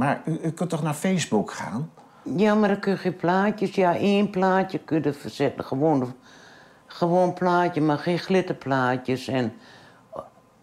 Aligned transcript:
Maar 0.00 0.22
u, 0.24 0.38
u 0.42 0.50
kunt 0.50 0.70
toch 0.70 0.82
naar 0.82 0.94
Facebook 0.94 1.50
gaan? 1.50 1.90
Ja, 2.22 2.54
maar 2.54 2.68
dan 2.68 2.78
kun 2.78 2.92
je 2.92 2.98
geen 2.98 3.16
plaatjes. 3.16 3.74
Ja, 3.74 3.96
één 3.96 4.30
plaatje 4.30 4.78
kun 4.78 5.02
je 5.02 5.12
verzetten. 5.12 5.64
Gewoon, 5.64 6.14
gewoon 6.86 7.34
plaatje, 7.34 7.80
maar 7.80 7.98
geen 7.98 8.18
glitterplaatjes. 8.18 9.28
En 9.28 9.52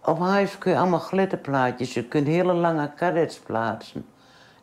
op 0.03 0.19
huis 0.19 0.57
kun 0.57 0.71
je 0.71 0.77
allemaal 0.77 0.99
glitterplaatjes. 0.99 1.93
Je 1.93 2.03
kunt 2.03 2.27
hele 2.27 2.53
lange 2.53 2.93
karrets 2.95 3.39
plaatsen. 3.39 4.05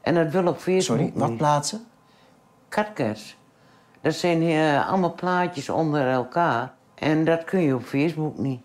En 0.00 0.14
dat 0.14 0.30
wil 0.30 0.46
op 0.46 0.56
Facebook 0.58 0.98
Sorry, 0.98 1.12
wat 1.14 1.28
niet. 1.28 1.38
plaatsen? 1.38 1.84
Karkers. 2.68 3.36
Dat 4.00 4.14
zijn 4.14 4.42
eh, 4.42 4.88
allemaal 4.88 5.14
plaatjes 5.14 5.68
onder 5.68 6.08
elkaar. 6.08 6.72
En 6.94 7.24
dat 7.24 7.44
kun 7.44 7.60
je 7.60 7.74
op 7.74 7.82
Facebook 7.84 8.38
niet. 8.38 8.64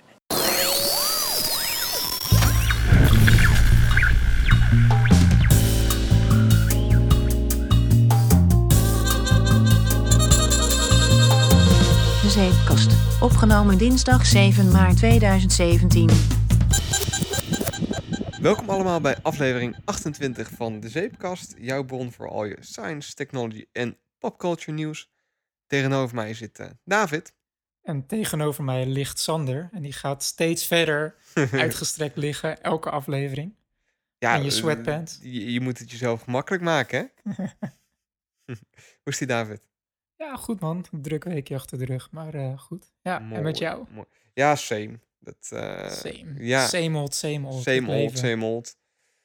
Opgenomen 13.22 13.78
dinsdag 13.78 14.26
7 14.26 14.72
maart 14.72 14.98
2017. 14.98 16.09
Welkom 18.42 18.70
allemaal 18.70 19.02
bij 19.02 19.18
aflevering 19.22 19.78
28 19.86 20.50
van 20.50 20.80
De 20.80 20.90
Zeepkast. 20.90 21.55
Jouw 21.58 21.84
bron 21.84 22.12
voor 22.12 22.30
al 22.30 22.45
je 22.45 22.58
science, 22.59 23.14
technology 23.14 23.66
en 23.72 23.98
popculture 24.20 24.72
nieuws. 24.72 25.12
Tegenover 25.68 26.16
mij 26.16 26.34
zit 26.34 26.59
eh, 26.59 26.68
David. 26.84 27.34
En 27.82 28.05
tegenover 28.05 28.64
mij 28.64 28.86
ligt 28.86 29.20
Sander. 29.20 29.70
En 29.72 29.81
die 29.81 29.94
gaat 29.94 30.23
steeds 30.23 30.66
verder 30.66 31.16
uitgestrekt 31.52 32.17
liggen, 32.17 32.62
elke 32.64 32.90
aflevering. 32.90 33.56
Ja, 34.17 34.36
In 34.36 34.44
je 34.44 34.50
eh, 34.50 34.56
sweatpants. 34.56 35.20
Je, 35.22 35.52
je 35.52 35.62
moet 35.62 35.80
het 35.80 35.92
jezelf 35.92 36.22
gemakkelijk 36.22 36.64
maken, 36.64 37.12
hè? 37.23 37.34
Hoe 39.04 39.14
is 39.14 39.17
die, 39.17 39.28
David? 39.28 39.69
Ja, 40.20 40.36
goed 40.36 40.59
man. 40.59 40.86
Een 40.92 41.02
druk 41.02 41.23
weekje 41.23 41.56
achter 41.56 41.78
de 41.78 41.86
rug, 41.86 42.12
maar 42.12 42.34
eh, 42.34 42.58
goed. 42.59 42.92
Ja, 43.02 43.20
en 43.31 43.42
met 43.44 43.58
jou? 43.58 43.86
mooi. 43.89 44.06
Ja, 44.34 44.56
same. 44.56 45.00
Dat, 45.20 45.50
eh, 45.50 45.89
Same. 45.89 46.34
Ja, 46.38 46.67
Same 46.67 46.98
old, 46.98 47.16
same 47.16 47.48
old. 47.48 47.64
same 47.64 47.88
old, 47.88 48.17
same 48.17 48.45
old. 48.45 48.78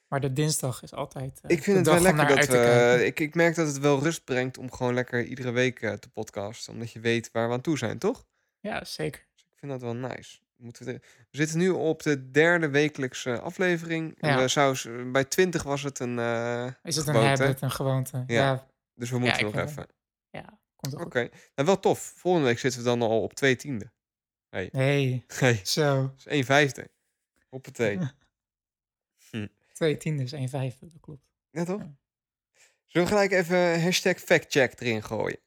Maar 0.08 0.20
de 0.20 0.32
dinsdag 0.32 0.82
is 0.82 0.92
altijd 0.92 1.40
eh, 1.42 1.56
Ik 1.56 1.62
vind 1.62 1.76
het 1.76 1.86
wel 1.86 2.00
lekker 2.00 2.28
dat 2.36 2.46
we... 2.46 3.02
Ik, 3.04 3.20
ik 3.20 3.34
merk 3.34 3.54
dat 3.54 3.66
het 3.66 3.78
wel 3.78 3.98
rust 4.02 4.24
brengt 4.24 4.58
om 4.58 4.72
gewoon 4.72 4.94
lekker 4.94 5.24
iedere 5.24 5.50
week 5.50 5.78
te 5.78 6.08
podcasten. 6.12 6.72
Omdat 6.72 6.92
je 6.92 7.00
weet 7.00 7.30
waar 7.32 7.48
we 7.48 7.54
aan 7.54 7.60
toe 7.60 7.78
zijn, 7.78 7.98
toch? 7.98 8.26
Ja, 8.60 8.84
zeker. 8.84 9.26
Dus 9.34 9.42
ik 9.44 9.58
vind 9.58 9.72
dat 9.72 9.80
wel 9.80 9.94
nice. 9.94 10.38
Moeten 10.56 10.84
we, 10.86 10.92
de- 10.92 11.00
we 11.30 11.36
zitten 11.36 11.58
nu 11.58 11.68
op 11.70 12.02
de 12.02 12.30
derde 12.30 12.68
wekelijkse 12.68 13.40
aflevering. 13.40 14.20
En 14.20 14.28
Ja. 14.30 14.38
we 14.40 14.48
zou, 14.48 14.76
bij 15.10 15.24
20 15.24 15.62
was 15.62 15.82
het 15.82 15.98
een. 15.98 16.18
Is 16.82 16.96
het 16.96 17.06
een 17.06 17.14
habit, 17.14 17.60
een 17.60 17.70
gewoonte? 17.70 18.24
Ja. 18.26 18.34
Ja, 18.42 18.66
Dus 18.94 19.10
we 19.10 19.18
moeten 19.18 19.44
nog 19.44 19.56
even. 19.56 19.86
ja 20.30 20.58
Oké. 20.92 21.18
Nou, 21.54 21.66
wel 21.68 21.80
tof. 21.80 22.12
Volgende 22.16 22.46
week 22.46 22.58
zitten 22.58 22.80
we 22.80 22.86
dan 22.86 23.02
al 23.02 23.22
op 23.22 23.32
twee 23.34 23.56
tiende. 23.56 23.92
Hey. 24.48 24.68
Nee, 24.72 25.24
Hey. 25.38 25.60
zo. 25.64 26.02
Dat 26.02 26.12
is 26.18 26.26
1 26.26 26.44
vijfde. 26.44 26.90
Hoppatee. 27.48 27.98
Twee 29.72 29.96
tiendes, 29.96 30.32
één 30.32 30.48
vijfde, 30.48 30.86
dat 30.86 31.00
klopt. 31.00 31.24
Ja, 31.50 31.64
toch? 31.64 31.80
Ja. 31.80 31.94
Zullen 32.86 33.08
we 33.08 33.14
gelijk 33.14 33.32
even 33.32 33.82
hashtag 33.82 34.18
factcheck 34.18 34.80
erin 34.80 35.02
gooien? 35.02 35.38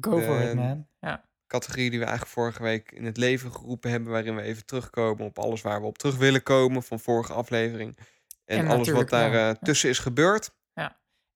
Go 0.00 0.20
for 0.20 0.40
it, 0.40 0.48
Eh, 0.48 0.54
man. 0.54 0.86
Ja. 1.00 1.28
Categorie 1.46 1.90
die 1.90 1.98
we 1.98 2.04
eigenlijk 2.04 2.34
vorige 2.34 2.62
week 2.62 2.92
in 2.92 3.04
het 3.04 3.16
leven 3.16 3.52
geroepen 3.52 3.90
hebben. 3.90 4.12
Waarin 4.12 4.36
we 4.36 4.42
even 4.42 4.66
terugkomen 4.66 5.26
op 5.26 5.38
alles 5.38 5.60
waar 5.62 5.80
we 5.80 5.86
op 5.86 5.98
terug 5.98 6.16
willen 6.16 6.42
komen 6.42 6.82
van 6.82 7.00
vorige 7.00 7.32
aflevering. 7.32 7.98
En, 8.44 8.58
En 8.58 8.66
alles 8.66 8.88
wat 8.88 9.08
daar 9.08 9.28
eh, 9.32 9.34
ja. 9.38 9.54
tussen 9.54 9.88
is 9.90 9.98
gebeurd. 9.98 10.54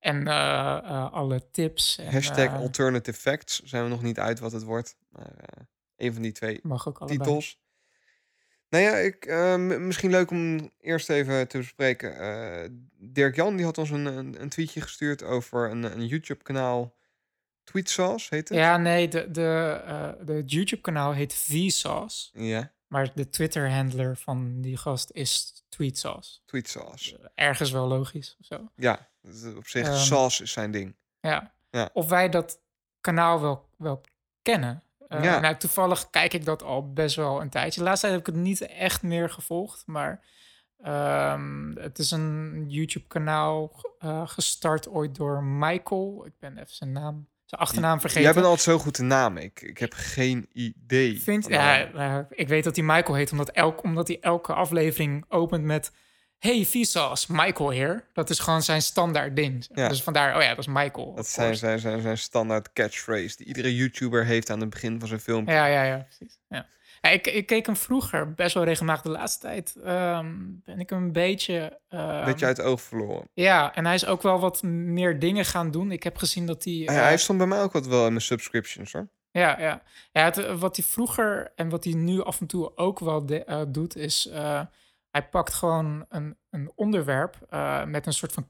En 0.00 0.26
eh, 0.26 0.76
eh, 0.76 1.12
alle 1.12 1.50
tips. 1.50 1.98
En, 1.98 2.12
Hashtag 2.12 2.46
eh, 2.46 2.54
alternative 2.54 3.20
facts. 3.20 3.62
Zijn 3.62 3.84
we 3.84 3.88
nog 3.90 4.02
niet 4.02 4.18
uit 4.18 4.38
wat 4.38 4.52
het 4.52 4.62
wordt. 4.62 4.96
Maar 5.08 5.32
een 5.96 6.12
van 6.12 6.22
die 6.22 6.32
twee 6.32 6.60
mag 6.62 6.88
ook 6.88 6.98
allebei. 6.98 7.18
titels. 7.18 7.60
Nou 8.68 8.84
ja, 8.84 8.96
ik, 8.96 9.26
misschien 9.78 10.10
leuk 10.10 10.30
om 10.30 10.70
eerst 10.80 11.10
even 11.10 11.48
te 11.48 11.58
bespreken. 11.58 12.90
Dirk 12.98 13.36
Jan 13.36 13.56
die 13.56 13.64
had 13.64 13.78
ons 13.78 13.90
een, 13.90 14.06
een, 14.06 14.42
een 14.42 14.48
tweetje 14.48 14.80
gestuurd 14.80 15.22
over 15.22 15.70
een, 15.70 15.82
een 15.82 16.06
YouTube 16.06 16.42
kanaal. 16.42 16.96
Tweetsauce 17.64 18.34
heet 18.34 18.48
het? 18.48 18.58
Ja, 18.58 18.76
nee, 18.76 19.08
de, 19.08 19.30
de, 19.30 20.16
de 20.24 20.42
YouTube-kanaal 20.46 21.12
heet 21.12 21.34
Vsauce. 21.34 22.30
Ja, 22.32 22.72
Maar 22.88 23.10
de 23.14 23.28
Twitter-handler 23.28 24.16
van 24.16 24.60
die 24.60 24.76
gast 24.76 25.10
is 25.10 25.62
Tweetsauce. 25.68 26.38
Tweetsauce. 26.44 27.30
Ergens 27.34 27.70
wel 27.70 27.86
logisch 27.86 28.36
of 28.40 28.46
zo. 28.46 28.68
Ja, 28.76 29.08
dat 29.22 29.34
is 29.34 29.54
op 29.54 29.66
zich 29.66 29.86
Ehm, 29.86 29.96
sauce 29.96 30.42
is 30.42 30.52
zijn 30.52 30.70
ding. 30.70 30.96
Ja. 31.20 31.54
Ja. 31.70 31.90
Of 31.92 32.08
wij 32.08 32.28
dat 32.28 32.60
kanaal 33.00 33.40
wel, 33.40 33.68
wel 33.76 34.00
kennen. 34.42 34.82
Eh, 35.08 35.24
Ja. 35.24 35.40
Nou, 35.40 35.56
toevallig 35.56 36.10
kijk 36.10 36.32
ik 36.32 36.44
dat 36.44 36.62
al 36.62 36.92
best 36.92 37.16
wel 37.16 37.40
een 37.40 37.50
tijdje. 37.50 37.82
Tijd 37.82 38.02
heb 38.02 38.18
ik 38.20 38.26
het 38.26 38.34
niet 38.34 38.60
echt 38.60 39.02
meer 39.02 39.30
gevolgd, 39.30 39.86
maar 39.86 40.24
ehm, 40.78 41.72
het 41.74 41.98
is 41.98 42.10
een 42.10 42.64
YouTube-kanaal 42.68 43.72
eh, 43.98 44.28
gestart 44.28 44.88
ooit 44.88 45.14
door 45.14 45.42
Michael. 45.42 46.26
Ik 46.26 46.32
ben 46.38 46.58
even 46.58 46.74
zijn 46.74 46.92
naam, 46.92 47.28
zijn 47.48 47.60
achternaam 47.60 48.00
vergeten. 48.00 48.24
Jij 48.24 48.32
bent 48.32 48.44
altijd 48.46 48.64
zo 48.64 48.78
goed 48.78 48.98
in 48.98 49.06
namen. 49.06 49.42
Ik, 49.42 49.62
ik 49.62 49.78
heb 49.78 49.92
geen 49.96 50.48
idee. 50.52 51.20
Vind, 51.20 51.48
ja, 51.48 52.26
ik 52.30 52.48
weet 52.48 52.64
dat 52.64 52.76
hij 52.76 52.84
Michael 52.84 53.14
heet, 53.14 53.30
omdat, 53.30 53.50
elk, 53.50 53.82
omdat 53.82 54.08
hij 54.08 54.18
elke 54.20 54.54
aflevering 54.54 55.24
opent 55.28 55.64
met... 55.64 55.92
Hey, 56.38 56.64
Vsauce, 56.64 57.32
Michael 57.32 57.70
hier. 57.70 58.08
Dat 58.12 58.30
is 58.30 58.38
gewoon 58.38 58.62
zijn 58.62 58.82
standaard 58.82 59.36
ding. 59.36 59.68
Ja. 59.74 59.88
Dus 59.88 60.02
vandaar, 60.02 60.36
oh 60.36 60.42
ja, 60.42 60.48
dat 60.48 60.58
is 60.58 60.66
Michael. 60.66 61.14
Dat 61.14 61.26
zijn 61.26 61.56
zijn, 61.56 61.78
zijn 61.78 62.00
zijn 62.00 62.18
standaard 62.18 62.72
catchphrase 62.72 63.36
die 63.36 63.46
iedere 63.46 63.74
YouTuber 63.74 64.24
heeft 64.24 64.50
aan 64.50 64.60
het 64.60 64.70
begin 64.70 64.98
van 64.98 65.08
zijn 65.08 65.20
filmpje. 65.20 65.54
Ja, 65.54 65.66
ja, 65.66 65.82
ja, 65.82 65.96
precies. 65.96 66.38
Ja. 66.48 66.66
Ja, 67.00 67.08
ik, 67.10 67.26
ik 67.26 67.46
keek 67.46 67.66
hem 67.66 67.76
vroeger 67.76 68.34
best 68.34 68.54
wel 68.54 68.64
regelmatig. 68.64 69.02
De 69.02 69.08
laatste 69.10 69.40
tijd 69.40 69.76
ehm, 69.84 70.34
ben 70.64 70.80
ik 70.80 70.90
hem 70.90 71.02
een 71.02 71.12
beetje... 71.12 71.78
ehm, 71.88 72.24
Beetje 72.24 72.46
uit 72.46 72.56
het 72.56 72.66
oog 72.66 72.80
verloren. 72.80 73.28
Ja, 73.34 73.74
en 73.74 73.84
hij 73.84 73.94
is 73.94 74.06
ook 74.06 74.22
wel 74.22 74.38
wat 74.40 74.62
meer 74.62 75.18
dingen 75.18 75.44
gaan 75.44 75.70
doen. 75.70 75.92
Ik 75.92 76.02
heb 76.02 76.16
gezien 76.16 76.46
dat 76.46 76.64
hij... 76.64 76.72
Hij, 76.84 76.96
eh, 76.96 77.02
hij 77.02 77.16
stond 77.18 77.38
bij 77.38 77.46
mij 77.46 77.62
ook 77.62 77.72
wat 77.72 77.86
wel 77.86 78.04
in 78.04 78.12
mijn 78.12 78.20
subscriptions 78.24 78.92
hoor. 78.92 79.08
Ja, 79.30 79.60
ja. 79.60 79.82
ja 80.12 80.24
het, 80.24 80.38
eh, 80.38 80.60
wat 80.60 80.76
hij 80.76 80.84
vroeger 80.84 81.52
en 81.56 81.68
wat 81.68 81.84
hij 81.84 81.92
nu 81.92 82.22
af 82.22 82.40
en 82.40 82.46
toe 82.46 82.76
ook 82.76 82.98
wel 82.98 83.26
de- 83.26 83.44
eh, 83.44 83.62
doet, 83.68 83.96
is 83.96 84.28
uh, 84.32 84.62
hij 85.10 85.28
pakt 85.28 85.54
gewoon 85.54 86.04
een, 86.08 86.36
een 86.50 86.72
onderwerp 86.74 87.36
met 87.86 88.06
een 88.06 88.12
soort 88.12 88.32
van 88.32 88.48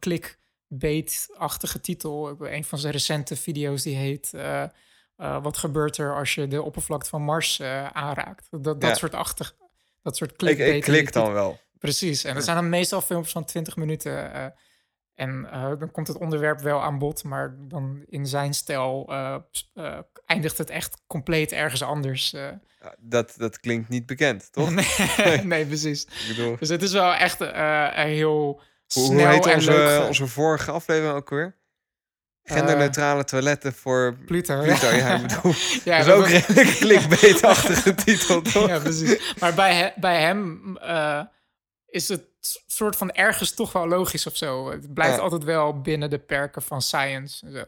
clickbait-achtige 0.69 1.81
titel. 1.81 2.37
Een 2.41 2.65
van 2.65 2.79
zijn 2.79 2.93
recente 2.93 3.37
video's 3.37 3.83
die 3.83 3.97
heet 3.97 4.31
uh, 5.19 5.43
Wat 5.43 5.57
gebeurt 5.57 5.97
er 5.97 6.15
als 6.15 6.35
je 6.35 6.49
de 6.49 6.63
oppervlakte 6.63 7.09
van 7.09 7.23
Mars 7.23 7.61
aanraakt? 7.93 8.47
Dat, 8.51 8.65
dat 8.65 8.83
ja. 8.83 8.95
soort 8.95 9.15
achtig, 9.15 9.57
dat 10.03 10.17
soort 10.17 10.37
clickbait. 10.37 10.69
Ik, 10.69 10.77
ik 10.77 10.83
klik 10.83 11.13
dan 11.13 11.33
wel. 11.33 11.59
Precies, 11.79 12.25
en 12.25 12.35
dat 12.35 12.45
zijn 12.45 12.57
dan 12.57 12.69
meestal 12.69 13.01
filmpjes 13.01 13.33
van 13.33 13.45
20 13.45 13.77
minuten. 13.77 14.33
En 15.15 15.49
uh, 15.53 15.73
dan 15.79 15.91
komt 15.91 16.09
het 16.09 16.19
onderwerp 16.19 16.61
wel 16.61 16.83
aan 16.83 16.99
bod, 16.99 17.25
maar 17.25 17.57
dan 17.59 18.05
in 18.07 18.27
zijn 18.27 18.55
stijl 18.55 19.13
eindigt 20.27 20.59
het 20.59 20.71
echt 20.71 21.01
compleet 21.07 21.53
ergens 21.53 21.83
anders. 21.83 22.35
Dat, 22.99 23.35
dat 23.37 23.61
klinkt 23.61 23.89
niet 23.89 24.07
bekend, 24.07 24.49
toch? 24.53 24.71
nee, 24.71 25.45
nee, 25.45 25.67
precies. 25.73 26.07
Bedoel... 26.29 26.57
Dus 26.59 26.69
het 26.69 26.83
is 26.83 26.93
wel 26.93 27.15
echt 27.15 27.39
heel 27.95 28.61
snel 28.87 29.07
hoe, 29.07 29.27
heet 29.27 29.47
en 29.47 29.55
onze, 29.55 29.71
leuk. 29.71 30.07
onze 30.07 30.27
vorige 30.27 30.71
aflevering 30.71 31.15
ook 31.15 31.31
weer? 31.31 31.57
Genderneutrale 32.49 33.25
toiletten 33.25 33.73
voor 33.75 34.17
Pluto. 34.27 34.63
Pluto, 34.63 34.87
ja, 34.87 34.95
ja 34.95 35.15
ik 35.21 35.23
bedoel. 35.23 35.53
ja, 35.85 36.05
dat 36.05 36.07
is 36.07 36.13
ook 36.13 36.27
redelijk 36.27 36.77
clickbait-achtige 36.81 37.95
titel, 37.95 38.43
toch? 38.53 38.69
Ja, 38.69 38.79
precies. 38.79 39.35
Maar 39.41 39.55
bij, 39.55 39.75
he, 39.75 39.89
bij 39.97 40.21
hem 40.21 40.79
is 41.87 42.09
het 42.09 42.23
soort 42.67 42.97
van 42.97 43.11
ergens 43.11 43.55
toch 43.55 43.73
wel 43.73 43.89
logisch 43.89 44.27
of 44.27 44.37
zo. 44.37 44.71
Het 44.71 44.95
blijft 44.95 45.17
ja. 45.17 45.23
altijd 45.23 45.45
wel 45.45 45.81
binnen 45.81 46.11
de 46.11 46.19
perken 46.19 46.63
van 46.63 46.83
science 46.83 47.47
en 47.47 47.53
zo. 47.53 47.65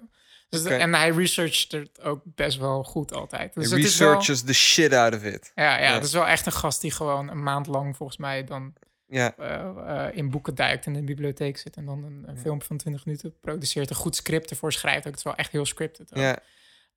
Dus 0.49 0.61
okay. 0.61 0.79
En 0.79 0.95
hij 0.95 1.11
researcht 1.11 1.73
het 1.73 2.01
ook 2.03 2.21
best 2.25 2.59
wel 2.59 2.85
goed 2.85 3.13
altijd. 3.13 3.55
Dus 3.55 3.71
He 3.71 3.77
researches 3.77 4.41
wel, 4.41 4.47
the 4.47 4.55
shit 4.55 4.93
out 4.93 5.15
of 5.15 5.23
it. 5.23 5.53
Ja, 5.55 5.77
ja, 5.77 5.83
ja, 5.83 5.95
het 5.95 6.05
is 6.05 6.13
wel 6.13 6.27
echt 6.27 6.47
een 6.47 6.53
gast 6.53 6.81
die 6.81 6.91
gewoon 6.91 7.29
een 7.29 7.43
maand 7.43 7.67
lang 7.67 7.97
volgens 7.97 8.19
mij 8.19 8.45
dan 8.45 8.73
ja. 9.11 9.35
uh, 9.39 9.71
uh, 9.77 10.17
in 10.17 10.31
boeken 10.31 10.55
duikt 10.55 10.87
en 10.87 10.95
in 10.95 11.01
de 11.01 11.07
bibliotheek 11.07 11.57
zit 11.57 11.77
en 11.77 11.85
dan 11.85 12.05
een, 12.05 12.25
een 12.27 12.35
ja. 12.35 12.41
filmpje 12.41 12.67
van 12.67 12.77
20 12.77 13.05
minuten 13.05 13.35
produceert, 13.41 13.91
een 13.91 13.97
goed 13.97 14.17
script 14.17 14.51
ervoor 14.51 14.73
schrijft. 14.73 14.99
Ook. 14.99 15.05
Het 15.05 15.17
is 15.17 15.23
wel 15.23 15.35
echt 15.35 15.53
heel 15.53 15.67
scripted. 15.67 16.11
Ja. 16.15 16.39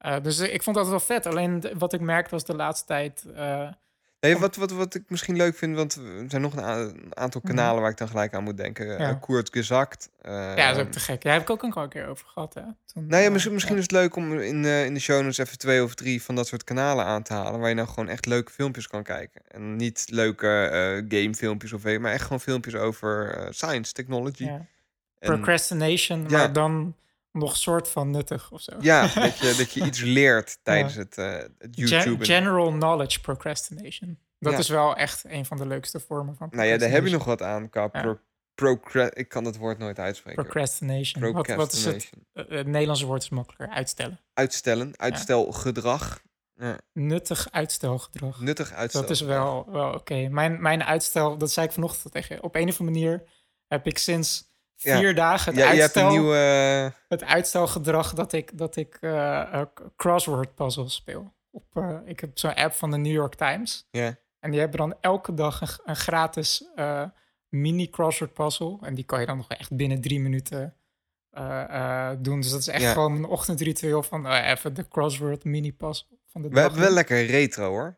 Uh, 0.06 0.16
dus 0.22 0.40
ik 0.40 0.64
vond 0.64 0.76
dat 0.76 0.88
wel 0.88 1.00
vet. 1.00 1.26
Alleen 1.26 1.64
wat 1.78 1.94
ik 1.94 2.00
merkte 2.00 2.32
was 2.32 2.46
de 2.46 2.56
laatste 2.56 2.86
tijd 2.86 3.26
Nee, 4.24 4.38
wat, 4.38 4.56
wat, 4.56 4.72
wat 4.72 4.96
ik 4.96 5.04
misschien 5.08 5.36
leuk 5.36 5.56
vind, 5.56 5.76
want 5.76 5.96
er 5.96 6.26
zijn 6.28 6.42
nog 6.42 6.56
een, 6.56 7.16
aantal 7.16 7.42
kanalen 7.42 7.82
waar 7.82 7.92
ik 7.92 7.98
dan 7.98 8.08
gelijk 8.08 8.34
aan 8.34 8.44
moet 8.44 8.58
denken. 8.58 8.88
Mhm. 8.88 9.02
Ja. 9.02 9.10
Uh, 9.10 9.20
Koert 9.22 9.50
Gezakt. 9.52 10.10
Uh, 10.26 10.32
ja, 10.32 10.68
dat 10.68 10.78
is 10.78 10.84
ook 10.84 10.92
te 10.92 11.00
gek. 11.00 11.22
Daar 11.22 11.34
heb 11.34 11.42
ik 11.42 11.50
ook 11.50 11.64
een 11.64 11.90
keer 11.90 12.08
over 12.08 12.26
gehad. 12.28 12.54
Hè? 12.54 12.62
Toen, 12.86 13.08
nou 13.08 13.24
ja, 13.24 13.30
misschien, 13.30 13.54
misschien 13.54 13.76
ja. 13.76 13.82
is 13.82 13.88
het 13.88 14.00
leuk 14.02 14.16
om 14.16 14.40
in, 14.40 14.64
uh, 14.64 14.86
in 14.86 14.94
de 14.94 15.00
show 15.00 15.22
notes 15.22 15.38
even 15.38 15.58
twee 15.58 15.84
of 15.84 15.96
drie 15.96 16.24
van 16.24 16.36
dat 16.36 16.48
soort 16.48 16.64
kanalen 16.64 17.06
aan 17.06 17.24
te 17.24 17.34
halen. 17.34 17.60
Waar 17.60 17.70
je 17.70 17.76
nou 17.76 17.88
gewoon 17.88 18.10
echt 18.10 18.26
leuke 18.26 18.52
filmpjes 18.52 18.88
kan 18.88 19.04
kijken. 19.04 19.42
En 19.48 19.76
niet 19.76 20.06
leuke 20.10 21.06
gamefilmpjes 21.08 21.74
of 21.74 21.84
maar 21.84 22.12
echt 22.12 22.24
gewoon 22.24 22.40
filmpjes 22.40 22.76
over 22.76 23.48
science, 23.50 23.94
technology. 23.94 24.44
Ja. 24.44 24.66
En- 25.20 25.34
Procrastination, 25.34 26.22
Ja. 26.22 26.38
maar 26.38 26.54
dan 26.54 26.96
nog 27.34 27.58
soort 27.58 27.88
van 27.90 28.12
nuttig 28.12 28.52
of 28.52 28.62
zo. 28.62 28.72
Ja, 28.80 29.02
dat 29.16 29.38
je, 29.38 29.54
dat 29.58 29.72
je 29.74 29.86
iets 29.86 30.02
leert 30.02 30.58
tijdens 30.64 30.96
het, 30.96 31.18
eh 31.18 31.32
het 31.34 31.50
Gen- 31.60 31.72
YouTube. 31.88 32.26
general 32.26 32.72
knowledge 32.72 33.20
procrastination. 33.22 34.20
Dat 34.40 34.54
Ja. 34.54 34.60
is 34.60 34.70
wel 34.70 34.96
echt 34.96 35.24
een 35.28 35.46
van 35.46 35.58
de 35.58 35.66
leukste 35.68 36.00
vormen 36.00 36.36
van 36.36 36.48
nou 36.52 36.68
ja, 36.68 36.78
daar 36.78 36.90
heb 36.90 37.06
je 37.06 37.12
nog 37.12 37.24
wat 37.26 37.42
aan 37.42 37.70
qua 37.70 37.90
Ja. 37.92 38.02
pro, 38.02 38.18
procra- 38.56 39.14
Ik 39.14 39.28
kan 39.30 39.46
het 39.46 39.58
woord 39.58 39.78
nooit 39.78 40.00
uitspreken. 40.00 40.44
Procrastination. 40.44 41.32
Wat, 41.32 41.48
wat 41.48 41.74
is 41.74 41.86
het? 41.86 42.10
Procrastination. 42.12 42.26
Eh, 42.34 42.58
Het 42.58 42.68
Nederlandse 42.68 43.06
woord 43.06 43.22
is 43.24 43.30
makkelijker. 43.30 43.70
Uitstellen. 43.76 44.20
Uitstellen, 44.34 44.94
uitstelgedrag. 45.00 46.22
Ja, 46.56 46.78
Nuttig 46.94 47.48
uitstelgedrag. 47.52 48.40
nuttig 48.42 48.72
uitstel. 48.74 49.02
Dat 49.02 49.10
is 49.10 49.22
wel, 49.22 49.66
wel 49.72 49.94
oké. 49.94 50.28
Mijn, 50.30 50.62
mijn 50.62 50.84
uitstel, 50.84 51.38
dat 51.38 51.52
zei 51.52 51.66
ik 51.66 51.72
vanochtend 51.72 52.14
tegen 52.14 52.36
je. 52.36 52.44
Op 52.44 52.56
een 52.56 52.70
of 52.70 52.80
andere 52.80 53.00
manier 53.00 53.24
heb 53.68 53.86
ik 53.88 53.98
sinds 53.98 54.52
Ja. 54.84 54.98
vier 55.00 55.16
dagen 55.16 55.52
het, 55.54 55.62
Ja, 55.64 55.72
je 55.72 55.80
hebt 55.82 55.82
uitstel, 55.82 56.06
een 56.06 56.12
nieuwe... 56.12 56.94
het 57.08 57.24
uitstelgedrag 57.24 58.14
dat 58.14 58.34
ik, 58.34 58.58
dat 58.58 58.76
ik 58.76 58.98
eh, 59.02 59.42
eh, 59.54 59.62
crossword 59.96 60.56
puzzles 60.56 60.94
speel. 60.96 61.34
Op, 61.52 61.64
eh, 61.74 61.98
ik 62.06 62.20
heb 62.20 62.38
zo'n 62.38 62.54
app 62.56 62.74
van 62.74 62.92
de 62.92 62.98
New 62.98 63.12
York 63.14 63.36
Times. 63.36 63.88
Ja. 63.92 64.16
En 64.40 64.52
die 64.52 64.60
hebben 64.60 64.78
dan 64.78 64.96
elke 65.02 65.34
dag 65.34 65.62
een, 65.62 65.68
een 65.86 65.96
gratis 65.96 66.66
eh, 66.76 67.04
mini 67.50 67.90
crossword 67.90 68.34
puzzle. 68.34 68.78
En 68.82 68.94
die 68.96 69.04
kan 69.06 69.20
je 69.20 69.26
dan 69.26 69.38
nog 69.38 69.48
echt 69.50 69.76
binnen 69.76 70.02
drie 70.02 70.20
minuten 70.20 70.76
eh, 71.30 71.64
eh, 72.10 72.18
doen. 72.20 72.42
Dus 72.42 72.52
dat 72.52 72.60
is 72.60 72.68
echt 72.68 72.82
Ja. 72.82 72.92
gewoon 72.92 73.16
een 73.16 73.26
ochtendritueel 73.26 74.04
van 74.04 74.28
eh, 74.28 74.50
even 74.50 74.74
de 74.74 74.88
crossword 74.88 75.44
mini 75.44 75.74
puzzle 75.74 76.18
van 76.28 76.42
de 76.42 76.50
Wel, 76.50 76.70
dag. 76.70 76.78
wel 76.78 76.92
lekker 76.92 77.26
retro 77.26 77.68
hoor. 77.70 77.98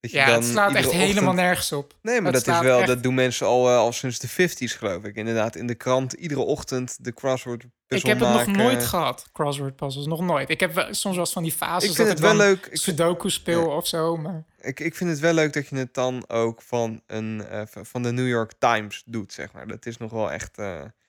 Dat 0.00 0.10
je 0.10 0.16
ja, 0.16 0.26
dan 0.26 0.34
het 0.34 0.44
slaat 0.44 0.74
echt 0.74 0.90
helemaal 0.90 1.32
nergens 1.34 1.72
op. 1.72 1.94
Nee, 2.02 2.20
maar 2.20 2.32
Het 2.32 2.44
dat 2.44 2.54
is 2.54 2.60
wel, 2.60 2.78
echt- 2.78 2.86
dat 2.88 3.02
doen 3.02 3.14
mensen 3.14 3.46
al, 3.46 3.68
eh, 3.68 3.76
al 3.76 3.92
sinds 3.92 4.18
de 4.18 4.28
50s 4.28 4.74
geloof 4.76 5.04
ik. 5.04 5.14
Inderdaad, 5.16 5.56
in 5.56 5.66
de 5.66 5.74
krant 5.74 6.12
iedere 6.12 6.40
ochtend 6.40 7.04
de 7.04 7.14
crossword 7.14 7.62
Ik 7.62 7.68
puzzel 7.86 8.08
heb 8.08 8.20
het 8.20 8.28
nog 8.46 8.56
nooit 8.56 8.84
gehad, 8.84 9.28
crossword 9.32 9.76
puzzles. 9.76 10.06
Nog 10.06 10.20
nooit. 10.20 10.50
Ik 10.50 10.60
heb 10.60 10.74
wel- 10.74 10.94
soms 10.94 11.14
wel 11.14 11.24
eens 11.24 11.32
van 11.32 11.42
die 11.42 11.52
fases 11.52 11.90
Ik 11.90 11.96
vind 11.96 12.08
dat 12.08 12.18
het 12.18 12.18
ik 12.18 12.24
wel 12.36 12.46
leuk. 12.46 12.66
Ik 12.66 12.76
Sudoku 12.76 13.30
speel 13.30 13.66
of 13.66 13.86
zo. 13.86 14.16
Maar 14.16 14.44
ik, 14.60 14.80
ik 14.80 14.94
vind 14.94 15.10
het 15.10 15.18
wel 15.18 15.32
leuk 15.34 15.52
dat 15.52 15.68
je 15.68 15.76
het 15.76 15.94
dan 15.94 16.24
ook 16.28 16.62
van, 16.62 17.02
een, 17.06 17.44
eh, 17.46 17.62
van 17.82 18.02
de 18.02 18.12
New 18.12 18.28
York 18.28 18.52
Times 18.58 19.02
doet, 19.06 19.32
zeg 19.32 19.52
maar. 19.52 19.66
Dat 19.66 19.86
is 19.86 19.96
nog 19.96 20.10
wel 20.10 20.32
echt 20.32 20.58
eh, 20.58 20.66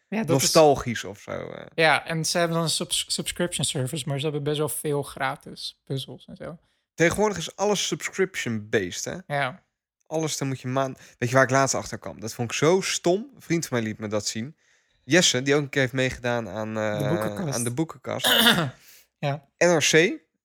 ja, 0.08 0.18
dat 0.24 0.26
is, 0.38 0.42
nostalgisch 0.42 1.04
of 1.04 1.20
zo. 1.20 1.54
ja, 1.76 2.06
en 2.06 2.26
ze 2.26 2.38
hebben 2.38 2.56
dan 2.56 2.66
een 2.66 2.72
subs- 2.72 3.06
subscription 3.08 3.66
service, 3.66 4.04
maar 4.08 4.18
ze 4.18 4.24
hebben 4.24 4.44
best 4.44 4.58
wel 4.58 4.70
veel 4.70 5.04
gratis 5.04 5.80
puzzels 5.86 6.26
en 6.28 6.36
zo. 6.36 6.58
Tegenwoordig 7.01 7.38
is 7.38 7.56
alles 7.56 7.88
subscription-based, 7.88 9.06
hè? 9.06 9.36
Ja, 9.36 9.63
Alles, 10.07 10.38
dan 10.38 10.48
moet 10.48 10.59
je 10.62 10.68
maand... 10.68 11.00
Weet 11.18 11.30
je 11.30 11.36
waar 11.36 11.44
ik 11.44 11.50
laatst 11.50 11.75
achter 11.75 11.98
kwam? 11.98 12.19
Dat 12.19 12.33
vond 12.33 12.51
ik 12.51 12.57
zo 12.57 12.81
stom. 12.81 13.30
Een 13.36 13.42
vriend 13.42 13.65
van 13.68 13.77
mij 13.77 13.88
liet 13.88 14.00
me 14.00 14.07
dat 14.07 14.25
zien. 14.27 14.56
Jesse, 15.03 15.42
die 15.42 15.56
ook 15.56 15.62
een 15.62 15.69
keer 15.69 15.81
heeft 15.81 15.94
meegedaan 15.94 16.50
aan, 16.50 16.77
eh, 16.77 16.98
De 17.00 17.07
boekenkast. 17.09 17.53
aan 17.56 17.63
de 17.63 17.71
boekenkast. 17.71 18.25
ja. 19.19 19.48
NRC, 19.57 19.92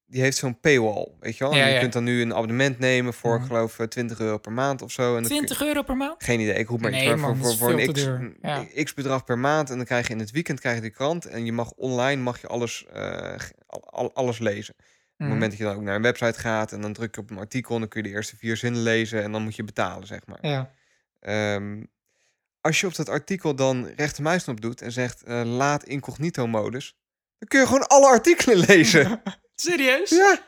die 0.06 0.20
heeft 0.20 0.36
zo'n 0.36 0.60
paywall, 0.60 1.08
weet 1.20 1.36
je 1.36 1.44
wel? 1.44 1.52
En 1.52 1.58
Ja, 1.58 1.66
je 1.66 1.72
ja. 1.74 1.80
kunt 1.80 1.92
dan 1.92 2.04
nu 2.04 2.22
een 2.22 2.34
abonnement 2.34 2.78
nemen 2.78 3.14
voor, 3.14 3.32
Mhm. 3.34 3.40
ik 3.42 3.46
geloof, 3.46 3.78
eh, 3.78 3.86
20 3.86 4.20
euro 4.20 4.38
per 4.38 4.52
maand 4.52 4.82
of 4.82 4.90
zo. 4.92 5.02
En 5.02 5.12
dan 5.12 5.22
kun- 5.22 5.30
20 5.46 5.62
euro 5.62 5.82
per 5.82 5.96
maand? 5.96 6.24
Geen 6.24 6.40
idee, 6.40 6.54
ik 6.54 6.68
roep 6.68 6.80
maar. 6.80 6.90
Nee, 6.90 7.16
voor, 7.16 7.36
voor, 7.36 7.56
voor 7.56 7.70
een 7.80 7.92
x, 7.92 8.02
Ja. 8.42 8.66
bedrag 8.94 9.24
per 9.24 9.38
maand. 9.38 9.70
En 9.70 9.76
dan 9.76 9.86
krijg 9.86 10.06
je 10.06 10.12
in 10.12 10.18
het 10.20 10.30
weekend 10.30 10.60
krijg 10.60 10.74
je 10.76 10.82
die 10.82 10.90
krant. 10.90 11.26
En 11.26 11.44
je 11.44 11.52
mag 11.52 11.70
online 11.70 12.22
mag 12.22 12.40
je 12.40 12.46
alles, 12.46 12.86
eh, 12.92 13.34
alles 14.14 14.38
lezen. 14.38 14.74
Op 15.18 15.22
het 15.22 15.28
Mhm. 15.28 15.38
moment 15.40 15.50
dat 15.50 15.58
je 15.60 15.66
dan 15.66 15.76
ook 15.76 15.82
naar 15.82 15.94
een 15.96 16.02
website 16.02 16.38
gaat 16.38 16.72
en 16.72 16.80
dan 16.80 16.92
druk 16.92 17.14
je 17.14 17.20
op 17.20 17.30
een 17.30 17.38
artikel... 17.38 17.74
en 17.74 17.80
dan 17.80 17.88
kun 17.88 18.02
je 18.02 18.08
de 18.08 18.14
eerste 18.14 18.36
vier 18.36 18.56
zinnen 18.56 18.82
lezen 18.82 19.22
en 19.22 19.32
dan 19.32 19.42
moet 19.42 19.56
je 19.56 19.64
betalen, 19.64 20.06
zeg 20.06 20.20
maar. 20.26 20.38
Ja. 20.46 20.70
Ehm, 21.20 21.82
als 22.60 22.80
je 22.80 22.86
op 22.86 22.94
dat 22.94 23.08
artikel 23.08 23.54
dan 23.54 23.86
rechtermuisknop 23.96 24.60
doet 24.60 24.82
en 24.82 24.92
zegt 24.92 25.22
eh, 25.22 25.42
laat 25.44 25.84
incognito 25.84 26.46
modus... 26.46 26.96
dan 27.38 27.48
kun 27.48 27.60
je 27.60 27.66
gewoon 27.66 27.86
alle 27.86 28.06
artikelen 28.06 28.56
lezen. 28.68 29.22
Serieus? 29.54 30.10
ja, 30.10 30.38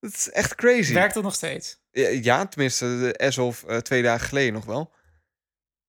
dat 0.00 0.12
is 0.12 0.30
echt 0.30 0.54
crazy. 0.54 0.92
Werkt 0.94 1.14
dat 1.14 1.22
nog 1.22 1.34
steeds? 1.34 1.80
Ja, 1.90 2.08
Ja, 2.08 2.46
tenminste, 2.46 2.84
de 2.98 3.24
as 3.26 3.38
of 3.38 3.64
eh, 3.64 3.76
twee 3.76 4.02
dagen 4.02 4.28
geleden 4.28 4.52
nog 4.52 4.64
wel. 4.64 4.92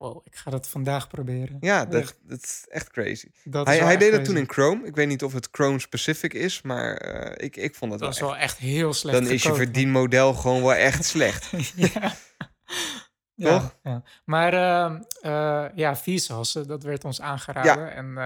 Wow, 0.01 0.21
ik 0.25 0.35
ga 0.35 0.51
dat 0.51 0.67
vandaag 0.69 1.07
proberen. 1.07 1.57
Ja, 1.59 1.85
dat, 1.85 2.17
dat 2.23 2.43
is 2.43 2.65
echt 2.69 2.89
crazy. 2.89 3.27
dat 3.43 3.67
Hij, 3.67 3.77
hij 3.79 3.97
deed 3.97 4.11
dat 4.11 4.25
toen 4.25 4.37
in 4.37 4.49
Chrome. 4.49 4.85
Ik 4.87 4.95
weet 4.95 5.07
niet 5.07 5.23
of 5.23 5.33
het 5.33 5.47
Chrome 5.51 5.79
specific 5.79 6.33
is, 6.33 6.61
maar 6.61 6.95
eh, 6.97 7.45
ik, 7.45 7.55
ik 7.55 7.75
vond 7.75 7.91
het 7.91 8.01
Dat 8.01 8.17
wel 8.19 8.29
is 8.29 8.33
echt. 8.33 8.39
wel 8.39 8.49
echt 8.49 8.57
heel 8.57 8.93
slecht 8.93 9.17
Dan 9.17 9.27
is 9.27 9.43
je 9.43 9.53
verdienmodel 9.53 10.33
gewoon 10.33 10.61
wel 10.61 10.73
echt 10.73 11.05
slecht. 11.05 11.51
ja. 11.75 12.13
Toch? 13.35 13.75
Ja, 13.83 13.91
ja. 13.91 14.03
Maar 14.25 14.53
ehm, 14.53 15.01
eh, 15.21 15.65
ja, 15.77 15.95
Vsauce, 15.95 16.59
eh, 16.59 16.67
dat 16.67 16.83
werd 16.83 17.03
ons 17.03 17.21
aangeraden. 17.21 17.93
En 17.93 18.17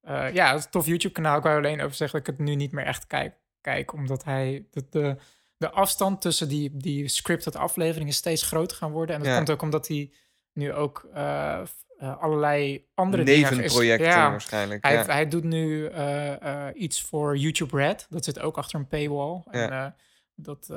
eh, 0.00 0.34
ja, 0.34 0.48
het 0.50 0.58
is 0.58 0.64
een 0.64 0.70
tof 0.70 0.86
YouTube-kanaal. 0.86 1.36
Ik 1.36 1.42
wou 1.42 1.56
alleen 1.56 1.80
over 1.82 1.96
zeggen 1.96 2.18
dat 2.18 2.28
ik 2.28 2.36
het 2.38 2.46
nu 2.46 2.54
niet 2.54 2.72
meer 2.72 2.84
echt 2.86 3.06
kijk. 3.06 3.34
kijk 3.60 3.92
omdat 3.92 4.24
hij... 4.24 4.66
De, 4.70 4.86
de, 4.90 5.16
de 5.56 5.70
afstand 5.70 6.20
tussen 6.20 6.48
die, 6.48 6.76
die 6.76 7.08
scripted 7.08 7.56
afleveringen 7.56 8.12
steeds 8.12 8.42
groter 8.42 8.76
gaan 8.76 8.90
worden. 8.90 9.14
En 9.14 9.20
dat 9.22 9.30
Ja. 9.30 9.36
komt 9.36 9.50
ook 9.50 9.62
omdat 9.62 9.88
hij 9.88 10.12
nu 10.54 10.72
ook 10.72 11.08
eh, 11.14 11.60
eh, 11.98 12.22
allerlei 12.22 12.86
andere 12.94 13.22
Nevenprojecten 13.22 14.08
Ja, 14.08 14.30
waarschijnlijk. 14.30 14.84
hij, 14.84 14.94
ja. 14.94 15.04
hij 15.04 15.28
doet 15.28 15.44
nu 15.44 15.86
eh, 15.86 16.66
iets 16.74 17.02
voor 17.02 17.36
YouTube 17.36 17.76
Red. 17.76 18.06
Dat 18.10 18.24
zit 18.24 18.40
ook 18.40 18.56
achter 18.56 18.78
een 18.78 18.88
paywall. 18.88 19.42
En 19.50 19.96
dat 20.34 20.70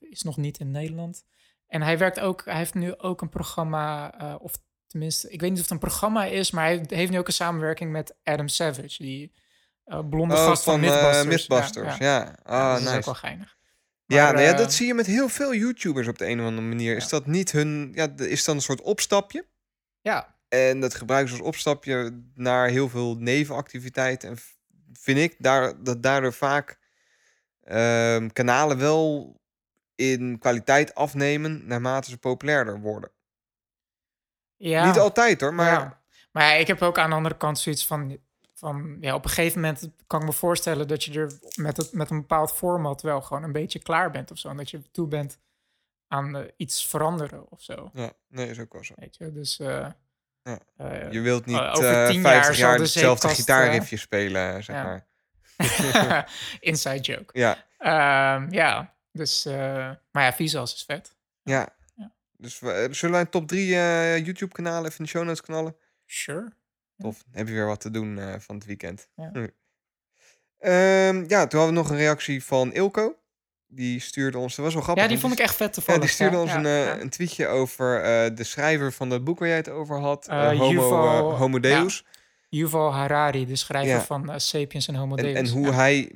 is 0.00 0.22
nog 0.22 0.36
niet 0.36 0.58
in 0.58 0.70
Nederland. 0.70 1.24
En 1.66 1.82
hij 1.82 1.98
werkt 1.98 2.20
ook, 2.20 2.44
hij 2.44 2.56
heeft 2.56 2.74
nu 2.74 2.98
ook 2.98 3.20
een 3.20 3.28
programma, 3.28 4.14
of 4.40 4.52
tenminste, 4.86 5.30
ik 5.30 5.40
weet 5.40 5.50
niet 5.50 5.58
of 5.58 5.64
het 5.64 5.72
een 5.72 5.78
programma 5.88 6.24
is, 6.24 6.50
maar 6.50 6.64
hij 6.64 6.84
heeft 6.88 7.10
nu 7.10 7.18
ook 7.18 7.26
een 7.26 7.32
samenwerking 7.32 7.92
met 7.92 8.16
Adam 8.24 8.48
Savage, 8.48 9.02
die 9.02 9.32
blonde 9.84 10.34
Oh, 10.34 10.44
gast 10.44 10.62
van, 10.62 10.72
van 10.72 10.80
Mythbusters. 10.80 11.26
Mythbusters, 11.26 11.96
Ja, 11.96 12.04
ja. 12.04 12.38
Ah, 12.42 12.72
dat 12.72 12.80
is 12.80 12.86
ook 12.86 12.94
nice. 12.94 13.04
wel 13.04 13.14
geinig. 13.14 13.57
Ja, 14.16 14.30
nou 14.30 14.44
ja, 14.44 14.52
eh, 14.52 14.58
dat 14.58 14.72
zie 14.72 14.86
je 14.86 14.94
met 14.94 15.06
heel 15.06 15.28
veel 15.28 15.54
YouTubers 15.54 16.08
op 16.08 16.18
de 16.18 16.26
een 16.26 16.40
of 16.40 16.46
andere 16.46 16.66
manier. 16.66 16.96
Is 16.96 17.08
dat 17.08 17.26
niet 17.26 17.52
hun... 17.52 17.90
Ja, 17.94 18.08
is 18.16 18.44
dan 18.44 18.56
een 18.56 18.62
soort 18.62 18.80
opstapje. 18.80 19.46
Ja, 20.00 20.36
En 20.48 20.80
dat 20.80 20.94
gebruiken 20.94 21.34
ze 21.34 21.38
als 21.38 21.46
opstapje 21.48 22.22
naar 22.34 22.68
heel 22.68 22.88
veel 22.88 23.16
nevenactiviteiten. 23.18 24.28
En 24.28 24.38
vind 24.92 25.18
ik 25.18 25.34
daar, 25.38 25.82
dat 25.82 26.02
daardoor 26.02 26.32
vaak 26.32 26.78
ehm, 27.64 28.28
kanalen 28.28 28.78
wel 28.78 29.36
in 29.94 30.38
kwaliteit 30.38 30.94
afnemen 30.94 31.66
naarmate 31.66 32.10
ze 32.10 32.18
populairder 32.18 32.80
worden. 32.80 33.10
ja. 34.56 34.86
Niet 34.86 34.98
altijd 34.98 35.40
hoor, 35.40 35.54
maar 35.54 35.72
Ja. 35.72 36.02
Maar 36.32 36.58
ik 36.58 36.66
heb 36.66 36.82
ook 36.82 36.98
aan 36.98 37.10
de 37.10 37.16
andere 37.16 37.36
kant 37.36 37.58
zoiets 37.58 37.86
van, 37.86 38.18
van 38.58 38.96
ja, 39.00 39.14
op 39.14 39.24
een 39.24 39.30
gegeven 39.30 39.60
moment 39.60 39.88
kan 40.06 40.20
ik 40.20 40.26
me 40.26 40.32
voorstellen 40.32 40.88
dat 40.88 41.04
je 41.04 41.20
er 41.20 41.32
met, 41.56 41.76
het, 41.76 41.92
met 41.92 42.10
een 42.10 42.20
bepaald 42.20 42.52
format 42.52 43.02
wel 43.02 43.20
gewoon 43.20 43.42
een 43.42 43.52
beetje 43.52 43.78
klaar 43.78 44.10
bent 44.10 44.30
of 44.30 44.38
zo. 44.38 44.48
En 44.48 44.56
dat 44.56 44.70
je 44.70 44.90
toe 44.90 45.06
bent 45.08 45.38
aan 46.08 46.36
eh, 46.36 46.44
iets 46.56 46.86
veranderen 46.86 47.50
of 47.50 47.62
zo. 47.62 47.90
ja, 47.94 48.12
nee, 48.28 48.48
is 48.50 48.58
ook 48.60 48.72
wel 48.72 48.84
zo. 48.84 48.94
Weet 48.96 49.16
je, 49.16 49.32
dus... 49.32 49.58
eh, 49.58 49.86
Ja. 50.42 50.58
eh, 50.76 51.12
Je 51.12 51.20
wilt 51.20 51.46
niet 51.46 51.58
over 51.58 52.02
eh, 52.02 52.08
tien 52.08 52.20
jaar 52.20 52.32
50 52.32 52.54
zal 52.56 52.68
jaar 52.68 52.76
de 52.76 52.82
hetzelfde 52.82 53.28
gitaarriffje 53.28 53.96
spelen, 53.96 54.64
zeg 54.64 54.76
ja. 54.76 54.82
maar. 54.84 55.06
inside 56.60 57.00
joke. 57.00 57.38
Ja, 57.38 57.66
Ehm, 57.78 58.52
ja, 58.52 58.94
dus... 59.12 59.44
maar 59.44 60.22
ja, 60.24 60.32
Visuals 60.32 60.74
is 60.74 60.82
vet. 60.84 61.16
ja. 61.42 61.68
Ja. 61.94 62.12
Dus 62.36 62.58
we, 62.58 62.88
zullen 62.90 63.14
wij 63.14 63.20
een 63.24 63.30
top 63.30 63.48
3 63.48 63.66
YouTube-kanalen 64.22 64.84
even 64.84 64.98
in 64.98 65.04
de 65.04 65.10
show 65.10 65.24
notes 65.24 65.40
knallen? 65.40 65.76
Sure. 66.06 66.52
Tof, 66.98 67.16
dan 67.22 67.32
heb 67.38 67.48
je 67.48 67.54
weer 67.54 67.66
wat 67.66 67.80
te 67.80 67.90
doen 67.90 68.18
eh, 68.18 68.34
van 68.38 68.54
het 68.54 68.64
weekend. 68.64 69.08
Ja. 69.14 69.30
Ehm, 70.58 71.24
ja, 71.28 71.46
toen 71.46 71.58
hadden 71.60 71.66
we 71.66 71.72
nog 71.82 71.90
een 71.90 71.96
reactie 71.96 72.44
van 72.44 72.72
Ilko. 72.72 73.16
Die 73.66 74.00
stuurde 74.00 74.38
ons, 74.38 74.54
dat 74.56 74.64
was 74.64 74.74
wel 74.74 74.82
grappig. 74.82 75.04
Ja, 75.04 75.10
die 75.10 75.18
vond 75.18 75.32
ik 75.32 75.38
echt 75.38 75.54
vet 75.56 75.66
Ja, 75.66 75.72
toevallig. 75.72 76.00
die 76.00 76.10
stuurde 76.10 76.36
ja, 76.36 76.42
ons 76.42 76.50
ja, 76.50 76.58
een, 76.58 76.64
eh, 76.66 76.84
ja. 76.84 77.00
een 77.00 77.10
tweetje 77.10 77.46
over 77.46 78.02
eh, 78.02 78.36
de 78.36 78.44
schrijver 78.44 78.92
van 78.92 79.10
het 79.10 79.24
boek 79.24 79.38
waar 79.38 79.48
jij 79.48 79.56
het 79.56 79.68
over 79.68 79.98
had. 80.00 80.28
Eh, 80.28 80.48
Homo, 80.48 80.70
Yuval- 80.70 81.36
Homo 81.36 81.60
Deus. 81.60 82.04
Yuval 82.48 82.92
Harari, 82.92 83.46
de 83.46 83.56
schrijver 83.56 83.90
Ja. 83.94 84.02
van 84.04 84.40
Sapiens 84.40 84.88
en 84.88 84.94
Homo 84.94 85.16
En, 85.16 85.24
Deus. 85.24 85.36
en 85.36 85.48
hoe 85.48 85.66
ja. 85.66 85.72
hij 85.72 86.10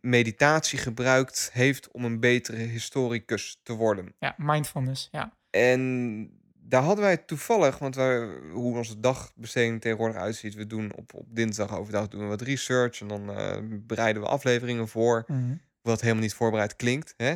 meditatie 0.00 0.78
gebruikt 0.78 1.50
heeft 1.52 1.90
om 1.90 2.04
een 2.04 2.20
betere 2.20 2.56
historicus 2.56 3.60
te 3.62 3.72
worden. 3.72 4.14
Ja, 4.18 4.34
mindfulness, 4.36 5.08
ja. 5.12 5.32
En 5.50 6.30
daar 6.68 6.82
hadden 6.82 7.04
wij 7.04 7.16
toevallig, 7.16 7.78
want 7.78 7.94
wij, 7.94 8.26
hoe 8.52 8.76
onze 8.76 9.00
dagbesteding 9.00 9.80
tegenwoordig 9.80 10.16
uitziet, 10.16 10.54
we 10.54 10.66
doen 10.66 10.92
op, 10.94 11.14
op 11.14 11.26
dinsdag 11.28 11.76
overdag 11.76 12.08
doen 12.08 12.20
we 12.20 12.26
wat 12.26 12.40
research 12.40 13.00
en 13.00 13.08
dan 13.08 13.30
eh, 13.30 13.56
bereiden 13.62 14.22
we 14.22 14.28
afleveringen 14.28 14.88
voor, 14.88 15.24
Mhm. 15.26 15.54
wat 15.82 16.00
helemaal 16.00 16.22
niet 16.22 16.34
voorbereid 16.34 16.76
klinkt. 16.76 17.14
Hè? 17.16 17.34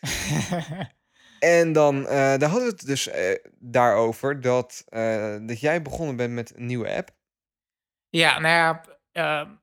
En 1.38 1.72
dan 1.72 2.06
eh, 2.06 2.14
daar 2.14 2.48
hadden 2.48 2.68
we 2.68 2.74
het 2.76 2.86
dus 2.86 3.08
eh, 3.08 3.38
daarover 3.58 4.40
dat, 4.40 4.84
dat 5.46 5.60
jij 5.60 5.82
begonnen 5.82 6.16
bent 6.16 6.32
met 6.32 6.56
een 6.56 6.66
nieuwe 6.66 6.96
app. 6.96 7.10
ja, 8.08 8.38
nou 8.38 8.80
ja, 9.12 9.60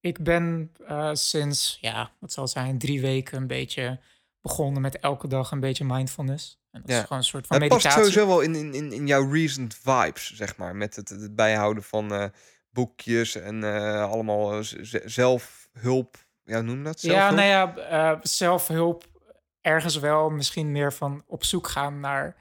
ik 0.00 0.22
ben 0.22 0.72
sinds, 1.12 1.78
ja, 1.80 2.12
wat 2.20 2.32
zal 2.32 2.48
zijn, 2.48 2.78
drie 2.78 3.00
weken 3.00 3.38
een 3.38 3.46
beetje 3.46 4.00
begonnen 4.40 4.82
met 4.82 4.98
elke 4.98 5.28
dag 5.28 5.50
een 5.50 5.60
beetje 5.60 5.84
mindfulness. 5.84 6.62
En 6.74 6.80
dat 6.80 6.90
Ja. 6.90 6.96
is 6.96 7.02
gewoon 7.02 7.18
een 7.18 7.24
soort 7.24 7.46
van 7.46 7.60
Het 7.60 7.68
past 7.68 7.92
sowieso 7.92 8.26
wel 8.26 8.40
in, 8.40 8.54
in, 8.54 8.74
in, 8.74 8.92
in 8.92 9.06
jouw 9.06 9.30
recent 9.30 9.74
vibes, 9.82 10.34
zeg 10.34 10.56
maar. 10.56 10.76
Met 10.76 10.96
het, 10.96 11.08
het 11.08 11.34
bijhouden 11.34 11.82
van 11.82 12.12
eh, 12.14 12.24
boekjes 12.70 13.34
en 13.34 13.64
eh, 13.64 14.10
allemaal 14.10 14.52
eh, 14.52 14.58
zelfhulp. 15.04 16.16
Ja, 16.44 16.60
noem 16.60 16.84
dat? 16.84 17.00
Ja, 17.00 17.10
Zelfhulp? 17.10 17.36
nou 17.36 17.48
ja, 17.88 18.18
zelfhulp 18.22 19.04
ergens 19.60 19.96
wel. 19.98 20.30
Misschien 20.30 20.72
meer 20.72 20.92
van 20.92 21.22
op 21.26 21.44
zoek 21.44 21.68
gaan 21.68 22.00
naar 22.00 22.36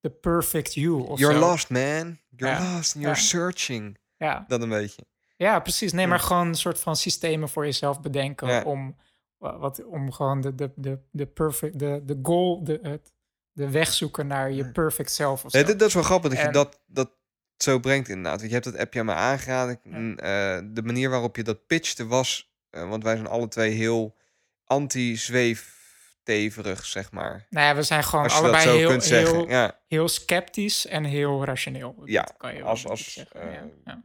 the 0.00 0.10
perfect 0.10 0.74
you 0.74 1.06
of 1.06 1.18
You're 1.18 1.34
zo. 1.34 1.40
lost, 1.40 1.70
man. 1.70 2.18
You're 2.36 2.54
Ja. 2.62 2.72
lost 2.74 2.94
and 2.94 3.04
you're 3.04 3.08
Ja. 3.08 3.14
searching. 3.14 3.98
Ja. 4.16 4.44
Dat 4.48 4.62
een 4.62 4.68
beetje. 4.68 5.02
ja, 5.36 5.60
precies. 5.60 5.92
Nee, 5.92 6.02
Ja. 6.02 6.08
maar 6.08 6.20
gewoon 6.20 6.46
een 6.46 6.54
soort 6.54 6.80
van 6.80 6.96
systemen 6.96 7.48
voor 7.48 7.64
jezelf 7.64 8.00
bedenken 8.00 8.48
Ja. 8.48 8.62
om, 8.62 8.96
wa- 9.36 9.58
wat, 9.58 9.84
om 9.84 10.12
gewoon 10.12 10.40
de, 10.40 10.54
de, 10.54 10.72
de, 10.76 10.98
de 11.10 11.26
perfect, 11.26 11.78
de, 11.78 12.02
de 12.04 12.18
goal, 12.22 12.64
de, 12.64 12.78
het, 12.82 13.12
de 13.58 13.70
weg 13.70 13.92
zoeken 13.92 14.26
naar 14.26 14.50
je 14.52 14.70
perfect 14.70 15.10
self 15.10 15.44
of 15.44 15.50
zo. 15.50 15.56
Nee, 15.58 15.66
dat, 15.66 15.78
dat 15.78 15.88
is 15.88 15.94
wel 15.94 16.02
grappig 16.02 16.30
dat 16.34 16.40
je 16.40 16.48
dat, 16.50 16.80
dat 16.86 17.10
zo 17.56 17.78
brengt 17.78 18.08
inderdaad. 18.08 18.36
Want 18.38 18.46
je 18.48 18.52
hebt 18.52 18.64
dat 18.64 18.76
appje 18.78 19.00
aan 19.00 19.06
me 19.06 19.12
aangeraden. 19.12 19.80
Eh, 20.16 20.58
de 20.64 20.82
manier 20.82 21.10
waarop 21.10 21.36
je 21.36 21.42
dat 21.42 21.66
pitchte 21.66 22.06
was... 22.06 22.52
eh, 22.70 22.88
want 22.88 23.02
wij 23.02 23.14
zijn 23.14 23.26
alle 23.28 23.48
twee 23.48 23.70
heel 23.70 24.16
anti-zweefteverig, 24.64 26.84
zeg 26.84 27.12
maar. 27.12 27.46
Nou 27.50 27.66
ja, 27.66 27.74
we 27.74 27.82
zijn 27.82 28.04
gewoon 28.04 28.28
allebei 28.30 28.68
heel, 28.78 29.00
heel, 29.00 29.48
ja, 29.48 29.80
heel 29.86 30.08
sceptisch 30.08 30.86
en 30.86 31.04
heel 31.04 31.44
rationeel. 31.44 31.94
Dat 31.98 32.08
Ja, 32.08 32.28
kan 32.36 32.52
je 32.54 32.58
wel 32.58 32.68
als- 32.68 32.86
als, 32.86 33.12
zeggen. 33.12 33.40
eh, 33.40 33.52
ja. 33.84 34.02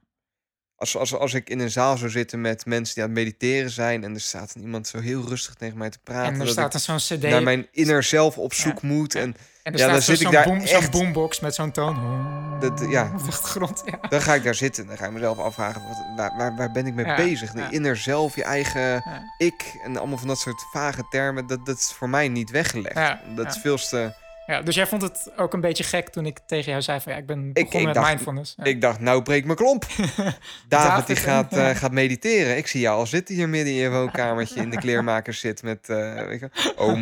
Als, 0.83 0.97
als, 0.97 1.13
als 1.15 1.33
ik 1.33 1.49
in 1.49 1.59
een 1.59 1.71
zaal 1.71 1.97
zou 1.97 2.11
zitten 2.11 2.41
met 2.41 2.65
mensen 2.65 2.93
die 2.95 3.03
aan 3.03 3.09
het 3.09 3.19
mediteren 3.19 3.69
zijn... 3.69 4.03
en 4.03 4.13
er 4.13 4.21
staat 4.21 4.55
iemand 4.61 4.87
zo 4.87 4.99
heel 4.99 5.27
rustig 5.27 5.53
tegen 5.53 5.77
mij 5.77 5.89
te 5.89 5.99
praten... 6.03 6.33
En 6.33 6.39
er 6.41 6.47
staat 6.47 6.73
een 6.73 6.79
zo'n 6.79 6.97
cd 6.97 7.21
naar 7.21 7.43
mijn 7.43 7.67
inner 7.71 8.03
zelf 8.03 8.37
op 8.37 8.53
zoek 8.53 8.81
moet. 8.81 9.15
En 9.15 9.35
en 9.63 9.73
er 9.73 9.79
ja, 9.79 9.87
dan 9.87 10.01
staat 10.01 10.17
zit 10.17 10.25
ik 10.27 10.33
daar 10.33 10.45
boom, 10.45 10.67
zo'n 10.67 10.77
echt- 10.77 10.91
boombox 10.91 11.39
met 11.39 11.55
zo'n 11.55 11.71
toon. 11.71 12.21
Dat- 12.59 12.85
ja. 12.89 13.11
Op 13.13 13.19
de 13.19 13.25
achtergrond, 13.25 13.83
ja. 13.85 14.07
dan 14.09 14.21
ga 14.21 14.33
ik 14.33 14.43
daar 14.43 14.55
zitten. 14.55 14.87
Dan 14.87 14.97
ga 14.97 15.05
ik 15.05 15.11
mezelf 15.11 15.37
afvragen, 15.37 15.81
wat, 15.87 15.97
waar, 16.17 16.37
waar, 16.37 16.55
waar 16.55 16.71
ben 16.71 16.85
ik 16.87 16.93
mee 16.93 17.05
Ja, 17.05 17.15
bezig? 17.15 17.51
De 17.51 17.67
inner 17.69 17.97
zelf, 17.97 18.35
je 18.35 18.43
eigen 18.43 19.03
ik 19.37 19.79
en 19.83 19.97
allemaal 19.97 20.17
van 20.17 20.27
dat 20.27 20.39
soort 20.39 20.65
vage 20.71 21.05
termen. 21.09 21.47
Dat, 21.47 21.65
dat 21.65 21.77
is 21.77 21.91
voor 21.97 22.09
mij 22.09 22.27
niet 22.27 22.51
weggelegd. 22.51 22.95
Dat 23.35 23.47
is 23.47 23.57
veel 23.61 23.77
te... 23.77 24.13
Ja, 24.45 24.61
dus 24.61 24.75
jij 24.75 24.87
vond 24.87 25.01
het 25.01 25.31
ook 25.37 25.53
een 25.53 25.61
beetje 25.61 25.83
gek 25.83 26.09
toen 26.09 26.25
ik 26.25 26.39
tegen 26.39 26.71
jou 26.71 26.83
zei 26.83 26.99
van 26.99 27.11
ja, 27.11 27.17
ik 27.17 27.25
ben 27.25 27.53
begonnen 27.53 27.79
ik, 27.79 27.85
met 27.85 27.95
dacht, 27.95 28.07
mindfulness. 28.07 28.53
Ja. 28.57 28.63
ik 28.63 28.81
dacht, 28.81 28.99
nou 28.99 29.21
breek 29.21 29.45
mijn 29.45 29.57
klomp. 29.57 29.85
David, 29.87 30.37
David, 30.67 31.07
die 31.07 31.15
gaat, 31.15 31.53
eh, 31.53 31.69
gaat 31.69 31.91
mediteren. 31.91 32.57
Ik 32.57 32.67
zie 32.67 32.81
jou 32.81 32.97
al 32.97 33.05
zitten 33.05 33.35
hier 33.35 33.49
midden 33.49 33.73
in 33.73 33.79
je 33.79 33.89
woonkamertje 33.89 34.61
in 34.61 34.69
de 34.69 34.77
kleermaker 34.85 35.33
zit 35.33 35.63
met... 35.63 35.89
eh 35.89 36.25
weet 36.27 36.39
je, 36.39 36.73
om, 36.75 36.99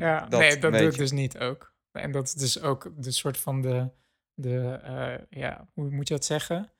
ja, 0.00 0.26
dat 0.26 0.40
nee, 0.40 0.58
dat 0.58 0.72
doe 0.72 0.88
ik 0.88 0.96
dus 0.96 1.10
niet 1.10 1.38
ook. 1.38 1.74
En 1.92 2.12
dat 2.12 2.26
is 2.26 2.32
dus 2.32 2.60
ook 2.60 2.92
de 2.96 3.10
soort 3.10 3.38
van 3.38 3.62
de, 3.62 3.90
de 4.34 4.80
eh, 4.82 5.40
ja, 5.40 5.68
hoe 5.74 5.90
moet 5.90 6.08
je 6.08 6.14
dat 6.14 6.24
zeggen? 6.24 6.72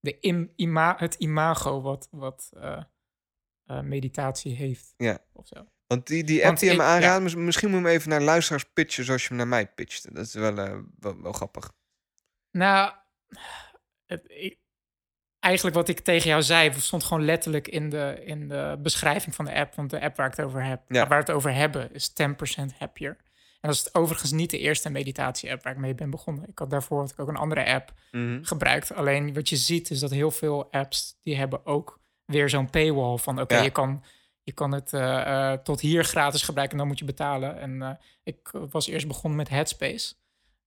De 0.00 0.18
im, 0.20 0.52
ima, 0.56 0.94
het 0.98 1.14
imago 1.14 1.80
wat, 1.80 2.08
wat 2.10 2.50
meditatie 3.82 4.54
heeft. 4.54 4.94
Ja. 4.96 5.18
Of 5.32 5.46
zo. 5.46 5.66
Want 5.88 6.06
die, 6.06 6.24
die 6.24 6.46
app 6.46 6.58
die 6.58 6.70
je 6.70 6.76
me 6.76 6.82
ja. 6.82 6.88
aanraadt, 6.94 7.22
mis- 7.22 7.34
misschien 7.34 7.70
moet 7.70 7.78
je 7.80 7.84
hem 7.84 7.94
even 7.94 8.08
naar 8.10 8.20
luisteraars 8.20 8.64
pitchen 8.72 9.04
zoals 9.04 9.22
je 9.22 9.28
hem 9.28 9.36
naar 9.36 9.48
mij 9.48 9.66
pitchte. 9.66 10.12
Dat 10.12 10.24
is 10.26 10.34
wel, 10.34 10.58
eh, 10.58 10.76
wel, 10.98 11.22
wel 11.22 11.32
grappig. 11.32 11.72
Nou, 12.50 12.92
het, 14.06 14.22
ik- 14.26 14.58
eigenlijk 15.38 15.76
wat 15.76 15.88
ik 15.88 16.00
tegen 16.00 16.28
jou 16.30 16.42
zei, 16.42 16.72
stond 16.76 17.04
gewoon 17.04 17.24
letterlijk 17.24 17.68
in 17.68 17.90
de, 17.90 18.22
in 18.24 18.48
de 18.48 18.78
beschrijving 18.82 19.34
van 19.34 19.44
de 19.44 19.54
app. 19.54 19.74
Want 19.74 19.90
de 19.90 20.00
app 20.00 20.16
waar 20.16 20.30
ik 20.30 20.36
het 20.36 20.46
over 20.46 20.64
heb, 20.64 20.82
Ja. 20.88 21.06
waar 21.06 21.18
we 21.18 21.24
het 21.24 21.30
over 21.36 21.54
hebben, 21.54 21.92
is 21.94 22.08
10% 22.08 22.72
happier. 22.78 23.16
En 23.60 23.68
dat 23.68 23.74
is 23.74 23.94
overigens 23.94 24.32
niet 24.32 24.50
de 24.50 24.58
eerste 24.58 24.90
meditatie-app 24.90 25.62
waar 25.62 25.72
ik 25.72 25.78
mee 25.78 25.94
ben 25.94 26.10
begonnen. 26.10 26.48
Ik 26.48 26.58
had 26.58 26.70
daarvoor 26.70 27.00
had 27.00 27.10
ik 27.10 27.18
ook 27.20 27.28
een 27.28 27.36
andere 27.36 27.66
app 27.66 27.92
Mhm. 28.10 28.42
gebruikt. 28.44 28.94
Alleen 28.94 29.34
wat 29.34 29.48
je 29.48 29.56
ziet 29.56 29.90
is 29.90 30.00
dat 30.00 30.10
heel 30.10 30.30
veel 30.30 30.72
apps 30.72 31.18
die 31.22 31.36
hebben 31.36 31.66
ook 31.66 32.00
weer 32.24 32.48
zo'n 32.48 32.70
paywall 32.70 33.16
van 33.16 33.40
oké, 33.40 33.56
Ja. 33.56 33.62
je 33.62 33.70
kan 33.70 34.04
je 34.48 34.54
kan 34.54 34.72
het 34.72 34.92
eh, 34.92 35.50
eh, 35.52 35.58
tot 35.58 35.80
hier 35.80 36.04
gratis 36.04 36.42
gebruiken 36.42 36.72
en 36.72 36.78
dan 36.78 36.88
moet 36.88 36.98
je 36.98 37.04
betalen. 37.04 37.58
En 37.60 37.82
eh, 37.82 37.90
ik 38.22 38.50
was 38.70 38.86
eerst 38.86 39.06
begonnen 39.06 39.38
met 39.38 39.48
Headspace. 39.48 40.14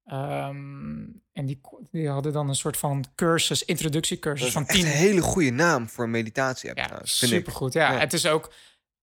Ehm, 0.05 1.03
en 1.33 1.45
die, 1.45 1.61
die 1.91 2.09
hadden 2.09 2.33
dan 2.33 2.49
een 2.49 2.55
soort 2.55 2.77
van 2.77 3.05
cursus, 3.15 3.65
introductiecursus 3.65 4.51
van 4.51 4.61
echt 4.67 4.71
10 4.79 4.85
een 4.85 4.91
hele 4.91 5.21
goede 5.21 5.49
naam 5.49 5.89
voor 5.89 6.03
een 6.03 6.11
meditatie-app 6.11 6.77
ja, 6.77 6.83
trouwens, 6.85 7.17
supergoed. 7.17 7.73
Ja, 7.73 7.91
Ja. 7.91 7.99
het 7.99 8.13
is 8.13 8.25
ook 8.25 8.53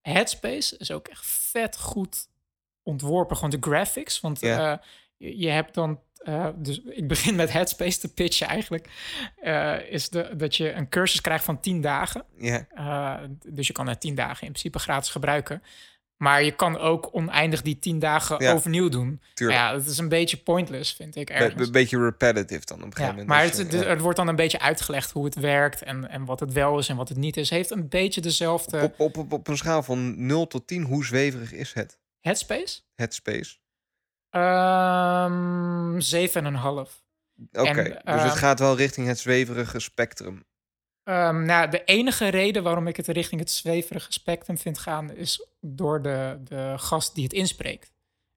Headspace 0.01 0.77
is 0.79 0.91
ook 0.91 1.09
echt 1.09 1.27
vet 1.27 1.79
goed 1.79 2.29
ontworpen. 2.83 3.37
Gewoon 3.37 3.51
de 3.51 3.59
graphics, 3.61 4.21
want 4.21 4.41
Ja. 4.41 4.83
je, 5.17 5.39
je 5.39 5.49
hebt 5.49 5.75
dan 5.75 6.01
eh, 6.19 6.49
dus 6.57 6.81
ik 6.85 7.09
begin 7.09 7.35
met 7.37 7.53
Headspace 7.53 7.99
te 7.99 8.13
pitchen 8.13 8.47
eigenlijk. 8.49 8.89
eh, 9.41 9.77
is 9.91 10.09
de, 10.09 10.31
dat 10.37 10.57
je 10.57 10.73
een 10.73 10.89
cursus 10.89 11.21
krijgt 11.21 11.45
van 11.45 11.61
10 11.61 11.81
dagen. 11.81 12.25
Ja, 12.39 12.67
Eh, 12.75 13.29
dus 13.47 13.67
je 13.67 13.73
kan 13.73 13.89
het 13.89 14.01
10 14.01 14.15
dagen 14.15 14.47
in 14.47 14.53
principe 14.53 14.79
gratis 14.79 15.11
gebruiken. 15.11 15.63
Maar 16.17 16.43
je 16.43 16.51
kan 16.53 16.79
ook 16.79 17.09
oneindig 17.13 17.63
die 17.63 17.79
10 17.79 17.99
dagen 17.99 18.55
overnieuw 18.55 18.89
doen. 18.89 19.21
tuurlijk. 19.35 19.59
Ja, 19.59 19.73
dat 19.73 19.87
is 19.87 19.99
een 19.99 20.09
beetje 20.09 20.37
pointless, 20.37 20.93
vind 20.93 21.17
ik 21.17 21.27
Be- 21.27 21.33
ergens. 21.33 21.67
Een 21.67 21.73
beetje 21.73 21.99
repetitive 21.99 22.65
dan 22.65 22.77
op 22.79 22.85
een 22.85 22.93
gegeven 22.93 23.05
Ja, 23.05 23.11
moment. 23.11 23.29
maar 23.29 23.43
het, 23.43 23.57
je- 23.57 23.63
het, 23.63 23.73
ja. 23.85 23.89
het 23.91 24.01
wordt 24.01 24.17
dan 24.17 24.29
een 24.29 24.37
beetje 24.37 24.61
uitgelegd 24.61 25.11
hoe 25.11 25.25
het 25.25 25.35
werkt 25.35 25.83
en, 25.83 26.09
en 26.11 26.25
wat 26.25 26.41
het 26.41 26.53
wel 26.53 26.79
is 26.79 26.89
en 26.89 26.97
wat 26.97 27.09
het 27.09 27.19
niet 27.19 27.37
is. 27.37 27.51
Heeft 27.51 27.71
een 27.71 27.89
beetje 27.89 28.21
dezelfde 28.21 28.81
op, 28.83 29.01
op, 29.01 29.17
op, 29.17 29.33
op 29.33 29.49
een 29.49 29.57
schaal 29.57 29.83
van 29.83 30.27
0 30.27 30.47
tot 30.47 30.67
10, 30.67 30.83
hoe 30.83 31.05
zweverig 31.05 31.53
is 31.53 31.73
het? 31.73 31.99
headspace. 32.21 32.81
Headspace. 32.95 33.57
Ehm 34.31 35.99
7,5. 35.99 36.01
Oké, 37.53 37.73
dus 37.83 37.93
het 37.95 38.03
ehm, 38.05 38.29
gaat 38.29 38.59
wel 38.59 38.77
richting 38.77 39.07
het 39.07 39.19
zweverige 39.19 39.81
spectrum. 39.81 40.45
Ehm, 41.05 41.43
nou, 41.45 41.69
de 41.71 41.85
enige 41.85 42.29
reden 42.29 42.63
waarom 42.63 42.87
ik 42.87 42.97
het 42.97 43.07
richting 43.07 43.41
het 43.41 43.51
zweverige 43.51 44.13
spectrum 44.13 44.59
vind 44.59 44.79
gaan, 44.79 45.13
is 45.15 45.47
door 45.61 46.03
de, 46.03 46.39
de 46.45 46.75
gast 46.77 47.15
die 47.15 47.25
het 47.25 47.33
inspreekt. 47.33 47.93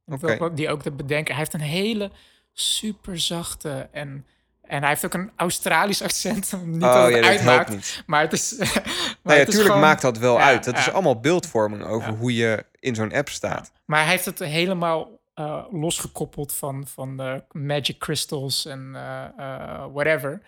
Wel- 0.05 0.55
Die 0.55 0.69
ook 0.69 0.83
de 0.83 0.91
bedenker. 0.91 1.29
Hij 1.33 1.37
heeft 1.43 1.53
een 1.53 1.59
hele 1.59 2.11
super 2.53 3.19
zachte 3.19 3.89
en, 3.91 4.25
en 4.61 4.79
hij 4.79 4.89
heeft 4.89 5.05
ook 5.05 5.13
een 5.13 5.31
Australisch 5.35 6.01
accent. 6.07 6.53
Niet 6.65 6.81
dat 6.81 6.95
oh 6.95 7.03
het 7.03 7.13
ja, 7.15 7.21
dat 7.21 7.29
uitmaakt, 7.29 7.69
niet. 7.69 8.03
maar 8.05 8.21
het 8.21 8.33
is. 8.33 8.55
maar 8.57 8.67
ja, 8.67 8.73
het 8.73 9.23
natuurlijk 9.23 9.61
gewoon- 9.65 9.79
maakt 9.79 10.01
dat 10.01 10.17
wel 10.17 10.37
Ja, 10.37 10.43
uit. 10.43 10.63
Dat 10.63 10.77
is 10.77 10.91
allemaal 10.91 11.19
beeldvorming 11.19 11.83
over 11.83 12.13
hoe 12.13 12.35
je 12.35 12.65
in 12.79 12.95
zo'n 12.95 13.13
app 13.13 13.29
staat. 13.29 13.71
Maar 13.85 14.01
hij 14.01 14.09
heeft 14.09 14.25
het 14.25 14.39
helemaal 14.39 15.19
eh, 15.33 15.65
losgekoppeld 15.71 16.53
van, 16.53 16.87
van 16.87 17.17
de 17.17 17.43
magic 17.51 17.97
crystals 17.97 18.65
en 18.65 18.91
eh, 18.95 19.23
eh, 19.37 19.85
whatever. 19.93 20.41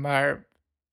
Maar 0.00 0.46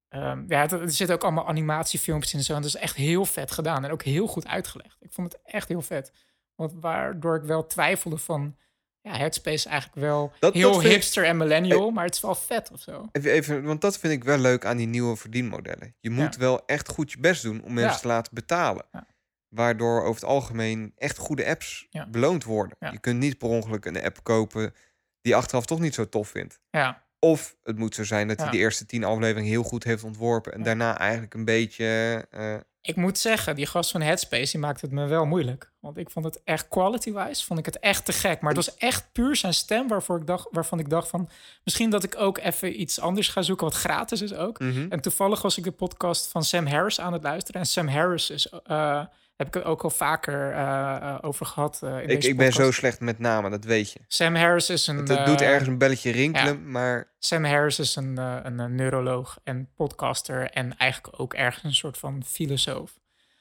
ehm, 0.09 0.43
ja, 0.47 0.61
er, 0.69 0.81
er 0.81 0.91
zitten 0.91 1.15
ook 1.15 1.23
allemaal 1.23 1.47
animatiefilmpjes 1.47 2.33
in 2.33 2.43
zo. 2.43 2.53
En 2.55 2.61
dat 2.61 2.69
is 2.69 2.75
echt 2.81 2.95
heel 2.95 3.25
vet 3.25 3.51
gedaan 3.51 3.83
en 3.85 3.91
ook 3.91 4.03
heel 4.03 4.27
goed 4.27 4.47
uitgelegd. 4.47 4.97
Ik 4.99 5.13
vond 5.13 5.31
het 5.31 5.41
echt 5.43 5.67
heel 5.67 5.81
vet. 5.81 6.11
Want 6.55 6.73
waardoor 6.79 7.35
ik 7.35 7.43
wel 7.43 7.65
twijfelde 7.67 8.17
van... 8.17 8.55
Ja, 9.01 9.17
Headspace 9.17 9.55
is 9.55 9.65
eigenlijk 9.65 9.99
wel 10.01 10.31
Dat- 10.39 10.53
heel 10.53 10.63
dat 10.71 10.71
vind 10.81 10.85
ik- 10.85 10.91
hipster 10.99 11.25
en 11.25 11.37
millennial, 11.37 11.91
maar 11.91 12.05
het 12.05 12.13
is 12.15 12.21
wel 12.21 12.35
vet 12.35 12.71
of 12.71 12.81
zo. 12.81 13.07
Even, 13.11 13.31
even, 13.31 13.63
want 13.63 13.81
dat 13.81 13.97
vind 13.99 14.13
ik 14.13 14.23
wel 14.23 14.37
leuk 14.37 14.65
aan 14.65 14.77
die 14.77 14.87
nieuwe 14.87 15.15
verdienmodellen. 15.15 15.95
Je 15.99 16.09
moet 16.09 16.33
Ja. 16.33 16.39
wel 16.39 16.65
echt 16.65 16.89
goed 16.89 17.11
je 17.11 17.19
best 17.19 17.43
doen 17.43 17.63
om 17.63 17.73
mensen 17.73 17.91
Ja. 17.93 17.97
te 17.99 18.07
laten 18.07 18.33
betalen. 18.33 18.85
Ja. 18.91 19.07
Waardoor 19.53 19.99
over 20.01 20.21
het 20.21 20.29
algemeen 20.29 20.93
echt 20.97 21.17
goede 21.17 21.45
apps 21.47 21.87
Ja. 21.89 22.07
beloond 22.07 22.43
worden. 22.43 22.77
Ja. 22.79 22.91
Je 22.91 22.99
kunt 22.99 23.19
niet 23.19 23.37
per 23.37 23.47
ongeluk 23.49 23.85
een 23.85 24.03
app 24.03 24.23
kopen 24.23 24.73
die 25.21 25.31
je 25.31 25.35
achteraf 25.35 25.65
toch 25.65 25.79
niet 25.79 25.93
zo 25.93 26.09
tof 26.09 26.27
vindt. 26.27 26.59
Ja, 26.69 27.03
Of 27.19 27.55
het 27.63 27.77
moet 27.77 27.95
zo 27.95 28.03
zijn 28.03 28.27
dat 28.27 28.37
hij 28.41 28.49
de 28.49 28.57
eerste 28.57 28.85
tien 28.85 29.03
afleveringen 29.03 29.49
heel 29.49 29.63
goed 29.63 29.83
heeft 29.83 30.03
ontworpen. 30.03 30.53
En 30.53 30.63
daarna 30.63 30.97
eigenlijk 30.97 31.33
een 31.33 31.45
beetje. 31.45 31.85
eh, 32.31 32.55
ik 32.81 32.95
moet 32.95 33.17
zeggen, 33.17 33.55
die 33.55 33.65
gast 33.65 33.91
van 33.91 34.01
Headspace, 34.01 34.51
die 34.51 34.59
maakt 34.59 34.81
het 34.81 34.91
me 34.91 35.05
wel 35.07 35.25
moeilijk. 35.25 35.71
Want 35.79 35.97
ik 35.97 36.09
vond 36.09 36.25
het 36.25 36.41
echt 36.43 36.67
quality-wise, 36.67 37.45
vond 37.45 37.59
ik 37.59 37.65
het 37.65 37.79
echt 37.79 38.05
te 38.05 38.13
gek. 38.13 38.41
Maar 38.41 38.53
het 38.53 38.65
was 38.65 38.77
echt 38.77 39.11
puur 39.11 39.35
zijn 39.35 39.53
stem 39.53 39.87
waarvoor 39.87 40.17
ik 40.19 40.27
dacht, 40.27 40.47
waarvan 40.51 40.79
ik 40.79 40.89
dacht 40.89 41.07
van... 41.09 41.29
misschien 41.63 41.89
dat 41.89 42.03
ik 42.03 42.15
ook 42.17 42.37
even 42.37 42.81
iets 42.81 42.99
anders 42.99 43.27
ga 43.29 43.41
zoeken, 43.41 43.65
wat 43.65 43.75
gratis 43.75 44.21
is 44.21 44.33
ook. 44.33 44.59
mhm. 44.59 44.85
En 44.89 45.01
toevallig 45.01 45.41
was 45.41 45.57
ik 45.57 45.63
de 45.63 45.71
podcast 45.71 46.27
van 46.27 46.43
Sam 46.43 46.65
Harris 46.67 46.99
aan 46.99 47.13
het 47.13 47.23
luisteren. 47.23 47.61
En 47.61 47.67
Sam 47.67 47.87
Harris 47.87 48.29
is, 48.29 48.49
eh, 48.49 49.05
heb 49.35 49.47
ik 49.47 49.53
het 49.53 49.63
ook 49.63 49.83
al 49.83 49.89
vaker 49.89 50.51
eh, 50.51 50.95
eh, 50.95 51.17
over 51.21 51.45
gehad 51.45 51.79
eh, 51.83 51.89
in 51.89 52.01
ik, 52.01 52.07
deze 52.07 52.29
ik 52.29 52.37
ben 52.37 52.51
zo 52.51 52.71
slecht 52.71 52.99
met 52.99 53.19
namen, 53.19 53.51
dat 53.51 53.63
weet 53.63 53.91
je. 53.91 53.99
Sam 54.07 54.35
Harris 54.35 54.69
is 54.69 54.87
een... 54.87 54.97
Het, 54.97 55.07
het 55.07 55.25
doet 55.25 55.41
ergens 55.41 55.67
een 55.67 55.77
belletje 55.77 56.11
rinkelen, 56.11 56.71
maar 56.71 57.11
Sam 57.19 57.43
Harris 57.43 57.79
is 57.79 57.95
een, 57.95 58.17
een, 58.17 58.75
neuroloog 58.75 59.39
en 59.43 59.69
podcaster 59.75 60.49
en 60.49 60.77
eigenlijk 60.77 61.19
ook 61.19 61.33
ergens 61.33 61.63
een 61.63 61.73
soort 61.73 61.97
van 61.97 62.23
filosoof. 62.25 62.99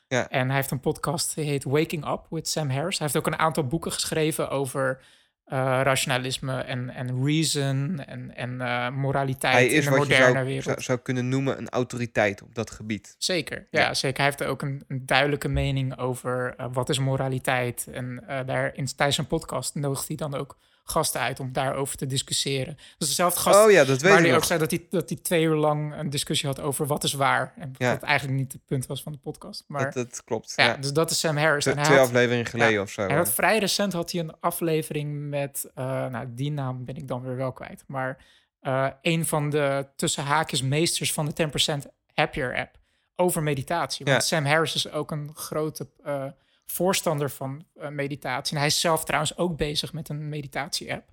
Ja. 0.09 0.29
En 0.29 0.47
hij 0.47 0.57
heeft 0.57 0.71
een 0.71 0.81
podcast 0.81 1.35
die 1.35 1.45
heet 1.45 1.65
Waking 1.65 2.09
Up 2.09 2.27
with 2.31 2.49
Sam 2.49 2.71
Harris. 2.71 2.99
Hij 2.99 3.07
heeft 3.07 3.27
ook 3.27 3.33
een 3.33 3.39
aantal 3.39 3.67
boeken 3.67 3.93
geschreven 3.93 4.51
over 4.51 5.01
eh, 5.45 5.81
rationalisme 5.83 6.61
en, 6.61 6.91
en 6.91 7.25
reason 7.25 7.99
en, 8.07 8.37
en 8.37 8.61
eh, 8.61 8.89
moraliteit 8.91 9.55
Hij 9.55 9.67
in 9.67 9.81
de 9.81 9.91
wat 9.91 9.93
je 9.93 9.99
moderne 9.99 10.33
zou, 10.33 10.45
wereld. 10.45 10.65
zou, 10.65 10.81
zou 10.81 10.99
kunnen 10.99 11.29
noemen 11.29 11.59
een 11.59 11.69
autoriteit 11.69 12.43
op 12.43 12.55
dat 12.55 12.71
gebied. 12.71 13.15
Zeker, 13.19 13.67
ja, 13.71 13.81
Ja. 13.81 13.95
zeker. 13.95 14.17
Hij 14.17 14.27
heeft 14.27 14.45
ook 14.51 14.63
een, 14.63 14.85
een 14.89 15.07
duidelijke 15.07 15.49
mening 15.49 15.99
over 15.99 16.55
eh, 16.57 16.67
wat 16.73 16.89
is 16.89 16.99
moraliteit. 16.99 17.87
En 17.93 18.25
daar 18.47 18.75
in 18.75 18.87
tijdens 18.87 19.15
zijn 19.15 19.27
podcast 19.27 19.75
nodigt 19.75 20.09
hij 20.09 20.17
dan 20.17 20.35
ook 20.35 20.57
gasten 20.85 21.21
uit 21.21 21.41
om 21.41 21.53
daarover 21.53 21.97
te 21.97 22.07
discussiëren. 22.07 22.77
Dus 22.99 23.09
dezelfde 23.09 23.41
gast 23.41 23.65
oh 23.65 23.71
ja, 23.71 23.85
dat 23.85 24.01
weet 24.01 24.13
waar 24.13 24.21
hij 24.23 24.35
ook 24.37 24.45
zei 24.45 24.59
dat 24.59 24.71
hij, 24.71 24.87
dat 24.91 25.09
hij 25.09 25.19
twee 25.19 25.43
uur 25.45 25.55
lang 25.57 25.95
een 25.99 26.11
discussie 26.11 26.49
had 26.49 26.61
over 26.61 26.87
wat 26.87 27.05
is 27.05 27.13
waar. 27.13 27.53
En 27.57 27.75
Ja. 27.79 27.91
dat 27.93 28.03
eigenlijk 28.03 28.39
niet 28.39 28.53
het 28.53 28.65
punt 28.67 28.87
was 28.87 29.03
van 29.03 29.13
de 29.13 29.19
podcast. 29.19 29.65
Maar 29.67 29.85
Dat, 29.85 29.93
dat 29.95 30.25
klopt. 30.25 30.53
ja, 30.57 30.65
Ja. 30.65 30.77
dus 30.77 30.93
dat 30.93 31.11
is 31.11 31.19
Sam 31.19 31.37
Harris. 31.37 31.67
En 31.67 31.83
twee 31.83 31.97
had- 31.97 32.07
afleveringen 32.07 32.47
geleden 32.47 32.73
ja, 32.75 32.81
of 32.83 32.91
zo. 32.91 33.09
had 33.09 33.33
vrij 33.33 33.59
recent 33.59 33.93
had 33.93 34.13
hij 34.13 34.21
een 34.21 34.41
aflevering 34.41 35.29
met, 35.29 35.71
eh, 35.75 35.85
nou 36.07 36.27
die 36.35 36.51
naam 36.53 36.85
ben 36.85 36.97
ik 36.97 37.09
dan 37.09 37.23
weer 37.23 37.37
wel 37.37 37.53
kwijt, 37.53 37.85
maar 37.87 38.25
eh, 38.61 38.89
een 39.03 39.27
van 39.27 39.51
de 39.51 39.89
tussen 39.97 40.25
haakjes 40.25 40.63
meesters 40.63 41.13
van 41.13 41.27
de 41.27 41.33
10% 41.33 41.87
Happier 42.15 42.57
app 42.59 42.79
over 43.17 43.43
meditatie. 43.43 44.05
Want. 44.07 44.25
Sam 44.25 44.45
Harris 44.45 44.75
is 44.75 44.91
ook 44.91 45.11
een 45.11 45.31
grote 45.35 45.89
eh, 46.05 46.25
voorstander 46.73 47.31
van 47.31 47.65
eh, 47.75 47.89
meditatie. 47.89 48.53
En 48.55 48.59
hij 48.59 48.67
is 48.69 48.81
zelf 48.81 49.05
trouwens 49.05 49.37
ook 49.37 49.57
bezig 49.57 49.93
met 49.93 50.09
een 50.09 50.29
meditatie 50.29 50.93
app. 50.93 51.11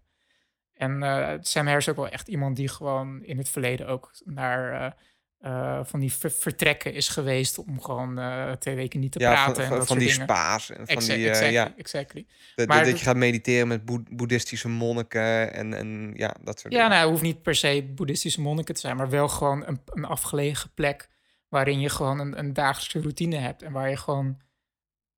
En 0.73 1.03
eh, 1.03 1.33
Sam 1.41 1.65
Harris 1.65 1.83
is 1.85 1.89
ook 1.91 1.97
wel 1.99 2.09
echt 2.09 2.27
iemand 2.27 2.55
die 2.55 2.67
gewoon 2.67 3.23
in 3.23 3.37
het 3.37 3.49
verleden 3.49 3.87
ook 3.87 4.11
naar 4.25 4.95
eh, 5.39 5.79
van 5.83 5.99
die 5.99 6.13
ver- 6.13 6.31
vertrekken 6.31 6.93
is 6.93 7.07
geweest 7.07 7.57
om 7.57 7.81
gewoon 7.81 8.19
twee 8.59 8.75
weken 8.75 8.99
niet 8.99 9.11
te 9.11 9.19
ja, 9.19 9.31
praten 9.31 9.53
van, 9.55 9.63
en 9.63 9.69
dat 9.69 9.77
van 9.77 9.87
soort 9.87 9.99
die 9.99 10.09
dingen. 10.09 10.23
spa's. 10.23 10.69
En 10.69 10.75
van 10.75 10.85
die, 11.15 11.27
exactly, 11.27 11.51
ja, 11.53 11.73
exactly. 11.77 12.25
dat, 12.55 12.67
maar 12.67 12.77
dat 12.77 12.85
dat- 12.89 12.99
je 12.99 13.05
gaat 13.05 13.15
mediteren 13.15 13.67
met 13.67 13.85
boe- 13.85 14.03
boeddhistische 14.09 14.69
monniken 14.69 15.53
en, 15.53 15.73
en 15.73 16.11
ja, 16.15 16.35
dat 16.43 16.59
soort 16.59 16.73
Ja, 16.73 16.79
dingen. 16.79 16.89
nou, 16.89 17.01
het 17.01 17.09
hoeft 17.09 17.21
niet 17.33 17.41
per 17.41 17.55
se 17.55 17.91
boeddhistische 17.95 18.41
monniken 18.41 18.73
te 18.73 18.79
zijn, 18.81 18.95
maar 18.97 19.09
wel 19.09 19.27
gewoon 19.27 19.65
een, 19.67 19.81
een 19.85 20.05
afgelegen 20.05 20.71
plek 20.73 21.09
waarin 21.47 21.79
je 21.79 21.89
gewoon 21.89 22.19
een, 22.19 22.39
een 22.39 22.53
dagelijkse 22.53 22.99
routine 23.01 23.35
hebt 23.35 23.61
en 23.61 23.71
waar 23.71 23.89
je 23.89 23.97
gewoon 23.97 24.37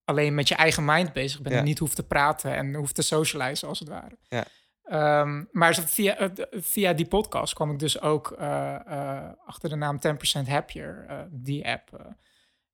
alleen 0.05 0.35
met 0.35 0.47
je 0.47 0.55
eigen 0.55 0.85
mind 0.85 1.13
bezig 1.13 1.41
bent 1.41 1.53
Ja. 1.53 1.59
en 1.61 1.65
niet 1.67 1.79
hoeft 1.79 1.95
te 1.95 2.07
praten 2.07 2.55
en 2.55 2.73
hoeft 2.75 2.95
te 2.95 3.01
socializen 3.01 3.67
als 3.67 3.79
het 3.79 3.87
ware. 3.87 4.17
Ja. 4.27 4.45
Ehm, 4.83 5.43
maar 5.51 5.75
via, 5.75 6.17
eh, 6.17 6.29
via 6.51 6.93
die 6.93 7.07
podcast 7.07 7.53
kwam 7.53 7.71
ik 7.71 7.79
dus 7.79 8.01
ook 8.01 8.31
eh, 8.31 8.75
eh, 8.75 9.31
achter 9.45 9.69
de 9.69 9.75
naam 9.75 9.99
10% 9.99 10.47
Happier, 10.47 11.05
die 11.31 11.67
app. 11.67 12.15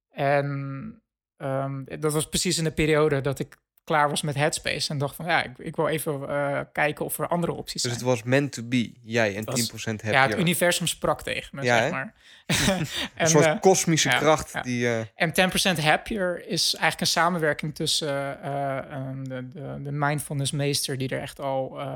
en 0.10 1.01
ehm, 1.38 1.84
dat 2.00 2.13
was 2.13 2.29
precies 2.29 2.57
in 2.57 2.63
de 2.63 2.72
periode 2.72 3.22
dat 3.22 3.39
ik 3.39 3.57
klaar 3.88 4.10
was 4.10 4.22
met 4.22 4.36
Headspace 4.36 4.89
en 4.89 4.98
dacht 4.98 5.15
van 5.15 5.25
ja, 5.25 5.44
ik, 5.44 5.58
ik 5.58 5.75
wil 5.75 5.88
even 5.88 6.29
eh, 6.29 6.60
kijken 6.72 7.06
of 7.06 7.20
er 7.20 7.27
andere 7.27 7.51
opties 7.53 7.82
Dus 7.82 7.91
zijn. 7.91 7.94
het 7.94 8.03
was 8.03 8.24
meant 8.24 8.51
to 8.51 8.63
be, 8.63 8.91
jij 9.03 9.36
en 9.36 9.44
was- 9.46 9.72
10% 9.72 9.74
happier. 9.86 10.12
Ja, 10.12 10.27
het 10.27 10.38
universum 10.39 10.88
sprak 10.88 11.22
tegen 11.22 11.50
me, 11.56 11.63
Ja, 11.63 11.77
zeg 11.77 11.91
maar. 11.91 12.13
een 12.48 12.88
en, 13.15 13.27
soort 13.29 13.46
eh, 13.46 13.60
kosmische 13.60 14.10
ja, 14.10 14.17
kracht 14.17 14.51
ja. 14.53 14.62
die... 14.62 14.88
eh, 14.88 15.00
en 15.15 15.32
10% 15.79 15.84
Happier 15.84 16.48
is 16.48 16.63
eigenlijk 16.75 17.01
een 17.01 17.08
samenwerking 17.08 17.75
tussen 17.75 18.41
eh, 18.44 18.77
ehm, 18.77 19.24
de, 19.24 19.48
de, 19.48 19.79
de 19.84 19.91
mindfulness 19.91 20.51
meester... 20.51 20.98
die 20.98 21.10
er 21.10 21.22
echt 21.22 21.39
al 21.39 21.79
eh, 21.79 21.94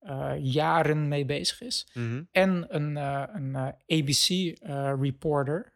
eh, 0.00 0.32
jaren 0.38 1.08
mee 1.08 1.24
bezig 1.24 1.60
is... 1.62 1.86
mhm. 1.94 2.22
en 2.32 2.66
een, 2.68 2.96
eh, 2.96 3.22
een 3.32 3.56
ABC-reporter 3.86 5.72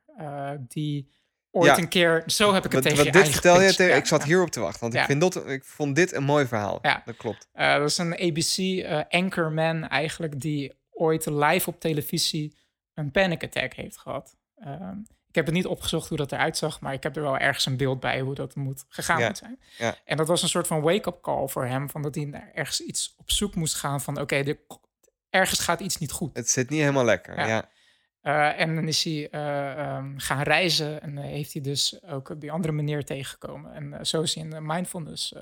die 0.68 1.08
ooit 1.54 1.76
Ja. 1.76 1.78
een 1.78 1.88
keer... 1.88 2.22
Zo 2.26 2.54
heb 2.54 2.64
ik 2.64 2.72
het 2.72 2.72
Wat, 2.72 2.82
tegen 2.82 2.96
wat 3.04 3.06
je 3.06 3.12
dit 3.22 3.28
vertel 3.32 3.42
je 3.42 3.56
aangepitcht. 3.56 3.76
tegen... 3.76 3.92
Ja, 3.92 3.98
ik 3.98 4.06
zat 4.06 4.24
hierop 4.24 4.50
te 4.50 4.60
wachten, 4.60 4.80
want 4.80 4.94
ik, 4.94 5.00
vind 5.04 5.20
dat, 5.20 5.48
ik 5.48 5.64
vond 5.64 5.96
dit 5.96 6.12
een 6.12 6.24
mooi 6.24 6.46
verhaal. 6.46 6.78
Ja. 6.82 7.02
Dat 7.04 7.16
klopt. 7.16 7.48
Eh, 7.52 7.74
dat 7.74 7.90
is 7.90 7.98
een 7.98 8.12
ABC-anchorman 8.20 9.88
eigenlijk... 9.88 10.40
die 10.40 10.72
ooit 10.90 11.26
live 11.26 11.68
op 11.70 11.80
televisie 11.80 12.56
een 12.94 13.10
panic 13.10 13.42
attack 13.44 13.72
heeft 13.74 13.96
gehad. 13.98 14.36
Ehm, 14.56 14.96
ik 15.28 15.34
heb 15.34 15.44
het 15.46 15.54
niet 15.54 15.66
opgezocht 15.66 16.08
hoe 16.08 16.16
dat 16.18 16.32
eruit 16.32 16.56
zag... 16.56 16.80
maar 16.80 16.92
ik 16.92 17.02
heb 17.02 17.16
er 17.16 17.22
wel 17.22 17.38
ergens 17.38 17.66
een 17.66 17.76
beeld 17.76 18.00
bij 18.00 18.20
hoe 18.20 18.34
dat 18.34 18.54
moet 18.54 18.84
gegaan 18.88 19.20
Ja, 19.20 19.26
moet 19.26 19.38
zijn. 19.38 19.58
ja. 19.78 19.96
En 20.04 20.16
dat 20.16 20.28
was 20.28 20.42
een 20.42 20.48
soort 20.48 20.66
van 20.66 20.80
wake-up 20.80 21.18
call 21.22 21.48
voor 21.48 21.66
hem... 21.66 21.90
van 21.90 22.02
dat 22.02 22.14
hij 22.14 22.50
ergens 22.54 22.80
iets 22.80 23.14
op 23.18 23.30
zoek 23.30 23.54
moest 23.54 23.74
gaan 23.74 24.00
van... 24.00 24.20
oké, 24.20 24.34
er- 24.36 24.58
ergens 25.30 25.60
gaat 25.60 25.80
iets 25.80 25.98
niet 25.98 26.12
goed. 26.12 26.36
Het 26.36 26.50
zit 26.50 26.70
niet 26.70 26.80
helemaal 26.80 27.04
lekker. 27.04 27.38
Ja. 27.38 27.46
Ja. 27.46 27.68
Eh, 28.24 28.60
en 28.60 28.74
dan 28.74 28.88
is 28.88 29.04
hij 29.04 29.28
eh, 29.30 29.70
ehm, 29.78 30.18
gaan 30.18 30.42
reizen 30.42 31.02
en 31.02 31.18
eh, 31.18 31.24
heeft 31.24 31.52
hij 31.52 31.62
dus 31.62 32.02
ook 32.02 32.40
die 32.40 32.52
andere 32.52 32.72
meneer 32.72 33.04
tegengekomen. 33.04 33.72
En 33.74 34.06
zo 34.06 34.22
is 34.22 34.34
hij 34.34 34.44
in 34.44 34.50
de 34.50 34.60
mindfulness 34.60 35.34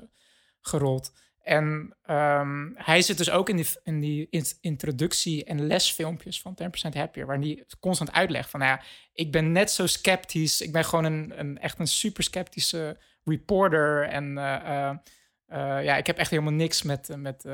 gerold. 0.61 1.13
En 1.41 1.95
ehm, 2.01 2.69
hij 2.75 3.01
zit 3.01 3.17
dus 3.17 3.29
ook 3.29 3.49
in 3.49 3.55
die, 3.55 3.67
in 3.83 3.99
die 3.99 4.27
in- 4.29 4.45
introductie- 4.61 5.43
en 5.43 5.67
lesfilmpjes 5.67 6.41
van 6.41 6.55
10% 6.55 6.93
Happier, 6.93 7.25
waar 7.25 7.39
hij 7.39 7.65
constant 7.79 8.11
uitlegt 8.11 8.49
van, 8.49 8.59
nou 8.59 8.71
ja, 8.71 8.85
ik 9.13 9.31
ben 9.31 9.51
net 9.51 9.71
zo 9.71 9.87
sceptisch. 9.87 10.61
Ik 10.61 10.71
ben 10.71 10.85
gewoon 10.85 11.05
een, 11.05 11.39
een 11.39 11.59
echt 11.59 11.79
een 11.79 11.87
super 11.87 12.23
sceptische 12.23 12.97
reporter. 13.23 14.03
En 14.07 14.33
ja, 15.83 15.95
ik 15.97 16.07
heb 16.07 16.17
echt 16.17 16.29
helemaal 16.29 16.53
niks 16.53 16.81
met, 16.81 17.09
met 17.17 17.45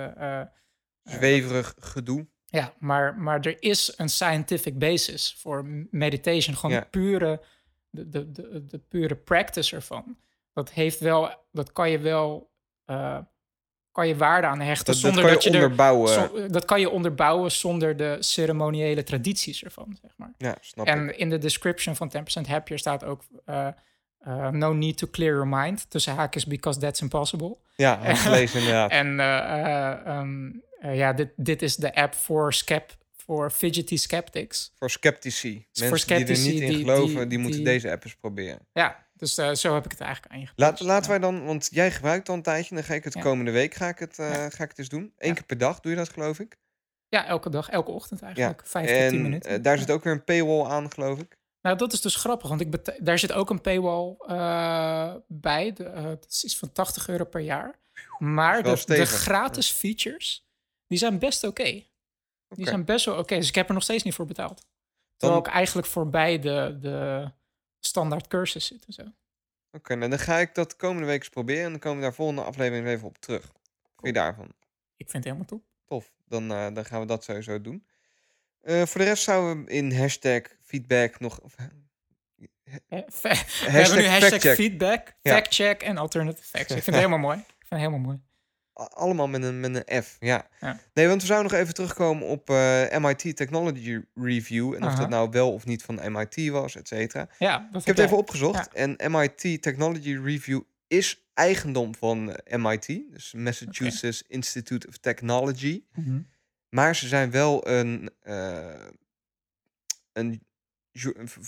Zweverig 1.04 1.76
gedoe. 1.80 2.28
Ja, 2.50 2.74
maar, 2.80 3.16
maar 3.18 3.40
er 3.40 3.56
is 3.64 3.94
een 3.98 4.10
scientific 4.10 4.80
basis 4.80 5.36
voor 5.40 5.66
meditation. 5.92 6.56
Gewoon 6.56 6.76
Ja. 6.76 6.82
de 6.82 6.88
pure, 6.90 7.42
de, 7.90 8.10
de, 8.10 8.32
de, 8.32 8.66
de 8.66 8.78
pure 8.80 9.16
practice 9.16 9.76
ervan. 9.76 10.18
Dat 10.54 10.72
heeft 10.72 11.00
wel, 11.00 11.34
dat 11.52 11.72
kan 11.72 11.90
je 11.90 12.00
wel, 12.00 12.52
eh, 12.86 13.18
kan 13.92 14.08
je 14.08 14.16
waarde 14.16 14.48
aan 14.48 14.60
hechten 14.60 14.86
Dat, 14.86 14.94
dat 14.94 15.04
zonder 15.04 15.24
kan 15.24 15.34
dat 15.34 15.44
je 15.44 15.50
je, 15.52 15.56
onderbouwen. 15.56 16.10
er, 16.12 16.30
zo- 16.30 16.48
dat 16.48 16.66
kan 16.66 16.80
je 16.80 16.90
onderbouwen 16.90 17.52
zonder 17.52 17.98
de 17.98 18.18
ceremoniële 18.20 19.04
tradities 19.04 19.64
ervan, 19.64 19.98
zeg 20.02 20.12
maar. 20.18 20.34
ja, 20.38 20.58
snap 20.62 20.88
ik. 20.88 20.94
En 20.94 21.18
in 21.18 21.30
de 21.30 21.38
description 21.38 21.96
van 21.96 22.12
10% 22.44 22.48
Happier 22.48 22.80
staat 22.80 23.04
ook 23.04 23.22
eh, 23.46 23.68
eh, 24.20 24.50
no 24.50 24.74
need 24.74 24.98
to 24.98 25.08
clear 25.12 25.34
your 25.34 25.48
mind. 25.48 25.90
Tussen 25.90 26.16
haakjes 26.16 26.46
because 26.46 26.80
that's 26.80 27.02
impossible. 27.02 27.58
Ja, 27.76 27.96
gelezen 28.16 28.60
inderdaad. 28.60 28.92
En 28.92 29.20
eh, 29.20 30.18
eh, 30.80 30.98
ja, 30.98 31.14
dit, 31.14 31.30
dit 31.36 31.62
is 31.62 31.76
de 31.76 31.96
app 31.96 32.14
voor 32.14 32.54
skep, 32.54 32.98
voor 33.18 33.52
fidgety 33.52 33.98
skeptics. 33.98 34.72
Voor 34.78 34.90
sceptici. 34.90 35.68
Mensen 35.80 36.08
die 36.08 36.36
er 36.36 36.38
niet 36.42 36.62
in 36.62 36.68
die- 36.70 36.78
geloven, 36.78 37.16
die- 37.20 37.28
die, 37.28 37.38
moeten 37.38 37.64
deze 37.64 37.92
app 37.92 38.04
eens 38.04 38.16
proberen. 38.16 38.60
Ja, 38.74 39.08
dus 39.14 39.38
eh, 39.38 39.54
zo 39.54 39.74
heb 39.74 39.86
ik 39.86 39.92
het 39.92 40.00
eigenlijk 40.02 40.34
aangepakt. 40.34 40.60
Laat, 40.60 40.80
laten 40.80 41.10
wij 41.10 41.20
dan, 41.20 41.46
want 41.46 41.68
jij 41.72 41.92
gebruikt 41.92 42.26
dan 42.26 42.36
een 42.36 42.42
tijdje, 42.44 42.76
dan 42.76 42.84
ga 42.84 42.94
ik 42.94 43.04
het 43.04 43.14
Ja. 43.14 43.22
komende 43.22 43.52
week 43.52 43.74
ga 43.74 43.88
ik 43.88 44.00
het, 44.00 44.20
eh, 44.20 44.30
Ja. 44.34 44.50
ga 44.50 44.64
ik 44.64 44.70
het 44.70 44.80
eens 44.80 44.90
doen. 44.90 45.14
Eén 45.18 45.28
Ja. 45.28 45.34
keer 45.34 45.44
per 45.46 45.58
dag 45.58 45.80
doe 45.80 45.92
je 45.92 45.98
dat, 45.98 46.10
geloof 46.10 46.40
ik. 46.40 46.58
Ja, 47.08 47.26
elke 47.26 47.50
dag, 47.50 47.70
elke 47.70 47.92
ochtend 47.92 48.22
eigenlijk. 48.22 48.62
Vijf 48.66 48.88
tot 48.88 48.96
en 48.98 49.10
tien 49.10 49.22
minuten. 49.22 49.62
daar 49.62 49.78
zit 49.78 49.92
ook 49.92 50.04
weer 50.04 50.14
een 50.14 50.24
paywall 50.24 50.66
aan, 50.66 50.92
geloof 50.92 51.20
ik. 51.20 51.38
Nou, 51.62 51.78
dat 51.78 51.94
is 51.94 52.02
dus 52.02 52.16
grappig, 52.16 52.50
want 52.50 52.62
ik 52.62 53.06
daar 53.06 53.20
zit 53.20 53.32
ook 53.32 53.50
een 53.50 53.62
paywall 53.62 54.16
bij. 55.28 55.74
De, 55.74 55.84
het 55.84 56.26
is 56.30 56.44
iets 56.44 56.58
van 56.58 56.72
80 56.72 57.08
euro 57.10 57.24
per 57.26 57.42
jaar. 57.42 57.76
Maar 58.20 58.64
de, 58.64 58.82
de 58.86 59.06
gratis 59.06 59.72
features, 59.72 60.48
die 60.90 60.98
zijn 60.98 61.20
best 61.20 61.44
oké. 61.44 61.84
Die 62.48 62.66
zijn 62.68 62.86
best 62.86 63.06
wel 63.06 63.18
oké. 63.18 63.36
Dus 63.36 63.48
ik 63.48 63.56
heb 63.56 63.68
er 63.68 63.74
nog 63.74 63.84
steeds 63.84 64.04
niet 64.04 64.14
voor 64.14 64.26
betaald. 64.26 64.66
Terwijl 65.18 65.40
ik 65.42 65.48
eigenlijk 65.48 65.88
voorbij 65.88 66.40
de, 66.40 66.78
de 66.82 67.32
standaard 67.80 68.28
cursus 68.28 68.66
zit 68.66 68.86
en 68.86 68.94
zo. 68.94 69.04
Oké, 69.72 69.96
nou 69.96 70.10
dan 70.10 70.20
ga 70.20 70.38
ik 70.38 70.56
dat 70.56 70.76
komende 70.76 71.08
week 71.08 71.20
eens 71.20 71.30
proberen 71.30 71.64
en 71.66 71.70
dan 71.72 71.80
komen 71.80 71.98
we 71.98 72.04
daar 72.04 72.14
volgende 72.14 72.42
aflevering 72.44 72.88
even 72.88 73.08
op 73.08 73.18
terug. 73.18 73.42
Wat 73.42 73.52
vind 73.96 74.08
je 74.16 74.22
daarvan? 74.22 74.46
Ik 74.96 75.10
vind 75.10 75.14
het 75.14 75.24
helemaal 75.24 75.46
top. 75.46 75.64
Tof, 75.86 76.12
dan, 76.26 76.52
eh, 76.52 76.74
dan 76.74 76.86
gaan 76.86 77.00
we 77.00 77.06
dat 77.06 77.24
sowieso 77.24 77.62
doen. 77.62 77.86
Eh, 78.62 78.86
voor 78.86 79.02
de 79.02 79.08
rest 79.08 79.24
zouden 79.24 79.66
we 79.66 79.72
in 79.72 79.92
hashtag 79.94 80.42
feedback 80.62 81.20
nog... 81.20 81.40
Of, 81.42 81.54
fe- 81.54 81.70
We 83.66 83.70
hebben 83.72 83.98
nu 83.98 84.06
hashtag 84.06 84.30
factcheck. 84.30 84.56
feedback, 84.56 85.16
Ja. 85.22 85.34
factcheck 85.34 85.82
en 85.84 85.98
alternative 85.98 86.44
facts. 86.48 86.62
Ik 86.76 86.84
vind 86.84 86.86
het 86.86 86.96
helemaal 87.06 87.18
mooi. 87.20 87.38
Ik 87.38 87.46
vind 87.46 87.70
het 87.70 87.80
helemaal 87.80 88.00
mooi. 88.00 88.20
Allemaal 88.88 89.28
met 89.28 89.44
een, 89.44 89.60
met 89.60 89.76
een 89.76 90.04
F, 90.04 90.18
ja. 90.20 90.48
Ja. 90.60 90.80
Nee, 90.94 91.08
want 91.08 91.22
we 91.22 91.28
zouden 91.28 91.52
nog 91.52 91.62
even 91.62 91.74
terugkomen 91.74 92.28
op 92.28 92.50
eh, 92.50 92.98
MIT 92.98 93.36
Technology 93.36 94.00
Review. 94.16 94.74
En 94.74 94.84
of 94.84 94.88
Aha. 94.88 95.00
dat 95.00 95.10
nou 95.10 95.30
wel 95.30 95.54
of 95.54 95.66
niet 95.66 95.84
van 95.84 96.12
MIT 96.12 96.50
was, 96.50 96.76
et 96.76 96.88
cetera. 96.88 97.30
Ja, 97.40 97.68
dat 97.72 97.82
Ik 97.82 97.88
heb 97.88 97.96
het 97.96 98.06
even 98.06 98.18
opgezocht. 98.18 98.74
En 98.74 98.96
MIT 99.12 99.62
Technology 99.62 100.20
Review 100.24 100.62
is 100.88 101.28
eigendom 101.34 101.96
van 101.96 102.36
eh, 102.36 102.58
MIT. 102.64 102.88
Dus 103.12 103.34
Massachusetts 103.34 104.24
Institute 104.28 104.88
of 104.88 104.98
Technology. 104.98 105.84
Mhm. 105.94 106.20
Maar 106.70 106.96
ze 106.96 107.08
zijn 107.08 107.32
wel 107.32 107.68
een, 107.68 108.10
eh, 108.20 108.86
een, 110.14 110.44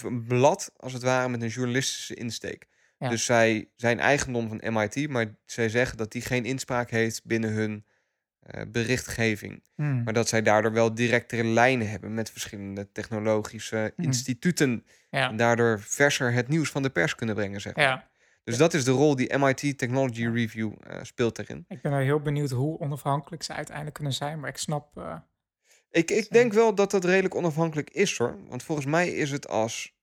een 0.04 0.26
blad, 0.28 0.72
als 0.78 0.94
het 0.94 1.02
ware, 1.02 1.30
met 1.30 1.41
een 1.41 1.48
journalistische 1.48 2.15
insteek. 2.15 2.67
Ja. 3.02 3.10
Dus 3.10 3.26
zij 3.26 3.70
zijn 3.76 4.00
eigendom 4.00 4.48
van 4.48 4.74
MIT, 4.74 5.10
maar 5.10 5.36
zij 5.46 5.70
zeggen 5.70 5.98
dat 5.98 6.12
die 6.12 6.22
geen 6.22 6.46
inspraak 6.46 6.90
heeft 6.90 7.26
binnen 7.26 7.50
hun 7.52 7.86
eh, 8.40 8.62
berichtgeving. 8.68 9.64
Hmm. 9.76 10.04
Maar 10.04 10.14
dat 10.14 10.28
zij 10.28 10.42
daardoor 10.42 10.72
wel 10.72 10.94
directere 10.96 11.44
lijnen 11.44 11.90
hebben 11.90 12.14
met 12.14 12.32
verschillende 12.32 12.92
technologische 12.92 13.94
Mhm. 13.96 14.08
instituten. 14.08 14.86
Ja. 15.10 15.30
En 15.30 15.36
daardoor 15.38 15.80
verser 15.80 16.34
het 16.34 16.48
nieuws 16.48 16.70
van 16.70 16.82
de 16.84 16.90
pers 16.90 17.16
kunnen 17.16 17.36
brengen, 17.36 17.62
zeg 17.62 17.76
maar. 17.76 17.86
Ja. 17.86 18.10
Dus 18.44 18.58
dat 18.58 18.74
is 18.74 18.84
de 18.84 18.92
rol 18.92 19.16
die 19.16 19.38
MIT 19.38 19.78
Technology 19.78 20.26
Review 20.28 20.74
eh, 20.80 21.00
speelt 21.02 21.40
erin. 21.40 21.66
Ik 21.68 21.82
ben 21.82 21.98
heel 21.98 22.20
benieuwd 22.22 22.50
hoe 22.50 22.80
onafhankelijk 22.80 23.44
ze 23.44 23.54
uiteindelijk 23.54 23.96
kunnen 23.96 24.14
zijn. 24.14 24.40
Maar 24.40 24.50
ik 24.50 24.58
snap... 24.58 24.98
eh, 24.98 25.18
Ik, 25.90 26.12
ik 26.12 26.30
denk 26.30 26.54
wel 26.54 26.76
dat 26.76 26.92
dat 26.92 27.06
redelijk 27.06 27.36
onafhankelijk 27.36 27.90
is 27.90 28.18
hoor. 28.18 28.38
Want 28.48 28.64
volgens 28.64 28.88
mij 28.88 29.10
is 29.10 29.32
het 29.32 29.48
als, 29.48 29.94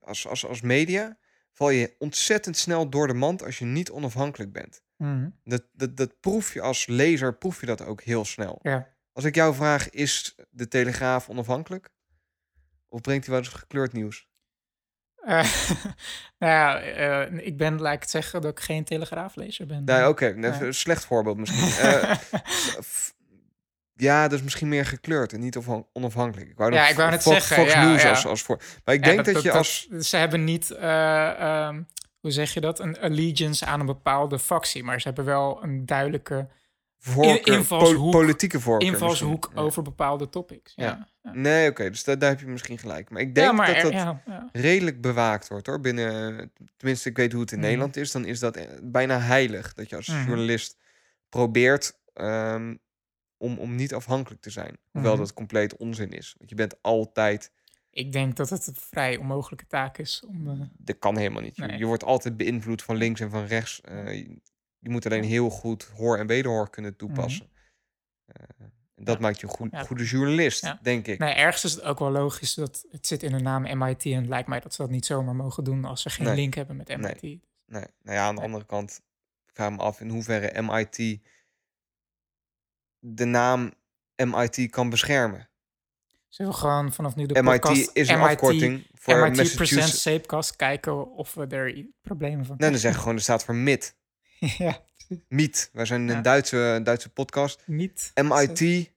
als, 0.00 0.28
als, 0.28 0.46
als 0.46 0.60
media... 0.60 1.16
val 1.52 1.70
je 1.70 1.94
ontzettend 1.98 2.56
snel 2.56 2.88
door 2.90 3.06
de 3.06 3.14
mand 3.14 3.42
als 3.44 3.58
je 3.58 3.64
niet 3.64 3.90
onafhankelijk 3.90 4.52
bent. 4.52 4.82
mhm, 4.96 5.28
Dat, 5.44 5.62
dat, 5.72 5.96
dat 5.96 6.20
proef 6.20 6.54
je 6.54 6.60
als 6.60 6.86
lezer, 6.86 7.34
proef 7.36 7.60
je 7.60 7.66
dat 7.66 7.84
ook 7.84 8.02
heel 8.02 8.24
snel. 8.24 8.58
ja. 8.62 8.90
Als 9.14 9.24
ik 9.24 9.34
jou 9.34 9.54
vraag, 9.54 9.90
is 9.90 10.34
de 10.50 10.68
Telegraaf 10.68 11.28
onafhankelijk? 11.28 11.88
Of 12.88 13.00
brengt 13.00 13.26
hij 13.26 13.34
wel 13.34 13.44
eens 13.44 13.52
gekleurd 13.54 13.92
nieuws? 13.92 14.28
Eh, 15.16 15.52
nou 16.38 16.52
ja, 16.52 16.80
eh, 16.80 17.46
ik 17.46 17.56
ben, 17.56 17.80
laat 17.80 17.94
ik 17.94 18.00
het 18.00 18.10
zeggen, 18.10 18.40
dat 18.40 18.50
ik 18.50 18.60
geen 18.64 18.84
telegraaflezer 18.84 19.66
ben. 19.66 19.84
Nee, 19.84 20.08
oké. 20.08 20.26
Een 20.26 20.74
slecht 20.74 21.04
voorbeeld 21.04 21.36
misschien. 21.36 21.68
F- 22.84 23.14
ja, 24.02 24.28
dus 24.28 24.42
misschien 24.42 24.68
meer 24.68 24.86
gekleurd 24.86 25.32
en 25.32 25.40
niet 25.40 25.56
onafhan- 25.56 25.86
onafhankelijk. 25.92 26.50
Ik 26.50 26.56
wou 26.56 26.72
Ja, 26.72 26.88
ik 26.88 26.96
wou 26.96 27.10
net 27.10 27.22
Fox, 27.22 27.34
zeggen, 27.36 27.56
Fox 27.56 27.72
ja, 27.72 27.84
News 27.84 28.02
ja. 28.02 28.08
Als, 28.10 28.26
als 28.26 28.42
voor. 28.42 28.60
Maar 28.84 28.94
ik 28.94 29.04
denk 29.04 29.24
dat, 29.24 29.42
je 29.42 29.52
als... 29.52 29.88
Ze 29.88 30.16
hebben 30.16 30.44
niet, 30.44 30.70
eh, 30.70 31.40
ehm, 31.40 31.82
hoe 32.20 32.30
zeg 32.30 32.54
je 32.54 32.60
dat, 32.60 32.78
een 32.80 33.00
allegiance 33.00 33.66
aan 33.66 33.80
een 33.80 33.86
bepaalde 33.86 34.38
factie. 34.38 34.84
Maar 34.84 35.00
ze 35.00 35.06
hebben 35.06 35.24
wel 35.24 35.62
een 35.62 35.86
duidelijke 35.86 36.48
Voorkeur, 36.98 37.54
invalshoek- 37.56 38.10
po- 38.10 38.18
politieke 38.18 38.60
voorkeur. 38.60 38.88
invalshoek 38.92 39.44
misschien. 39.44 39.64
Over 39.64 39.82
bepaalde 39.82 40.28
topics. 40.28 40.72
Ja. 40.76 41.08
Nee, 41.32 41.70
oké, 41.70 41.90
dus 41.90 42.04
daar, 42.04 42.18
daar 42.18 42.30
heb 42.30 42.40
je 42.40 42.46
misschien 42.46 42.78
gelijk. 42.78 43.10
Maar 43.10 43.20
ik 43.20 43.34
denk 43.34 43.52
maar 43.52 43.82
dat 43.82 43.92
dat 43.92 44.16
redelijk 44.52 45.00
bewaakt 45.00 45.48
wordt 45.48 45.66
hoor. 45.66 45.80
Binnen, 45.80 46.52
tenminste, 46.76 47.08
ik 47.08 47.16
weet 47.16 47.32
hoe 47.32 47.40
het 47.40 47.50
in 47.52 47.56
Mhm. 47.58 47.66
Nederland 47.66 47.96
is. 47.96 48.12
Dan 48.12 48.24
is 48.24 48.38
dat 48.38 48.56
eh, 48.56 48.66
bijna 48.82 49.18
heilig. 49.20 49.74
Dat 49.74 49.88
je 49.90 49.96
als 49.96 50.06
Mhm. 50.06 50.26
journalist 50.26 50.76
probeert 51.28 52.00
ehm, 52.14 52.74
om, 53.42 53.58
om 53.58 53.74
niet 53.74 53.94
afhankelijk 53.94 54.40
te 54.42 54.50
zijn. 54.50 54.76
Hoewel 54.90 55.12
Mhm. 55.12 55.20
dat 55.20 55.32
compleet 55.34 55.76
onzin 55.76 56.10
is. 56.10 56.34
Want 56.38 56.50
je 56.50 56.56
bent 56.56 56.82
altijd... 56.82 57.52
Ik 57.90 58.12
denk 58.12 58.36
dat 58.36 58.50
het 58.50 58.66
een 58.66 58.74
vrij 58.74 59.16
onmogelijke 59.16 59.66
taak 59.66 59.98
is 59.98 60.22
om... 60.26 60.48
eh, 60.50 60.60
Dat 60.78 60.98
kan 60.98 61.16
helemaal 61.16 61.42
niet. 61.42 61.56
Je, 61.56 61.64
Nee. 61.64 61.78
je 61.78 61.84
wordt 61.86 62.04
altijd 62.04 62.36
beïnvloed 62.36 62.82
van 62.82 62.96
links 62.96 63.20
en 63.20 63.30
van 63.30 63.44
rechts. 63.44 63.80
Eh, 63.80 64.12
je, 64.14 64.40
je 64.78 64.90
moet 64.90 65.06
alleen 65.06 65.24
heel 65.24 65.50
goed 65.50 65.82
hoor 65.96 66.18
en 66.18 66.26
wederhoor 66.26 66.70
kunnen 66.70 66.96
toepassen. 66.96 67.48
Eh, 68.26 68.34
dat 68.58 69.04
Mhm. 69.04 69.10
Ja. 69.12 69.18
maakt 69.18 69.40
je 69.40 69.46
een 69.46 69.52
goed, 69.52 69.70
Ja. 69.70 69.82
goede 69.82 70.04
journalist, 70.04 70.62
Ja. 70.62 70.78
denk 70.82 71.06
ik. 71.06 71.18
Nee, 71.18 71.34
ergens 71.34 71.64
is 71.64 71.72
het 71.72 71.82
ook 71.82 71.98
wel 71.98 72.10
logisch 72.10 72.54
dat 72.54 72.84
het 72.90 73.06
zit 73.06 73.22
in 73.22 73.32
de 73.32 73.38
naam 73.40 73.62
MIT. 73.78 74.04
En 74.04 74.12
het 74.20 74.26
lijkt 74.28 74.48
mij 74.48 74.60
dat 74.60 74.74
ze 74.74 74.82
dat 74.82 74.90
niet 74.90 75.06
zomaar 75.06 75.36
mogen 75.36 75.64
doen 75.64 75.84
als 75.84 76.02
ze 76.02 76.10
geen 76.10 76.26
Nee. 76.26 76.34
link 76.36 76.54
hebben 76.54 76.76
met. 76.76 76.88
MIT. 76.96 77.22
Nee. 77.22 77.40
Nou 77.66 77.86
ja, 78.02 78.26
aan 78.26 78.36
de 78.36 78.42
andere 78.42 78.64
kant 78.66 79.00
ik 79.46 79.54
vraag 79.54 79.70
me 79.70 79.76
af 79.78 80.00
in 80.00 80.08
hoeverre 80.08 80.62
MIT 80.62 81.20
de 83.04 83.24
naam 83.24 83.72
MIT 84.16 84.70
kan 84.70 84.90
beschermen. 84.90 85.48
Zullen 86.28 86.52
we 86.52 86.58
gewoon 86.58 86.92
vanaf 86.92 87.16
nu 87.16 87.26
de 87.26 87.42
MIT 87.42 87.60
podcast 87.60 87.90
is 87.92 88.08
een 88.08 88.20
afkorting 88.20 88.86
voor 88.92 89.20
MIT 89.20 89.36
Massachusetts. 89.36 90.02
Sapecast 90.02 90.56
kijken 90.56 91.12
of 91.12 91.34
we 91.34 91.46
er 91.46 91.86
problemen 92.02 92.44
van 92.46 92.56
Nee, 92.58 92.70
dan 92.70 92.78
zeggen 92.78 93.00
gewoon, 93.00 93.16
er 93.16 93.22
staat 93.22 93.44
voor 93.44 93.54
MIT. 93.54 93.96
ja, 94.38 94.80
MIT. 95.28 95.70
Wij 95.72 95.84
zijn 95.84 96.08
een 96.08 96.14
Ja. 96.16 96.20
Duitse, 96.20 96.80
Duitse 96.82 97.08
podcast. 97.08 97.62
niet. 97.66 98.10
MIT. 98.14 98.90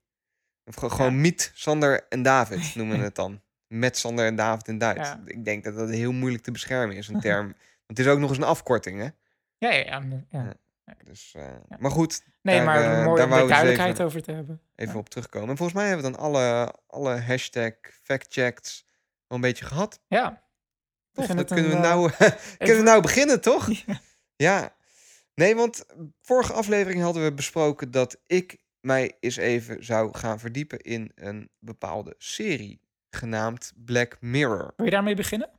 Of 0.66 0.76
ge- 0.76 0.90
gewoon 0.90 1.14
Ja. 1.14 1.20
Miet, 1.20 1.52
Sander 1.54 2.06
en 2.10 2.22
David 2.22 2.72
noemen 2.76 2.98
we 2.98 3.04
het 3.04 3.16
dan. 3.16 3.42
Met 3.68 3.98
Sander 3.98 4.26
en 4.26 4.36
David 4.36 4.68
in 4.68 4.78
Duits. 4.78 5.00
Ja. 5.10 5.22
Ik 5.26 5.46
denk 5.46 5.64
dat 5.64 5.76
dat 5.76 5.90
heel 5.90 6.12
moeilijk 6.12 6.44
te 6.44 6.52
beschermen 6.52 6.96
is, 6.96 7.08
een 7.08 7.20
term. 7.20 7.46
Want 7.46 7.98
het 7.98 8.00
is 8.00 8.08
ook 8.08 8.20
nog 8.20 8.30
eens 8.30 8.38
een 8.38 8.44
afkorting, 8.44 9.00
hè? 9.00 9.08
Ja, 9.58 9.74
ja, 9.74 10.04
ja. 10.30 10.54
Ja. 10.86 10.94
Dus, 11.04 11.34
eh, 11.36 11.48
Maar 11.80 11.92
goed, 11.92 12.24
Nee, 12.42 12.56
Daar, 12.56 12.66
maar 12.66 12.84
eh, 12.84 13.06
mooi 13.06 13.22
daar 13.28 13.42
om 13.42 13.48
duidelijkheid 13.48 13.94
even- 13.94 14.06
over 14.06 14.22
te 14.22 14.32
hebben. 14.32 14.62
even 14.76 14.94
Ja. 14.94 15.00
op 15.00 15.10
terugkomen. 15.10 15.50
En 15.50 15.58
volgens 15.58 15.78
mij 15.78 15.88
hebben 15.88 16.06
we 16.06 16.12
dan 16.12 16.22
alle, 16.22 16.74
alle 16.88 17.20
hashtag 17.22 17.74
factchecks 18.04 18.86
wel 19.28 19.38
een 19.38 19.42
beetje 19.42 19.66
gehad. 19.66 20.00
Ja. 20.08 20.44
Toch? 21.12 21.28
Het 21.28 21.46
kunnen, 21.48 21.70
we 21.72 21.76
een, 21.78 21.84
eh, 21.84 21.90
nou, 21.90 22.12
kunnen 22.58 22.78
we 22.78 22.82
nou 22.84 23.02
beginnen, 23.02 23.42
toch? 23.42 23.68
Ja. 23.86 24.00
Ja. 24.36 24.76
Nee, 25.36 25.56
want 25.56 25.86
vorige 26.22 26.54
aflevering 26.54 27.02
hadden 27.02 27.24
we 27.24 27.34
besproken 27.34 27.92
dat 27.92 28.18
ik 28.28 28.58
mij 28.80 29.18
eens 29.20 29.36
even 29.36 29.84
zou 29.86 30.18
gaan 30.18 30.40
verdiepen 30.40 30.80
in 30.80 31.12
een 31.16 31.50
bepaalde 31.60 32.16
serie 32.18 32.82
genaamd 33.10 33.72
Black 33.76 34.18
Mirror. 34.22 34.74
Wil 34.76 34.86
je 34.86 34.92
daarmee 34.92 35.16
beginnen? 35.16 35.50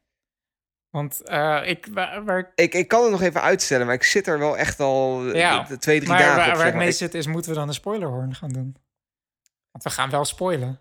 Want 0.96 1.22
eh, 1.22 1.60
ik, 1.64 1.88
waar, 1.90 2.24
waar, 2.24 2.52
Ik, 2.54 2.74
ik 2.74 2.88
kan 2.88 3.02
het 3.02 3.10
nog 3.10 3.22
even 3.22 3.42
uitstellen, 3.42 3.86
maar 3.86 3.94
ik 3.94 4.02
zit 4.02 4.26
er 4.26 4.38
wel 4.38 4.58
echt 4.58 4.80
al 4.80 5.26
eh, 5.26 5.34
Ja, 5.34 5.64
twee, 5.64 5.98
drie 5.98 6.10
maar 6.10 6.18
dagen 6.18 6.36
waar, 6.36 6.48
op. 6.48 6.54
waar 6.54 6.66
zeg 6.66 6.74
mee 6.74 6.92
zit 6.92 7.14
is, 7.14 7.26
moeten 7.26 7.50
we 7.50 7.56
dan 7.56 7.68
een 7.68 7.74
spoilerhorn 7.74 8.34
gaan 8.34 8.48
doen? 8.48 8.76
Want 9.70 9.84
we 9.84 9.90
gaan 9.90 10.10
wel 10.10 10.24
spoilen. 10.24 10.80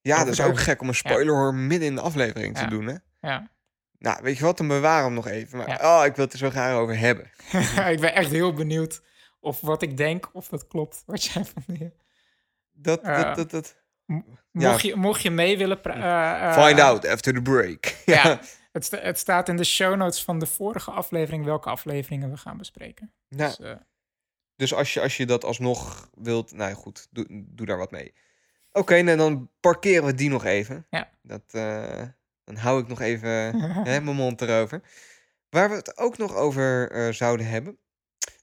ja, 0.00 0.18
dat 0.24 0.32
is 0.32 0.40
ook 0.40 0.58
gek 0.58 0.80
om 0.80 0.88
een 0.88 0.94
spoiler 0.94 1.34
hoor 1.34 1.54
midden 1.54 1.88
in 1.88 1.94
de 1.94 2.00
aflevering 2.00 2.56
te 2.56 2.66
doen, 2.66 2.86
hè? 2.86 2.94
Ja. 3.20 3.50
Nou, 3.98 4.18
weet 4.22 4.38
je 4.38 4.44
wat, 4.44 4.56
dan 4.56 4.68
bewaren 4.68 4.98
we 4.98 5.04
hem 5.04 5.14
nog 5.14 5.26
even. 5.28 5.58
Maar 5.58 5.84
oh, 5.84 6.02
ik 6.04 6.14
wil 6.16 6.24
het 6.24 6.32
er 6.32 6.38
zo 6.38 6.50
graag 6.50 6.76
over 6.76 6.98
hebben. 6.98 7.30
ik 7.94 8.00
ben 8.00 8.14
echt 8.14 8.30
heel 8.30 8.52
benieuwd 8.52 9.02
of 9.40 9.60
wat 9.60 9.82
ik 9.82 9.96
denk, 9.96 10.30
of 10.32 10.48
dat 10.48 10.66
klopt. 10.66 11.02
Wat 11.06 11.24
jij 11.24 11.44
van 11.44 11.62
die... 11.66 11.92
Dat, 12.72 13.04
dat, 13.04 13.36
dat, 13.36 13.50
dat. 13.50 13.76
Mocht, 14.50 14.82
je, 14.82 14.96
mocht 14.96 15.22
je 15.22 15.30
mee 15.30 15.58
willen... 15.58 15.80
pra- 15.80 16.40
eh, 16.42 16.48
eh, 16.48 16.66
Find 16.66 16.80
out 16.80 17.06
after 17.06 17.34
the 17.34 17.42
break. 17.42 17.94
Ja, 18.04 18.40
het, 18.76 18.84
sta- 18.84 18.98
het 19.00 19.18
staat 19.18 19.48
in 19.48 19.56
de 19.56 19.64
show 19.64 19.96
notes 19.96 20.24
van 20.24 20.38
de 20.38 20.46
vorige 20.46 20.90
aflevering 20.90 21.44
welke 21.44 21.68
afleveringen 21.70 22.30
we 22.30 22.36
gaan 22.36 22.56
bespreken. 22.56 23.12
Nou, 23.28 23.48
Dus, 23.56 23.58
eh, 23.70 23.76
Dus 24.56 24.74
als 24.74 24.94
je, 24.94 25.00
als 25.00 25.16
je 25.16 25.26
dat 25.26 25.44
alsnog 25.44 26.10
wilt, 26.14 26.52
nou 26.52 26.70
ja, 26.70 26.76
goed, 26.76 27.06
doe, 27.10 27.26
doe 27.30 27.66
daar 27.66 27.76
wat 27.78 27.90
mee. 27.90 28.14
Oké, 28.72 29.02
nou 29.02 29.16
dan 29.16 29.50
parkeren 29.60 30.04
we 30.04 30.14
die 30.14 30.30
nog 30.30 30.44
even. 30.44 30.86
Ja. 30.90 31.10
Dat, 31.22 31.42
eh, 31.46 32.02
dan 32.44 32.56
hou 32.56 32.80
ik 32.80 32.88
nog 32.88 33.00
even 33.00 33.30
hè, 33.90 34.00
mijn 34.00 34.16
mond 34.16 34.40
erover. 34.42 34.82
Waar 35.48 35.68
we 35.70 35.74
het 35.76 35.98
ook 35.98 36.16
nog 36.18 36.34
over 36.34 36.90
eh, 36.90 37.12
zouden 37.12 37.46
hebben. 37.48 37.78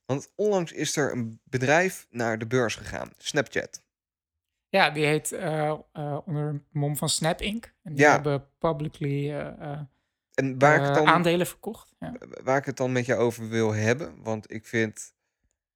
Want 0.06 0.32
onlangs 0.36 0.72
is 0.72 0.96
er 0.98 1.12
een 1.12 1.40
bedrijf 1.44 2.08
naar 2.10 2.38
de 2.40 2.48
beurs 2.48 2.76
gegaan, 2.76 3.12
Snapchat. 3.18 3.84
ja, 4.70 4.90
die 4.90 5.06
heet 5.06 5.32
onder 6.26 6.48
het 6.54 6.62
mom 6.72 6.98
van 6.98 7.10
Snap 7.10 7.42
Inc. 7.42 7.74
En 7.84 7.94
die 7.94 8.04
Ja. 8.06 8.12
hebben 8.12 8.48
publicly 8.58 9.32
En 10.34 10.60
waar, 10.60 10.76
ik 10.76 10.82
eh, 10.82 10.86
het 10.88 10.96
dan, 10.96 11.08
aandelen 11.08 11.48
verkocht. 11.48 11.94
Ja. 12.00 12.14
waar 12.44 12.58
ik 12.58 12.66
het 12.66 12.78
dan 12.78 12.92
met 12.92 13.06
je 13.06 13.16
over 13.16 13.50
wil 13.50 13.74
hebben, 13.74 14.14
want 14.24 14.52
ik 14.54 14.66
vind 14.66 15.14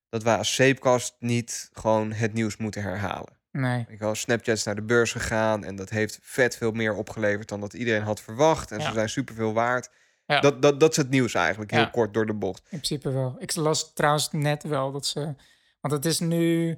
dat 0.10 0.24
wij 0.24 0.38
als 0.38 0.56
Zeepkast 0.56 1.16
niet 1.20 1.70
gewoon 1.74 2.12
het 2.12 2.34
nieuws 2.34 2.58
moeten 2.58 2.82
herhalen. 2.82 3.36
Nee, 3.52 3.86
Ik 3.90 4.00
wel, 4.00 4.16
Snapchat 4.16 4.66
naar 4.66 4.76
de 4.76 4.82
beurs 4.82 5.12
gegaan 5.12 5.64
en 5.64 5.76
dat 5.76 5.90
heeft 5.90 6.20
vet 6.22 6.56
veel 6.58 6.72
meer 6.72 6.94
opgeleverd 6.94 7.50
dan 7.50 7.60
dat 7.60 7.74
iedereen 7.74 8.02
had 8.02 8.22
verwacht. 8.22 8.72
En 8.72 8.80
Ja. 8.80 8.86
ze 8.88 8.94
zijn 8.94 9.10
superveel 9.10 9.54
waard. 9.54 9.90
Ja. 10.26 10.40
Dat, 10.40 10.62
dat, 10.62 10.80
dat 10.80 10.92
is 10.92 10.98
het 10.98 11.10
nieuws 11.10 11.34
eigenlijk, 11.34 11.72
heel 11.72 11.80
Ja. 11.80 11.86
kort 11.90 12.14
door 12.14 12.26
de 12.26 12.34
bocht. 12.34 12.60
in 12.64 12.66
principe 12.70 13.12
wel. 13.12 13.36
Ik 13.40 13.56
las 13.56 13.94
trouwens 13.94 14.32
net 14.32 14.64
wel 14.64 14.92
dat 14.92 15.06
ze... 15.06 15.36
Want 15.82 15.94
het 15.94 16.06
is 16.06 16.20
nu, 16.20 16.78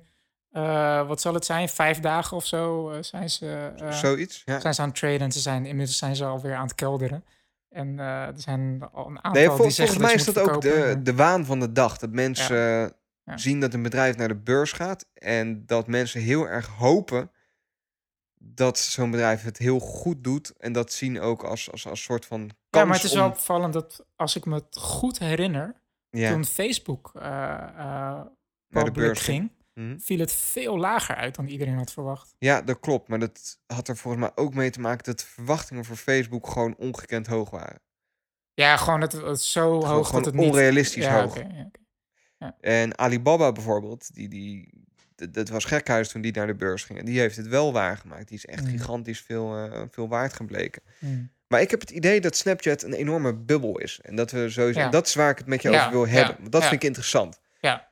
eh, 0.51 1.07
wat 1.07 1.21
zal 1.21 1.33
het 1.33 1.45
zijn, 1.45 1.69
vijf 1.69 1.99
dagen 1.99 2.37
of 2.37 2.45
zo 2.45 2.89
eh, 2.89 3.01
zijn 3.03 3.29
ze... 3.29 3.71
eh, 3.77 3.91
Zoiets, 3.91 4.43
zijn 4.45 4.73
ze 4.73 4.81
aan 4.81 4.87
het 4.87 4.97
traden 4.97 5.19
en 5.21 5.31
ze 5.31 5.39
zijn, 5.39 5.65
inmiddels 5.65 5.97
zijn 5.97 6.15
ze 6.15 6.25
alweer 6.25 6.55
aan 6.55 6.63
het 6.67 6.75
kelderen. 6.75 7.25
En 7.69 7.99
eh, 7.99 8.05
er 8.27 8.39
zijn 8.41 8.89
al 8.91 9.07
een 9.07 9.15
aantal 9.23 9.31
Nee, 9.41 9.47
vol- 9.49 9.57
die 9.57 9.69
zeggen 9.71 9.95
volgens 9.99 10.25
mij 10.25 10.33
is 10.33 10.33
dat 10.33 10.49
ook 10.49 10.61
de, 10.61 10.99
de 11.03 11.15
waan 11.15 11.45
van 11.45 11.59
de 11.59 11.71
dag. 11.71 11.97
Dat 11.97 12.11
mensen 12.11 12.57
eh, 12.83 12.89
Ja. 13.23 13.37
zien 13.37 13.59
dat 13.59 13.73
een 13.73 13.83
bedrijf 13.83 14.17
naar 14.17 14.27
de 14.27 14.35
beurs 14.39 14.71
gaat. 14.71 15.05
En 15.13 15.65
dat 15.65 15.87
mensen 15.87 16.21
heel 16.21 16.47
erg 16.47 16.67
hopen 16.67 17.31
dat 18.41 18.77
zo'n 18.79 19.11
bedrijf 19.11 19.43
het 19.43 19.57
heel 19.57 19.79
goed 19.79 20.23
doet. 20.23 20.53
En 20.57 20.73
dat 20.73 20.91
zien 20.91 21.19
ook 21.19 21.43
als, 21.43 21.71
als, 21.71 21.87
als 21.87 22.03
soort 22.03 22.25
van 22.25 22.39
kans 22.39 22.55
Ja, 22.69 22.85
maar 22.85 22.95
het 22.95 23.03
is 23.03 23.13
wel 23.13 23.27
opvallend 23.27 23.73
dat 23.73 24.05
als 24.15 24.35
ik 24.35 24.45
me 24.45 24.55
het 24.55 24.77
goed 24.77 25.19
herinner, 25.19 25.81
ja, 26.09 26.31
toen 26.31 26.45
Facebook 26.45 27.11
eh 27.15 27.21
naar 28.67 28.83
de 28.85 28.91
beurs 28.91 29.21
ging, 29.21 29.51
Mhm. 29.79 29.99
viel 29.99 30.19
het 30.19 30.31
veel 30.31 30.77
lager 30.77 31.15
uit 31.15 31.35
dan 31.35 31.47
iedereen 31.47 31.75
had 31.77 31.91
verwacht. 31.91 32.35
Ja, 32.37 32.61
dat 32.61 32.79
klopt. 32.79 33.07
Maar 33.07 33.19
dat 33.19 33.59
had 33.67 33.87
er 33.87 33.97
volgens 33.97 34.23
mij 34.23 34.31
ook 34.35 34.53
mee 34.53 34.69
te 34.69 34.79
maken 34.79 35.03
dat 35.03 35.19
de 35.19 35.25
verwachtingen 35.25 35.85
voor 35.85 35.95
Facebook 35.95 36.47
gewoon 36.49 36.75
ongekend 36.77 37.27
hoog 37.27 37.49
waren. 37.49 37.81
Ja, 38.53 38.77
gewoon 38.77 39.01
het, 39.01 39.11
het 39.11 39.41
zo 39.41 39.79
Gewoon, 39.79 39.95
hoog 39.95 40.07
gewoon 40.07 40.23
dat 40.23 40.33
het 40.33 40.41
niet... 40.41 40.51
onrealistisch 40.51 41.03
ja, 41.03 41.21
hoog. 41.21 41.37
oké, 41.37 41.47
ja, 41.53 41.71
oké. 42.47 42.53
En 42.61 42.97
Alibaba 42.97 43.51
bijvoorbeeld, 43.51 44.13
die, 44.15 44.27
die, 44.29 44.69
dat, 45.15 45.33
dat 45.33 45.49
was 45.49 45.65
gekhuis 45.65 46.09
toen 46.09 46.21
die 46.21 46.31
naar 46.33 46.47
de 46.47 46.55
beurs 46.55 46.83
ging. 46.83 46.99
En 46.99 47.05
die 47.05 47.19
heeft 47.19 47.35
het 47.37 47.47
wel 47.47 47.73
waargemaakt. 47.73 48.27
Die 48.27 48.37
is 48.37 48.45
echt 48.45 48.63
Mm. 48.63 48.69
gigantisch 48.69 49.21
veel, 49.21 49.55
eh, 49.57 49.81
veel 49.91 50.07
waard 50.07 50.33
gebleken. 50.33 50.81
Hmm. 50.99 51.31
Maar 51.47 51.61
ik 51.61 51.71
heb 51.71 51.79
het 51.79 51.89
idee 51.89 52.21
dat 52.21 52.35
Snapchat 52.35 52.83
een 52.83 52.93
enorme 52.93 53.33
bubbel 53.35 53.79
is. 53.79 53.99
En 54.03 54.15
dat 54.15 54.31
we 54.31 54.49
sowieso. 54.49 54.89
Dat 54.89 55.07
is 55.07 55.15
waar 55.15 55.29
ik 55.29 55.37
het 55.37 55.47
met 55.47 55.61
je 55.61 55.69
over 55.69 55.91
wil 55.91 56.07
hebben. 56.07 56.35
Want 56.39 56.51
dat 56.51 56.61
vind 56.61 56.73
ik 56.73 56.83
interessant. 56.87 57.39
Ja. 57.61 57.87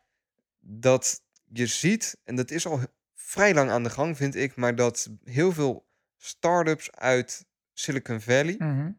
Dat 0.60 1.22
je 1.54 1.66
ziet, 1.66 2.18
en 2.24 2.36
dat 2.36 2.52
is 2.52 2.66
al 2.66 2.80
vrij 3.14 3.54
lang 3.54 3.70
aan 3.70 3.84
de 3.84 3.90
gang, 3.90 4.18
vind 4.18 4.36
ik, 4.36 4.56
maar 4.56 4.76
dat 4.76 5.10
heel 5.24 5.52
veel 5.52 5.88
start-ups 6.18 6.92
uit 6.92 7.46
Silicon 7.74 8.22
Valley. 8.22 8.56
Mhm. 8.58 8.92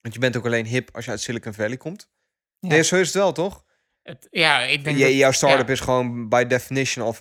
Want 0.00 0.14
je 0.14 0.20
bent 0.20 0.36
ook 0.36 0.44
alleen 0.44 0.66
hip 0.66 0.88
als 0.92 1.04
je 1.04 1.10
uit 1.10 1.20
Silicon 1.20 1.54
Valley 1.54 1.76
komt. 1.76 2.10
Ja. 2.58 2.68
Nee, 2.68 2.82
zo 2.82 2.96
is 2.96 3.06
het 3.06 3.16
wel, 3.16 3.32
toch? 3.32 3.64
Het, 4.02 4.26
ja, 4.30 4.60
ik 4.60 4.84
denk 4.84 4.96
Je, 4.96 5.04
dat, 5.04 5.12
jouw 5.14 5.30
start-up 5.32 5.66
ja. 5.66 5.72
is 5.72 5.80
gewoon 5.80 6.28
by 6.28 6.44
definition 6.44 7.04
al 7.06 7.14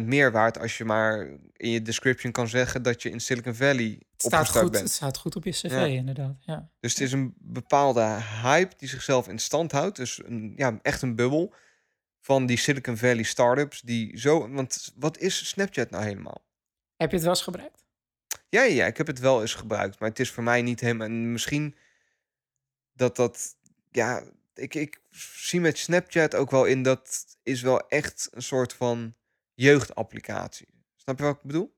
50% 0.00 0.02
meer 0.02 0.32
waard 0.32 0.58
als 0.58 0.78
je 0.78 0.84
maar 0.84 1.26
in 1.52 1.70
je 1.70 1.82
description 1.82 2.32
kan 2.32 2.48
zeggen 2.48 2.82
dat 2.82 3.02
je 3.02 3.10
in 3.10 3.20
Silicon 3.20 3.54
Valley 3.54 4.02
het 4.12 4.22
staat, 4.22 4.48
goed, 4.48 4.70
bent. 4.70 4.84
het 4.84 4.92
staat 4.92 5.16
goed 5.16 5.36
op 5.36 5.44
je 5.44 5.50
cv, 5.50 5.70
Ja. 5.70 5.84
inderdaad. 5.84 6.36
Ja. 6.40 6.70
Dus 6.80 6.92
het 6.92 7.00
is 7.00 7.12
een 7.12 7.34
bepaalde 7.38 8.18
hype 8.42 8.74
die 8.76 8.88
zichzelf 8.88 9.28
in 9.28 9.38
stand 9.38 9.72
houdt. 9.72 9.96
Dus 9.96 10.20
een, 10.24 10.52
ja, 10.56 10.78
echt 10.82 11.02
een 11.02 11.14
bubbel 11.14 11.54
van 12.28 12.46
die 12.46 12.56
Silicon 12.56 12.96
Valley 12.96 13.22
startups 13.22 13.80
die 13.80 14.18
zo. 14.18 14.50
Want 14.50 14.92
wat 14.96 15.18
is 15.18 15.48
Snapchat 15.48 15.90
nou 15.90 16.04
helemaal? 16.04 16.44
Heb 16.96 17.10
je 17.10 17.16
het 17.16 17.24
wel 17.24 17.34
eens 17.34 17.42
gebruikt? 17.42 17.84
Ja, 18.48 18.62
ja, 18.62 18.86
ik 18.86 18.96
heb 18.96 19.06
het 19.06 19.18
wel 19.18 19.40
eens 19.40 19.54
gebruikt, 19.54 19.98
maar 19.98 20.08
het 20.08 20.18
is 20.18 20.30
voor 20.30 20.42
mij 20.42 20.62
niet 20.62 20.80
helemaal. 20.80 21.06
En 21.06 21.32
misschien 21.32 21.76
dat 22.92 23.16
dat. 23.16 23.56
Ja, 23.90 24.22
ik, 24.54 24.74
ik 24.74 25.00
zie 25.10 25.60
met 25.60 25.78
Snapchat 25.78 26.34
ook 26.34 26.50
wel 26.50 26.64
in 26.64 26.82
dat 26.82 27.24
is 27.42 27.62
wel 27.62 27.88
echt 27.88 28.28
een 28.30 28.42
soort 28.42 28.72
van 28.72 29.14
jeugdapplicatie. 29.54 30.68
Snap 30.96 31.18
je 31.18 31.24
wat 31.24 31.36
ik 31.36 31.42
bedoel? 31.42 31.76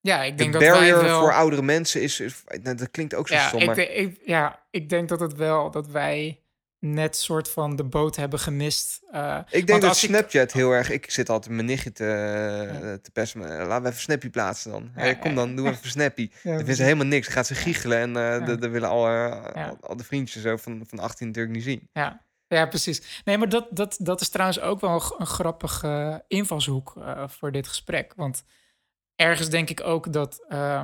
Ja, 0.00 0.22
ik 0.22 0.30
De 0.30 0.36
denk 0.36 0.52
dat 0.52 0.62
wij 0.62 0.70
barrier 0.70 1.02
wel... 1.02 1.20
voor 1.20 1.32
oudere 1.32 1.62
mensen 1.62 2.02
is. 2.02 2.20
is 2.20 2.44
nou, 2.62 2.76
dat 2.76 2.90
klinkt 2.90 3.14
ook 3.14 3.28
zo 3.28 3.34
ja, 3.34 3.48
stom, 3.48 3.64
maar 3.64 3.78
ik, 3.78 4.20
ja, 4.24 4.66
ik 4.70 4.88
denk 4.88 5.08
dat 5.08 5.20
het 5.20 5.34
wel 5.34 5.70
dat 5.70 5.86
wij 5.86 6.41
net 6.84 7.16
soort 7.16 7.50
van 7.50 7.76
de 7.76 7.84
boot 7.84 8.16
hebben 8.16 8.38
gemist. 8.38 9.00
Eh, 9.10 9.38
Ik 9.50 9.66
denk 9.66 9.82
dat 9.82 9.90
ik- 9.92 9.98
Snapchat 9.98 10.52
heel 10.52 10.70
erg... 10.72 10.90
Ik 10.90 11.10
zit 11.10 11.28
altijd 11.28 11.54
mijn 11.54 11.66
nichtje 11.66 11.92
te, 11.92 12.98
te 13.02 13.10
pesten. 13.10 13.40
maar 13.40 13.66
Laten 13.66 13.82
we 13.82 13.88
even 13.88 14.00
Snappy 14.00 14.30
plaatsen 14.30 14.70
dan. 14.70 14.82
Ja, 14.94 15.00
Hey, 15.00 15.18
kom 15.18 15.34
dan, 15.34 15.56
doe 15.56 15.68
even 15.68 15.90
Snappy. 15.90 16.30
ja, 16.42 16.50
Dan 16.50 16.60
vindt 16.64 16.76
ze 16.76 16.82
helemaal 16.82 17.06
niks. 17.06 17.26
Dan 17.26 17.34
gaat 17.34 17.46
ze 17.46 17.54
giechelen. 17.54 17.98
En 17.98 18.16
eh 18.40 18.46
dat 18.46 18.60
dat 18.60 18.70
willen 18.70 18.88
al, 18.88 19.06
eh, 19.08 19.70
al, 19.80 19.96
de 19.96 20.04
vriendjes 20.04 20.42
zo 20.42 20.56
van, 20.56 20.84
van 20.88 20.98
18 20.98 21.26
natuurlijk 21.26 21.54
niet 21.54 21.64
zien. 21.64 21.88
Ja, 21.92 22.24
ja 22.46 22.66
precies. 22.66 23.22
Nee, 23.24 23.38
maar 23.38 23.48
dat, 23.48 23.66
dat, 23.70 23.96
dat 24.00 24.20
is 24.20 24.28
trouwens 24.28 24.60
ook 24.60 24.80
wel 24.80 24.90
een 24.94 25.14
een 25.18 25.26
grappige 25.26 26.24
invalshoek 26.28 26.94
eh, 26.96 27.28
voor 27.28 27.52
dit 27.52 27.68
gesprek. 27.68 28.12
Want 28.16 28.44
ergens 29.16 29.48
denk 29.48 29.70
ik 29.70 29.80
ook 29.80 30.12
dat 30.12 30.44
eh, 30.48 30.82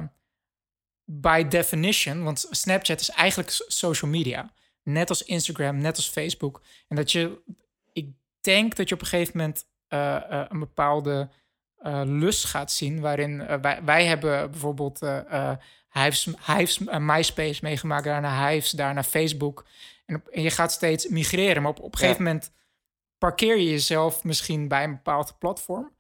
by 1.05 1.49
definition, 1.49 2.23
want 2.25 2.47
Snapchat 2.51 3.01
is 3.01 3.11
eigenlijk 3.11 3.51
social 3.69 4.11
media. 4.11 4.51
Net 4.89 5.09
als 5.09 5.23
Instagram, 5.23 5.79
net 5.79 5.97
als 5.97 6.09
Facebook. 6.09 6.63
En 6.89 6.97
dat 6.97 7.13
je, 7.13 7.41
ik 7.93 8.09
denk 8.41 8.77
dat 8.77 8.89
je 8.89 8.95
op 8.95 9.01
een 9.01 9.07
gegeven 9.07 9.37
moment 9.37 9.67
eh, 9.89 10.17
eh, 10.17 10.47
een 10.49 10.59
bepaalde 10.59 11.29
eh, 11.79 12.03
lust 12.05 12.45
gaat 12.45 12.73
zien. 12.73 13.01
Waarin 13.01 13.61
wij, 13.61 13.85
wij 13.85 14.07
hebben 14.07 14.51
bijvoorbeeld 14.51 15.01
Hives, 15.91 16.29
Hives 16.47 16.79
MySpace 16.79 17.61
meegemaakt, 17.63 18.05
daarna 18.05 18.49
Hives, 18.49 18.71
daarna 18.71 19.03
Facebook. 19.03 19.67
En, 20.07 20.15
op- 20.15 20.29
en 20.29 20.43
je 20.43 20.51
gaat 20.51 20.73
steeds 20.73 21.09
migreren. 21.09 21.63
Maar 21.63 21.71
op, 21.71 21.81
op 21.81 21.93
een 21.93 21.99
gegeven 21.99 22.23
moment 22.23 22.53
parkeer 23.19 23.57
je 23.57 23.71
jezelf 23.71 24.25
misschien 24.25 24.69
bij 24.69 24.85
een 24.85 24.95
bepaald 24.95 25.39
platform. 25.39 25.97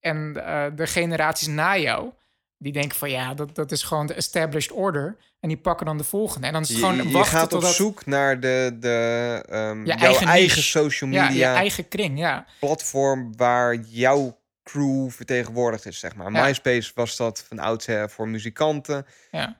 En 0.00 0.32
de 0.74 0.86
generaties 0.86 1.48
na 1.48 1.76
jou, 1.76 2.12
die 2.58 2.72
denken 2.72 2.98
van 2.98 3.10
ja, 3.10 3.34
dat, 3.34 3.54
dat 3.54 3.72
is 3.72 3.82
gewoon 3.82 4.06
de 4.06 4.14
established 4.14 4.72
order. 4.72 5.16
En 5.40 5.48
die 5.48 5.58
pakken 5.58 5.86
dan 5.86 5.98
de 5.98 6.04
volgende. 6.04 6.46
En 6.46 6.52
dan 6.52 6.62
is 6.62 6.68
het 6.68 6.78
Je, 6.78 6.84
gewoon 6.84 7.06
je 7.06 7.12
wachten 7.12 7.32
gaat 7.38 7.44
op 7.44 7.50
totdat... 7.50 7.74
zoek 7.74 8.06
naar 8.06 8.40
de, 8.40 8.76
de, 8.80 9.42
Je 9.84 9.84
jouw 9.84 9.96
eigen 9.96 10.26
eigen, 10.26 10.62
social 10.62 11.10
ja, 11.10 11.28
media 11.28 11.50
je 11.50 11.56
eigen 11.56 11.88
kring, 11.88 12.18
ja. 12.18 12.46
platform 12.60 13.36
waar 13.36 13.74
jouw 13.74 14.38
crew 14.64 15.10
vertegenwoordigd 15.10 15.86
is, 15.86 15.98
zeg 15.98 16.14
maar. 16.14 16.32
Ja. 16.32 16.44
MySpace 16.44 16.92
was 16.94 17.16
dat 17.16 17.44
van 17.48 17.58
oudsher 17.58 18.10
voor 18.10 18.28
muzikanten. 18.28 19.06
ja. 19.30 19.56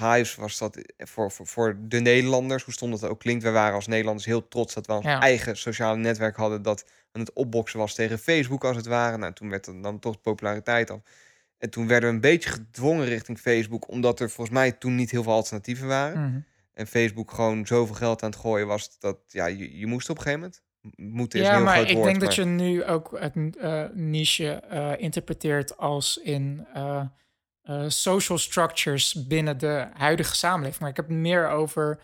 Hives 0.00 0.34
was 0.34 0.58
dat 0.58 0.78
voor, 0.98 1.30
voor, 1.30 1.46
voor 1.46 1.76
de 1.80 2.00
Nederlanders, 2.00 2.64
hoe 2.64 2.72
stond 2.74 3.00
het 3.00 3.10
ook 3.10 3.20
klinkt. 3.20 3.42
We 3.42 3.50
waren 3.50 3.74
als 3.74 3.86
Nederlanders 3.86 4.26
heel 4.26 4.48
trots 4.48 4.74
dat 4.74 4.86
we 4.86 4.92
ons 4.92 5.04
Ja. 5.04 5.20
eigen 5.20 5.56
sociale 5.56 5.96
netwerk 5.96 6.36
hadden 6.36 6.62
dat 6.62 6.84
aan 7.12 7.20
het 7.20 7.32
opboksen 7.32 7.78
was 7.78 7.94
tegen 7.94 8.18
Facebook 8.18 8.64
als 8.64 8.76
het 8.76 8.86
ware. 8.86 9.16
Nou, 9.16 9.32
toen 9.32 9.50
werd 9.50 9.66
er 9.66 9.82
dan 9.82 9.98
toch 9.98 10.12
de 10.12 10.20
populariteit 10.20 10.90
af. 10.90 10.98
En 11.60 11.70
toen 11.70 11.86
werden 11.86 12.08
we 12.08 12.14
een 12.14 12.20
beetje 12.20 12.50
gedwongen 12.50 13.06
richting 13.06 13.38
Facebook, 13.38 13.88
omdat 13.88 14.20
er 14.20 14.30
volgens 14.30 14.56
mij 14.56 14.72
toen 14.72 14.94
niet 14.94 15.10
heel 15.10 15.22
veel 15.22 15.32
alternatieven 15.32 15.86
waren. 15.86 16.28
Mhm. 16.28 16.40
En 16.72 16.86
Facebook 16.86 17.30
gewoon 17.30 17.66
zoveel 17.66 17.94
geld 17.94 18.22
aan 18.22 18.30
het 18.30 18.38
gooien 18.38 18.66
was 18.66 18.98
dat 18.98 19.18
ja, 19.26 19.46
je, 19.46 19.78
je 19.78 19.86
moest 19.86 20.10
op 20.10 20.16
een 20.16 20.22
gegeven 20.22 20.40
moment. 20.40 20.62
Moeten 20.96 21.40
is 21.40 21.46
Ja, 21.46 21.54
heel 21.54 21.64
maar 21.64 21.74
groot 21.74 21.88
ik 21.88 21.94
woord. 21.94 22.06
denk 22.06 22.20
dat 22.20 22.34
je 22.34 22.44
nu 22.44 22.84
ook 22.84 23.16
het 23.18 23.56
eh, 23.56 23.84
niche 23.92 24.52
eh, 24.52 24.92
interpreteert 24.96 25.76
als 25.76 26.20
in 26.22 26.66
eh, 26.74 27.04
social 27.86 28.38
structures 28.38 29.26
binnen 29.26 29.58
de 29.58 29.86
huidige 29.94 30.36
samenleving. 30.36 30.80
Maar 30.80 30.90
ik 30.90 30.96
heb 30.96 31.08
het 31.08 31.16
meer 31.16 31.48
over 31.48 32.00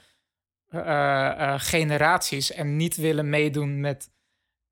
generaties 1.57 2.53
en 2.53 2.77
niet 2.77 2.97
willen 2.97 3.31
meedoen 3.31 3.81
met, 3.81 4.11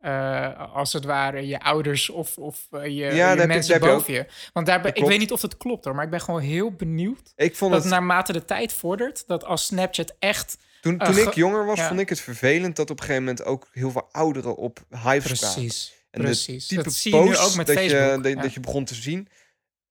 eh, 0.04 0.74
als 0.74 0.92
het 0.92 1.04
ware, 1.04 1.46
je 1.46 1.60
ouders 1.60 2.10
of, 2.10 2.38
of 2.38 2.66
eh, 2.70 2.84
je, 2.84 2.90
Ja, 2.90 3.32
je 3.32 3.46
mensen 3.46 3.74
je 3.74 3.80
boven 3.80 4.12
je. 4.14 4.26
Want 4.52 4.66
daar 4.66 4.80
ben, 4.80 4.94
Dat 4.94 5.02
ik 5.02 5.08
weet 5.08 5.18
niet 5.18 5.32
of 5.32 5.42
het 5.42 5.56
klopt 5.56 5.84
hoor, 5.84 5.94
maar 5.94 6.04
ik 6.04 6.10
ben 6.10 6.20
gewoon 6.20 6.40
heel 6.40 6.72
benieuwd 6.72 7.32
Ik 7.36 7.56
vond 7.56 7.72
dat 7.72 7.82
het, 7.82 7.90
naarmate 7.92 8.32
de 8.32 8.44
tijd 8.44 8.72
vordert, 8.72 9.26
dat 9.26 9.44
als 9.44 9.66
Snapchat 9.66 10.14
echt 10.18 10.56
toen, 10.80 10.98
eh, 10.98 11.06
toen 11.06 11.18
ik 11.18 11.32
ge- 11.32 11.38
jonger 11.38 11.66
was, 11.66 11.78
ja. 11.78 11.88
vond 11.88 12.00
ik 12.00 12.08
het 12.08 12.20
vervelend 12.20 12.76
dat 12.76 12.90
op 12.90 12.96
een 12.98 13.04
gegeven 13.04 13.24
moment 13.24 13.44
ook 13.44 13.68
heel 13.72 13.90
veel 13.90 14.08
ouderen 14.10 14.56
op 14.56 14.78
Hives 14.90 15.38
kwamen. 15.38 15.54
precies, 15.54 15.94
En 16.10 16.20
precies. 16.20 16.66
type 16.66 16.82
Dat 16.82 16.92
zie 16.92 17.14
je 17.14 17.20
nu 17.22 17.36
ook 17.36 17.54
met 17.54 17.66
dat 17.66 17.76
Facebook. 17.76 18.00
Je, 18.16 18.20
dat, 18.22 18.32
Ja. 18.32 18.42
dat 18.42 18.54
je 18.54 18.60
begon 18.60 18.84
te 18.84 18.94
zien, 18.94 19.28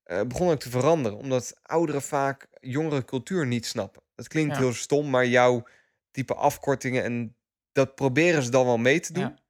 eh, 0.04 0.21
begon 0.21 0.49
ook 0.52 0.60
te 0.60 0.69
veranderen. 0.69 1.17
Omdat 1.17 1.54
ouderen 1.63 2.02
vaak 2.02 2.47
jongere 2.60 3.06
cultuur 3.06 3.47
niet 3.47 3.65
snappen. 3.65 4.02
Dat 4.15 4.28
klinkt 4.28 4.56
Ja. 4.56 4.62
heel 4.62 4.73
stom, 4.73 5.10
maar 5.10 5.26
jouw 5.28 5.63
type 6.12 6.34
afkortingen 6.36 7.04
en 7.04 7.36
dat 7.71 7.95
proberen 7.95 8.43
ze 8.43 8.49
dan 8.49 8.65
wel 8.65 8.78
mee 8.78 8.99
te 8.99 9.13
doen. 9.13 9.23
Ja. 9.23 9.41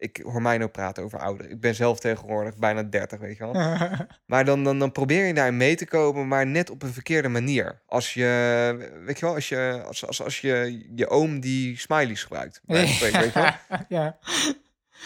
Ik 0.00 0.20
hoor 0.22 0.42
mij 0.42 0.58
nou 0.58 0.70
praten 0.70 1.02
over 1.04 1.18
ouderen. 1.18 1.50
Ik 1.52 1.60
ben 1.60 1.74
zelf 1.74 2.00
tegenwoordig 2.00 2.56
bijna 2.56 2.82
30, 2.82 3.18
weet 3.18 3.36
je 3.36 3.44
wel. 3.52 3.52
Maar 4.26 4.44
dan, 4.44 4.64
dan, 4.64 4.78
dan 4.78 4.92
probeer 4.92 5.26
je 5.26 5.34
daarin 5.34 5.56
mee 5.56 5.74
te 5.76 5.86
komen, 5.86 6.28
maar 6.28 6.46
net 6.46 6.70
op 6.70 6.82
een 6.82 6.92
verkeerde 6.92 7.28
manier. 7.28 7.82
Als 7.86 8.14
je, 8.14 8.90
weet 9.04 9.18
je 9.18 9.26
wel, 9.26 9.34
als 9.34 9.48
je, 9.48 9.82
als, 9.86 10.06
als, 10.06 10.22
als 10.22 10.40
je, 10.40 10.86
je 10.94 11.08
oom 11.08 11.40
die 11.40 11.78
smileys 11.78 12.22
gebruikt. 12.22 12.60
bij 12.64 12.86
spreken, 12.86 13.20
weet 13.20 13.32
je 13.32 13.40
wel. 13.68 13.78
ja. 14.00 14.18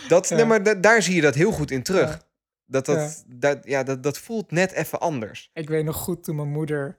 Dat, 0.08 0.28
Ja. 0.28 0.36
nee, 0.36 0.44
maar 0.44 0.62
da- 0.62 0.74
daar 0.74 1.02
zie 1.02 1.14
je 1.14 1.20
dat 1.20 1.34
heel 1.34 1.52
goed 1.52 1.70
in 1.70 1.82
terug. 1.82 2.10
Ja. 2.10 2.20
Dat, 2.66 2.86
dat, 2.86 3.24
dat, 3.26 3.58
ja, 3.64 3.82
dat, 3.82 4.02
dat 4.02 4.18
voelt 4.18 4.50
net 4.50 4.72
even 4.72 5.00
anders. 5.00 5.50
Ik 5.54 5.68
weet 5.68 5.84
nog 5.84 5.96
goed 5.96 6.24
toen 6.24 6.36
mijn 6.36 6.48
moeder 6.48 6.98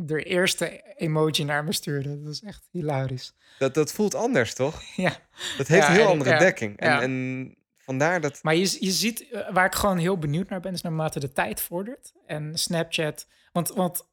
de 0.00 0.22
eerste 0.22 0.82
emoji 0.96 1.44
naar 1.44 1.64
me 1.64 1.72
stuurde. 1.72 2.08
Dat 2.16 2.26
was 2.26 2.42
echt 2.42 2.68
hilarisch. 2.70 3.32
Dat, 3.58 3.74
dat 3.74 3.92
voelt 3.92 4.14
anders, 4.14 4.54
toch? 4.54 4.82
Ja. 4.96 5.16
Dat 5.56 5.66
heeft 5.66 5.82
Ja, 5.82 5.88
een 5.88 5.94
heel 5.94 6.04
en- 6.04 6.10
andere 6.10 6.30
ja, 6.30 6.38
dekking. 6.38 6.76
En, 6.78 6.88
ja. 6.90 7.02
en 7.02 7.54
vandaar 7.76 8.20
dat... 8.20 8.42
Maar 8.42 8.54
je, 8.54 8.76
je 8.80 8.90
ziet, 8.90 9.28
eh, 9.30 9.50
waar 9.52 9.66
ik 9.66 9.74
gewoon 9.74 9.98
heel 9.98 10.18
benieuwd 10.18 10.48
naar 10.48 10.60
ben, 10.60 10.72
is 10.72 10.82
naarmate 10.82 11.20
de 11.20 11.32
tijd 11.32 11.60
vordert. 11.60 12.12
En 12.26 12.58
Snapchat, 12.58 13.26
want, 13.52 13.68
want 13.68 14.06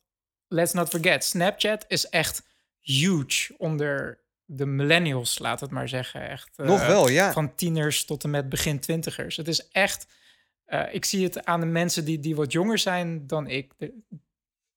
let's 0.48 0.74
not 0.74 0.90
forget, 0.90 1.24
Snapchat 1.24 1.86
is 1.88 2.10
echt 2.10 2.48
huge 2.80 3.54
onder 3.58 4.20
de 4.46 4.66
millennials, 4.66 5.40
laat 5.40 5.60
het 5.60 5.72
maar 5.72 5.90
zeggen. 5.90 6.30
Echt, 6.30 6.50
eh, 6.56 6.66
Nog 6.66 6.88
wel, 6.88 7.08
ja. 7.10 7.32
Van 7.32 7.56
tieners 7.56 8.06
tot 8.06 8.24
en 8.24 8.30
met 8.30 8.50
begin 8.50 8.80
twintigers. 8.80 9.38
Het 9.38 9.48
is 9.48 9.68
echt, 9.68 10.08
eh, 10.66 10.84
ik 10.94 11.06
zie 11.06 11.24
het 11.24 11.46
aan 11.46 11.60
de 11.60 11.66
mensen 11.66 12.06
die, 12.06 12.20
die 12.20 12.36
wat 12.36 12.52
jonger 12.52 12.78
zijn 12.78 13.28
dan 13.28 13.48
ik. 13.48 13.74
De- 13.78 13.94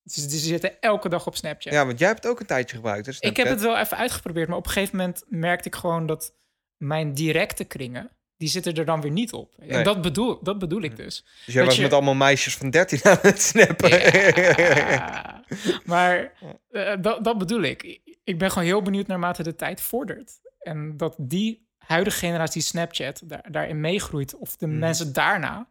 ze, 0.08 0.20
ze 0.20 0.38
zitten 0.38 0.80
elke 0.80 1.08
dag 1.08 1.26
op 1.26 1.36
Snapchat. 1.36 1.72
Ja, 1.72 1.86
want 1.86 1.98
jij 1.98 2.08
hebt 2.08 2.22
het 2.22 2.32
ook 2.32 2.40
een 2.40 2.46
tijdje 2.46 2.76
gebruikt, 2.76 3.06
hè, 3.06 3.12
Ik 3.20 3.36
heb 3.36 3.48
het 3.48 3.60
wel 3.60 3.78
even 3.78 3.96
uitgeprobeerd, 3.96 4.48
maar 4.48 4.56
op 4.56 4.66
een 4.66 4.72
gegeven 4.72 4.96
moment 4.96 5.24
merkte 5.28 5.68
ik 5.68 5.74
gewoon 5.74 6.06
dat 6.06 6.34
mijn 6.76 7.14
directe 7.14 7.64
kringen, 7.64 8.10
die 8.36 8.48
zitten 8.48 8.74
er 8.74 8.84
dan 8.84 9.00
weer 9.00 9.10
niet 9.10 9.32
op. 9.32 9.54
Nee. 9.58 9.68
En 9.68 9.84
dat 9.84 10.02
bedoel, 10.02 10.42
dat 10.42 10.58
bedoel 10.58 10.82
ik 10.82 10.96
dus. 10.96 11.24
Dus 11.44 11.54
jij 11.54 11.54
dat 11.56 11.64
was 11.66 11.76
je- 11.76 11.82
met 11.82 11.92
allemaal 11.92 12.14
meisjes 12.14 12.56
van 12.56 12.70
13 12.70 13.00
aan 13.04 13.18
het 13.22 13.42
snappen. 13.42 13.88
Ja, 13.90 15.42
maar 15.84 16.32
eh, 16.70 16.92
dat, 17.00 17.24
dat 17.24 17.38
bedoel 17.38 17.62
ik. 17.62 18.00
Ik 18.24 18.38
ben 18.38 18.50
gewoon 18.50 18.68
heel 18.68 18.82
benieuwd 18.82 19.06
naarmate 19.06 19.42
de 19.42 19.54
tijd 19.56 19.80
vordert. 19.80 20.32
En 20.58 20.96
dat 20.96 21.14
die 21.18 21.66
huidige 21.78 22.18
generatie 22.18 22.62
Snapchat 22.62 23.22
daar, 23.24 23.44
daarin 23.50 23.80
meegroeit. 23.80 24.36
Of 24.36 24.56
de 24.56 24.66
Mhm. 24.66 24.78
mensen 24.78 25.12
daarna, 25.12 25.68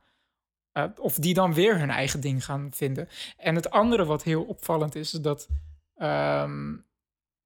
eh, 0.78 0.86
of 1.00 1.16
die 1.16 1.34
dan 1.34 1.54
weer 1.54 1.80
hun 1.80 1.90
eigen 1.90 2.20
ding 2.20 2.46
gaan 2.46 2.70
vinden. 2.74 3.10
En 3.38 3.56
het 3.56 3.70
andere 3.70 4.06
wat 4.06 4.24
heel 4.24 4.44
opvallend 4.44 4.96
is, 4.96 5.14
is 5.14 5.20
dat 5.20 5.48
ehm, 5.96 6.76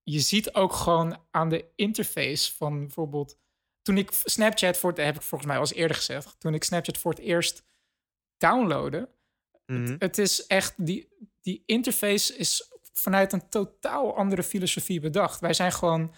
je 0.03 0.19
ziet 0.19 0.53
ook 0.53 0.73
gewoon 0.73 1.17
aan 1.31 1.49
de 1.49 1.65
interface 1.75 2.55
van 2.55 2.79
bijvoorbeeld... 2.79 3.39
Toen 3.81 3.97
ik 3.97 4.11
Snapchat 4.11 4.77
voor 4.77 4.89
het, 4.89 4.99
heb 4.99 5.15
ik 5.15 5.21
volgens 5.21 5.49
mij 5.49 5.55
al 5.59 5.65
eens 5.65 5.73
eerder 5.73 5.95
gezegd, 5.95 6.35
toen 6.39 6.53
ik 6.53 6.63
Snapchat 6.63 6.97
voor 6.97 7.11
het 7.11 7.19
eerst 7.19 7.63
downloadde, 8.37 9.09
Mhm. 9.71 9.95
het 9.99 10.17
is 10.17 10.47
echt, 10.47 10.73
die, 10.77 11.07
die 11.41 11.63
interface 11.65 12.37
is 12.37 12.71
vanuit 12.93 13.33
een 13.33 13.49
totaal 13.49 14.15
andere 14.15 14.43
filosofie 14.43 14.99
bedacht. 14.99 15.39
Wij 15.39 15.53
zijn 15.53 15.71
gewoon, 15.71 16.13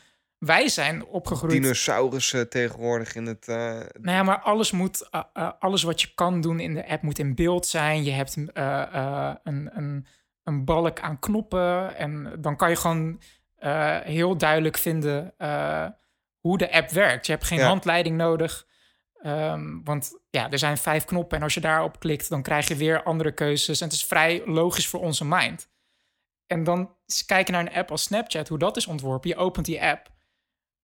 wij 0.45 0.67
zijn 0.69 1.05
opgegroeid. 1.05 1.51
Dinosaurussen 1.61 2.49
tegenwoordig 2.49 3.15
in 3.15 3.25
het... 3.25 3.47
eh, 3.47 3.55
Nou 4.01 4.17
ja, 4.17 4.23
maar 4.23 4.39
alles 4.39 4.71
moet, 4.71 5.09
eh, 5.09 5.21
eh, 5.33 5.51
alles 5.59 5.83
wat 5.83 6.01
je 6.01 6.13
kan 6.15 6.41
doen 6.41 6.59
in 6.59 6.73
de 6.73 6.87
app 6.87 7.01
moet 7.01 7.19
in 7.19 7.35
beeld 7.35 7.65
zijn. 7.67 8.03
Je 8.03 8.11
hebt 8.11 8.35
een, 8.35 8.49
een, 9.43 10.05
een 10.43 10.65
balk 10.65 10.99
aan 10.99 11.19
knoppen 11.19 11.95
en 11.95 12.35
dan 12.41 12.55
kan 12.55 12.69
je 12.69 12.75
gewoon 12.75 13.21
heel 14.03 14.37
duidelijk 14.37 14.77
vinden 14.77 15.33
hoe 16.39 16.57
de 16.57 16.71
app 16.71 16.89
werkt. 16.89 17.25
Je 17.25 17.31
hebt 17.31 17.45
geen 17.45 17.57
Ja. 17.59 17.67
handleiding 17.67 18.17
nodig. 18.17 18.67
Ehm, 19.21 19.83
want 19.83 20.19
ja, 20.29 20.51
er 20.51 20.59
zijn 20.59 20.77
vijf 20.77 21.05
knoppen 21.05 21.37
en 21.37 21.43
als 21.43 21.53
je 21.53 21.59
daarop 21.61 21.99
klikt, 21.99 22.29
dan 22.29 22.41
krijg 22.41 22.67
je 22.67 22.75
weer 22.75 23.03
andere 23.03 23.31
keuzes. 23.31 23.79
En 23.81 23.87
het 23.87 23.95
is 23.95 24.05
vrij 24.05 24.41
logisch 24.45 24.87
voor 24.87 24.99
onze 24.99 25.25
mind. 25.25 25.69
En 26.47 26.63
dan 26.63 26.95
kijken 27.25 27.53
naar 27.53 27.61
een 27.65 27.73
app 27.73 27.91
als 27.91 28.03
Snapchat, 28.03 28.47
hoe 28.47 28.57
dat 28.57 28.77
is 28.77 28.87
ontworpen. 28.87 29.29
Je 29.29 29.35
opent 29.35 29.65
die 29.65 29.83
app. 29.83 30.11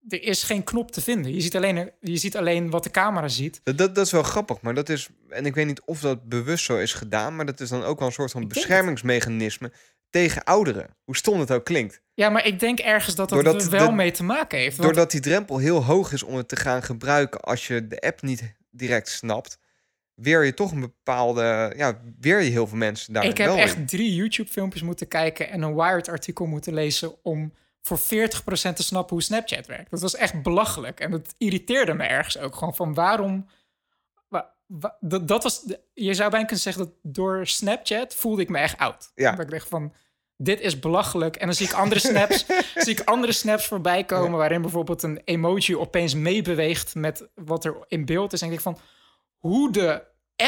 Er 0.07 0.23
is 0.23 0.43
geen 0.43 0.63
knop 0.63 0.91
te 0.91 1.01
vinden. 1.01 1.33
Je 1.33 1.41
ziet 1.41 1.55
alleen, 1.55 1.91
je 1.99 2.17
ziet 2.17 2.37
alleen 2.37 2.69
wat 2.69 2.83
de 2.83 2.91
camera 2.91 3.27
ziet. 3.27 3.61
Dat, 3.63 3.77
dat, 3.77 3.95
dat 3.95 4.05
is 4.05 4.11
wel 4.11 4.23
grappig, 4.23 4.61
maar 4.61 4.73
dat 4.73 4.89
is... 4.89 5.09
En 5.29 5.45
ik 5.45 5.55
weet 5.55 5.65
niet 5.65 5.81
of 5.85 5.99
dat 5.99 6.29
bewust 6.29 6.65
zo 6.65 6.77
is 6.77 6.93
gedaan... 6.93 7.35
maar 7.35 7.45
dat 7.45 7.59
is 7.59 7.69
dan 7.69 7.83
ook 7.83 7.99
wel 7.99 8.07
een 8.07 8.13
soort 8.13 8.31
van 8.31 8.47
beschermingsmechanisme... 8.47 9.71
tegen 10.09 10.43
ouderen. 10.43 10.95
Hoe 11.03 11.15
stom 11.15 11.39
het 11.39 11.51
ook 11.51 11.65
klinkt. 11.65 12.01
Ja, 12.13 12.29
maar 12.29 12.45
ik 12.45 12.59
denk 12.59 12.79
ergens 12.79 13.15
dat 13.15 13.29
dat 13.29 13.43
Doordat 13.43 13.63
er 13.63 13.69
wel 13.69 13.87
de- 13.87 13.93
mee 13.95 14.11
te 14.11 14.23
maken 14.23 14.59
heeft. 14.59 14.77
Want 14.77 14.87
Doordat 14.89 15.11
die 15.11 15.21
drempel 15.21 15.57
heel 15.57 15.83
hoog 15.83 16.11
is 16.13 16.23
om 16.23 16.35
het 16.35 16.47
te 16.47 16.55
gaan 16.55 16.83
gebruiken... 16.83 17.41
als 17.41 17.67
je 17.67 17.87
de 17.87 17.99
app 17.99 18.21
niet 18.21 18.53
direct 18.69 19.09
snapt... 19.09 19.57
weer 20.15 20.45
je 20.45 20.53
toch 20.53 20.71
een 20.71 20.79
bepaalde... 20.79 21.73
Ja, 21.77 22.01
weer 22.19 22.41
je 22.41 22.49
heel 22.49 22.67
veel 22.67 22.77
mensen 22.77 23.13
daar 23.13 23.25
ik 23.25 23.37
heb 23.37 23.47
wel 23.47 23.57
echt 23.57 23.75
in. 23.75 23.85
drie 23.85 24.15
YouTube-filmpjes 24.15 24.81
moeten 24.81 25.07
kijken 25.07 25.49
en 25.49 25.61
een 25.61 25.75
Wired-artikel 25.75 26.45
moeten 26.45 26.73
lezen 26.73 27.23
om 27.23 27.53
voor 27.81 27.99
40% 27.99 28.01
te 28.73 28.83
snappen 28.83 29.13
hoe 29.15 29.23
Snapchat 29.23 29.65
werkt. 29.65 29.91
Dat 29.91 30.01
was 30.01 30.15
echt 30.15 30.41
belachelijk. 30.43 30.99
En 30.99 31.11
dat 31.11 31.33
irriteerde 31.37 31.93
me 31.93 32.03
ergens 32.03 32.37
ook 32.37 32.55
gewoon 32.55 32.75
van 32.75 32.93
waarom. 32.93 33.49
wa- 34.27 34.53
wa- 34.65 34.97
dat, 34.99 35.27
dat 35.27 35.43
was, 35.43 35.63
je 35.93 36.13
zou 36.13 36.29
bijna 36.29 36.45
kunnen 36.45 36.63
zeggen 36.63 36.83
dat 36.85 36.93
door 37.01 37.47
Snapchat 37.47 38.15
voelde 38.15 38.41
ik 38.41 38.49
me 38.49 38.57
echt 38.57 38.77
oud. 38.77 39.11
Ja. 39.15 39.31
Dat 39.31 39.45
ik 39.45 39.51
dacht 39.51 39.67
van, 39.67 39.93
dit 40.37 40.59
is 40.61 40.79
belachelijk. 40.79 41.35
En 41.35 41.45
dan 41.45 41.55
zie 41.55 41.65
ik 41.67 41.73
andere 41.73 41.99
snaps, 41.99 42.45
zie 42.85 42.91
ik 42.93 42.99
andere 43.01 43.33
snaps 43.33 43.65
voorbij 43.67 44.03
komen... 44.03 44.37
waarin 44.37 44.61
bijvoorbeeld 44.61 45.03
een 45.03 45.21
emoji 45.25 45.75
opeens 45.77 46.13
meebeweegt 46.13 46.95
met 46.95 47.27
wat 47.35 47.65
er 47.65 47.75
in 47.87 48.05
beeld 48.05 48.33
is. 48.33 48.39
En 48.41 48.45
ik 48.45 48.51
denk 48.51 48.63
van, 48.77 48.79
hoe 49.37 49.71
de 49.71 50.03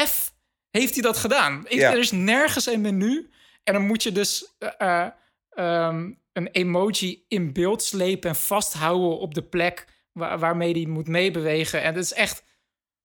F 0.06 0.34
heeft 0.70 0.92
hij 0.94 1.02
dat 1.02 1.16
gedaan? 1.16 1.64
Ik, 1.68 1.78
Ja. 1.78 1.90
Er 1.92 1.98
is 1.98 2.10
nergens 2.10 2.66
een 2.66 2.80
menu. 2.80 3.30
En 3.64 3.72
dan 3.74 3.86
moet 3.86 4.02
je 4.02 4.12
dus 4.12 4.54
eh, 4.78 5.06
eh, 5.54 5.86
ehm, 5.86 6.10
een 6.32 6.48
emoji 6.48 7.24
in 7.28 7.52
beeld 7.52 7.82
slepen... 7.82 8.30
en 8.30 8.36
vasthouden 8.36 9.18
op 9.18 9.34
de 9.34 9.42
plek 9.42 9.86
waar, 10.12 10.38
waarmee 10.38 10.72
die 10.72 10.88
moet 10.88 11.08
meebewegen. 11.08 11.82
En 11.82 11.94
dat 11.94 12.04
is 12.04 12.12
echt 12.12 12.44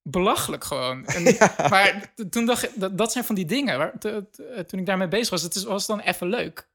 belachelijk 0.01 0.63
gewoon. 0.63 1.05
En, 1.05 1.23
Maar 1.69 2.13
toen 2.29 2.45
dacht 2.45 2.63
ik, 2.63 2.71
dat, 2.75 2.97
dat 2.97 3.12
zijn 3.12 3.23
van 3.23 3.36
die 3.36 3.45
dingen. 3.45 3.77
Waar, 3.77 3.93
t- 3.99 4.69
toen 4.69 4.79
ik 4.79 4.86
daarmee 4.86 5.07
bezig 5.07 5.29
was, 5.29 5.41
het 5.41 5.55
is, 5.55 5.63
was 5.63 5.86
dan 5.86 5.99
even 5.99 6.27
leuk. 6.27 6.69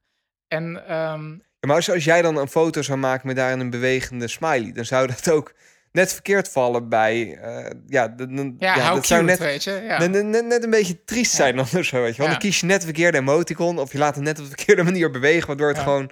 En 0.48 0.86
ehm, 0.86 1.30
Ja, 1.30 1.66
maar 1.66 1.76
als, 1.76 1.90
als 1.90 2.04
jij 2.04 2.22
dan 2.22 2.36
een 2.36 2.48
foto 2.48 2.82
zou 2.82 2.98
maken 2.98 3.26
met 3.26 3.36
daarin 3.36 3.60
een 3.60 3.70
bewegende 3.70 4.28
smiley... 4.28 4.72
dan 4.72 4.84
zou 4.84 5.06
dat 5.06 5.30
ook 5.30 5.54
net 5.92 6.12
verkeerd 6.12 6.48
vallen 6.48 6.88
bij... 6.88 7.36
eh, 7.36 7.70
ja, 7.86 8.08
dan- 8.08 8.36
dan- 8.36 8.54
ja, 8.58 8.76
ja, 8.76 8.84
dat 8.84 8.94
cute, 8.94 9.06
zou 9.06 9.24
net, 9.24 9.38
weet 9.38 9.64
je. 9.64 9.70
Ja. 9.70 10.06
net, 10.06 10.44
net, 10.44 10.64
een 10.64 10.70
beetje 10.70 11.04
triest 11.04 11.32
zijn 11.34 11.56
dan 11.56 11.64
of 11.76 11.84
zo, 11.84 12.00
weet 12.02 12.16
je. 12.16 12.22
Ja. 12.22 12.28
Dan 12.28 12.38
kies 12.38 12.60
je 12.60 12.66
net 12.66 12.78
de 12.80 12.86
verkeerde 12.86 13.18
emoticon... 13.18 13.78
of 13.78 13.92
je 13.92 13.98
laat 13.98 14.14
het 14.14 14.24
net 14.24 14.38
op 14.38 14.44
de 14.44 14.50
verkeerde 14.56 14.82
manier 14.82 15.10
bewegen... 15.10 15.46
waardoor 15.46 15.68
het 15.68 15.78
gewoon 15.78 16.10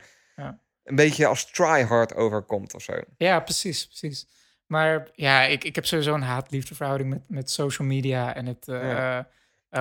een 0.84 0.96
beetje 0.96 1.26
als 1.26 1.50
tryhard 1.50 2.14
overkomt 2.14 2.74
of 2.74 2.82
zo. 2.82 2.92
Ja, 3.16 3.40
precies, 3.40 3.86
precies. 3.86 4.26
Maar 4.66 5.08
ja, 5.14 5.42
ik, 5.42 5.64
ik 5.64 5.74
heb 5.74 5.86
sowieso 5.86 6.14
een 6.14 6.22
haat-liefdeverhouding 6.22 7.10
met, 7.10 7.20
met 7.28 7.50
social 7.50 7.88
media 7.88 8.34
en 8.34 8.46
het 8.46 8.68
eh, 8.68 9.18
eh, 9.18 9.24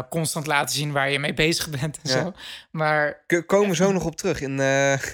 constant 0.10 0.48
laten 0.48 0.76
zien 0.76 0.92
waar 0.92 1.10
je 1.12 1.20
mee 1.20 1.34
bezig 1.34 1.70
bent 1.70 2.00
en 2.04 2.10
Ja. 2.10 2.22
zo. 2.24 2.34
Maar 2.72 3.24
K- 3.28 3.44
komen 3.48 3.70
we 3.70 3.76
zo 3.76 3.92
nog 3.92 4.06
op 4.06 4.16
terug 4.16 4.42
in... 4.42 4.56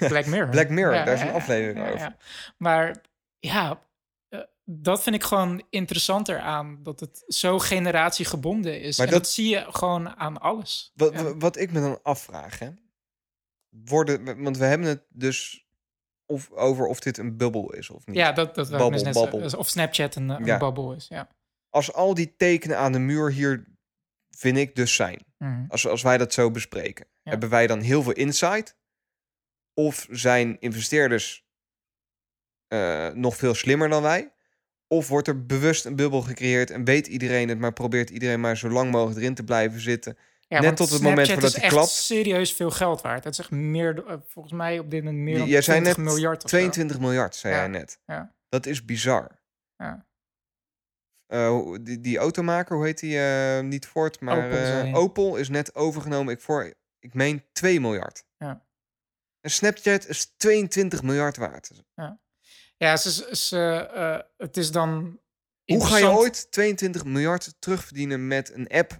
Black 0.08 0.26
Mirror. 0.26 0.48
Black 0.48 0.68
Mirror, 0.68 0.92
daar 1.04 1.14
is 1.14 1.20
een 1.20 1.32
aflevering 1.32 1.92
over. 1.92 2.16
Maar 2.58 2.96
ja, 3.38 3.78
dat 4.68 5.02
vind 5.02 5.14
ik 5.14 5.22
gewoon 5.22 5.62
interessanter 5.70 6.38
aan. 6.40 6.82
Dat 6.82 7.00
het 7.00 7.24
zo 7.26 7.58
generatiegebonden 7.58 8.80
is. 8.80 8.96
Maar 8.98 9.06
en 9.06 9.12
dat- 9.12 9.22
dat 9.22 9.32
zie 9.32 9.48
je 9.48 9.66
gewoon 9.72 10.08
aan 10.16 10.40
alles. 10.40 10.92
Wat, 10.94 11.12
Ja. 11.12 11.36
wat 11.36 11.56
ik 11.56 11.72
me 11.72 11.80
dan 11.80 11.98
afvraag, 12.02 12.58
hè. 12.58 12.70
Worden, 13.68 14.42
want 14.42 14.56
we 14.56 14.64
hebben 14.64 14.88
het 14.88 15.04
dus 15.08 15.66
of, 16.26 16.50
over 16.50 16.86
of 16.86 17.00
dit 17.00 17.18
een 17.18 17.36
bubbel 17.36 17.72
is 17.72 17.90
of 17.90 18.06
niet. 18.06 18.16
Ja, 18.16 18.32
dat, 18.32 18.54
dat 18.54 18.70
Babbel, 18.70 18.90
net 19.02 19.14
babbel. 19.14 19.58
Of 19.58 19.68
Snapchat 19.68 20.14
een, 20.14 20.28
een 20.28 20.44
Ja. 20.44 20.58
babbel 20.58 20.92
is. 20.94 21.08
Ja. 21.08 21.28
Als 21.70 21.92
al 21.92 22.14
die 22.14 22.36
tekenen 22.36 22.78
aan 22.78 22.92
de 22.92 22.98
muur 22.98 23.32
hier, 23.32 23.76
vind 24.30 24.56
ik 24.56 24.74
dus 24.74 24.94
zijn. 24.94 25.24
Mhm. 25.38 25.64
Als, 25.68 25.86
als 25.86 26.02
wij 26.02 26.18
dat 26.18 26.32
zo 26.32 26.50
bespreken. 26.50 27.06
Ja. 27.22 27.30
Hebben 27.30 27.48
wij 27.48 27.66
dan 27.66 27.80
heel 27.80 28.02
veel 28.02 28.12
insight? 28.12 28.76
Of 29.74 30.06
zijn 30.10 30.60
investeerders 30.60 31.44
eh, 32.68 33.08
nog 33.08 33.36
veel 33.36 33.54
slimmer 33.54 33.88
dan 33.88 34.02
wij? 34.02 34.34
Of 34.88 35.08
wordt 35.08 35.28
er 35.28 35.46
bewust 35.46 35.84
een 35.84 35.96
bubbel 35.96 36.22
gecreëerd 36.22 36.70
en 36.70 36.84
weet 36.84 37.06
iedereen 37.06 37.48
het, 37.48 37.58
maar 37.58 37.72
probeert 37.72 38.10
iedereen 38.10 38.40
maar 38.40 38.56
zo 38.56 38.68
lang 38.68 38.90
mogelijk 38.90 39.18
erin 39.20 39.34
te 39.34 39.44
blijven 39.44 39.80
zitten? 39.80 40.16
Ja, 40.48 40.60
Net 40.60 40.76
tot 40.76 40.90
het 40.90 41.02
moment 41.02 41.26
voordat 41.28 41.44
is 41.50 41.54
hij 41.54 41.62
echt 41.64 41.72
klapt. 41.72 41.88
serieus 41.90 42.52
veel 42.52 42.70
geld 42.70 43.00
waard. 43.00 43.24
Het 43.24 43.32
is 43.32 43.38
echt 43.38 43.50
meer, 43.50 44.06
eh, 44.06 44.16
volgens 44.28 44.54
mij 44.54 44.78
op 44.78 44.90
dit 44.90 45.04
moment 45.04 45.22
meer 45.22 45.38
dan 45.38 45.48
Jij 45.48 45.60
zei 45.62 45.80
20 45.80 45.96
net 46.04 46.06
miljard 46.14 46.44
of 46.44 46.50
zo. 46.50 46.56
22 46.56 47.00
miljard, 47.00 47.34
zei 47.34 47.54
Ja. 47.54 47.58
jij 47.60 47.68
net. 47.68 48.00
Ja. 48.06 48.34
Dat 48.48 48.66
is 48.66 48.84
bizar. 48.84 49.40
Ja. 49.76 50.06
Eh, 51.26 51.72
die, 51.80 52.00
die 52.00 52.18
automaker, 52.18 52.76
hoe 52.76 52.84
heet 52.84 53.00
die? 53.00 53.18
eh, 53.18 53.60
niet 53.60 53.86
Ford, 53.86 54.20
maar 54.20 54.46
Opel. 54.46 54.94
Opel 54.94 55.36
is 55.36 55.48
net 55.48 55.74
overgenomen. 55.74 56.34
Ik, 56.34 56.40
voor, 56.40 56.74
ik 56.98 57.14
meen 57.14 57.44
2 57.52 57.80
miljard. 57.80 58.24
Ja. 58.38 58.64
En 59.40 59.50
Snapchat 59.50 60.06
is 60.08 60.34
22 60.36 61.02
miljard 61.02 61.36
waard. 61.36 61.70
Ja, 61.94 62.18
ze, 62.78 63.28
ze, 63.36 63.88
eh, 63.94 64.18
het 64.36 64.56
is 64.56 64.70
dan. 64.70 65.18
Hoe 65.64 65.86
ga 65.86 65.98
je 65.98 66.10
ooit 66.10 66.50
22 66.50 67.04
miljard 67.04 67.54
terugverdienen 67.58 68.26
met 68.26 68.52
een 68.54 68.68
app? 68.68 68.98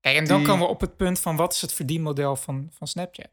Kijk, 0.00 0.16
en 0.16 0.24
dan 0.24 0.38
die- 0.38 0.46
komen 0.46 0.66
we 0.66 0.72
op 0.72 0.80
het 0.80 0.96
punt 0.96 1.20
van 1.20 1.36
wat 1.36 1.52
is 1.52 1.60
het 1.60 1.72
verdienmodel 1.72 2.36
van, 2.36 2.68
van 2.72 2.86
Snapchat? 2.86 3.30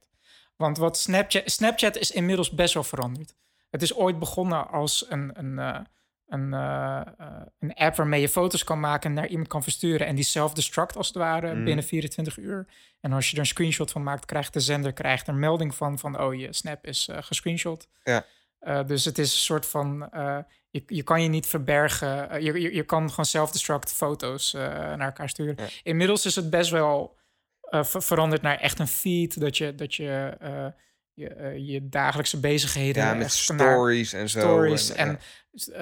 Want 0.56 0.78
wat 0.78 0.97
Snapchat, 0.97 1.52
Snapchat 1.52 1.95
is 1.97 2.12
inmiddels 2.12 2.50
best 2.50 2.74
wel 2.74 2.84
veranderd. 2.84 3.36
Het 3.69 3.82
is 3.82 3.95
ooit 3.95 4.19
begonnen 4.19 4.67
als 4.69 5.06
een, 5.10 5.32
een, 5.39 5.60
eh, 5.60 5.80
een, 6.28 6.54
eh, 6.54 7.02
eh, 7.17 7.41
een 7.60 7.74
app 7.74 7.95
waarmee 7.95 8.21
je 8.21 8.30
foto's 8.30 8.63
kan 8.63 8.80
maken 8.80 9.10
en 9.10 9.15
naar 9.15 9.28
iemand 9.28 9.47
kan 9.47 9.63
versturen. 9.63 10.08
En 10.08 10.15
die 10.15 10.24
self-destruct 10.24 10.95
als 10.95 11.08
het 11.08 11.15
ware 11.15 11.54
Mhm. 11.54 11.63
binnen 11.63 11.84
24 11.84 12.38
uur. 12.38 12.67
En 13.00 13.13
als 13.13 13.28
je 13.30 13.34
er 13.34 13.39
een 13.39 13.45
screenshot 13.47 13.91
van 13.91 14.04
maakt, 14.04 14.26
krijgt 14.26 14.54
de 14.54 14.60
zender 14.60 14.93
krijgt 14.93 15.28
er 15.28 15.34
een 15.34 15.39
melding 15.39 15.76
van, 15.76 16.00
van 16.00 16.19
oh, 16.21 16.34
je 16.36 16.54
snap 16.54 16.86
is 16.86 17.08
eh 17.08 17.17
gescreenshot. 17.21 17.88
Ja. 18.04 18.26
Eh, 18.62 18.86
dus 18.86 19.06
het 19.06 19.17
is 19.17 19.32
een 19.32 19.39
soort 19.39 19.65
van, 19.65 20.10
eh, 20.12 20.38
je, 20.69 20.84
je 20.86 21.04
kan 21.04 21.21
je 21.24 21.30
niet 21.30 21.45
verbergen. 21.45 22.30
Eh, 22.30 22.41
je, 22.41 22.62
je, 22.62 22.76
je 22.76 22.84
kan 22.84 23.10
gewoon 23.10 23.26
self-destruct 23.26 23.93
foto's 23.93 24.52
naar 24.54 25.00
elkaar 25.00 25.30
sturen. 25.30 25.56
Ja. 25.58 25.67
Inmiddels 25.84 26.26
is 26.26 26.36
het 26.36 26.50
best 26.50 26.69
wel 26.69 27.17
ver- 27.62 28.04
veranderd 28.04 28.41
naar 28.41 28.58
echt 28.58 28.80
een 28.80 28.88
feed. 28.88 29.39
Dat 29.39 29.58
je, 29.58 29.76
dat 29.76 29.95
je, 29.95 30.38
je, 31.13 31.56
je 31.65 31.89
dagelijkse 31.89 32.39
bezigheden... 32.39 33.04
Ja, 33.04 33.13
met 33.13 33.32
stories 33.32 34.13
en 34.13 34.30
zo. 34.30 34.39
stories. 34.39 34.89
en, 34.91 35.19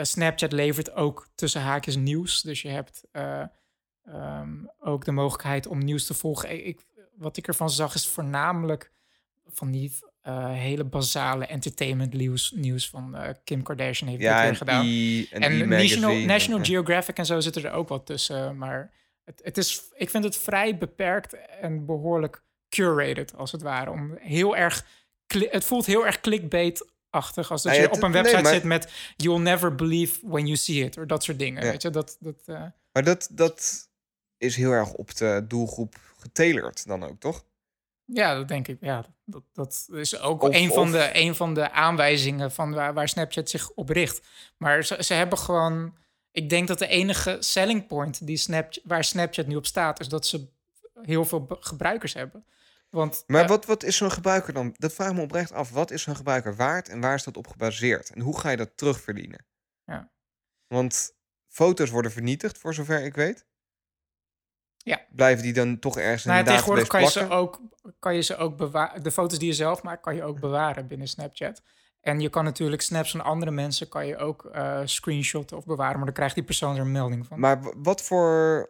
Snapchat 0.01 0.51
levert 0.51 0.91
ook 0.91 1.27
tussen 1.35 1.61
haakjes 1.61 1.95
nieuws. 1.95 2.41
Dus 2.41 2.61
je 2.61 2.69
hebt 2.69 3.03
eh, 3.11 3.43
ehm, 4.05 4.55
ook 4.79 5.05
de 5.05 5.11
mogelijkheid 5.11 5.67
om 5.67 5.83
nieuws 5.83 6.05
te 6.05 6.13
volgen. 6.13 6.65
Ik- 6.67 6.85
wat 7.15 7.37
ik 7.37 7.47
ervan 7.47 7.69
zag 7.69 7.93
is 7.95 8.07
voornamelijk 8.07 8.91
van 9.45 9.71
die 9.71 9.99
eh, 10.21 10.51
hele 10.51 10.83
basale 10.83 11.45
entertainment 11.45 12.13
nieuws, 12.13 12.51
nieuws 12.55 12.89
van 12.89 13.15
eh, 13.15 13.33
Kim 13.43 13.63
Kardashian 13.63 14.09
heeft 14.09 14.21
ja, 14.21 14.33
dit 14.33 14.41
weer 14.41 14.49
en 14.49 14.55
gedaan. 14.55 14.85
E, 14.85 15.25
en, 15.31 15.41
En 15.41 15.51
E 15.61 15.65
National, 15.65 16.15
National 16.15 16.63
Geographic 16.65 17.17
en 17.17 17.25
zo 17.25 17.39
zitten 17.39 17.63
er 17.63 17.71
ook 17.71 17.89
wel 17.89 18.03
tussen. 18.03 18.57
Maar 18.57 18.91
het, 19.23 19.41
het 19.43 19.57
is, 19.57 19.81
ik 19.95 20.09
vind 20.09 20.23
het 20.23 20.37
vrij 20.37 20.77
beperkt 20.77 21.35
en 21.61 21.85
behoorlijk 21.85 22.43
curated, 22.69 23.35
als 23.35 23.51
het 23.51 23.61
ware. 23.61 23.91
Om 23.91 24.17
heel 24.19 24.55
erg, 24.55 24.85
het 25.27 25.65
voelt 25.65 25.85
heel 25.85 26.05
erg 26.05 26.21
clickbait-achtig. 26.21 27.51
Als 27.51 27.63
dat 27.63 27.71
Nou 27.71 27.83
je 27.83 27.91
op 27.91 28.03
een 28.03 28.11
nee, 28.11 28.21
website 28.21 28.43
maar- 28.43 28.53
zit 28.53 28.63
met 28.63 28.91
you'll 29.15 29.41
never 29.41 29.75
believe 29.75 30.19
when 30.23 30.45
you 30.45 30.55
see 30.55 30.83
it. 30.83 30.97
Of 30.97 31.05
dat 31.05 31.23
soort 31.23 31.39
dingen. 31.39 31.63
Ja. 31.63 31.71
Weet 31.71 31.81
je, 31.81 31.89
dat, 31.89 32.17
dat, 32.19 32.41
eh, 32.45 32.63
Maar 32.91 33.03
dat, 33.03 33.29
dat 33.31 33.89
is 34.37 34.55
heel 34.55 34.71
erg 34.71 34.93
op 34.93 35.15
de 35.15 35.45
doelgroep 35.47 35.95
getalerd 36.17 36.87
dan 36.87 37.03
ook, 37.03 37.19
toch? 37.19 37.45
Ja, 38.13 38.35
dat 38.35 38.47
denk 38.47 38.67
ik. 38.67 38.77
Ja, 38.81 39.05
dat, 39.25 39.43
dat 39.53 39.87
is 39.91 40.19
ook 40.19 40.41
Of- 40.41 40.53
een, 40.55 40.69
van 40.69 40.83
of- 40.87 40.91
de, 40.91 41.09
een 41.13 41.35
van 41.35 41.53
de 41.53 41.71
aanwijzingen 41.71 42.51
van 42.51 42.73
waar, 42.73 42.93
waar 42.93 43.09
Snapchat 43.09 43.49
zich 43.49 43.69
op 43.69 43.89
richt. 43.89 44.27
Maar 44.57 44.83
ze, 44.83 45.03
ze 45.03 45.13
hebben 45.13 45.37
gewoon... 45.37 45.97
Ik 46.31 46.49
denk 46.49 46.67
dat 46.67 46.79
de 46.79 46.87
enige 46.87 47.37
selling 47.39 47.87
point 47.87 48.25
die 48.27 48.37
Snapchat, 48.37 48.83
waar 48.83 49.03
Snapchat 49.03 49.47
nu 49.47 49.55
op 49.55 49.65
staat... 49.65 49.99
is 49.99 50.07
dat 50.07 50.27
ze 50.27 50.47
heel 51.01 51.25
veel 51.25 51.45
gebruikers 51.49 52.13
hebben. 52.13 52.45
Want 52.89 53.23
Maar 53.27 53.43
eh, 53.43 53.47
wat, 53.49 53.65
wat 53.65 53.83
is 53.83 53.97
zo'n 53.97 54.11
gebruiker 54.11 54.53
dan? 54.53 54.75
Dat 54.77 54.93
vraag 54.93 55.09
ik 55.09 55.15
me 55.15 55.21
oprecht 55.21 55.51
af. 55.51 55.69
Wat 55.71 55.91
is 55.91 56.01
zo'n 56.01 56.15
gebruiker 56.15 56.55
waard 56.55 56.89
en 56.89 56.99
waar 57.01 57.15
is 57.15 57.23
dat 57.23 57.37
op 57.37 57.47
gebaseerd? 57.47 58.09
En 58.09 58.21
hoe 58.21 58.39
ga 58.39 58.49
je 58.49 58.57
dat 58.57 58.77
terugverdienen? 58.77 59.45
Ja. 59.85 60.11
Want 60.67 61.11
foto's 61.47 61.89
worden 61.89 62.11
vernietigd, 62.11 62.57
voor 62.57 62.73
zover 62.73 63.03
ik 63.03 63.15
weet. 63.15 63.45
Ja. 64.89 65.01
Blijven 65.09 65.43
die 65.43 65.53
dan 65.53 65.79
toch 65.79 65.97
ergens 65.97 66.25
in 66.25 66.31
nou, 66.31 66.43
de 66.43 66.49
ja, 66.51 66.55
database 66.57 66.81
tegenwoordig 66.85 67.13
kan 67.13 67.23
je, 67.23 67.29
ze 67.29 67.35
ook, 67.35 67.61
kan 67.99 68.15
je 68.15 68.21
ze 68.21 68.35
ook 68.37 68.57
bewaren. 68.57 69.03
De 69.03 69.11
foto's 69.11 69.39
die 69.39 69.47
je 69.47 69.53
zelf 69.53 69.83
maakt, 69.83 70.01
kan 70.01 70.15
je 70.15 70.23
ook 70.23 70.39
bewaren 70.39 70.87
binnen 70.87 71.07
Snapchat. 71.07 71.61
En 72.01 72.19
je 72.19 72.29
kan 72.29 72.43
natuurlijk 72.43 72.81
snaps 72.81 73.11
van 73.11 73.21
andere 73.21 73.51
mensen 73.51 73.89
kan 73.89 74.07
je 74.07 74.17
ook 74.17 74.45
eh, 74.45 74.81
screenshotten 74.83 75.57
of 75.57 75.65
bewaren, 75.65 75.95
maar 75.95 76.05
dan 76.05 76.13
krijgt 76.13 76.35
die 76.35 76.43
persoon 76.43 76.75
er 76.75 76.81
een 76.81 76.91
melding 76.91 77.27
van. 77.27 77.39
Maar 77.39 77.59
wat 77.77 78.01
voor. 78.01 78.69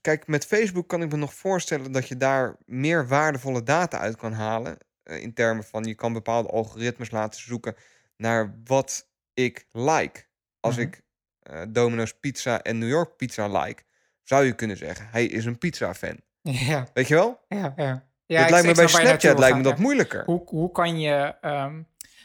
Kijk, 0.00 0.26
met 0.26 0.46
Facebook 0.46 0.88
kan 0.88 1.02
ik 1.02 1.10
me 1.10 1.16
nog 1.16 1.34
voorstellen 1.34 1.92
dat 1.92 2.08
je 2.08 2.16
daar 2.16 2.56
meer 2.66 3.08
waardevolle 3.08 3.62
data 3.62 3.98
uit 3.98 4.16
kan 4.16 4.32
halen. 4.32 4.78
eh, 5.02 5.22
in 5.22 5.34
termen 5.34 5.64
van 5.64 5.84
je 5.84 5.94
kan 5.94 6.12
bepaalde 6.12 6.48
algoritmes 6.48 7.10
laten 7.10 7.40
zoeken 7.40 7.74
naar 8.16 8.60
wat 8.64 9.08
ik 9.34 9.66
like. 9.72 10.24
Als 10.60 10.74
Mhm. 10.76 10.84
ik 10.84 11.02
eh, 11.42 11.62
Domino's 11.68 12.14
Pizza 12.20 12.62
en 12.62 12.78
New 12.78 12.88
York 12.88 13.16
Pizza 13.16 13.46
like, 13.60 13.82
zou 14.22 14.44
je 14.44 14.52
kunnen 14.52 14.76
zeggen: 14.76 15.06
hij 15.10 15.24
is 15.26 15.44
een 15.44 15.58
pizza-fan. 15.58 16.20
ja, 16.68 16.86
Weet 16.94 17.08
je 17.08 17.14
wel? 17.14 17.40
ja, 17.48 17.72
ja. 17.76 17.92
dat 17.92 18.02
Ja, 18.26 18.48
lijkt 18.50 18.66
me 18.66 18.74
bij 18.74 18.86
Snapchat 18.88 19.38
lijkt 19.38 19.56
me 19.56 19.62
dat 19.62 19.76
ja. 19.76 19.82
moeilijker. 19.82 20.24
Hoe, 20.24 20.42
hoe 20.44 20.70
kan 20.72 21.00
je. 21.00 21.34
ehm, 21.40 21.82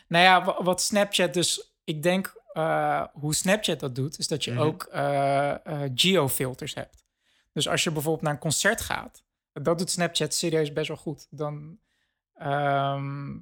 nou 0.08 0.24
ja, 0.24 0.44
wa- 0.46 0.64
wat 0.64 0.82
Snapchat 0.82 1.34
dus. 1.34 1.74
Ik 1.84 2.04
denk 2.04 2.44
eh, 2.54 3.04
hoe 3.14 3.36
Snapchat 3.36 3.80
dat 3.80 3.96
doet, 3.96 4.18
is 4.20 4.28
dat 4.28 4.44
je 4.44 4.52
Mhm. 4.52 4.62
ook 4.62 4.84
eh, 4.84 5.50
eh, 5.84 5.92
geofilters 5.96 6.74
hebt. 6.76 7.06
Dus 7.54 7.68
als 7.68 7.84
je 7.84 7.92
bijvoorbeeld 7.92 8.24
naar 8.24 8.34
een 8.34 8.40
concert 8.40 8.82
gaat, 8.82 9.24
dat 9.54 9.78
doet 9.78 9.90
Snapchat 9.92 10.34
serieus 10.34 10.74
best 10.74 10.88
wel 10.88 10.98
goed. 10.98 11.28
Dan 11.30 11.78
ehm, 12.34 13.38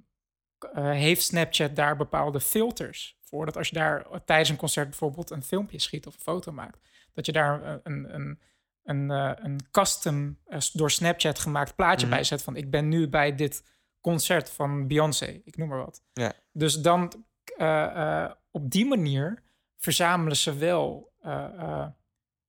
eh, 0.73 0.89
heeft 0.91 1.21
Snapchat 1.23 1.75
daar 1.75 1.95
bepaalde 1.97 2.39
filters 2.41 3.17
voor. 3.21 3.45
Dat 3.45 3.57
als 3.57 3.67
je 3.69 3.75
daar 3.75 4.05
tijdens 4.25 4.49
een 4.49 4.55
concert 4.55 4.89
bijvoorbeeld 4.89 5.29
een 5.29 5.43
filmpje 5.43 5.79
schiet 5.79 6.07
of 6.07 6.13
een 6.13 6.19
foto 6.21 6.51
maakt, 6.51 6.79
dat 7.13 7.25
je 7.25 7.31
daar 7.31 7.63
een, 7.63 7.79
een, 7.83 8.13
een, 8.15 8.39
een, 8.83 9.11
eh, 9.11 9.31
een 9.45 9.59
custom 9.71 10.37
eh, 10.45 10.59
door 10.73 10.91
Snapchat 10.91 11.39
gemaakt 11.39 11.75
plaatje 11.75 12.05
Mhm. 12.05 12.15
bij 12.15 12.23
zet 12.23 12.43
van 12.43 12.55
ik 12.55 12.69
ben 12.69 12.87
nu 12.89 13.07
bij 13.09 13.35
dit 13.35 13.63
concert 14.01 14.49
van 14.49 14.87
Beyoncé, 14.87 15.41
ik 15.43 15.57
noem 15.57 15.67
maar 15.67 15.77
wat. 15.85 16.01
Ja. 16.13 16.33
Dus 16.51 16.81
dan 16.81 17.25
eh, 17.57 17.83
eh, 18.23 18.31
op 18.51 18.69
die 18.71 18.85
manier 18.85 19.43
verzamelen 19.77 20.37
ze 20.37 20.57
wel 20.57 21.13
eh, 21.21 21.43
eh, 21.57 21.87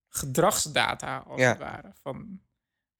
gedragsdata, 0.08 1.16
als 1.26 1.40
Ja. 1.40 1.48
het 1.48 1.58
ware, 1.58 1.92
van, 2.02 2.40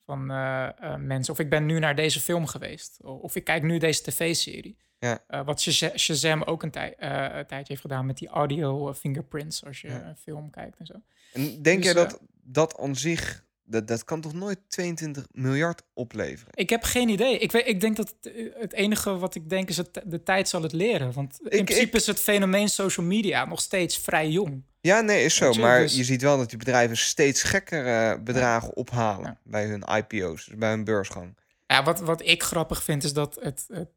van 0.04 0.30
eh, 0.30 0.68
eh, 0.92 0.96
mensen. 1.00 1.32
Of 1.32 1.38
ik 1.38 1.50
ben 1.50 1.66
nu 1.66 1.78
naar 1.78 1.94
deze 1.94 2.20
film 2.20 2.46
geweest, 2.46 3.02
of 3.02 3.36
ik 3.36 3.44
kijk 3.44 3.62
nu 3.62 3.78
deze 3.78 4.02
tv-serie. 4.02 4.78
Ja. 5.04 5.24
Eh, 5.26 5.44
wat 5.44 5.60
Shaza- 5.60 5.96
Shazam 5.98 6.42
ook 6.42 6.62
een, 6.62 6.70
tij- 6.70 6.94
eh, 6.98 7.10
een 7.38 7.46
tijdje 7.46 7.64
heeft 7.68 7.80
gedaan 7.80 8.06
met 8.06 8.18
die 8.18 8.28
audio 8.28 8.88
eh, 8.88 8.94
fingerprints 8.94 9.64
als 9.64 9.80
je 9.80 9.88
Ja. 9.88 10.04
een 10.08 10.16
film 10.16 10.50
kijkt 10.50 10.78
en 10.78 10.86
zo. 10.86 10.94
En 11.32 11.62
denk 11.62 11.76
Dus, 11.76 11.84
jij 11.84 11.94
dat 11.94 12.20
dat 12.42 12.78
aan 12.78 12.96
zich, 12.96 13.44
dat, 13.64 13.88
dat 13.88 14.04
kan 14.04 14.20
toch 14.20 14.32
nooit 14.32 14.58
22 14.68 15.26
miljard 15.30 15.82
opleveren? 15.94 16.52
Ik 16.54 16.70
heb 16.70 16.82
geen 16.82 17.08
idee. 17.08 17.38
Ik, 17.38 17.52
weet, 17.52 17.66
ik 17.66 17.80
denk 17.80 17.96
dat 17.96 18.14
het, 18.22 18.32
het 18.58 18.72
enige 18.72 19.16
wat 19.18 19.34
ik 19.34 19.48
denk 19.48 19.68
is 19.68 19.76
dat 19.76 20.00
de 20.04 20.22
tijd 20.22 20.48
zal 20.48 20.62
het 20.62 20.72
leren. 20.72 21.12
Want 21.12 21.38
in 21.40 21.58
Ik- 21.58 21.64
principe 21.64 21.86
ik- 21.86 21.94
is 21.94 22.06
het 22.06 22.20
fenomeen 22.20 22.68
social 22.68 23.06
media 23.06 23.44
nog 23.44 23.60
steeds 23.60 23.98
vrij 23.98 24.28
jong. 24.28 24.62
Ja, 24.80 25.00
nee, 25.00 25.24
is 25.24 25.34
zo. 25.34 25.50
Je, 25.52 25.60
maar 25.60 25.80
dus- 25.80 25.96
je 25.96 26.04
ziet 26.04 26.22
wel 26.22 26.36
dat 26.36 26.48
die 26.48 26.58
bedrijven 26.58 26.96
steeds 26.96 27.42
gekkere 27.42 28.20
bedragen 28.20 28.76
ophalen 28.76 29.38
bij 29.42 29.66
hun 29.66 29.82
IPO's, 29.96 30.44
dus 30.46 30.56
bij 30.58 30.70
hun 30.70 30.84
beursgang. 30.84 31.34
Ja, 31.66 31.82
wat, 31.82 32.00
wat 32.00 32.22
ik 32.26 32.42
grappig 32.42 32.82
vind 32.82 33.04
is 33.04 33.12
dat 33.12 33.38
het, 33.40 33.64
het 33.72 33.88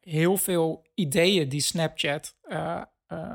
heel 0.00 0.36
veel 0.36 0.86
ideeën 0.94 1.48
die 1.48 1.60
Snapchat 1.60 2.34
eh, 2.42 2.82
eh, 3.06 3.32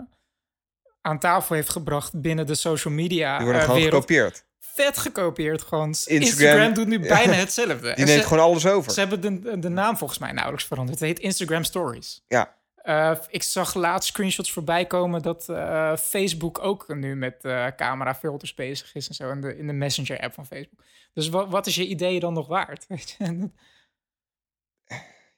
aan 1.02 1.20
tafel 1.20 1.56
heeft 1.56 1.70
gebracht 1.70 2.22
binnen 2.22 2.46
de 2.48 2.56
social 2.56 2.94
media 2.94 3.36
Die 3.36 3.44
worden 3.46 3.62
eh, 3.62 3.68
gewoon 3.68 3.82
wereld, 3.84 4.04
gekopieerd. 4.04 4.46
vet 4.60 4.98
gekopieerd. 4.98 5.62
Gewoon 5.62 5.88
Instagram- 5.88 6.22
Instagram, 6.22 6.74
doet 6.74 6.88
nu 6.88 7.00
bijna 7.18 7.34
hetzelfde. 7.34 7.94
Die 7.96 8.06
neemt 8.06 8.22
ze, 8.22 8.28
gewoon 8.28 8.44
alles 8.44 8.66
over. 8.68 8.92
ze 8.92 9.00
hebben 9.00 9.22
de, 9.22 9.60
de 9.60 9.70
naam 9.70 9.98
volgens 9.98 10.20
mij 10.20 10.32
nauwelijks 10.32 10.66
veranderd. 10.68 11.00
Het 11.00 11.08
heet 11.08 11.20
Instagram 11.20 11.64
Stories. 11.64 12.24
Ja. 12.28 12.58
Eh, 12.76 13.16
ik 13.30 13.44
zag 13.44 13.74
laatst 13.74 14.10
screenshots 14.10 14.52
voorbij 14.52 14.86
komen 14.86 15.22
dat 15.22 15.50
eh, 15.50 15.96
Facebook 15.98 16.60
ook 16.64 16.96
nu 16.96 17.16
met 17.16 17.36
eh 17.46 17.68
camerafilters 17.76 18.54
bezig 18.54 18.96
is 18.96 19.08
en 19.08 19.16
zo 19.16 19.32
in 19.32 19.42
de, 19.42 19.58
in 19.58 19.68
de 19.68 19.74
Messenger-app 19.74 20.34
van 20.34 20.46
Facebook. 20.46 20.84
Dus 21.14 21.30
wat, 21.30 21.50
wat 21.50 21.68
is 21.68 21.76
je 21.76 21.88
idee 21.88 22.20
dan 22.20 22.34
nog 22.34 22.48
waard? 22.48 22.86
Weet 22.88 23.16
je? 23.18 23.50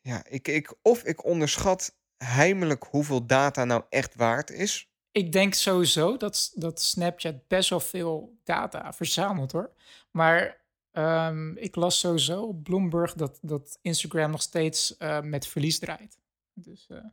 Ja, 0.02 0.26
ik, 0.28 0.48
ik, 0.48 0.76
of 0.82 1.04
ik 1.04 1.26
onderschat 1.26 1.96
heimelijk 2.18 2.84
hoeveel 2.84 3.26
data 3.26 3.66
nou 3.66 3.84
echt 3.90 4.16
waard 4.16 4.50
is. 4.50 4.90
Ik 5.12 5.32
denk 5.32 5.54
sowieso 5.54 6.18
dat, 6.18 6.52
dat 6.56 6.82
Snapchat 6.82 7.48
best 7.48 7.70
wel 7.70 7.80
veel 7.80 8.40
data 8.44 8.94
verzamelt 8.94 9.52
hoor. 9.52 9.74
Maar 10.12 10.66
ehm, 10.92 11.58
ik 11.58 11.76
las 11.76 12.00
sowieso 12.00 12.44
op 12.44 12.64
Bloomberg 12.64 13.14
dat, 13.14 13.40
dat 13.42 13.80
Instagram 13.82 14.32
nog 14.32 14.42
steeds 14.42 14.98
eh, 14.98 15.22
met 15.22 15.48
verlies 15.48 15.80
draait. 15.80 16.20
Dus 16.54 16.88
eh, 16.90 17.06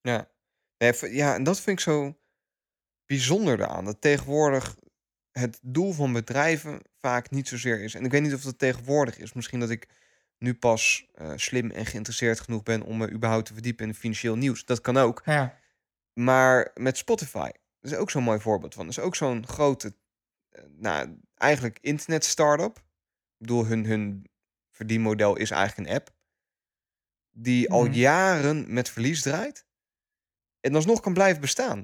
Ja. 0.00 0.30
Nee, 0.78 1.14
ja, 1.14 1.34
en 1.34 1.44
dat 1.44 1.60
vind 1.60 1.78
ik 1.78 1.84
zo 1.84 2.18
bijzonder 3.06 3.60
eraan. 3.60 3.84
Dat 3.84 4.00
tegenwoordig 4.00 4.76
het 5.32 5.58
doel 5.62 5.92
van 5.92 6.12
bedrijven 6.12 6.80
vaak 6.98 7.30
niet 7.30 7.48
zozeer 7.48 7.82
is. 7.82 7.94
En 7.94 8.04
ik 8.04 8.10
weet 8.10 8.22
niet 8.22 8.34
of 8.34 8.42
dat 8.42 8.58
tegenwoordig 8.58 9.18
is. 9.18 9.32
Misschien 9.32 9.60
dat 9.60 9.70
ik 9.70 9.88
nu 10.42 10.54
pas 10.54 11.06
eh, 11.14 11.32
slim 11.36 11.70
en 11.70 11.86
geïnteresseerd 11.86 12.40
genoeg 12.40 12.62
ben 12.62 12.82
om 12.82 12.96
me 12.96 13.10
überhaupt 13.10 13.46
te 13.46 13.52
verdiepen 13.52 13.86
in 13.86 13.94
financieel 13.94 14.36
nieuws. 14.36 14.64
Dat 14.64 14.80
kan 14.80 14.96
ook. 14.96 15.22
ja. 15.24 15.60
Maar 16.12 16.70
met 16.74 16.96
Spotify, 16.96 17.50
dat 17.80 17.92
is 17.92 17.96
ook 17.96 18.10
zo'n 18.10 18.22
mooi 18.22 18.40
voorbeeld 18.40 18.74
van. 18.74 18.86
Dat 18.86 18.96
is 18.98 19.02
ook 19.04 19.16
zo'n 19.16 19.46
grote, 19.46 19.94
eh, 20.48 20.62
nou, 20.68 21.18
eigenlijk 21.34 21.78
internet-startup. 21.80 22.76
Ik 22.76 22.82
bedoel, 23.38 23.66
hun, 23.66 23.84
hun 23.86 24.30
verdienmodel 24.70 25.36
is 25.36 25.50
eigenlijk 25.50 25.88
een 25.88 25.94
app. 25.96 26.14
Die 27.30 27.70
al 27.70 27.84
Mhm. 27.84 27.92
jaren 27.92 28.72
met 28.72 28.88
verlies 28.90 29.22
draait. 29.22 29.66
En 30.60 30.74
alsnog 30.74 31.00
kan 31.00 31.12
blijven 31.14 31.40
bestaan. 31.40 31.78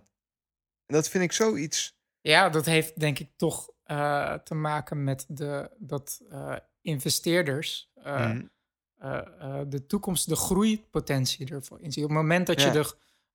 En 0.86 0.94
dat 0.94 1.08
vind 1.08 1.24
ik 1.24 1.32
zoiets... 1.32 1.98
ja, 2.20 2.48
dat 2.48 2.64
heeft 2.66 3.00
denk 3.00 3.18
ik 3.18 3.30
toch 3.36 3.70
eh, 3.88 4.34
te 4.34 4.54
maken 4.54 5.04
met 5.04 5.24
de, 5.28 5.70
dat 5.78 6.20
eh, 6.30 6.56
investeerders 6.80 7.90
eh, 7.94 8.30
Mhm. 8.30 8.44
de 9.68 9.86
toekomst, 9.86 10.28
de 10.28 10.36
groeipotentie 10.36 11.50
ervoor 11.50 11.80
inzien. 11.80 12.04
Op 12.04 12.10
het 12.10 12.18
moment 12.18 12.46
dat 12.46 12.62
je 12.62 12.70
de, 12.70 12.92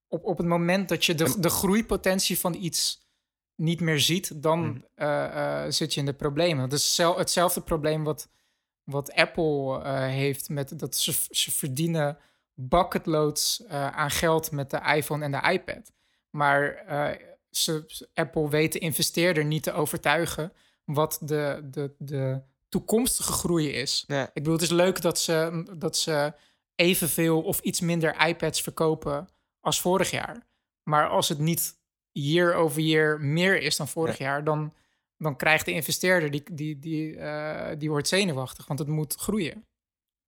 op, 0.07 0.23
op 0.25 0.37
het 0.37 0.47
moment 0.47 0.89
dat 0.89 1.05
je 1.05 1.15
de, 1.15 1.39
de 1.39 1.49
groeipotentie 1.49 2.39
van 2.39 2.53
iets 2.53 3.07
niet 3.55 3.79
meer 3.79 3.99
ziet, 3.99 4.41
dan 4.41 4.83
Mhm. 4.95 5.71
zit 5.71 5.93
je 5.93 5.99
in 5.99 6.05
de 6.05 6.13
problemen. 6.13 6.69
Dat 6.69 6.79
is 6.79 6.95
zel- 6.95 7.17
hetzelfde 7.17 7.61
probleem 7.61 8.03
wat, 8.03 8.29
wat 8.83 9.13
Apple 9.13 9.87
heeft 10.07 10.49
met 10.49 10.79
dat 10.79 10.95
ze, 10.95 11.11
ze 11.29 11.51
verdienen 11.51 12.17
bucketloads 12.53 13.63
aan 13.69 14.11
geld 14.11 14.51
met 14.51 14.69
de 14.69 14.81
iPhone 14.95 15.23
en 15.23 15.31
de 15.31 15.51
iPad. 15.51 15.91
Maar 16.29 16.83
ze, 17.57 18.07
Apple 18.13 18.49
weet 18.49 18.73
de 18.73 18.79
investeerder 18.79 19.45
niet 19.45 19.63
te 19.63 19.71
overtuigen 19.71 20.53
wat 20.85 21.19
de, 21.21 21.67
de, 21.71 21.91
de 21.97 22.41
toekomstige 22.69 23.31
groei 23.31 23.69
is. 23.69 24.03
Ik 24.07 24.33
bedoel, 24.33 24.53
het 24.53 24.61
is 24.61 24.69
leuk 24.69 25.01
dat 25.01 25.19
ze, 25.19 25.65
dat 25.77 25.97
ze 25.97 26.33
evenveel 26.75 27.41
of 27.41 27.59
iets 27.59 27.79
minder 27.79 28.27
iPads 28.27 28.61
verkopen 28.61 29.27
als 29.59 29.81
vorig 29.81 30.11
jaar. 30.11 30.47
Maar 30.83 31.09
als 31.09 31.29
het 31.29 31.39
niet 31.39 31.77
year 32.11 32.53
over 32.53 32.81
year 32.81 33.21
meer 33.21 33.61
is 33.61 33.77
dan 33.77 33.87
vorig 33.87 34.17
jaar, 34.17 34.43
dan, 34.43 34.73
dan 35.17 35.35
krijgt 35.35 35.65
de 35.65 35.71
investeerder, 35.71 36.31
die, 36.31 36.43
die, 36.51 36.79
die, 36.79 37.17
eh, 37.17 37.75
die 37.77 37.89
wordt 37.89 38.07
zenuwachtig, 38.07 38.67
want 38.67 38.79
het 38.79 38.87
moet 38.87 39.15
groeien. 39.15 39.65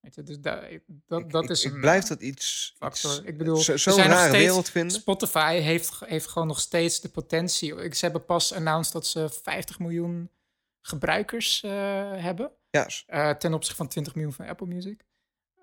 Weet 0.05 0.15
je, 0.15 0.23
dus 0.23 0.39
da- 0.39 0.67
dat, 1.07 1.19
ik, 1.19 1.31
dat 1.31 1.49
is 1.49 1.63
ik 1.65 1.79
blijf 1.79 2.03
eh, 2.03 2.09
dat 2.09 2.21
iets... 2.21 2.75
iets- 2.87 3.21
Ik 3.23 3.37
bedoel, 3.37 3.55
zo- 3.55 3.71
er 3.71 3.79
zo'n 3.79 3.97
rare 3.97 4.27
steeds- 4.27 4.43
wereld 4.45 4.69
vinden. 4.69 4.97
Spotify 4.99 5.53
heeft, 5.59 5.99
heeft 6.05 6.27
gewoon 6.27 6.47
nog 6.47 6.59
steeds 6.59 7.01
de 7.01 7.09
potentie. 7.09 7.75
Ik, 7.75 7.93
ze 7.95 8.05
hebben 8.05 8.25
pas 8.25 8.53
announced 8.53 8.93
dat 8.93 9.07
ze 9.07 9.29
50 9.29 9.79
miljoen 9.79 10.29
gebruikers 10.81 11.63
eh, 11.63 11.71
hebben. 12.15 12.51
Ja, 12.69 12.87
Eh, 13.07 13.29
ten 13.29 13.53
opzichte 13.53 13.75
van 13.77 13.87
20 13.87 14.15
miljoen 14.15 14.33
van 14.33 14.47
Apple 14.47 14.67
Music. 14.67 15.05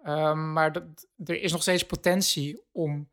Ehm, 0.05 0.53
maar 0.53 0.73
dat, 0.73 0.85
er 1.25 1.41
is 1.43 1.53
nog 1.53 1.63
steeds 1.63 1.87
potentie 1.87 2.63
om, 2.73 3.11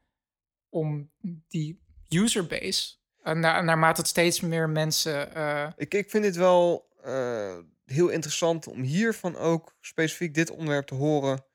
om 0.70 1.12
die 1.48 1.80
userbase, 2.10 2.96
na, 3.24 3.62
naarmate 3.62 4.00
het 4.02 4.10
steeds 4.10 4.40
meer 4.42 4.70
mensen. 4.70 5.36
eh, 5.36 5.68
ik, 5.76 5.94
ik 5.94 6.10
vind 6.10 6.24
dit 6.24 6.36
wel 6.36 6.88
eh, 7.04 7.58
heel 7.90 8.10
interessant 8.10 8.68
om 8.68 8.82
hiervan 8.82 9.36
ook 9.36 9.76
specifiek 9.82 10.34
dit 10.34 10.50
onderwerp 10.50 10.86
te 10.86 10.96
horen. 10.96 11.46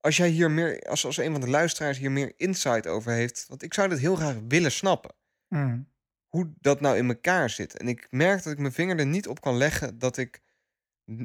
Als 0.00 0.16
jij 0.16 0.28
hier 0.28 0.50
meer, 0.50 0.80
als, 0.80 1.04
als 1.04 1.16
een 1.16 1.32
van 1.32 1.40
de 1.40 1.48
luisteraars 1.48 1.98
hier 1.98 2.10
meer 2.10 2.32
insight 2.36 2.86
over 2.86 3.12
heeft. 3.12 3.44
Want 3.48 3.62
ik 3.62 3.74
zou 3.74 3.88
dit 3.88 3.98
heel 3.98 4.16
graag 4.16 4.36
willen 4.48 4.72
snappen. 4.72 5.14
hmm, 5.48 5.88
Hoe 6.26 6.52
dat 6.60 6.80
nou 6.80 6.96
in 6.96 7.08
elkaar 7.08 7.50
zit. 7.50 7.76
En 7.76 7.88
ik 7.88 8.06
merk 8.10 8.42
dat 8.42 8.52
ik 8.52 8.58
mijn 8.58 8.72
vinger 8.72 8.98
er 8.98 9.06
niet 9.06 9.28
op 9.28 9.40
kan 9.40 9.56
leggen. 9.56 9.98
Dat 9.98 10.16
ik 10.16 10.40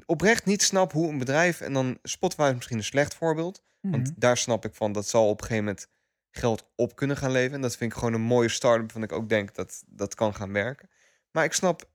oprecht 0.06 0.46
niet 0.46 0.62
snap 0.62 0.92
hoe 0.92 1.10
een 1.10 1.18
bedrijf. 1.18 1.62
En 1.62 1.74
dan 1.74 1.98
Spotify 2.04 2.48
is 2.50 2.56
misschien 2.56 2.78
een 2.78 2.84
slecht 2.84 3.16
voorbeeld. 3.16 3.64
Want 3.82 4.08
hmm. 4.08 4.16
daar 4.18 4.38
snap 4.38 4.66
ik 4.66 4.76
van, 4.76 4.92
dat 4.92 5.08
zal 5.08 5.30
op 5.30 5.42
een 5.42 5.48
gegeven 5.48 5.64
moment 5.66 5.88
geld 6.32 6.72
op 6.76 6.96
kunnen 6.96 7.18
gaan 7.18 7.32
leveren. 7.32 7.56
En 7.56 7.62
dat 7.62 7.78
vind 7.78 7.92
ik 7.92 7.98
gewoon 7.98 8.14
een 8.14 8.22
mooie 8.22 8.50
start-up, 8.50 8.92
van 8.92 9.04
ik 9.04 9.12
ook 9.12 9.30
denk 9.30 9.56
dat 9.56 9.84
dat 9.88 10.16
kan 10.16 10.36
gaan 10.36 10.54
werken. 10.54 10.90
Maar 11.32 11.44
ik 11.44 11.54
snap 11.54 11.91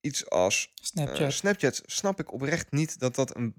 iets 0.00 0.30
als 0.30 0.72
eh, 0.74 0.84
Snapchat. 0.84 1.32
Snapchat, 1.32 1.82
snap 1.86 2.20
ik 2.20 2.32
oprecht 2.32 2.70
niet 2.70 2.98
dat 2.98 3.14
dat 3.14 3.36
een 3.36 3.54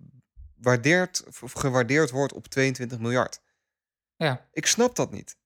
of 1.42 1.52
gewaardeerd 1.52 2.12
wordt 2.12 2.34
op 2.34 2.48
22 2.48 3.00
miljard. 3.00 3.42
ja. 4.16 4.48
Ik 4.52 4.66
snap 4.66 4.96
dat 4.96 5.12
niet. 5.12 5.38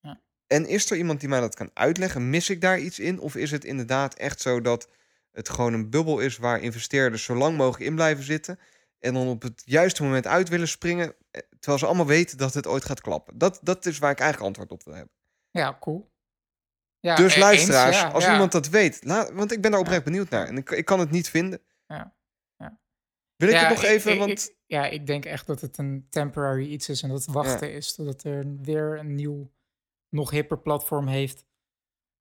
Ja. 0.00 0.20
En 0.46 0.66
is 0.66 0.90
er 0.90 0.96
iemand 0.96 1.20
die 1.20 1.28
mij 1.28 1.40
dat 1.40 1.54
kan 1.54 1.70
uitleggen? 1.74 2.30
Mis 2.30 2.50
ik 2.50 2.60
daar 2.60 2.78
iets 2.78 2.98
in? 2.98 3.20
Of 3.20 3.36
is 3.36 3.50
het 3.50 3.64
inderdaad 3.64 4.14
echt 4.14 4.40
zo 4.40 4.60
dat 4.60 4.88
het 5.30 5.48
gewoon 5.48 5.72
een 5.72 5.90
bubbel 5.90 6.18
is 6.18 6.36
waar 6.36 6.60
investeerders 6.60 7.24
zo 7.24 7.34
lang 7.34 7.56
mogelijk 7.56 7.90
in 7.90 7.94
blijven 7.94 8.24
zitten 8.24 8.58
en 8.98 9.14
dan 9.14 9.28
op 9.28 9.42
het 9.42 9.62
juiste 9.64 10.02
moment 10.02 10.26
uit 10.26 10.48
willen 10.48 10.68
springen, 10.68 11.14
eh, 11.30 11.42
terwijl 11.50 11.78
ze 11.78 11.86
allemaal 11.86 12.06
weten 12.06 12.38
dat 12.38 12.54
het 12.54 12.66
ooit 12.66 12.84
gaat 12.84 13.00
klappen? 13.00 13.38
Dat, 13.38 13.58
dat 13.62 13.86
is 13.86 13.98
waar 13.98 14.10
ik 14.10 14.20
eigenlijk 14.20 14.48
antwoord 14.48 14.80
op 14.80 14.84
wil 14.84 14.94
hebben. 14.94 15.14
Ja, 15.50 15.76
cool. 15.80 16.10
Ja, 17.00 17.16
dus 17.16 17.36
e- 17.36 17.38
luisteraars, 17.38 17.96
eens, 17.96 18.04
ja, 18.04 18.10
als 18.10 18.24
ja. 18.24 18.32
iemand 18.32 18.52
dat 18.52 18.68
weet, 18.68 19.04
laat, 19.04 19.32
want 19.32 19.52
ik 19.52 19.60
ben 19.62 19.70
daar 19.70 19.80
oprecht 19.80 20.04
benieuwd 20.04 20.28
naar 20.28 20.46
en 20.46 20.56
ik, 20.56 20.70
ik 20.70 20.84
kan 20.84 20.98
het 21.00 21.10
niet 21.10 21.28
vinden. 21.30 21.60
Ja, 21.86 22.14
ja. 22.56 22.78
Wil 23.36 23.48
ik 23.48 23.56
het 23.56 23.68
nog 23.68 23.82
even, 23.82 24.12
ik- 24.12 24.18
want 24.18 24.50
ja, 24.66 24.86
ik 24.86 25.06
denk 25.06 25.24
echt 25.24 25.46
dat 25.46 25.60
het 25.60 25.78
een 25.78 26.06
temporary 26.10 26.66
iets 26.66 26.88
is 26.88 27.02
en 27.02 27.08
dat 27.08 27.24
het 27.24 27.34
wachten 27.34 27.72
is. 27.72 27.94
Totdat 27.94 28.24
er 28.24 28.44
weer 28.62 28.98
een 28.98 29.14
nieuw, 29.14 29.52
nog 30.08 30.30
hipper 30.30 30.58
platform 30.58 31.06
heeft. 31.06 31.46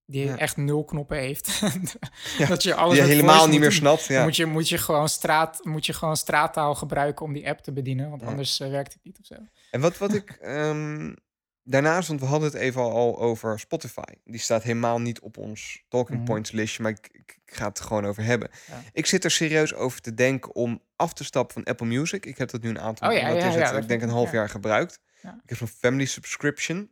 Die 0.06 0.32
echt 0.34 0.58
nul 0.58 0.84
knoppen 0.86 1.18
heeft. 1.18 1.60
Ja, 2.38 2.48
dat 2.48 2.64
je 2.64 2.74
alles 2.76 2.98
je 2.98 3.04
helemaal 3.04 3.48
niet 3.48 3.60
meer 3.60 3.72
snapt. 3.72 4.06
Ja. 4.06 4.24
Moet, 4.24 4.36
je, 4.36 4.46
moet, 4.46 4.70
je 4.70 4.78
gewoon 4.78 5.10
straat, 5.10 5.60
moet 5.64 5.86
je 5.86 5.94
gewoon 5.94 6.18
straattaal 6.18 6.76
gebruiken 6.76 7.26
om 7.26 7.34
die 7.34 7.48
app 7.50 7.60
te 7.60 7.72
bedienen. 7.72 8.10
Want 8.10 8.24
anders 8.24 8.60
eh, 8.60 8.70
werkt 8.70 8.94
het 8.94 9.04
niet 9.04 9.20
of 9.20 9.26
zo. 9.26 9.36
En 9.72 9.82
wat, 9.82 9.98
wat 9.98 10.14
ik 10.20 10.30
ehm, 10.30 11.14
daarnaast, 11.70 12.08
want 12.08 12.20
we 12.20 12.26
hadden 12.26 12.50
het 12.52 12.60
even 12.60 12.82
al 12.82 13.20
over 13.20 13.60
Spotify. 13.60 14.02
Die 14.26 14.40
staat 14.40 14.64
helemaal 14.64 15.00
niet 15.00 15.20
op 15.20 15.38
ons 15.38 15.84
talking 15.90 16.18
Mhm. 16.18 16.28
points 16.28 16.52
listje, 16.52 16.82
maar 16.82 16.92
ik, 16.92 17.08
ik, 17.12 17.40
ik 17.46 17.54
ga 17.56 17.68
het 17.68 17.78
er 17.80 17.86
gewoon 17.86 18.06
over 18.06 18.24
hebben. 18.24 18.50
Ja. 18.68 18.82
Ik 18.94 19.06
zit 19.06 19.24
er 19.24 19.32
serieus 19.32 19.74
over 19.74 20.02
te 20.02 20.14
denken 20.14 20.56
om 20.56 20.82
af 20.96 21.14
te 21.14 21.24
stappen 21.24 21.54
van 21.54 21.64
Apple 21.64 21.88
Music. 21.88 22.26
Ik 22.26 22.38
heb 22.38 22.50
dat 22.50 22.62
nu 22.62 22.70
een 22.70 22.80
aantal, 22.80 23.10
Oh 23.10 23.16
ja, 23.16 23.28
ja, 23.30 23.52
ja, 23.58 23.72
ik 23.72 23.88
denk 23.88 24.02
een 24.02 24.10
half 24.10 24.32
ja. 24.32 24.38
jaar 24.38 24.50
gebruikt. 24.50 25.00
Ik 25.22 25.50
heb 25.50 25.58
zo'n 25.58 25.68
family 25.68 26.06
subscription. 26.06 26.90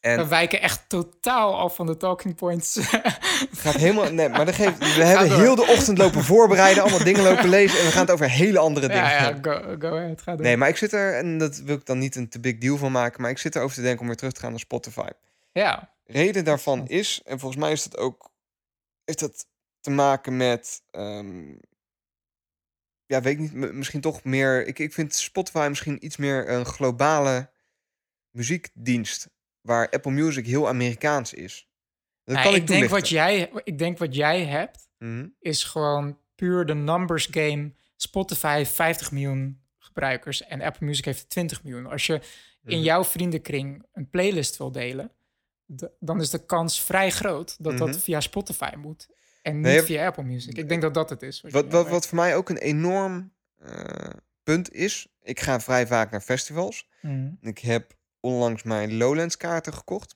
En 0.00 0.16
We 0.16 0.26
wijken 0.26 0.60
echt 0.60 0.88
totaal 0.88 1.58
af 1.58 1.74
van 1.74 1.86
de 1.86 1.96
talking 1.96 2.34
points. 2.34 2.74
het 2.74 3.58
gaat 3.58 3.74
helemaal. 3.74 4.12
Nee, 4.12 4.28
maar 4.28 4.44
dat 4.44 4.54
geeft, 4.54 4.78
we 4.96 5.04
hebben 5.04 5.38
heel 5.40 5.54
de 5.54 5.66
ochtend 5.66 5.98
lopen 5.98 6.24
voorbereiden, 6.24 6.82
allemaal 6.82 7.04
dingen 7.04 7.22
lopen 7.22 7.48
lezen 7.58 7.78
en 7.78 7.84
we 7.84 7.90
gaan 7.90 8.00
het 8.00 8.10
over 8.10 8.30
hele 8.30 8.58
andere 8.58 8.86
dingen 8.86 9.02
ja, 9.02 9.28
ja, 9.28 9.38
go, 9.42 9.76
go 9.78 9.96
ahead, 9.96 10.22
ga 10.22 10.32
door. 10.32 10.42
Nee, 10.42 10.56
maar 10.56 10.68
ik 10.68 10.76
zit 10.76 10.92
er, 10.92 11.14
en 11.14 11.38
dat 11.38 11.56
wil 11.56 11.76
ik 11.76 11.86
dan 11.86 11.98
niet 11.98 12.16
een 12.16 12.28
te 12.28 12.40
big 12.40 12.58
deal 12.58 12.76
van 12.76 12.92
maken, 12.92 13.22
maar 13.22 13.30
ik 13.30 13.38
zit 13.38 13.56
erover 13.56 13.74
te 13.74 13.82
denken 13.82 14.00
om 14.00 14.06
weer 14.06 14.16
terug 14.16 14.32
te 14.32 14.40
gaan 14.40 14.50
naar 14.50 14.60
Spotify. 14.60 15.08
Ja, 15.52 15.94
Reden 16.04 16.44
daarvan 16.44 16.86
is, 16.86 17.22
en 17.24 17.38
volgens 17.38 17.60
mij 17.60 17.72
is 17.72 17.82
dat 17.82 17.96
ook, 17.96 18.30
is 19.04 19.16
dat 19.16 19.46
te 19.80 19.90
maken 19.90 20.36
met, 20.36 20.82
ehm, 20.90 21.48
ja, 23.06 23.20
weet 23.20 23.32
ik 23.32 23.38
niet, 23.38 23.52
misschien 23.72 24.00
toch 24.00 24.24
meer, 24.24 24.66
ik, 24.66 24.78
ik 24.78 24.92
vind 24.92 25.14
Spotify 25.14 25.66
misschien 25.68 26.04
iets 26.04 26.16
meer 26.16 26.48
een 26.48 26.64
globale 26.64 27.50
muziekdienst, 28.30 29.28
waar 29.68 29.88
Apple 29.90 30.10
Music 30.12 30.46
heel 30.46 30.68
Amerikaans 30.68 31.32
is. 31.34 31.68
Dat 32.24 32.34
Nou, 32.34 32.46
kan 32.46 32.54
ik, 32.56 32.60
ik, 32.60 32.66
denk 32.66 32.88
wat 32.90 33.08
jij, 33.08 33.50
ik 33.64 33.78
denk 33.78 33.98
wat 33.98 34.14
jij 34.14 34.44
hebt, 34.44 34.88
Mhm. 34.98 35.26
is 35.40 35.64
gewoon 35.64 36.18
puur 36.34 36.66
de 36.66 36.74
numbers 36.74 37.28
game. 37.30 37.72
Spotify 37.96 38.56
heeft 38.56 38.72
50 38.74 39.12
miljoen 39.12 39.60
gebruikers 39.78 40.42
en 40.44 40.60
Apple 40.62 40.86
Music 40.86 41.04
heeft 41.04 41.28
20 41.28 41.62
miljoen. 41.64 41.86
Als 41.86 42.06
je 42.06 42.14
in 42.64 42.76
Mhm. 42.76 42.84
jouw 42.84 43.04
vriendenkring 43.04 43.86
een 43.92 44.10
playlist 44.10 44.56
wil 44.56 44.72
delen, 44.72 45.10
dan 46.00 46.20
is 46.20 46.30
de 46.30 46.44
kans 46.46 46.82
vrij 46.82 47.10
groot 47.10 47.56
dat 47.64 47.78
dat 47.78 47.88
Mhm. 47.88 47.98
via 47.98 48.20
Spotify 48.20 48.70
moet. 48.78 49.08
En 49.42 49.54
niet 49.54 49.62
Nee, 49.64 49.82
via 49.82 50.06
Apple 50.06 50.22
Music. 50.24 50.56
Ik 50.56 50.68
denk 50.68 50.82
dat 50.82 50.94
dat 50.94 51.10
het 51.10 51.22
is. 51.22 51.40
Wat, 51.40 51.66
wat, 51.72 51.88
wat 51.88 52.06
voor 52.06 52.16
mij 52.16 52.36
ook 52.36 52.48
een 52.48 52.58
enorm 52.58 53.32
eh, 53.58 54.10
punt 54.42 54.72
is, 54.72 55.06
ik 55.22 55.40
ga 55.40 55.60
vrij 55.60 55.86
vaak 55.86 56.10
naar 56.10 56.20
festivals. 56.20 56.88
Ik 57.40 57.58
heb 57.58 57.96
onlangs 58.20 58.62
mijn 58.62 58.96
Lowlands 58.96 59.36
kaarten 59.36 59.74
gekocht. 59.74 60.14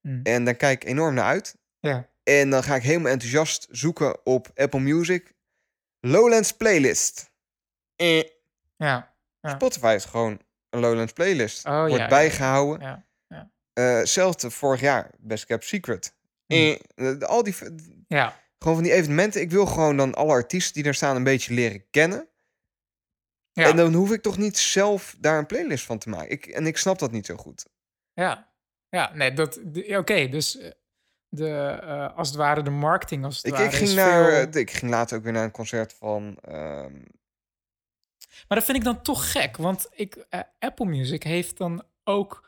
Mhm. 0.00 0.20
En 0.22 0.44
daar 0.44 0.54
kijk 0.54 0.82
ik 0.82 0.88
enorm 0.88 1.14
naar 1.14 1.24
uit. 1.24 1.56
Ja. 1.80 2.08
En 2.22 2.50
dan 2.50 2.62
ga 2.62 2.74
ik 2.74 2.82
helemaal 2.82 3.12
enthousiast 3.12 3.66
zoeken 3.70 4.26
op 4.26 4.50
Apple 4.54 4.80
Music. 4.80 5.32
Lowlands 6.00 6.52
playlist. 6.52 7.30
Eh, 7.96 8.16
Ja. 8.76 9.16
Ja. 9.40 9.50
Spotify 9.50 9.92
is 9.96 10.04
gewoon 10.04 10.40
een 10.70 10.80
Lowlands 10.80 11.12
playlist. 11.12 11.66
Oh, 11.66 11.78
Wordt 11.78 11.94
ja, 11.94 11.98
ja, 12.02 12.08
bijgehouden. 12.08 12.86
Ja. 13.28 13.50
Eh, 13.72 13.96
Hetzelfde 13.96 14.50
vorig 14.50 14.80
jaar, 14.80 15.10
Best 15.18 15.44
Kept 15.46 15.64
Secret. 15.64 16.14
Eh, 16.46 16.70
eh, 16.94 17.18
al 17.20 17.42
die, 17.42 17.54
Ja. 18.08 18.40
gewoon 18.58 18.74
van 18.74 18.82
die 18.82 18.92
evenementen. 18.92 19.40
Ik 19.40 19.50
wil 19.50 19.66
gewoon 19.66 19.96
dan 19.96 20.14
alle 20.14 20.32
artiesten 20.32 20.74
die 20.74 20.82
daar 20.82 20.94
staan 20.94 21.16
een 21.16 21.24
beetje 21.24 21.54
leren 21.54 21.90
kennen. 21.90 22.28
Ja. 23.58 23.68
En 23.70 23.76
dan 23.76 23.92
hoef 23.94 24.12
ik 24.12 24.22
toch 24.22 24.36
niet 24.38 24.58
zelf 24.58 25.16
daar 25.18 25.38
een 25.38 25.46
playlist 25.46 25.84
van 25.84 25.98
te 25.98 26.08
maken. 26.08 26.30
Ik, 26.30 26.46
en 26.46 26.66
ik 26.66 26.76
snap 26.76 26.98
dat 26.98 27.12
niet 27.12 27.26
zo 27.26 27.36
goed. 27.36 27.66
Ja, 28.12 28.48
ja, 28.88 29.10
nee, 29.14 29.32
dat. 29.32 29.60
Oké, 29.88 30.28
dus 30.28 30.58
eh, 30.58 30.70
de, 31.28 31.48
eh, 31.82 32.16
als 32.16 32.28
het 32.28 32.36
ware 32.36 32.62
de 32.62 32.70
marketing, 32.70 33.24
als 33.24 33.36
het 33.36 33.46
Ik, 33.46 33.52
ware. 33.52 33.64
ik, 33.64 33.72
ging 33.72 33.94
naar, 33.94 34.24
veel- 34.30 34.52
eh, 34.52 34.60
ik 34.60 34.70
ging 34.70 34.90
later 34.90 35.16
ook 35.18 35.24
weer 35.24 35.32
naar 35.32 35.44
een 35.44 35.50
concert 35.50 35.92
van... 35.98 36.38
ehm, 36.42 36.92
Maar 38.48 38.58
dat 38.58 38.64
vind 38.64 38.78
ik 38.78 38.84
dan 38.84 39.02
toch 39.02 39.32
gek, 39.32 39.56
want 39.56 39.88
ik, 39.94 40.26
Apple 40.58 40.86
Music 40.86 41.22
heeft 41.22 41.56
dan 41.56 41.82
ook. 42.04 42.46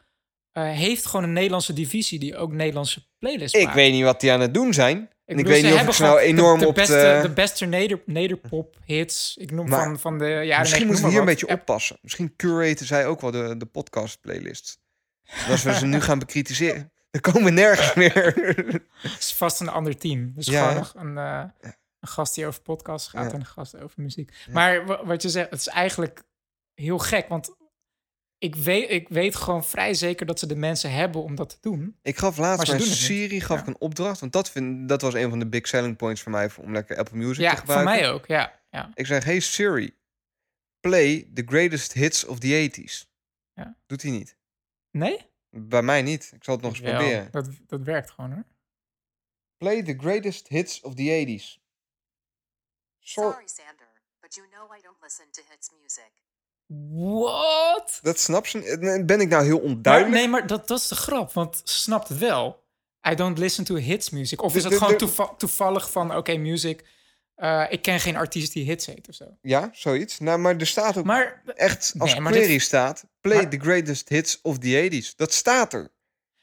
heeft 0.53 1.07
gewoon 1.07 1.25
een 1.25 1.33
Nederlandse 1.33 1.73
divisie 1.73 2.19
die 2.19 2.37
ook 2.37 2.53
Nederlandse 2.53 3.07
playlists 3.19 3.59
ik 3.59 3.65
maakt. 3.65 3.77
weet 3.77 3.93
niet 3.93 4.05
wat 4.05 4.21
die 4.21 4.33
aan 4.33 4.41
het 4.41 4.55
doen 4.55 4.75
zijn. 4.75 5.11
En 5.31 5.39
ik 5.39 5.45
bedoel, 5.45 5.62
weet 5.62 5.62
niet 5.72 5.81
of 5.81 5.87
ik 5.89 5.93
ze 5.93 6.03
nou 6.03 6.18
gewoon 6.18 6.35
de- 6.35 6.41
enorm 6.43 6.59
de, 6.59 6.66
op 6.66 6.74
beste, 6.74 6.93
de... 7.22 7.28
de 7.28 7.33
beste 7.35 7.66
neder, 7.66 8.01
nederpop 8.07 8.76
hits. 8.85 9.37
Ik 9.37 9.51
noem 9.51 9.68
Maar 9.68 9.85
van, 9.85 9.99
van 9.99 10.18
de 10.18 10.24
jaren 10.24 10.61
Misschien 10.61 10.87
90, 10.87 10.87
moeten 10.87 11.05
we 11.05 11.11
hier 11.11 11.20
een 11.20 11.24
beetje 11.24 11.49
oppassen. 11.49 11.99
Misschien 12.03 12.37
curaten 12.37 12.87
zij 12.87 13.07
ook 13.07 13.20
wel 13.20 13.31
de, 13.31 13.55
de 13.57 13.66
podcast 13.66 14.20
playlist. 14.20 14.78
Als 15.49 15.62
we 15.62 15.74
ze 15.74 15.87
nu 15.87 16.01
gaan 16.01 16.18
bekritiseren, 16.18 16.93
dan 17.11 17.20
komen 17.33 17.45
we 17.45 17.51
nergens 17.51 17.95
meer. 17.95 18.35
Het 19.03 19.16
is 19.18 19.35
vast 19.35 19.61
een 19.61 19.68
ander 19.68 19.97
team. 19.99 20.33
Dus 20.35 20.47
Ja, 20.47 20.83
gewoon 20.83 21.16
een, 21.16 21.18
eh, 21.62 21.70
een 22.01 22.09
gast 22.09 22.35
die 22.35 22.47
over 22.47 22.61
podcast 22.62 23.09
gaat 23.09 23.24
Ja. 23.26 23.33
en 23.33 23.41
een 23.41 23.47
gast 23.47 23.76
over 23.81 24.03
muziek. 24.03 24.33
Maar 24.51 24.87
wa- 24.87 25.05
wat 25.05 25.22
je 25.22 25.28
zegt, 25.28 25.51
het 25.51 25.61
is 25.61 25.68
eigenlijk 25.68 26.22
heel 26.74 26.99
gek. 26.99 27.28
Want 27.28 27.55
ik 28.41 28.55
weet, 28.57 28.91
ik 28.91 29.09
weet 29.09 29.36
gewoon 29.36 29.64
vrij 29.64 29.95
zeker 29.95 30.26
dat 30.26 30.38
ze 30.38 30.47
de 30.47 30.57
mensen 30.57 30.93
hebben 30.93 31.22
om 31.22 31.34
dat 31.34 31.49
te 31.51 31.57
doen. 31.61 31.99
ik 32.03 32.16
gaf 32.16 32.36
laatst 32.36 32.72
niet. 32.72 32.82
Siri 32.82 33.41
gaf 33.41 33.57
Ja. 33.57 33.62
ik 33.62 33.68
een 33.68 33.80
opdracht. 33.80 34.20
Want 34.20 34.32
dat, 34.32 34.51
vind, 34.51 34.88
dat 34.88 35.01
was 35.03 35.14
een 35.14 35.30
van 35.30 35.38
de 35.38 35.47
big 35.49 35.68
selling 35.68 35.97
points 35.97 36.20
voor 36.22 36.32
mij... 36.32 36.51
voor- 36.51 36.64
om 36.64 36.72
lekker 36.72 36.97
Apple 36.97 37.16
Music 37.16 37.43
ja, 37.43 37.51
te 37.51 37.57
voor 37.57 37.64
gebruiken. 37.74 38.01
mij 38.01 38.11
ook. 38.12 38.26
Ja, 38.26 38.61
ja. 38.70 38.91
Ik 38.95 39.07
zeg, 39.07 39.24
hey 39.24 39.41
Siri, 39.41 39.97
play 40.80 41.30
the 41.34 41.43
greatest 41.47 41.93
hits 41.93 42.24
of 42.24 42.38
the 42.38 42.70
80s. 42.80 43.09
Ja. 43.55 43.76
Doet 43.86 44.03
hij 44.03 44.11
niet. 44.11 44.36
Nee? 44.91 45.26
Bij 45.51 45.82
mij 45.82 46.03
niet. 46.03 46.32
Ik 46.34 46.45
zal 46.45 46.55
het 46.55 46.62
nog 46.62 46.72
eens 46.72 46.80
Wel, 46.80 46.95
proberen. 46.95 47.28
Dat, 47.30 47.49
dat 47.66 47.82
werkt 47.82 48.11
gewoon 48.11 48.32
hoor. 48.32 48.45
Play 49.57 49.82
the 49.82 49.95
greatest 49.99 50.49
hits 50.49 50.80
of 50.80 50.95
the 50.95 51.03
80s. 51.26 51.59
Sorry. 52.99 53.30
Sorry, 53.32 53.47
Sander, 53.49 53.88
but 54.20 54.34
you 54.34 54.49
know 54.49 54.76
I 54.78 54.80
don't 54.82 54.97
listen 55.03 55.30
to 55.30 55.43
hits 55.51 55.70
music. 55.80 56.11
What? 56.91 57.99
Dat 58.03 58.18
snap 58.18 58.47
ze. 58.47 58.64
eh, 58.64 59.05
Ben 59.05 59.21
ik 59.21 59.29
nou 59.29 59.45
heel 59.45 59.61
Maar, 59.61 59.64
onduidelijk? 59.71 60.14
nee, 60.14 60.29
maar 60.29 60.47
dat, 60.47 60.68
dat 60.68 60.79
is 60.79 60.89
de 60.89 60.95
grap, 60.95 61.33
want 61.33 61.61
snapt 61.64 62.09
het 62.09 62.18
wel. 62.18 62.62
I 63.11 63.14
don't 63.14 63.39
listen 63.39 63.64
to 63.64 63.75
hits 63.75 64.11
music. 64.11 64.43
Of 64.43 64.55
is 64.57 64.62
het 64.62 64.73
de- 64.73 64.79
gewoon 64.79 64.97
toeval- 64.97 65.37
toevallig 65.37 65.91
van, 65.91 66.16
oké, 66.16 66.37
music. 66.37 66.85
eh, 67.35 67.64
ik 67.68 67.83
ken 67.83 68.01
geen 68.01 68.16
artiest 68.16 68.53
die 68.53 68.64
hits 68.64 68.87
heet 68.87 69.09
of 69.09 69.14
zo. 69.14 69.25
Ja, 69.43 69.71
zoiets. 69.73 70.18
Nou, 70.18 70.39
maar 70.39 70.57
er 70.57 70.66
staat 70.66 70.97
ook 70.97 71.05
Maar 71.05 71.43
echt, 71.55 71.95
als 71.99 72.14
Nee, 72.14 72.23
query 72.23 72.47
dit- 72.47 72.62
staat... 72.62 73.05
Play 73.21 73.37
maar- 73.37 73.49
the 73.51 73.59
greatest 73.59 74.09
hits 74.09 74.39
of 74.43 74.59
the 74.59 74.89
80s. 74.91 75.14
Dat 75.16 75.33
staat 75.33 75.73
er. 75.73 75.93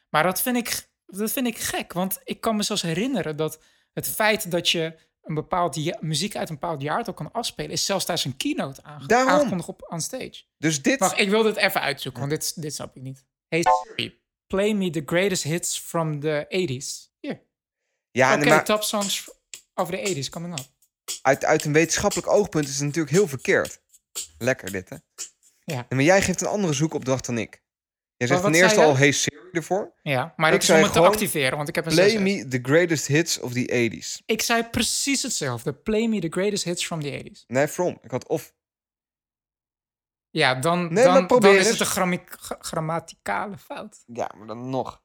Maar 0.09 0.23
dat 0.23 0.41
vind, 0.41 0.57
ik, 0.57 0.87
dat 1.05 1.31
vind 1.31 1.47
ik 1.47 1.57
gek, 1.57 1.93
want 1.93 2.19
ik 2.23 2.41
kan 2.41 2.55
me 2.55 2.63
zelfs 2.63 2.81
herinneren 2.81 3.37
dat 3.37 3.59
het 3.93 4.07
feit 4.07 4.51
dat 4.51 4.69
je 4.69 4.95
een 5.27 5.35
bepaald 5.35 6.01
muziek 6.01 6.35
uit 6.35 6.49
een 6.49 6.59
bepaald 6.59 6.81
jaartal 6.81 7.13
kan 7.13 7.31
afspelen, 7.31 7.71
is 7.71 7.85
zelfs 7.85 8.05
tijdens 8.05 8.27
een 8.27 8.37
keynote 8.37 8.83
aange 8.83 9.07
Daarom. 9.07 9.29
aangekondigd 9.29 9.69
op 9.69 9.85
on 9.89 10.01
stage. 10.01 10.43
Dus 10.57 10.81
dit... 10.81 10.99
Wacht, 10.99 11.19
ik 11.19 11.29
wil 11.29 11.43
dit 11.43 11.55
even 11.55 11.81
uitzoeken, 11.81 12.19
want 12.19 12.33
dit, 12.33 12.61
dit 12.61 12.73
snap 12.75 12.95
ik 12.95 13.01
niet. 13.01 13.25
Hey 13.47 13.65
Siri, 13.85 14.21
play 14.47 14.73
me 14.73 14.89
the 14.89 15.03
greatest 15.05 15.43
hits 15.43 15.79
from 15.79 16.19
the 16.19 16.45
80s. 16.45 17.15
Hier. 17.19 17.41
ja, 18.11 18.35
Oké, 18.35 18.45
maar 18.45 18.65
top 18.65 18.83
songs 18.83 19.29
over 19.73 19.95
de 19.95 20.23
80s 20.25 20.29
coming 20.29 20.59
up. 20.59 20.65
uit, 21.21 21.45
uit 21.45 21.65
een 21.65 21.73
wetenschappelijk 21.73 22.27
oogpunt 22.27 22.67
is 22.67 22.75
het 22.75 22.83
natuurlijk 22.83 23.15
heel 23.15 23.27
verkeerd. 23.27 23.81
Lekker 24.37 24.71
dit, 24.71 24.89
hè? 24.89 24.95
Ja. 25.63 25.85
Maar 25.89 26.01
jij 26.01 26.21
geeft 26.21 26.41
een 26.41 26.47
andere 26.47 26.73
zoekopdracht 26.73 27.25
dan 27.25 27.37
ik. 27.37 27.61
Jij 28.17 28.27
zegt 28.27 28.41
ten 28.41 28.53
eerste 28.53 28.81
al 28.81 28.97
hey 28.97 29.11
Siri 29.11 29.46
ervoor. 29.57 29.93
Ja, 30.01 30.33
maar 30.35 30.47
Ik 30.47 30.51
dat 30.53 30.61
is 30.61 30.67
zei 30.67 30.79
om 30.79 30.83
het 30.85 30.93
te 30.93 30.99
activeren, 31.01 31.57
want 31.57 31.69
ik 31.69 31.75
heb 31.75 31.85
een 31.85 31.93
Play 31.93 32.09
6S. 32.17 32.21
me 32.21 32.47
the 32.47 32.59
greatest 32.61 33.07
hits 33.07 33.39
of 33.39 33.53
the 33.53 33.91
80s. 33.91 34.23
Ik 34.25 34.41
zei 34.41 34.63
precies 34.63 35.21
hetzelfde. 35.21 35.73
Play 35.73 36.07
me 36.07 36.19
the 36.19 36.27
greatest 36.29 36.63
hits 36.63 36.85
from 36.85 37.01
the 37.01 37.23
80s. 37.25 37.45
Nee, 37.47 37.67
from. 37.67 37.97
Ik 38.01 38.11
had 38.11 38.27
of. 38.27 38.53
Ja, 40.29 40.55
dan, 40.55 40.93
Nee, 40.93 41.03
dan, 41.03 41.27
dan 41.27 41.55
is 41.55 41.69
het 41.69 41.79
een 41.79 42.19
grammaticale 42.59 43.57
fout. 43.57 44.03
Ja, 44.05 44.31
maar 44.37 44.47
dan 44.47 44.69
nog. 44.69 45.01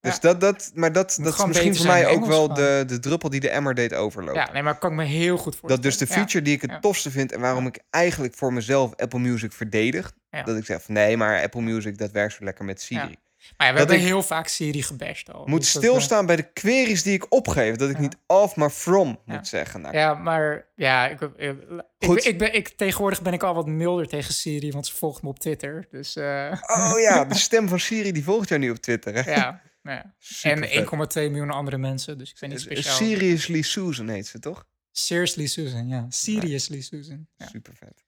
Dus 0.00 0.14
Ja. 0.14 0.20
dat, 0.20 0.40
dat, 0.40 0.70
maar 0.74 0.92
dat, 0.92 1.18
dat 1.22 1.38
is 1.38 1.44
misschien 1.46 1.76
voor 1.76 1.86
mij 1.86 2.06
ook 2.06 2.26
wel 2.26 2.54
de, 2.54 2.84
de 2.86 2.98
druppel 3.00 3.28
die 3.30 3.40
de 3.40 3.50
emmer 3.50 3.74
deed 3.74 3.94
overlopen. 3.94 4.40
Ja, 4.40 4.52
nee, 4.52 4.62
maar 4.62 4.78
kan 4.78 4.90
ik 4.90 4.96
me 4.96 5.04
heel 5.04 5.36
goed 5.36 5.44
voorstellen. 5.56 5.74
dat 5.74 5.82
dus 5.84 5.96
de 5.98 6.06
Ja. 6.08 6.12
feature 6.14 6.44
die 6.44 6.54
ik 6.54 6.60
het 6.60 6.70
Ja. 6.70 6.78
tofste 6.78 7.10
vind 7.10 7.32
en 7.32 7.40
waarom 7.40 7.66
ik 7.66 7.78
eigenlijk 7.90 8.34
voor 8.34 8.52
mezelf 8.52 8.96
Apple 8.96 9.18
Music 9.18 9.52
verdedig. 9.52 10.12
Dat 10.44 10.56
ik 10.56 10.64
zeg 10.64 10.82
van 10.82 10.94
nee, 10.94 11.16
maar 11.16 11.42
Apple 11.42 11.60
Music 11.60 11.98
dat 11.98 12.10
werkt 12.10 12.32
zo 12.34 12.44
lekker 12.44 12.64
met 12.64 12.80
Siri. 12.82 13.16
Maar 13.56 13.66
ja, 13.66 13.72
we 13.72 13.78
Dat 13.78 13.88
hebben 13.88 14.06
heel 14.06 14.22
vaak 14.22 14.48
Siri 14.48 14.82
gebashed 14.82 15.32
al. 15.32 15.46
Moet 15.46 15.60
dus 15.60 15.74
eh, 15.74 15.80
stilstaan 15.82 16.26
bij 16.26 16.36
de 16.36 16.52
queries 16.52 17.02
die 17.02 17.14
ik 17.14 17.32
opgeef. 17.32 17.76
Dat 17.76 17.90
ik 17.90 17.96
Ja. 17.96 18.02
niet 18.02 18.16
of, 18.26 18.56
maar 18.56 18.70
from 18.70 19.18
Ja. 19.26 19.34
moet 19.34 19.48
zeggen. 19.48 19.80
Nou, 19.80 19.96
Ja, 19.96 20.14
maar 20.14 20.66
ja, 20.76 21.08
ik, 21.08 21.20
ik, 21.36 21.54
Goed. 21.98 22.24
ik 22.24 22.38
ben, 22.38 22.54
ik, 22.54 22.68
tegenwoordig 22.68 23.22
ben 23.22 23.32
ik 23.32 23.42
al 23.42 23.54
wat 23.54 23.66
milder 23.66 24.08
tegen 24.08 24.34
Siri, 24.34 24.70
want 24.70 24.86
ze 24.86 24.94
volgt 24.96 25.22
me 25.22 25.28
op 25.28 25.38
Twitter. 25.38 25.86
Dus 25.90 26.16
eh, 26.16 26.52
Oh 26.66 27.00
ja, 27.00 27.24
de 27.34 27.34
stem 27.34 27.68
van 27.68 27.80
Siri 27.80 28.12
die 28.12 28.24
volgt 28.24 28.48
jou 28.48 28.60
nu 28.60 28.70
op 28.70 28.76
Twitter. 28.78 29.14
Hè? 29.24 29.30
ja, 29.34 29.62
ja. 29.82 30.14
En 30.42 30.62
1,2 30.68 31.14
miljoen 31.14 31.50
andere 31.50 31.78
mensen, 31.78 32.18
dus 32.18 32.30
ik 32.30 32.36
ben 32.40 32.48
niet 32.48 32.60
speciaal. 32.60 32.96
Seriously 32.96 33.62
Susan 33.62 34.08
heet 34.08 34.26
ze, 34.26 34.38
toch? 34.38 34.66
Seriously 34.92 35.46
Susan, 35.46 35.88
ja. 35.88 36.06
Seriously 36.08 36.80
Susan. 36.80 37.26
Ja, 37.36 37.46
Super 37.46 37.72
vet. 37.76 38.04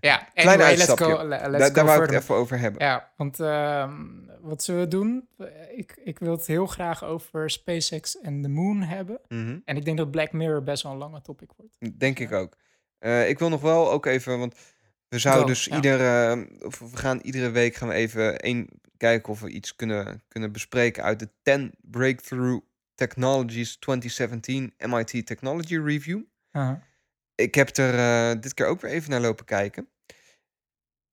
Ja 0.00 0.28
anyway, 0.34 0.56
let's 0.56 0.68
uitstapje. 0.88 1.04
go, 1.04 1.22
le- 1.22 1.28
let's 1.28 1.50
Daar, 1.58 1.68
go 1.68 1.74
daar 1.74 1.84
wou 1.84 2.02
ik 2.04 2.10
het 2.10 2.22
even 2.22 2.34
over 2.34 2.58
hebben. 2.58 2.84
Ja, 2.84 3.12
want 3.16 3.40
ehm, 3.40 3.92
wat 4.40 4.62
zullen 4.62 4.80
we 4.80 4.88
doen? 4.88 5.28
Ik, 5.74 6.00
ik 6.04 6.18
wil 6.18 6.30
het 6.32 6.46
heel 6.46 6.66
graag 6.66 7.04
over 7.04 7.50
SpaceX 7.50 8.20
en 8.20 8.42
de 8.42 8.48
Moon 8.48 8.82
hebben. 8.82 9.20
Mhm. 9.28 9.58
En 9.64 9.76
ik 9.76 9.84
denk 9.84 9.96
dat 9.96 10.10
Black 10.10 10.32
Mirror 10.32 10.62
best 10.62 10.82
wel 10.82 10.92
een 10.92 10.98
lange 10.98 11.22
topic 11.22 11.50
wordt. 11.56 11.98
Denk 12.00 12.18
ik 12.18 12.32
ook. 12.32 12.56
Eh, 12.98 13.28
ik 13.28 13.38
wil 13.38 13.48
nog 13.48 13.60
wel 13.60 13.90
ook 13.92 14.06
even, 14.06 14.38
want 14.38 14.54
we 15.08 15.18
zouden 15.18 15.42
Go, 15.44 15.48
dus 15.48 15.64
ja. 15.64 15.74
iedere, 15.74 16.46
of 16.64 16.78
we 16.78 16.96
gaan 16.96 17.18
iedere 17.18 17.50
week 17.50 17.74
gaan 17.74 17.88
we 17.88 17.94
even 17.94 18.38
één 18.38 18.68
kijken 18.96 19.32
of 19.32 19.40
we 19.40 19.48
iets 19.50 19.76
kunnen, 19.76 20.22
kunnen 20.28 20.52
bespreken 20.52 21.02
uit 21.02 21.18
de 21.18 21.28
10 21.42 21.74
Breakthrough 21.80 22.64
Technologies 22.94 23.76
2017 23.76 24.74
MIT 24.78 25.26
Technology 25.26 25.76
Review. 25.78 26.20
Aha. 26.50 26.82
Ik 27.36 27.54
heb 27.54 27.76
er 27.76 27.94
eh, 28.34 28.40
dit 28.40 28.54
keer 28.54 28.66
ook 28.66 28.80
weer 28.80 28.90
even 28.90 29.10
naar 29.10 29.20
lopen 29.20 29.44
kijken. 29.44 29.88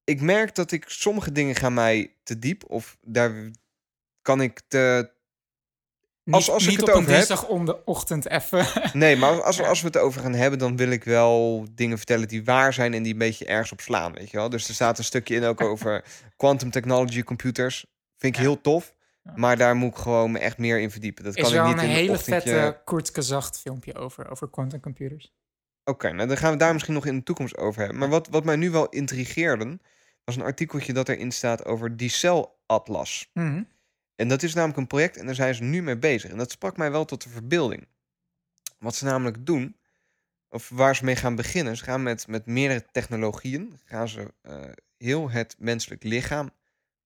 Ik 0.03 0.21
merk 0.21 0.55
dat 0.55 0.71
ik 0.71 0.83
sommige 0.87 1.31
dingen 1.31 1.55
gaan 1.55 1.73
mij 1.73 2.15
te 2.23 2.39
diep 2.39 2.63
of 2.69 2.97
daar 3.01 3.51
kan 4.21 4.41
ik 4.41 4.61
te 4.67 5.11
Niet, 6.25 6.35
Als- 6.35 6.49
als 6.49 6.63
ik 6.63 6.69
niet 6.69 6.79
het 6.79 6.89
op 6.89 6.95
een 6.95 7.01
over 7.01 7.15
heb- 7.17 7.27
dinsdagochtend 7.27 8.29
even. 8.29 8.65
Nee, 8.93 9.15
maar 9.15 9.41
als, 9.43 9.61
als 9.61 9.81
we 9.81 9.87
het 9.87 9.97
over 9.97 10.21
gaan 10.21 10.33
hebben, 10.33 10.59
dan 10.59 10.77
wil 10.77 10.89
ik 10.89 11.03
wel 11.03 11.65
dingen 11.71 11.97
vertellen 11.97 12.27
die 12.27 12.43
waar 12.43 12.73
zijn 12.73 12.93
en 12.93 13.03
die 13.03 13.11
een 13.13 13.17
beetje 13.19 13.45
ergens 13.45 13.71
op 13.71 13.81
slaan, 13.81 14.13
weet 14.13 14.29
je 14.31 14.37
wel. 14.37 14.49
Dus 14.49 14.67
er 14.67 14.73
staat 14.73 14.97
een 14.97 15.03
stukje 15.03 15.35
in 15.35 15.43
ook 15.43 15.61
over 15.71 16.03
quantum 16.37 16.71
technology 16.71 17.23
computers. 17.23 17.85
Vind 18.17 18.33
ik 18.35 18.41
Ja. 18.41 18.47
heel 18.47 18.61
tof, 18.61 18.93
maar 19.35 19.57
daar 19.57 19.75
moet 19.75 19.91
ik 19.91 19.97
gewoon 19.97 20.31
me 20.31 20.39
echt 20.39 20.57
meer 20.57 20.79
in 20.79 20.91
verdiepen. 20.91 21.23
Dat 21.23 21.35
is 21.35 21.41
kan 21.43 21.51
ik 21.51 21.57
wel 21.57 21.67
niet 21.67 21.77
een 21.77 21.83
in 21.83 21.89
een 21.89 21.95
hele 21.95 22.11
ochtendje... 22.11 22.49
vette 22.49 22.81
Kurt 22.85 23.11
Kazacht 23.11 23.59
filmpje 23.59 23.95
over, 23.95 24.29
over 24.31 24.49
quantum 24.49 24.79
computers. 24.79 25.33
Oké, 25.85 26.11
nou 26.11 26.27
dan 26.27 26.37
gaan 26.37 26.51
we 26.51 26.57
daar 26.57 26.73
misschien 26.73 26.93
nog 26.93 27.05
in 27.05 27.17
de 27.17 27.23
toekomst 27.23 27.57
over 27.57 27.79
hebben. 27.79 27.99
Maar 27.99 28.09
wat, 28.09 28.27
wat 28.27 28.45
mij 28.45 28.55
nu 28.55 28.69
wel 28.71 28.89
intrigeerde, 28.89 29.79
was 30.23 30.35
een 30.35 30.41
artikeltje 30.41 30.93
dat 30.93 31.09
erin 31.09 31.31
staat 31.31 31.65
over 31.65 31.97
die 31.97 32.09
celatlas. 32.09 33.29
Mhm. 33.33 33.63
En 34.15 34.27
dat 34.27 34.43
is 34.43 34.53
namelijk 34.53 34.79
een 34.79 34.87
project 34.87 35.17
en 35.17 35.25
daar 35.25 35.35
zijn 35.35 35.55
ze 35.55 35.63
nu 35.63 35.81
mee 35.81 35.97
bezig. 35.97 36.31
En 36.31 36.37
dat 36.37 36.51
sprak 36.51 36.77
mij 36.77 36.91
wel 36.91 37.05
tot 37.05 37.23
de 37.23 37.29
verbeelding. 37.29 37.87
Wat 38.79 38.95
ze 38.95 39.05
namelijk 39.05 39.45
doen, 39.45 39.75
of 40.49 40.69
waar 40.69 40.95
ze 40.95 41.05
mee 41.05 41.15
gaan 41.15 41.35
beginnen, 41.35 41.77
ze 41.77 41.83
gaan 41.83 42.03
met, 42.03 42.27
met 42.27 42.45
meerdere 42.45 42.85
technologieën, 42.91 43.79
gaan 43.85 44.07
ze 44.07 44.33
eh, 44.41 44.61
heel 44.97 45.29
het 45.31 45.55
menselijk 45.59 46.03
lichaam 46.03 46.49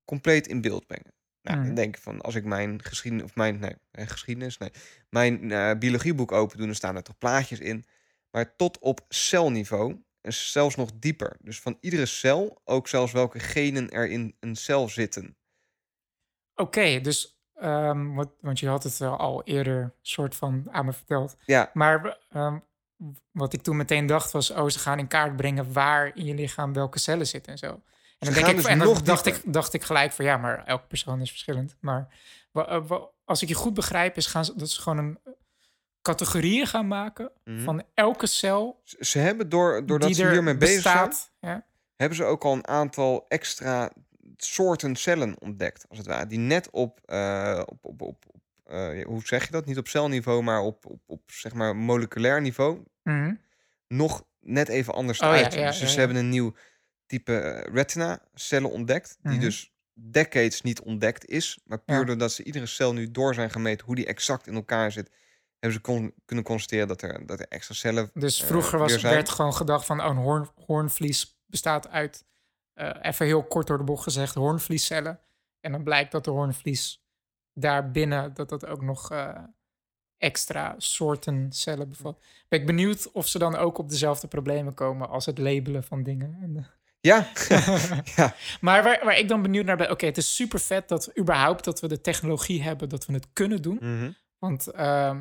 compleet 0.05 0.47
in 0.47 0.61
beeld 0.61 0.87
brengen. 0.87 1.13
Nou, 1.41 1.57
Mhm. 1.57 1.65
dan 1.67 1.75
denk 1.75 1.95
ik 1.95 2.01
van, 2.01 2.21
als 2.21 2.35
ik 2.35 2.43
mijn 2.45 2.83
geschiedenis, 2.83 3.25
of 3.25 3.35
mijn, 3.35 3.59
nee, 3.59 3.75
eh, 3.91 4.07
geschiedenis, 4.07 4.57
nee, 4.57 4.71
mijn 5.09 5.51
eh, 5.51 5.71
biologieboek 5.79 6.31
open 6.31 6.57
doe, 6.57 6.65
dan 6.65 6.75
staan 6.75 6.95
er 6.95 7.03
toch 7.03 7.17
plaatjes 7.17 7.59
in. 7.59 7.85
Maar 8.31 8.55
tot 8.55 8.79
op 8.79 9.05
celniveau, 9.09 10.03
en 10.21 10.33
zelfs 10.33 10.75
nog 10.75 10.89
dieper. 10.93 11.37
Dus 11.41 11.59
van 11.59 11.77
iedere 11.79 12.05
cel, 12.05 12.61
ook 12.63 12.87
zelfs 12.87 13.11
welke 13.11 13.39
genen 13.39 13.89
er 13.89 14.09
in 14.09 14.35
een 14.39 14.55
cel 14.55 14.89
zitten. 14.89 15.37
Oké, 16.55 16.99
dus, 17.01 17.41
ehm, 17.53 18.13
wat, 18.13 18.29
want 18.41 18.59
je 18.59 18.67
had 18.67 18.83
het 18.83 18.97
wel 18.97 19.17
al 19.17 19.43
eerder 19.43 19.93
soort 20.01 20.35
van 20.35 20.67
aan 20.71 20.85
me 20.85 20.93
verteld. 20.93 21.37
Ja, 21.45 21.69
Maar 21.73 22.17
ehm, 22.29 22.57
wat 23.31 23.53
ik 23.53 23.61
toen 23.61 23.77
meteen 23.77 24.05
dacht 24.05 24.31
was, 24.31 24.51
oh, 24.51 24.67
ze 24.67 24.79
gaan 24.79 24.99
in 24.99 25.07
kaart 25.07 25.35
brengen 25.35 25.73
waar 25.73 26.15
in 26.15 26.25
je 26.25 26.33
lichaam 26.33 26.73
welke 26.73 26.99
cellen 26.99 27.27
zitten 27.27 27.51
en 27.51 27.57
zo. 27.57 27.67
En 27.67 27.83
dan, 28.19 28.33
denk 28.33 28.47
ik, 28.47 28.55
dus 28.55 28.65
en 28.65 28.79
dan 28.79 29.03
dacht, 29.03 29.25
ik, 29.25 29.41
dacht 29.45 29.73
ik 29.73 29.83
gelijk 29.83 30.11
van 30.11 30.25
ja, 30.25 30.37
maar 30.37 30.65
elke 30.65 30.87
persoon 30.87 31.21
is 31.21 31.29
verschillend. 31.29 31.75
Maar 31.79 32.07
eh, 32.51 32.91
als 33.25 33.41
ik 33.41 33.47
je 33.47 33.53
goed 33.53 33.73
begrijp, 33.73 34.17
is 34.17 34.25
gaan 34.25 34.45
ze, 34.45 34.55
dat 34.55 34.69
ze 34.69 34.81
gewoon 34.81 34.97
een 34.97 35.19
eh, 35.23 35.33
categorieën 36.07 36.67
gaan 36.67 36.87
maken 36.87 37.31
Mhm. 37.43 37.63
van 37.63 37.83
elke 37.93 38.27
cel 38.27 38.81
Ze- 38.83 38.97
Ze 38.99 39.19
hebben 39.19 39.49
door, 39.49 39.85
doordat 39.85 40.15
ze 40.15 40.23
er 40.23 40.31
hiermee 40.31 40.57
bezig 40.57 40.81
zijn, 40.81 41.07
bestaat. 41.07 41.31
Ja? 41.39 41.65
hebben 41.95 42.17
ze 42.17 42.23
ook 42.23 42.43
al 42.43 42.53
een 42.53 42.67
aantal 42.67 43.25
extra 43.27 43.91
soorten 44.37 44.95
cellen 44.95 45.35
ontdekt, 45.41 45.85
als 45.89 45.97
het 45.97 46.07
ware. 46.07 46.27
Die 46.27 46.39
net 46.39 46.69
op, 46.69 46.99
eh, 47.05 47.61
op, 47.65 47.85
op, 47.85 48.01
op, 48.01 48.23
eh, 48.65 49.05
hoe 49.05 49.21
zeg 49.23 49.45
je 49.45 49.51
dat? 49.51 49.65
Niet 49.65 49.77
op 49.77 49.87
celniveau, 49.87 50.43
maar 50.43 50.61
op, 50.61 50.85
op, 50.85 51.01
op 51.05 51.21
zeg 51.31 51.53
maar 51.53 51.75
moleculair 51.75 52.41
niveau 52.41 52.83
Mhm. 53.03 53.33
nog 53.87 54.23
net 54.39 54.67
even 54.67 54.93
anders 54.93 55.19
Oh 55.19 55.27
ja, 55.35 55.43
uit. 55.43 55.53
ja, 55.53 55.65
dus 55.79 55.93
ze 55.93 55.99
hebben 55.99 56.17
een 56.17 56.29
nieuw 56.29 56.53
type 57.05 57.37
eh, 57.39 57.73
retina-cellen 57.73 58.71
ontdekt, 58.71 59.17
die 59.21 59.31
Mhm. 59.31 59.41
dus 59.41 59.71
decades 59.93 60.61
niet 60.61 60.81
ontdekt 60.81 61.25
is. 61.25 61.59
Maar 61.65 61.79
puur 61.79 62.05
doordat 62.05 62.31
ze 62.31 62.43
iedere 62.43 62.65
cel 62.65 62.93
nu 62.93 63.11
door 63.11 63.33
zijn 63.33 63.49
gemeten 63.49 63.85
hoe 63.85 63.95
die 63.95 64.05
exact 64.05 64.47
in 64.47 64.55
elkaar 64.55 64.91
zit, 64.91 65.09
hebben 65.59 65.79
ze 65.79 65.79
kon, 65.79 66.13
kunnen 66.25 66.45
constateren 66.45 66.87
dat 66.87 67.01
er, 67.01 67.25
dat 67.25 67.39
er 67.39 67.47
extra 67.47 67.73
cellen 67.73 68.09
Dus 68.13 68.41
eh, 68.41 68.47
vroeger 68.47 68.79
was, 68.79 68.99
zijn. 68.99 69.13
werd 69.13 69.29
gewoon 69.29 69.53
gedacht 69.53 69.85
van 69.85 69.99
oh, 70.01 70.05
een 70.05 70.15
hoorn, 70.15 70.49
hoornvlies 70.65 71.39
bestaat 71.45 71.89
uit, 71.89 72.25
eh, 72.73 72.89
even 73.01 73.25
heel 73.25 73.43
kort 73.43 73.67
door 73.67 73.77
de 73.77 73.83
bocht 73.83 74.03
gezegd, 74.03 74.35
hoornvliescellen. 74.35 75.19
En 75.59 75.71
dan 75.71 75.83
blijkt 75.83 76.11
dat 76.11 76.23
de 76.23 76.31
hoornvlies 76.31 77.05
daarbinnen, 77.53 78.33
dat 78.33 78.49
dat 78.49 78.65
ook 78.65 78.81
nog 78.81 79.11
eh, 79.11 79.29
extra 80.17 80.75
soorten 80.77 81.51
cellen 81.51 81.89
bevat. 81.89 82.19
Ben 82.47 82.59
ik 82.59 82.65
benieuwd 82.65 83.11
of 83.11 83.27
ze 83.27 83.39
dan 83.39 83.55
ook 83.55 83.77
op 83.77 83.89
dezelfde 83.89 84.27
problemen 84.27 84.73
komen 84.73 85.09
als 85.09 85.25
het 85.25 85.37
labelen 85.37 85.83
van 85.83 86.03
dingen. 86.03 86.37
En, 86.41 86.67
Ja, 87.01 87.27
ja. 88.15 88.35
maar 88.61 88.83
waar, 88.83 88.99
waar 89.03 89.17
ik 89.17 89.27
dan 89.27 89.41
benieuwd 89.41 89.65
naar 89.65 89.77
ben, 89.77 89.91
oké, 89.91 90.05
het 90.05 90.17
is 90.17 90.35
super 90.35 90.59
vet 90.59 90.87
dat 90.87 91.17
überhaupt 91.19 91.63
dat 91.63 91.79
we 91.79 91.87
de 91.87 92.01
technologie 92.01 92.63
hebben 92.63 92.89
dat 92.89 93.05
we 93.05 93.13
het 93.13 93.27
kunnen 93.33 93.61
doen. 93.61 93.77
Mhm. 93.81 94.11
Want 94.39 94.67
ehm, 94.67 94.85
eh, 94.85 95.09
eh, 95.09 95.17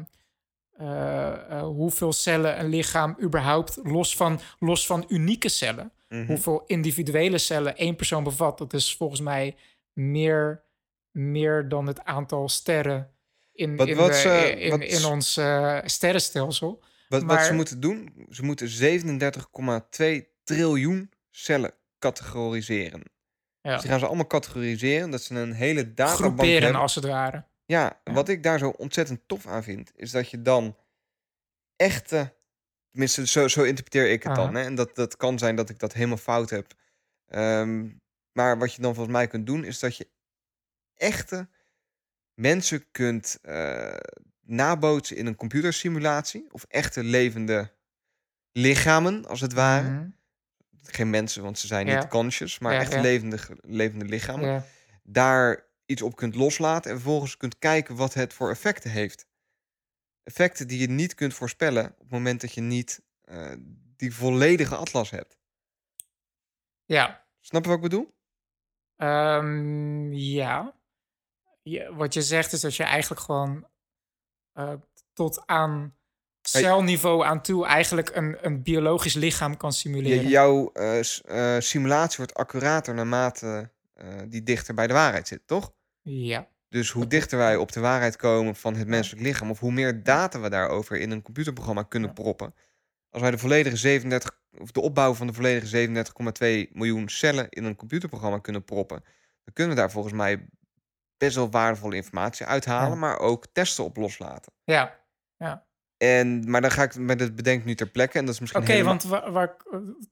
hoeveel 1.62 2.12
cellen 2.12 2.60
een 2.60 2.68
lichaam 2.68 3.16
überhaupt, 3.22 3.78
los 3.82 4.16
van, 4.16 4.40
los 4.58 4.86
van 4.86 5.04
unieke 5.08 5.48
cellen, 5.48 5.92
Mhm. 6.08 6.26
hoeveel 6.26 6.62
individuele 6.66 7.38
cellen 7.38 7.76
één 7.76 7.96
persoon 7.96 8.24
bevat, 8.24 8.58
dat 8.58 8.72
is 8.72 8.96
volgens 8.96 9.20
mij 9.20 9.56
meer, 9.92 10.62
meer 11.10 11.68
dan 11.68 11.86
het 11.86 12.04
aantal 12.04 12.48
sterren 12.48 13.10
in, 13.52 13.76
Wat- 13.76 13.88
in, 13.88 13.96
wat 13.96 14.14
ze- 14.14 14.54
in, 14.58 14.70
wat 14.70 14.80
in 14.80 14.96
ze- 14.96 15.08
ons 15.08 15.36
eh, 15.36 15.78
sterrenstelsel. 15.84 16.82
Wat, 17.08 17.22
wat 17.22 17.44
ze 17.44 17.52
moeten 17.52 17.80
doen, 17.80 18.26
ze 18.30 18.42
moeten 18.44 18.68
37,2 18.68 20.28
triljoen 20.44 21.10
cellen 21.30 21.72
categoriseren. 21.98 23.02
Ja. 23.60 23.72
Dus 23.72 23.80
die 23.80 23.90
gaan 23.90 23.98
ze 23.98 24.06
allemaal 24.06 24.26
categoriseren, 24.26 25.10
dat 25.10 25.22
ze 25.22 25.34
een 25.34 25.52
hele 25.52 25.94
databank 25.94 26.18
Groeperen 26.18 26.62
hebben. 26.62 26.80
als 26.80 26.94
het 26.94 27.04
ware. 27.04 27.44
Ja, 27.66 28.00
Ja. 28.04 28.12
wat 28.12 28.28
ik 28.28 28.42
daar 28.42 28.58
zo 28.58 28.68
ontzettend 28.68 29.20
tof 29.26 29.46
aan 29.46 29.62
vind, 29.62 29.92
is 29.96 30.10
dat 30.10 30.30
je 30.30 30.42
dan 30.42 30.76
echte, 31.76 32.34
tenminste 32.90 33.26
zo, 33.26 33.48
zo 33.48 33.62
interpreteer 33.62 34.10
ik 34.10 34.22
het 34.22 34.34
dan, 34.34 34.54
hè? 34.54 34.62
en 34.62 34.74
dat, 34.74 34.94
dat 34.94 35.16
kan 35.16 35.38
zijn 35.38 35.56
dat 35.56 35.70
ik 35.70 35.78
dat 35.78 35.92
helemaal 35.92 36.16
fout 36.16 36.50
heb. 36.50 36.74
Ehm, 37.26 37.88
maar 38.32 38.58
wat 38.58 38.74
je 38.74 38.82
dan 38.82 38.94
volgens 38.94 39.16
mij 39.16 39.26
kunt 39.26 39.46
doen, 39.46 39.64
is 39.64 39.78
dat 39.78 39.96
je 39.96 40.08
echte 40.94 41.48
mensen 42.34 42.90
kunt 42.90 43.38
eh, 43.42 43.96
nabootsen 44.40 45.16
in 45.16 45.26
een 45.26 45.36
computersimulatie, 45.36 46.46
of 46.50 46.64
echte 46.68 47.02
levende 47.04 47.72
lichamen, 48.52 49.26
als 49.26 49.40
het 49.40 49.52
ware. 49.52 49.90
Mhm. 49.90 50.08
Geen 50.82 51.10
mensen, 51.10 51.42
want 51.42 51.58
ze 51.58 51.66
zijn 51.66 51.86
Ja. 51.86 51.98
niet 51.98 52.08
conscious, 52.08 52.58
maar 52.58 52.72
Ja, 52.72 52.80
echt 52.80 52.94
levende, 53.00 53.38
levende 53.60 54.04
lichamen 54.04 54.64
daar 55.02 55.65
iets 55.86 56.02
op 56.02 56.16
kunt 56.16 56.34
loslaten 56.34 56.90
en 56.90 56.96
vervolgens 56.96 57.36
kunt 57.36 57.58
kijken 57.58 57.96
wat 57.96 58.14
het 58.14 58.32
voor 58.32 58.50
effecten 58.50 58.90
heeft. 58.90 59.26
Effecten 60.22 60.68
die 60.68 60.78
je 60.78 60.88
niet 60.88 61.14
kunt 61.14 61.34
voorspellen 61.34 61.84
op 61.84 61.98
het 61.98 62.10
moment 62.10 62.40
dat 62.40 62.52
je 62.52 62.60
niet 62.60 63.02
eh, 63.24 63.52
die 63.96 64.14
volledige 64.14 64.76
atlas 64.76 65.10
hebt. 65.10 65.38
ja. 66.84 67.24
Snap 67.40 67.62
je 67.62 67.68
wat 67.68 67.76
ik 67.76 67.82
bedoel? 67.82 68.14
Ehm, 68.96 70.12
ja. 70.12 70.74
Wat 71.90 72.14
je 72.14 72.22
zegt 72.22 72.52
is 72.52 72.60
dat 72.60 72.74
je 72.74 72.82
eigenlijk 72.82 73.20
gewoon 73.20 73.68
eh, 74.52 74.72
tot 75.12 75.46
aan 75.46 75.96
celniveau 76.42 77.24
aan 77.24 77.42
toe 77.42 77.66
eigenlijk 77.66 78.16
een, 78.16 78.38
een 78.40 78.62
biologisch 78.62 79.14
lichaam 79.14 79.56
kan 79.56 79.72
simuleren. 79.72 80.28
jouw 80.28 80.72
eh, 80.72 81.58
simulatie 81.58 82.16
wordt 82.16 82.34
accurater 82.34 82.94
naarmate 82.94 83.70
die 84.28 84.42
dichter 84.42 84.74
bij 84.74 84.86
de 84.86 84.92
waarheid 84.92 85.28
zit, 85.28 85.46
toch? 85.46 85.75
Ja. 86.08 86.48
Dus 86.68 86.90
hoe 86.90 87.06
dichter 87.06 87.38
wij 87.38 87.56
op 87.56 87.72
de 87.72 87.80
waarheid 87.80 88.16
komen 88.16 88.56
van 88.56 88.74
het 88.74 88.88
menselijk 88.88 89.22
lichaam, 89.22 89.50
of 89.50 89.60
hoe 89.60 89.72
meer 89.72 90.02
data 90.02 90.40
we 90.40 90.48
daarover 90.50 90.96
in 90.98 91.10
een 91.10 91.22
computerprogramma 91.22 91.82
kunnen 91.82 92.08
Ja. 92.08 92.14
proppen. 92.14 92.54
Als 93.10 93.22
wij 93.22 93.30
de 93.30 93.38
volledige 93.38 93.76
37, 93.76 94.38
of 94.58 94.70
de 94.72 94.80
opbouw 94.80 95.14
van 95.14 95.26
de 95.26 95.32
volledige 95.32 95.66
37,2 95.66 96.70
miljoen 96.72 97.08
cellen 97.08 97.48
in 97.48 97.64
een 97.64 97.76
computerprogramma 97.76 98.38
kunnen 98.38 98.64
proppen, 98.64 99.00
dan 99.44 99.54
kunnen 99.54 99.74
we 99.74 99.80
daar 99.80 99.90
volgens 99.90 100.14
mij 100.14 100.46
best 101.16 101.36
wel 101.36 101.50
waardevolle 101.50 101.96
informatie 101.96 102.46
uithalen, 102.46 102.90
Ja. 102.90 102.94
maar 102.96 103.18
ook 103.18 103.46
testen 103.52 103.84
op 103.84 103.96
loslaten. 103.96 104.52
Ja, 104.64 105.04
En, 105.96 106.50
maar 106.50 106.60
dan 106.60 106.70
ga 106.70 106.82
ik 106.82 106.94
met 106.98 107.20
het 107.20 107.36
bedenk 107.36 107.64
nu 107.64 107.74
ter 107.74 107.86
plekke. 107.90 108.18
En 108.18 108.24
dat 108.24 108.34
is 108.34 108.40
misschien 108.40 108.62
oké, 108.62 108.70
helemaal- 108.72 108.96
want 108.98 109.04
wa- 109.10 109.30
waar, 109.30 109.56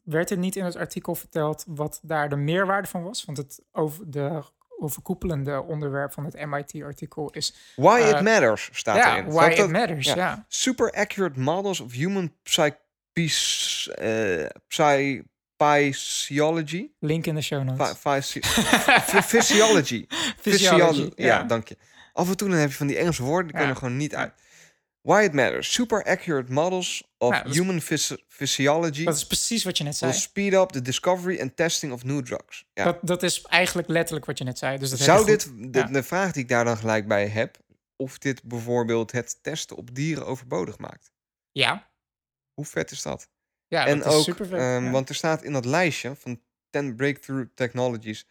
werd 0.03 0.31
er 0.31 0.39
niet 0.39 0.57
in 0.57 0.65
het 0.65 0.77
artikel 0.77 1.15
verteld 1.15 1.65
wat 1.69 2.01
daar 2.03 2.29
de 2.29 2.37
meerwaarde 2.37 2.89
van 2.89 3.03
was? 3.03 3.25
Want 3.25 3.39
het 3.39 3.63
over 3.73 4.11
de 4.11 4.43
overkoepelende 4.79 5.63
onderwerp 5.63 6.13
van 6.13 6.25
het 6.25 6.47
MIT-artikel 6.47 7.31
is... 7.31 7.55
Why 7.77 8.01
eh, 8.01 8.09
it 8.09 8.21
matters 8.21 8.69
staat 8.73 8.97
ja, 8.97 9.17
erin. 9.17 9.33
why 9.33 9.49
it 9.51 9.57
dat- 9.57 9.71
matters, 9.71 10.07
ja. 10.07 10.15
ja. 10.17 10.45
Super 10.49 10.93
accurate 10.93 11.41
models 11.41 11.81
of 11.81 11.93
human 11.93 12.33
psych 12.43 12.75
eh, 13.95 14.47
psy- 14.69 15.23
physiology. 15.57 16.91
Link 17.01 17.27
in 17.27 17.35
de 17.35 17.41
show 17.43 17.63
notes. 17.63 17.99
Phy- 18.01 18.21
physi- 18.21 18.41
phy- 18.41 19.23
Physiology. 19.37 20.07
Physiology, 20.41 21.11
ja. 21.17 21.27
ja. 21.27 21.43
dank 21.43 21.69
je. 21.69 21.77
Af 22.13 22.29
en 22.29 22.37
toe 22.37 22.49
dan 22.49 22.59
heb 22.59 22.69
je 22.71 22.77
van 22.77 22.87
die 22.87 22.97
Engelse 22.97 23.23
woorden, 23.23 23.47
die 23.47 23.57
kunnen 23.57 23.77
gewoon 23.77 23.97
niet 23.97 24.15
uit. 24.15 24.33
Why 25.05 25.23
it 25.25 25.33
matters. 25.33 25.73
Super 25.73 26.03
accurate 26.05 26.53
models 26.53 27.03
of 27.19 27.43
is- 27.45 27.57
human 27.57 27.81
phys- 27.81 28.17
physiology 28.29 29.05
Dat 29.05 29.17
is 29.17 29.27
precies 29.27 29.65
wat 29.65 29.79
je 29.79 29.85
net 29.85 29.99
will 29.99 30.11
zei. 30.13 30.23
speed 30.23 30.53
up 30.53 30.69
the 30.69 30.83
discovery 30.83 31.41
and 31.41 31.57
testing 31.57 31.93
of 31.93 32.05
new 32.05 32.23
drugs. 32.23 32.65
Ja. 32.75 32.85
Dat, 32.85 32.99
dat 33.03 33.23
is 33.23 33.43
eigenlijk 33.43 33.89
letterlijk 33.89 34.27
wat 34.27 34.39
je 34.39 34.45
net 34.45 34.59
zei. 34.59 34.79
Dus 34.79 34.91
dat 34.91 34.99
Zou 34.99 35.27
dit, 35.27 35.51
de, 35.57 35.79
ja. 35.79 35.85
de 35.87 36.03
vraag 36.03 36.33
die 36.33 36.43
ik 36.43 36.49
daar 36.49 36.65
dan 36.65 36.77
gelijk 36.77 37.09
bij 37.09 37.27
heb, 37.29 37.59
of 37.97 38.19
dit 38.19 38.43
bijvoorbeeld 38.43 39.13
het 39.13 39.39
testen 39.43 39.77
op 39.77 39.95
dieren 39.95 40.27
overbodig 40.27 40.79
maakt? 40.79 41.13
Ja, 41.53 41.91
Hoe 42.55 42.65
vet 42.65 42.91
is 42.91 43.03
dat? 43.03 43.29
ja 43.69 43.87
en 43.87 43.99
dat 43.99 44.07
is 44.07 44.13
ook, 44.19 44.25
super 44.25 44.47
vet. 44.47 44.59
ehm, 44.61 44.85
ja. 44.85 44.91
want 44.91 45.09
er 45.09 45.15
staat 45.15 45.43
in 45.43 45.53
dat 45.53 45.65
lijstje 45.65 46.15
van 46.17 46.41
10 46.71 46.97
breakthrough 46.97 47.49
technologies, 47.55 48.27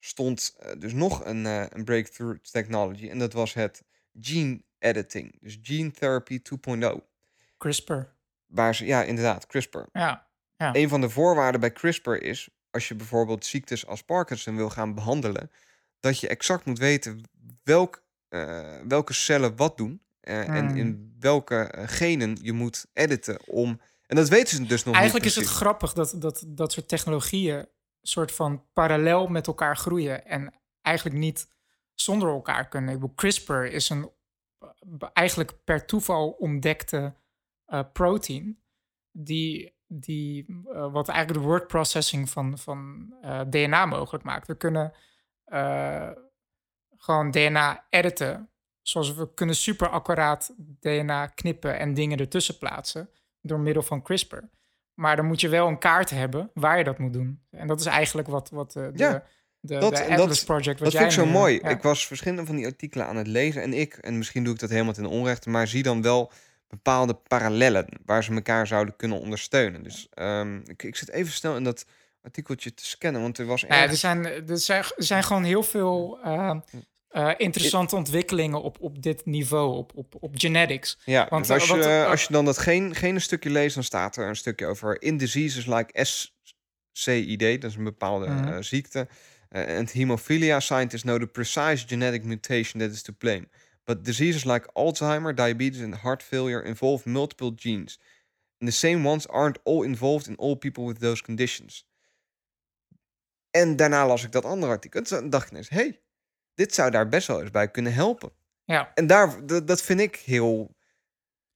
stond 0.00 0.54
eh, 0.58 0.72
dus 0.78 0.92
nog 0.92 1.24
een, 1.24 1.46
eh, 1.46 1.64
een 1.68 1.84
breakthrough 1.84 2.38
technology. 2.44 3.08
En 3.08 3.18
dat 3.18 3.32
was 3.32 3.54
het 3.54 3.82
gene 4.20 4.62
editing. 4.78 5.38
Dus 5.40 5.58
gene 5.62 5.90
therapy 5.90 6.40
2.0. 6.42 7.00
CRISPR. 7.58 7.98
Waar 8.46 8.74
ze, 8.74 8.86
ja, 8.86 9.02
inderdaad, 9.02 9.46
CRISPR. 9.46 9.78
Ja, 9.92 10.26
Een 10.56 10.88
van 10.88 11.00
de 11.00 11.08
voorwaarden 11.10 11.60
bij 11.60 11.72
CRISPR 11.72 12.10
is, 12.10 12.48
als 12.70 12.88
je 12.88 12.94
bijvoorbeeld 12.94 13.46
ziektes 13.46 13.86
als 13.86 14.02
Parkinson 14.02 14.56
wil 14.56 14.70
gaan 14.70 14.94
behandelen, 14.94 15.50
dat 16.00 16.20
je 16.20 16.28
exact 16.28 16.64
moet 16.64 16.78
weten 16.78 17.22
welk, 17.62 18.02
eh, 18.28 18.74
welke 18.88 19.12
cellen 19.12 19.56
wat 19.56 19.76
doen. 19.76 20.00
eh, 20.20 20.48
En 20.48 20.66
Hmm. 20.66 20.76
in 20.76 21.16
welke 21.20 21.56
eh, 21.56 21.84
genen 21.88 22.38
je 22.42 22.52
moet 22.52 22.86
editen 22.92 23.38
om. 23.46 23.80
En 24.06 24.16
dat 24.16 24.28
weten 24.28 24.56
ze 24.56 24.66
dus 24.66 24.84
nog 24.84 24.94
Eigenlijk 24.94 25.24
niet. 25.24 25.36
is 25.36 25.42
het 25.42 25.50
grappig 25.54 25.92
dat, 25.92 26.14
dat 26.16 26.44
dat 26.46 26.72
soort 26.72 26.88
technologieën 26.88 27.68
soort 28.02 28.32
van 28.32 28.64
parallel 28.72 29.26
met 29.26 29.46
elkaar 29.46 29.76
groeien 29.76 30.24
en 30.26 30.52
eigenlijk 30.82 31.16
niet 31.16 31.48
zonder 32.00 32.28
elkaar 32.28 32.68
kunnen. 32.68 32.94
Ik 32.94 33.00
bedoel, 33.00 33.14
CRISPR 33.14 33.64
is 33.64 33.88
een 33.88 34.10
eh, 34.58 35.08
eigenlijk 35.12 35.64
per 35.64 35.86
toeval 35.86 36.30
ontdekte 36.30 37.14
eh, 37.64 37.80
protein 37.92 38.62
die, 39.10 39.76
die 39.86 40.62
eh, 40.72 40.92
wat 40.92 41.08
eigenlijk 41.08 41.40
de 41.40 41.48
word 41.48 41.66
processing 41.66 42.30
van, 42.30 42.58
van 42.58 43.14
DNA 43.50 43.86
mogelijk 43.86 44.24
maakt. 44.24 44.46
We 44.46 44.56
kunnen 44.56 44.92
gewoon 46.96 47.30
DNA 47.30 47.86
editen, 47.90 48.50
zoals 48.82 49.14
we 49.14 49.34
kunnen 49.34 49.54
super 49.54 49.88
accuraat 49.88 50.54
DNA 50.80 51.26
knippen 51.26 51.78
en 51.78 51.94
dingen 51.94 52.18
ertussen 52.18 52.58
plaatsen 52.58 53.10
door 53.40 53.60
middel 53.60 53.82
van 53.82 54.02
CRISPR. 54.02 54.42
Maar 54.94 55.16
dan 55.16 55.26
moet 55.26 55.40
je 55.40 55.48
wel 55.48 55.68
een 55.68 55.78
kaart 55.78 56.10
hebben 56.10 56.50
waar 56.54 56.78
je 56.78 56.84
dat 56.84 56.98
moet 56.98 57.12
doen. 57.12 57.42
En 57.50 57.66
dat 57.66 57.80
is 57.80 57.86
eigenlijk 57.86 58.28
wat, 58.28 58.50
wat 58.50 58.72
de, 58.72 58.90
Ja, 58.94 59.24
de, 59.66 59.78
dat- 59.78 59.96
de 59.96 60.14
dat- 60.16 60.44
Project... 60.44 60.80
Wat 60.80 60.92
Dat 60.92 60.92
vind 60.92 60.94
ik 60.94 61.00
jij 61.00 61.10
zo 61.10 61.24
nu, 61.24 61.30
mooi. 61.30 61.58
ja. 61.62 61.68
Ik 61.68 61.82
was 61.82 62.06
verschillende 62.06 62.46
van 62.46 62.56
die 62.56 62.66
artikelen 62.66 63.06
aan 63.06 63.16
het 63.16 63.26
lezen 63.26 63.62
en 63.62 63.72
ik, 63.72 63.94
en 63.94 64.18
misschien 64.18 64.44
doe 64.44 64.54
ik 64.54 64.60
dat 64.60 64.70
helemaal 64.70 64.92
ten 64.92 65.06
onrechte, 65.06 65.50
maar 65.50 65.68
zie 65.68 65.82
dan 65.82 66.02
wel 66.02 66.30
bepaalde 66.68 67.14
parallellen 67.14 67.86
waar 68.04 68.24
ze 68.24 68.32
elkaar 68.32 68.66
zouden 68.66 68.96
kunnen 68.96 69.20
ondersteunen. 69.20 69.82
Dus 69.82 70.06
ehm, 70.14 70.56
ik, 70.64 70.82
ik 70.82 70.96
zit 70.96 71.10
even 71.10 71.32
snel 71.32 71.56
in 71.56 71.64
dat 71.64 71.84
artikeltje 72.22 72.74
te 72.74 72.86
scannen, 72.86 73.20
want 73.22 73.38
er 73.38 73.46
was 73.46 73.60
ja, 73.60 73.68
er, 73.82 73.96
zijn, 73.96 74.24
er, 74.48 74.58
zijn, 74.58 74.82
er 74.82 75.04
zijn 75.04 75.24
gewoon 75.24 75.44
heel 75.44 75.62
veel 75.62 76.18
eh, 76.24 76.56
eh, 77.08 77.30
interessante 77.36 77.96
ontwikkelingen 77.96 78.62
op, 78.62 78.76
op 78.80 79.02
dit 79.02 79.26
niveau, 79.26 79.76
op, 79.76 79.92
op, 79.94 80.14
op 80.20 80.32
genetics. 80.36 80.98
Ja, 81.04 81.26
Want, 81.30 81.46
dus 81.46 81.70
als, 81.70 81.80
eh, 81.80 82.00
je, 82.00 82.06
als 82.06 82.22
je 82.24 82.32
dan 82.32 82.44
dat 82.44 82.58
geen, 82.58 82.94
geen 82.94 83.20
stukje 83.20 83.50
leest, 83.50 83.74
dan 83.74 83.84
staat 83.84 84.16
er 84.16 84.28
een 84.28 84.36
stukje 84.36 84.66
over 84.66 85.02
in 85.02 85.16
diseases 85.16 85.66
like 85.66 86.04
SCID, 86.92 87.60
dat 87.62 87.70
is 87.70 87.76
een 87.76 87.84
bepaalde 87.84 88.26
Mhm. 88.26 88.48
eh, 88.48 88.56
ziekte. 88.60 89.08
Eh, 89.50 89.78
and 89.78 89.92
hemophilia 89.92 90.60
scientists 90.60 91.02
know 91.02 91.18
the 91.18 91.26
precise 91.26 91.84
genetic 91.84 92.24
mutation 92.24 92.80
that 92.80 92.90
is 92.90 93.02
to 93.02 93.12
blame. 93.12 93.48
But 93.84 94.04
diseases 94.04 94.44
like 94.44 94.66
Alzheimer, 94.74 95.34
diabetes 95.34 95.82
and 95.82 95.94
heart 95.94 96.22
failure 96.22 96.64
involve 96.64 97.06
multiple 97.06 97.52
genes. 97.54 97.98
And 98.60 98.68
the 98.68 98.76
same 98.76 99.04
ones 99.04 99.26
aren't 99.28 99.58
all 99.64 99.84
involved 99.84 100.28
in 100.28 100.36
all 100.36 100.56
people 100.56 100.86
with 100.86 101.00
those 101.00 101.22
conditions. 101.22 101.86
En 103.50 103.76
daarna 103.76 104.06
las 104.06 104.24
ik 104.24 104.32
dat 104.32 104.44
andere 104.44 104.72
artikel. 104.72 105.00
En 105.00 105.06
toen 105.06 105.30
dacht 105.30 105.44
ik 105.44 105.50
ineens, 105.50 105.68
hey, 105.68 106.00
dit 106.54 106.74
zou 106.74 106.90
daar 106.90 107.08
best 107.08 107.26
wel 107.26 107.40
eens 107.40 107.50
bij 107.50 107.70
kunnen 107.70 107.92
helpen. 107.92 108.32
Ja, 108.64 108.90
En 108.94 109.06
daar, 109.06 109.46
dat, 109.46 109.66
dat 109.66 109.82
vind 109.82 110.00
ik 110.00 110.16
heel. 110.16 110.74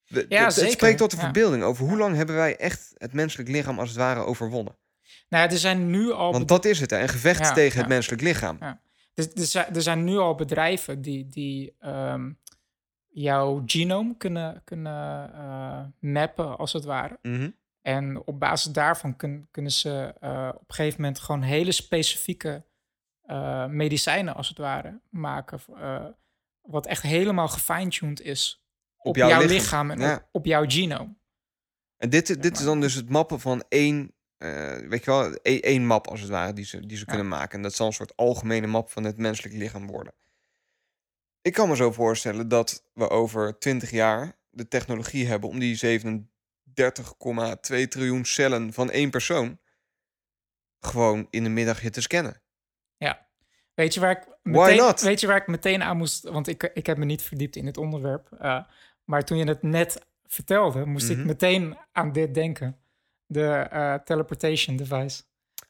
Ja, 0.04 0.50
zeker, 0.50 0.62
Het 0.62 0.72
spreekt 0.72 0.98
tot 0.98 1.10
de 1.10 1.16
ja. 1.16 1.22
verbeelding 1.22 1.62
over 1.62 1.86
hoe 1.86 1.96
lang 1.96 2.16
hebben 2.16 2.34
wij 2.34 2.56
echt 2.56 2.92
het 2.96 3.12
menselijk 3.12 3.48
lichaam 3.48 3.78
als 3.78 3.88
het 3.88 3.98
ware 3.98 4.24
overwonnen. 4.24 4.76
Nou 5.30 5.50
er 5.50 5.58
zijn 5.58 5.90
nu 5.90 6.12
al... 6.12 6.32
Want 6.32 6.48
dat 6.48 6.64
is 6.64 6.80
het, 6.80 6.90
hè? 6.90 7.00
een 7.02 7.08
gevecht 7.08 7.38
Ja, 7.40 7.52
tegen 7.52 7.74
ja. 7.74 7.78
het 7.80 7.88
menselijk 7.88 8.22
lichaam. 8.22 8.56
Ja. 8.60 8.80
Dus 9.14 9.32
er 9.32 9.44
zijn, 9.46 9.74
er 9.74 9.82
zijn 9.82 10.04
nu 10.04 10.16
al 10.18 10.34
bedrijven 10.34 11.02
die, 11.02 11.26
die 11.26 11.74
ehm, 11.78 12.32
jouw 13.08 13.62
genoom 13.66 14.16
kunnen, 14.16 14.60
kunnen 14.64 15.32
eh, 15.34 15.84
mappen, 15.98 16.58
als 16.58 16.72
het 16.72 16.84
ware. 16.84 17.18
Mhm. 17.22 17.50
En 17.82 18.22
op 18.26 18.40
basis 18.40 18.72
daarvan 18.72 19.16
kun- 19.16 19.48
kunnen 19.50 19.72
ze 19.72 20.14
eh, 20.20 20.48
op 20.54 20.68
een 20.68 20.74
gegeven 20.74 21.00
moment 21.00 21.18
gewoon 21.20 21.42
hele 21.42 21.72
specifieke 21.72 22.64
eh, 23.22 23.66
medicijnen, 23.66 24.34
als 24.34 24.48
het 24.48 24.58
ware, 24.58 25.00
maken. 25.10 25.60
wat 26.60 26.86
echt 26.86 27.02
helemaal 27.02 27.48
gefine-tuned 27.48 28.20
is 28.20 28.64
op, 28.96 29.16
jouw, 29.16 29.46
lichaam, 29.46 29.90
en 29.90 30.12
op, 30.12 30.28
op 30.32 30.46
jouw 30.46 30.64
genoom. 30.68 31.18
En 31.96 32.10
dit, 32.10 32.42
dit 32.42 32.58
is 32.58 32.64
dan 32.64 32.80
dus 32.80 32.94
het 32.94 33.08
mappen 33.08 33.40
van 33.40 33.64
één, 33.68 34.14
eh, 34.40 34.76
weet 34.88 35.04
je 35.04 35.10
wel, 35.10 35.32
één, 35.34 35.62
één 35.62 35.86
map 35.86 36.06
als 36.06 36.20
het 36.20 36.30
ware 36.30 36.52
die 36.52 36.64
ze, 36.64 36.86
die 36.86 36.96
ze 36.96 37.02
Ja. 37.06 37.12
kunnen 37.12 37.28
maken. 37.28 37.56
En 37.56 37.62
dat 37.62 37.74
zal 37.74 37.86
een 37.86 37.92
soort 37.92 38.16
algemene 38.16 38.66
map 38.66 38.90
van 38.90 39.04
het 39.04 39.18
menselijk 39.18 39.54
lichaam 39.54 39.86
worden. 39.86 40.12
Ik 41.42 41.52
kan 41.52 41.68
me 41.68 41.76
zo 41.76 41.92
voorstellen 41.92 42.48
dat 42.48 42.84
we 42.94 43.08
over 43.08 43.58
20 43.58 43.90
jaar 43.90 44.36
de 44.50 44.68
technologie 44.68 45.26
hebben 45.26 45.48
om 45.48 45.58
die 45.58 45.76
37,2 45.76 47.88
triljoen 47.88 48.24
cellen 48.24 48.72
van 48.72 48.90
één 48.90 49.10
persoon 49.10 49.58
gewoon 50.80 51.26
in 51.30 51.42
de 51.44 51.50
middagje 51.50 51.90
te 51.90 52.00
scannen. 52.00 52.42
Ja. 52.96 53.28
Weet 53.74 53.94
je 53.94 54.00
waar 54.00 54.10
ik 54.10 54.26
meteen? 54.42 54.94
Weet 55.00 55.20
je 55.20 55.26
waar 55.26 55.36
ik 55.40 55.46
meteen 55.46 55.82
aan 55.82 55.96
moest... 55.96 56.28
Want 56.28 56.48
ik, 56.48 56.70
ik 56.74 56.86
heb 56.86 56.96
me 56.98 57.04
niet 57.04 57.22
verdiept 57.22 57.56
in 57.56 57.66
het 57.66 57.76
onderwerp. 57.76 58.28
eh, 58.38 58.64
maar 59.04 59.24
toen 59.24 59.38
je 59.38 59.44
het 59.44 59.62
net 59.62 60.06
vertelde, 60.24 60.84
moest 60.86 61.10
Mhm. 61.10 61.20
ik 61.20 61.26
meteen 61.26 61.78
aan 61.92 62.12
dit 62.12 62.34
denken. 62.34 62.78
De 63.32 63.46
eh, 63.46 63.94
teleportation 63.94 64.76
device. 64.76 65.22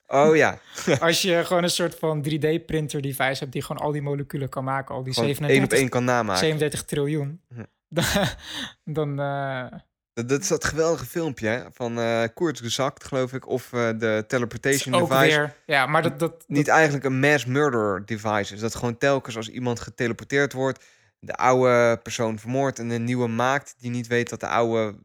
Oh 0.06 0.36
ja, 0.36 0.58
Als 1.00 1.22
je 1.22 1.44
gewoon 1.44 1.62
een 1.62 1.70
soort 1.70 1.94
van 1.94 2.24
3D-printer 2.28 3.00
device 3.00 3.38
hebt... 3.38 3.52
die 3.52 3.62
gewoon 3.62 3.82
al 3.82 3.92
die 3.92 4.02
moleculen 4.02 4.48
kan 4.48 4.64
maken. 4.64 4.94
Al 4.94 5.02
die 5.02 5.12
gewoon 5.14 5.28
één 5.28 5.38
op 5.38 5.44
37, 5.44 5.78
één 5.78 5.88
kan 5.88 6.04
namaken. 6.04 6.38
37 6.38 6.84
triljoen. 6.84 7.40
Dan... 8.84 9.20
eh, 9.20 9.66
Dat, 10.12 10.28
dat 10.28 10.40
is 10.40 10.48
dat 10.48 10.64
geweldige 10.64 11.06
filmpje 11.06 11.48
hè, 11.48 11.62
van 11.72 11.98
eh 11.98 12.24
Koorts 12.34 12.60
gezakt, 12.60 13.04
geloof 13.04 13.32
ik. 13.32 13.48
Of 13.48 13.68
de 13.68 14.24
teleportation 14.26 14.94
ook 14.94 15.10
device. 15.10 15.36
weer... 15.36 15.54
Ja, 15.66 15.86
maar 15.86 16.02
dat... 16.02 16.18
dat, 16.18 16.44
Niet 16.46 16.68
eigenlijk 16.68 17.04
een 17.04 17.20
mass 17.20 17.44
murder 17.44 18.06
device 18.06 18.54
is. 18.54 18.60
Dat 18.60 18.74
gewoon 18.74 18.98
telkens 18.98 19.36
als 19.36 19.48
iemand 19.48 19.80
geteleporteerd 19.80 20.52
wordt... 20.52 20.84
de 21.18 21.34
oude 21.34 21.96
persoon 22.02 22.38
vermoordt 22.38 22.78
en 22.78 22.90
een 22.90 23.04
nieuwe 23.04 23.28
maakt... 23.28 23.74
die 23.78 23.90
niet 23.90 24.06
weet 24.06 24.28
dat 24.30 24.40
de 24.40 24.48
oude... 24.48 24.98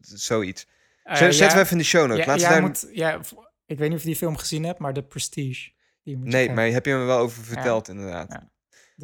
zoiets. 0.00 0.66
Eh, 1.10 1.16
Zet, 1.16 1.34
zetten 1.34 1.46
ja, 1.48 1.54
we 1.54 1.60
even 1.60 1.72
in 1.72 1.78
de 1.78 1.84
show 1.84 2.06
notes. 2.08 2.40
ja, 2.42 2.48
daar... 2.48 2.60
moet, 2.60 2.86
ja, 2.92 3.20
ik 3.66 3.78
weet 3.78 3.88
niet 3.88 3.96
of 3.96 4.02
je 4.02 4.08
die 4.08 4.16
film 4.16 4.36
gezien 4.36 4.64
hebt, 4.64 4.78
maar 4.78 4.92
The 4.92 5.02
Prestige. 5.02 5.70
Die 6.02 6.16
moet 6.16 6.26
je 6.26 6.32
Nee, 6.32 6.50
maar 6.50 6.66
heb 6.66 6.86
je 6.86 6.94
me 6.94 7.04
wel 7.04 7.18
over 7.18 7.44
verteld 7.44 7.88
inderdaad. 7.88 8.28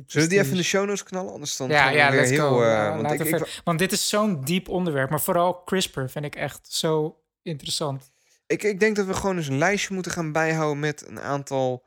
Zullen 0.06 0.28
we 0.28 0.34
die 0.34 0.38
even 0.38 0.50
in 0.50 0.56
de 0.58 0.62
show 0.64 0.86
notes 0.86 1.02
knallen? 1.02 1.32
Anders 1.32 1.56
dan 1.56 1.68
Ja, 1.68 1.88
ja, 1.90 2.10
let's 2.10 2.30
heel... 2.30 2.48
go. 2.48 2.62
eh, 2.62 3.00
want, 3.02 3.20
ik, 3.20 3.60
want 3.64 3.78
dit 3.78 3.92
is 3.92 4.08
zo'n 4.08 4.44
diep 4.44 4.68
onderwerp. 4.68 5.10
Maar 5.10 5.20
vooral 5.20 5.64
CRISPR 5.64 6.04
vind 6.06 6.24
ik 6.24 6.34
echt 6.36 6.72
zo 6.72 7.20
interessant. 7.42 8.12
ik, 8.46 8.62
ik 8.62 8.80
denk 8.80 8.96
dat 8.96 9.06
we 9.06 9.14
gewoon 9.14 9.36
eens 9.36 9.48
een 9.48 9.58
lijstje 9.58 9.94
moeten 9.94 10.12
gaan 10.12 10.32
bijhouden... 10.32 10.78
met 10.80 11.06
een 11.08 11.20
aantal 11.20 11.84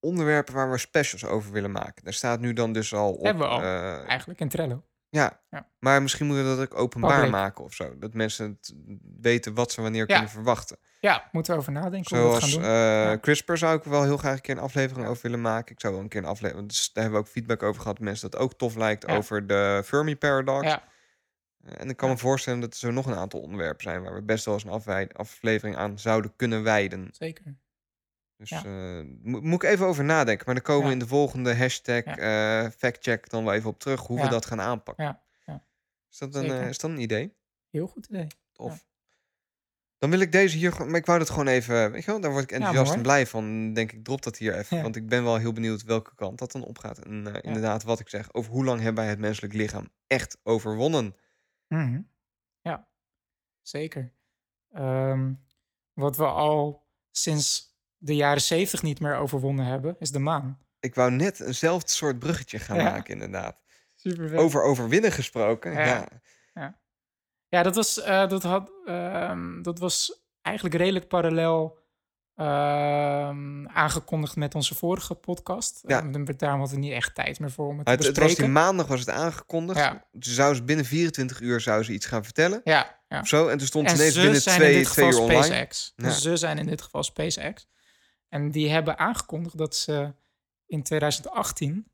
onderwerpen 0.00 0.54
waar 0.54 0.70
we 0.70 0.78
specials 0.78 1.24
over 1.24 1.52
willen 1.52 1.70
maken. 1.72 2.04
Daar 2.04 2.12
staat 2.12 2.40
nu 2.40 2.52
dan 2.52 2.72
dus 2.72 2.94
al 2.94 3.12
op... 3.12 3.24
Hebben 3.24 3.42
we 3.42 3.48
al. 3.54 3.60
eh, 3.60 4.08
Eigenlijk 4.08 4.40
in 4.40 4.48
Trello. 4.48 4.82
Ja. 5.14 5.40
Ja. 5.50 5.68
maar 5.78 6.02
misschien 6.02 6.26
moeten 6.26 6.50
we 6.50 6.56
dat 6.56 6.72
ook 6.72 6.78
openbaar 6.78 7.14
Public. 7.14 7.30
maken 7.30 7.64
of 7.64 7.72
zo. 7.74 7.98
Dat 7.98 8.14
mensen 8.14 8.46
het 8.60 8.74
weten 9.20 9.54
wat 9.54 9.72
ze 9.72 9.82
wanneer 9.82 10.06
kunnen 10.06 10.28
verwachten. 10.28 10.76
Ja, 11.00 11.28
moeten 11.32 11.52
we 11.52 11.58
over 11.58 11.72
nadenken 11.72 12.16
hoe 12.16 12.26
we 12.26 12.32
dat 12.32 12.40
gaan 12.42 12.50
Zoals 12.50 12.64
doen. 12.64 13.12
eh. 13.12 13.20
CRISPR 13.20 13.54
zou 13.56 13.76
ik 13.76 13.84
wel 13.84 14.02
heel 14.02 14.16
graag 14.16 14.34
een 14.34 14.40
keer 14.40 14.56
een 14.56 14.62
aflevering 14.62 15.06
over 15.08 15.22
willen 15.22 15.40
maken. 15.40 15.72
Ik 15.74 15.80
zou 15.80 15.92
wel 15.92 16.02
een 16.02 16.08
keer 16.08 16.22
een 16.22 16.28
aflevering... 16.28 16.68
Dus 16.68 16.92
daar 16.92 17.02
hebben 17.04 17.22
we 17.22 17.26
ook 17.26 17.32
feedback 17.32 17.62
over 17.62 17.82
gehad. 17.82 17.98
Mensen 17.98 18.30
dat 18.30 18.40
ook 18.40 18.54
tof 18.54 18.74
lijkt 18.74 19.06
over 19.08 19.46
de 19.46 19.82
Fermi 19.84 20.16
Paradox. 20.16 20.66
ja, 20.66 20.82
Eh, 21.64 21.80
En 21.80 21.88
ik 21.88 21.96
kan 21.96 22.08
me 22.08 22.16
voorstellen 22.18 22.60
dat 22.60 22.72
er 22.72 22.78
zo 22.78 22.90
nog 22.90 23.06
een 23.06 23.14
aantal 23.16 23.40
onderwerpen 23.40 23.82
zijn... 23.82 24.02
waar 24.02 24.14
we 24.14 24.22
best 24.22 24.44
wel 24.44 24.54
eens 24.54 24.64
een 24.86 25.12
aflevering 25.12 25.76
aan 25.76 25.98
zouden 25.98 26.32
kunnen 26.36 26.62
wijden. 26.62 27.08
zeker. 27.12 27.56
Dus 28.48 28.62
Ja. 28.62 28.98
eh, 28.98 29.04
mo- 29.22 29.40
moet 29.40 29.62
ik 29.62 29.68
even 29.70 29.86
over 29.86 30.04
nadenken. 30.04 30.44
Maar 30.46 30.54
dan 30.54 30.64
komen 30.64 30.82
we 30.82 30.86
Ja. 30.86 30.92
in 30.92 30.98
de 30.98 31.06
volgende 31.06 31.56
hashtag 31.56 32.04
eh, 32.04 32.66
factcheck 32.78 33.30
dan 33.30 33.44
wel 33.44 33.54
even 33.54 33.70
op 33.70 33.78
terug... 33.78 34.00
hoe 34.06 34.20
we 34.20 34.28
dat 34.28 34.46
gaan 34.46 34.60
aanpakken. 34.60 35.04
Ja, 35.04 35.22
ja. 35.46 35.64
Is, 36.10 36.18
dat 36.18 36.34
een, 36.34 36.50
eh, 36.50 36.68
is 36.68 36.78
dat 36.78 36.90
een 36.90 37.00
idee? 37.00 37.34
Heel 37.70 37.86
goed 37.86 38.06
idee. 38.06 38.26
Tof. 38.52 38.72
Ja. 38.72 38.78
Dan 39.98 40.10
wil 40.10 40.20
ik 40.20 40.32
deze 40.32 40.56
hier 40.56 40.72
gewoon... 40.72 40.90
Maar 40.90 41.00
ik 41.00 41.06
wou 41.06 41.18
dat 41.18 41.30
gewoon 41.30 41.46
even... 41.46 41.90
Weet 41.92 42.04
je 42.04 42.10
wel, 42.10 42.20
daar 42.20 42.30
word 42.30 42.42
ik 42.44 42.52
enthousiast 42.52 42.92
en 42.94 43.02
blij 43.02 43.26
van. 43.26 43.72
Denk 43.72 43.92
ik, 43.92 44.04
drop 44.04 44.22
dat 44.22 44.36
hier 44.36 44.54
even. 44.58 44.82
Want 44.82 44.96
ik 44.96 45.08
ben 45.08 45.24
wel 45.24 45.36
heel 45.36 45.52
benieuwd 45.52 45.82
welke 45.82 46.14
kant 46.14 46.38
dat 46.38 46.52
dan 46.52 46.64
opgaat. 46.64 46.98
En 46.98 47.26
inderdaad, 47.42 47.82
wat 47.82 48.00
ik 48.00 48.08
zeg. 48.08 48.32
Over 48.32 48.52
hoe 48.52 48.64
lang 48.64 48.80
hebben 48.80 49.02
wij 49.02 49.10
het 49.12 49.20
menselijk 49.20 49.52
lichaam 49.52 49.88
echt 50.06 50.38
overwonnen? 50.42 51.16
Mhm. 51.68 52.00
Ja, 52.60 52.88
zeker. 53.62 54.12
Ehm, 54.72 55.32
wat 55.92 56.16
we 56.16 56.24
al 56.26 56.86
sinds 57.10 57.73
de 58.04 58.16
jaren 58.16 58.42
zeventig 58.42 58.82
niet 58.82 59.00
meer 59.00 59.16
overwonnen 59.16 59.64
hebben, 59.66 59.96
is 59.98 60.10
de 60.10 60.18
maan. 60.18 60.58
Ik 60.80 60.94
wou 60.94 61.10
net 61.10 61.40
eenzelfde 61.40 61.90
soort 61.90 62.18
bruggetje 62.18 62.58
gaan 62.58 62.76
Ja. 62.76 62.82
maken, 62.90 63.12
inderdaad. 63.14 63.62
Super 63.94 64.36
Over 64.36 64.62
overwinnen 64.62 65.12
gesproken. 65.12 65.72
Ja. 65.72 66.08
Ja. 66.54 66.78
Ja, 67.48 67.62
dat 67.62 67.74
was, 67.74 68.00
eh, 68.02 68.28
dat, 68.28 68.42
had, 68.42 68.70
ehm, 68.86 69.62
dat 69.62 69.78
was 69.78 70.22
eigenlijk 70.42 70.76
redelijk 70.76 71.08
parallel 71.08 71.82
ehm, 72.36 73.66
aangekondigd 73.66 74.36
met 74.36 74.54
onze 74.54 74.74
vorige 74.74 75.14
podcast. 75.14 75.80
Ja. 75.86 75.98
Eh, 76.12 76.24
daarom 76.36 76.60
hadden 76.60 76.78
we 76.78 76.84
niet 76.84 76.92
echt 76.92 77.14
tijd 77.14 77.40
meer 77.40 77.50
voor 77.50 77.66
om 77.68 77.76
het 77.76 77.86
te 77.86 77.92
Het, 77.92 77.98
het 78.04 78.08
was 78.08 78.16
die 78.16 78.24
bespreken. 78.26 78.52
maandag 78.52 78.86
was 78.86 79.00
het 79.00 79.08
aangekondigd. 79.10 79.78
Ja. 79.78 80.04
Ze 80.20 80.32
zou 80.34 80.54
ze 80.54 80.62
binnen 80.62 80.84
24 80.84 81.40
uur 81.40 81.60
zou 81.60 81.82
ze 81.82 81.92
iets 81.92 82.06
gaan 82.06 82.24
vertellen. 82.24 82.60
Ja, 82.64 83.00
ja. 83.08 83.20
Of 83.20 83.28
zo. 83.28 83.48
En 83.48 83.58
toen 83.58 83.66
stond 83.66 83.88
En 83.88 83.94
ineens 83.94 84.14
binnen 84.14 84.40
twee, 84.40 84.72
in 84.72 84.78
dit 84.78 84.86
twee 84.92 85.06
uur 85.06 85.12
geval 85.12 85.22
online. 85.22 85.44
SpaceX. 85.44 85.92
Ja. 85.96 86.10
Ze 86.10 86.36
zijn 86.36 86.58
in 86.58 86.66
dit 86.66 86.82
geval 86.82 87.02
SpaceX. 87.02 87.66
En 88.34 88.50
die 88.50 88.70
hebben 88.70 88.98
aangekondigd 88.98 89.58
dat 89.58 89.76
ze 89.76 90.14
in 90.66 90.82
2018 90.82 91.86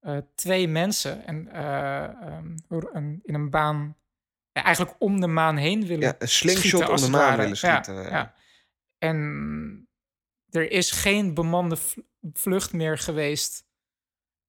eh, 0.00 0.16
twee 0.34 0.68
mensen 0.68 1.26
en, 1.26 1.48
eh, 1.52 2.04
ehm, 2.04 2.56
een, 2.68 3.20
in 3.24 3.34
een 3.34 3.50
baan 3.50 3.96
ja, 4.52 4.62
eigenlijk 4.64 4.96
om 4.98 5.20
de 5.20 5.26
maan 5.26 5.56
heen 5.56 5.86
willen 5.86 6.06
Ja, 6.08 6.14
een 6.18 6.28
slingshot 6.28 6.88
om 6.88 6.96
de 6.96 7.08
maan 7.10 7.36
willen 7.38 7.56
schieten. 7.56 7.94
Ja, 7.94 8.08
ja. 8.08 8.34
En 8.98 9.88
er 10.50 10.70
is 10.70 10.90
geen 10.90 11.34
bemande 11.34 11.76
vl- 11.76 12.00
vlucht 12.32 12.72
meer 12.72 12.98
geweest. 12.98 13.66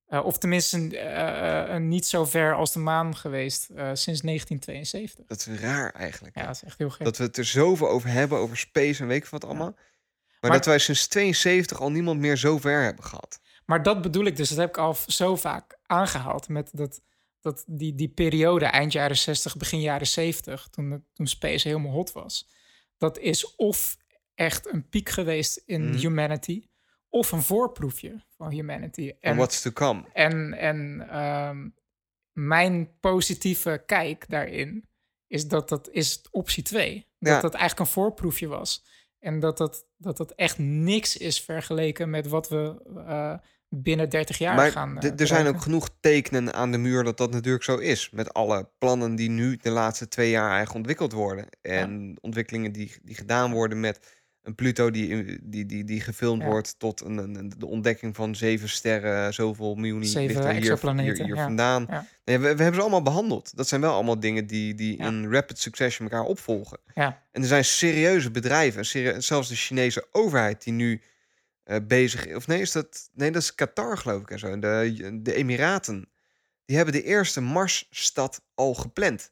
eh, 0.06 0.26
of 0.26 0.38
tenminste 0.38 0.98
eh, 0.98 1.76
eh, 1.76 1.82
niet 1.82 2.06
zo 2.06 2.26
ver 2.26 2.54
als 2.56 2.74
de 2.74 2.80
maan 2.80 3.16
geweest 3.16 3.70
eh, 3.70 3.76
sinds 3.94 4.22
1972. 4.22 5.26
Dat 5.26 5.38
is 5.40 5.60
raar 5.62 5.94
eigenlijk. 5.94 6.36
Ja, 6.36 6.46
dat 6.46 6.56
is 6.56 6.64
echt 6.64 6.78
heel 6.78 6.90
gek. 6.90 7.04
Dat 7.06 7.18
we 7.18 7.24
het 7.24 7.38
er 7.38 7.46
zoveel 7.46 7.90
over 7.90 8.10
hebben, 8.10 8.38
over 8.38 8.58
space 8.58 9.02
en 9.02 9.08
weet 9.08 9.24
ik 9.24 9.30
wat 9.30 9.44
allemaal. 9.46 9.76
Maar, 10.40 10.50
Maar- 10.50 10.60
dat 10.60 10.66
wij 10.68 10.78
sinds 10.80 11.08
72 11.08 11.80
al 11.82 11.92
niemand 11.92 12.20
meer 12.20 12.38
zo 12.38 12.58
ver 12.58 12.82
hebben 12.84 13.04
gehad. 13.06 13.40
Maar 13.66 13.84
dat 13.84 14.02
bedoel 14.02 14.26
ik 14.26 14.36
dus. 14.36 14.50
Dat 14.50 14.58
heb 14.58 14.70
ik 14.70 14.78
al 14.78 14.96
zo 15.08 15.36
vaak 15.36 15.78
aangehaald. 15.86 16.48
Met 16.50 16.70
dat, 16.74 17.02
dat 17.42 17.64
die, 17.68 17.96
die 17.96 18.08
periode, 18.10 18.66
eind 18.66 18.92
jaren 18.92 19.18
60, 19.18 19.58
begin 19.58 19.82
jaren 19.82 20.08
70, 20.08 20.68
toen, 20.72 21.06
toen 21.14 21.28
space 21.28 21.68
helemaal 21.68 21.92
hot 21.92 22.12
was. 22.12 22.50
Dat 22.98 23.18
is 23.18 23.56
of 23.56 23.98
echt 24.36 24.74
een 24.74 24.90
piek 24.90 25.10
geweest 25.10 25.62
in 25.66 25.90
Mhm. 25.90 25.98
humanity, 25.98 26.68
of 27.10 27.32
een 27.32 27.42
voorproefje 27.42 28.24
van 28.38 28.50
humanity. 28.52 29.08
En 29.08 29.18
En, 29.20 29.36
what's 29.36 29.62
to 29.62 29.72
come. 29.72 30.04
en, 30.14 30.54
en 30.54 31.08
ehm, 31.10 31.70
mijn 32.32 33.00
positieve 33.00 33.84
kijk 33.86 34.30
daarin 34.30 34.88
is 35.28 35.48
dat 35.48 35.70
dat 35.70 35.90
is 35.90 36.22
optie 36.32 36.64
2. 36.64 37.08
Dat 37.20 37.34
Ja. 37.34 37.42
dat 37.42 37.54
eigenlijk 37.54 37.80
een 37.90 37.94
voorproefje 37.94 38.48
was. 38.48 38.86
En 39.20 39.40
dat 39.40 39.58
dat, 39.58 39.86
dat 39.98 40.18
dat 40.18 40.32
echt 40.32 40.58
niks 40.58 41.18
is 41.18 41.42
vergeleken 41.42 42.10
met 42.10 42.28
wat 42.28 42.50
we 42.50 42.82
eh, 43.08 43.34
binnen 43.70 44.10
30 44.10 44.38
jaar 44.38 44.56
maar 44.56 44.72
gaan. 44.72 45.00
eh, 45.00 45.20
er 45.20 45.28
zijn 45.28 45.48
ook 45.48 45.62
genoeg 45.62 45.90
tekenen 46.00 46.54
aan 46.54 46.72
de 46.72 46.78
muur 46.78 47.04
dat 47.04 47.18
dat 47.18 47.32
natuurlijk 47.32 47.64
zo 47.64 47.78
is. 47.78 48.10
Met 48.10 48.34
alle 48.34 48.70
plannen 48.78 49.16
die 49.16 49.30
nu 49.30 49.58
de 49.58 49.70
laatste 49.70 50.08
twee 50.08 50.30
jaar 50.30 50.48
eigenlijk 50.48 50.76
ontwikkeld 50.76 51.12
worden. 51.12 51.46
En 51.62 52.18
ontwikkelingen 52.22 52.72
die, 52.72 52.96
die 53.04 53.16
gedaan 53.16 53.52
worden 53.52 53.80
met 53.80 54.19
een 54.50 54.56
Pluto 54.56 54.92
die, 54.92 55.40
die, 55.44 55.66
die, 55.66 55.84
die 55.84 56.02
gefilmd 56.02 56.42
Ja. 56.42 56.48
wordt 56.48 56.80
tot 56.80 57.02
een, 57.02 57.18
een, 57.18 57.54
de 57.58 57.66
ontdekking 57.66 58.16
van 58.16 58.36
zeven 58.36 58.70
sterren, 58.70 59.34
zoveel 59.34 59.76
miljoen 59.76 60.02
hier, 60.02 60.20
hier, 60.20 61.26
hier 61.26 61.36
ja. 61.36 61.44
vandaan. 61.44 61.86
Ja. 61.90 62.06
Nee, 62.26 62.38
we, 62.38 62.44
we 62.44 62.48
hebben 62.48 62.74
ze 62.74 62.82
allemaal 62.82 63.02
behandeld. 63.02 63.58
Dat 63.58 63.68
zijn 63.68 63.82
wel 63.82 63.94
allemaal 63.94 64.20
dingen 64.20 64.48
die, 64.48 64.76
die 64.76 64.98
in 64.98 65.32
rapid 65.32 65.60
succession 65.60 66.10
elkaar 66.10 66.26
opvolgen. 66.28 66.80
Ja, 66.94 67.22
En 67.32 67.42
er 67.42 67.48
zijn 67.48 67.66
serieuze 67.66 68.32
bedrijven, 68.32 68.86
serie- 68.86 69.22
zelfs 69.22 69.50
de 69.50 69.56
Chinese 69.56 70.08
overheid, 70.12 70.64
die 70.64 70.74
nu 70.74 71.02
eh, 71.64 71.78
bezig 71.88 72.26
is. 72.28 72.36
Of 72.36 72.48
nee, 72.48 72.62
is 72.62 72.72
dat, 72.72 73.10
nee, 73.14 73.32
dat 73.32 73.42
is 73.42 73.56
Qatar, 73.56 73.98
geloof 73.98 74.22
ik 74.22 74.32
en 74.32 74.40
zo. 74.40 74.60
De, 74.60 75.20
de 75.22 75.34
Emiraten. 75.34 76.10
Die 76.66 76.76
hebben 76.78 76.96
de 76.96 77.04
eerste 77.04 77.42
Marsstad 77.42 78.42
al 78.56 78.74
gepland. 78.74 79.32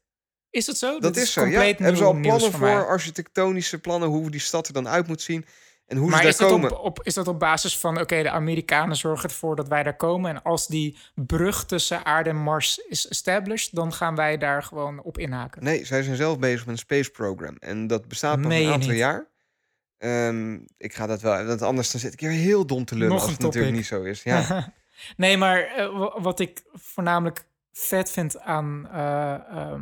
Is 0.58 0.66
dat 0.66 0.78
zo? 0.78 0.99
Dat 0.99 1.16
is 1.16 1.34
zo. 1.34 1.45
Ja, 1.45 1.62
hebben 1.62 1.97
ze 1.97 2.03
al 2.03 2.20
plannen 2.20 2.51
voor 2.51 2.88
architectonische 2.88 3.80
plannen, 3.80 4.10
hoe 4.10 4.30
die 4.32 4.39
stad 4.39 4.68
er 4.68 4.74
dan 4.74 4.88
uit 4.88 5.08
moet 5.08 5.22
zien. 5.22 5.45
En 5.86 5.97
hoe 5.97 6.10
Maar 6.10 6.22
ze 6.22 6.28
is 6.28 6.38
daar 6.38 6.47
dat, 6.49 6.58
komen. 6.60 6.80
op, 6.80 6.86
op, 6.86 7.03
is 7.03 7.14
dat 7.14 7.28
op 7.28 7.39
basis 7.39 7.78
van, 7.78 7.99
oké, 8.01 8.22
de 8.24 8.30
Amerikanen 8.30 8.95
zorgen 8.95 9.30
ervoor 9.30 9.55
dat 9.55 9.68
wij 9.68 9.84
daar 9.84 9.95
komen. 9.95 10.30
En 10.36 10.41
als 10.43 10.68
die 10.68 10.97
brug 11.16 11.66
tussen 11.66 12.05
aarde 12.05 12.30
en 12.30 12.36
Mars 12.36 12.78
is 12.78 13.08
established, 13.08 13.76
dan 13.76 13.93
gaan 13.93 14.16
wij 14.16 14.38
daar 14.38 14.64
gewoon 14.64 15.01
op 15.01 15.18
inhaken. 15.18 15.64
Nee, 15.64 15.86
zij 15.86 16.03
zijn 16.03 16.16
zelf 16.16 16.39
bezig 16.39 16.60
met 16.60 16.68
een 16.70 16.78
space 16.78 17.12
program. 17.12 17.55
En 17.60 17.88
dat 17.88 18.08
bestaat 18.08 18.38
Meen 18.39 18.66
een 18.66 18.74
aantal 18.74 18.89
niet? 18.89 18.97
jaar. 18.97 19.28
Ehm, 19.97 20.53
ik 20.78 20.93
ga 20.93 21.08
dat 21.08 21.22
wel, 21.22 21.45
want 21.45 21.62
anders 21.62 21.91
dan 21.91 22.01
zit 22.01 22.14
ik 22.14 22.20
hier 22.20 22.30
heel 22.30 22.66
dom 22.66 22.86
te 22.86 22.95
lullen 22.95 23.14
Nog 23.14 23.22
als 23.22 23.32
het 23.32 23.41
natuurlijk 23.41 23.76
niet 23.76 23.86
zo 23.86 24.03
is. 24.03 24.24
Ja. 24.24 24.74
nee, 25.18 25.38
maar 25.38 25.62
eh, 25.62 25.97
wa- 25.99 26.22
wat 26.22 26.39
ik 26.39 26.64
voornamelijk 26.74 27.45
vet 27.74 28.12
vind 28.12 28.39
aan 28.39 28.88
eh, 28.91 29.34
ehm, 29.34 29.82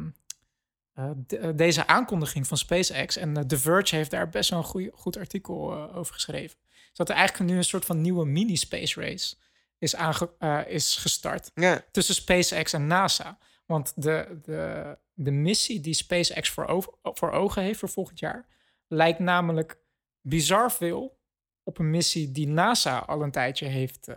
eh, 0.95 1.09
de- 1.15 1.37
eh, 1.37 1.49
deze 1.55 1.87
aankondiging 1.87 2.47
van 2.47 2.57
SpaceX... 2.57 3.15
en 3.17 3.37
eh, 3.37 3.43
The 3.43 3.57
Verge 3.57 3.95
heeft 3.95 4.11
daar 4.11 4.29
best 4.29 4.49
wel 4.49 4.59
een 4.59 4.65
goeie, 4.65 4.91
goed 4.93 5.17
artikel 5.17 5.73
over 5.93 6.13
geschreven... 6.13 6.57
is 6.69 6.97
dat 6.97 7.09
er 7.09 7.15
eigenlijk 7.15 7.49
nu 7.51 7.57
een 7.57 7.63
soort 7.63 7.85
van 7.85 8.01
nieuwe 8.01 8.25
mini-space 8.25 9.01
race 9.01 9.35
is, 9.77 9.95
aange, 9.95 10.65
is 10.67 10.95
gestart... 10.97 11.51
tussen 11.91 12.15
SpaceX 12.15 12.73
en 12.73 12.87
NASA. 12.87 13.37
Want 13.65 13.93
de, 13.95 14.39
de, 14.43 14.97
de 15.13 15.31
missie 15.31 15.79
die 15.79 15.93
SpaceX 15.93 16.49
voor, 16.49 16.65
over- 16.65 16.93
voor 17.03 17.31
ogen 17.31 17.61
heeft 17.63 17.79
voor 17.79 17.89
volgend 17.89 18.19
jaar... 18.19 18.47
lijkt 18.87 19.19
namelijk 19.19 19.77
bizar 20.21 20.71
veel 20.71 21.17
op 21.63 21.77
een 21.77 21.89
missie 21.89 22.31
die 22.31 22.47
NASA 22.47 22.97
al 22.97 23.21
een 23.21 23.31
tijdje 23.31 23.65
heeft 23.65 24.07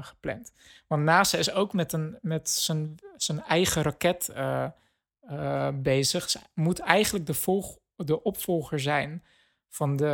gepland. 0.00 0.52
Want 0.86 1.02
NASA 1.02 1.38
is 1.38 1.50
ook 1.52 1.72
met, 1.72 1.92
een, 1.92 2.18
met 2.22 2.50
zijn, 2.50 2.94
zijn 3.16 3.42
eigen 3.42 3.82
raket 3.82 4.30
eh, 5.28 5.68
bezig. 5.74 6.36
Moet 6.54 6.78
eigenlijk 6.78 7.26
de, 7.26 7.34
volg, 7.34 7.78
de 7.96 8.22
opvolger 8.22 8.80
zijn 8.80 9.24
van 9.68 9.96
de 9.96 10.06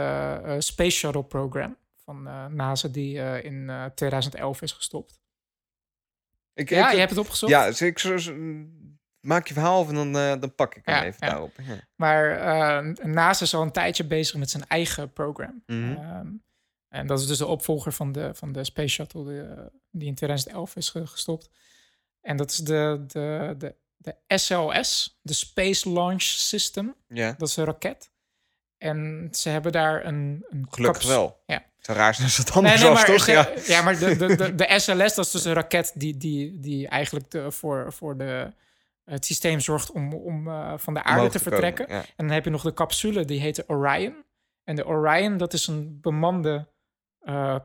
eh, 0.44 0.54
Space 0.58 0.96
Shuttle 0.96 1.24
Program 1.24 1.76
van 1.96 2.26
eh, 2.26 2.46
NASA, 2.46 2.88
die 2.88 3.42
in 3.42 3.70
eh, 3.70 3.84
2011 3.84 4.62
is 4.62 4.72
gestopt. 4.72 5.20
ik, 6.54 6.68
Ja, 6.68 6.86
ik- 6.86 6.92
je 6.92 6.98
hebt 6.98 7.10
het 7.10 7.18
opgezocht? 7.20 7.52
Ja, 7.52 7.66
dus 7.66 7.80
ik, 7.80 8.02
maak 9.20 9.46
je 9.46 9.54
verhaal 9.54 9.88
en 9.88 9.94
dan, 9.94 10.12
dan 10.40 10.54
pak 10.54 10.74
ik 10.74 10.84
hem 10.84 10.94
Ja, 10.94 11.04
even 11.04 11.26
ja. 11.26 11.32
daarop. 11.32 11.52
Ja. 11.62 11.76
Maar 11.94 12.28
NASA 13.08 13.44
is 13.44 13.54
al 13.54 13.62
een 13.62 13.72
tijdje 13.72 14.04
bezig 14.06 14.36
met 14.38 14.50
zijn 14.50 14.66
eigen 14.66 15.12
program. 15.12 15.62
Mhm. 15.66 15.92
Ehm, 15.92 16.28
en 16.88 17.06
dat 17.06 17.20
is 17.20 17.26
dus 17.26 17.38
de 17.38 17.46
opvolger 17.46 17.92
van 17.92 18.12
de, 18.12 18.34
van 18.34 18.52
de 18.52 18.64
Space 18.64 18.88
Shuttle 18.88 19.24
die, 19.24 19.42
die 19.90 20.08
in 20.08 20.14
2011 20.14 20.76
is 20.76 20.90
ge- 20.90 21.06
gestopt. 21.06 21.50
En 22.20 22.36
dat 22.36 22.50
is 22.50 22.56
de, 22.58 23.04
de, 23.06 23.54
de, 23.58 23.74
de 24.04 24.36
SLS, 24.36 25.18
de 25.22 25.32
Space 25.34 25.90
Launch 25.92 26.22
System. 26.22 26.94
ja, 27.08 27.34
Dat 27.38 27.48
is 27.48 27.56
een 27.56 27.64
raket. 27.64 28.10
En 28.78 29.28
ze 29.32 29.48
hebben 29.48 29.72
daar 29.72 30.04
een... 30.04 30.44
een 30.48 30.66
gelukkig 30.70 31.02
kaps- 31.02 31.14
wel. 31.14 31.42
Ja. 31.46 31.64
Zou 31.78 31.98
raar 31.98 32.18
als 32.22 32.36
het 32.36 32.50
anders 32.50 32.80
nee, 32.82 32.90
maar, 32.90 33.04
toch? 33.04 33.26
Ja. 33.26 33.48
ja, 33.66 33.82
maar 33.82 33.98
de, 33.98 34.16
de, 34.16 34.36
de, 34.36 34.54
de 34.54 34.74
SLS, 34.78 35.14
dat 35.14 35.24
is 35.24 35.30
dus 35.30 35.44
een 35.44 35.52
raket 35.52 35.92
die, 35.94 36.16
die, 36.16 36.60
die 36.60 36.88
eigenlijk 36.88 37.30
de, 37.30 37.50
voor, 37.50 37.92
voor 37.92 38.16
de, 38.16 38.52
het 39.04 39.24
systeem 39.24 39.60
zorgt 39.60 39.90
om, 39.90 40.14
om 40.14 40.48
eh, 40.48 40.72
van 40.76 40.94
de 40.94 41.02
aarde 41.02 41.18
Omhoog 41.18 41.32
te 41.32 41.38
komen, 41.42 41.58
vertrekken. 41.58 41.96
ja. 41.96 42.00
En 42.02 42.26
dan 42.26 42.30
heb 42.30 42.44
je 42.44 42.50
nog 42.50 42.62
de 42.62 42.74
capsule, 42.74 43.24
die 43.24 43.40
heet 43.40 43.56
de 43.56 43.64
Orion. 43.66 44.24
En 44.64 44.76
de 44.76 44.86
Orion, 44.86 45.36
dat 45.36 45.52
is 45.52 45.66
een 45.66 46.00
bemande 46.00 46.68
eh, 47.20 47.56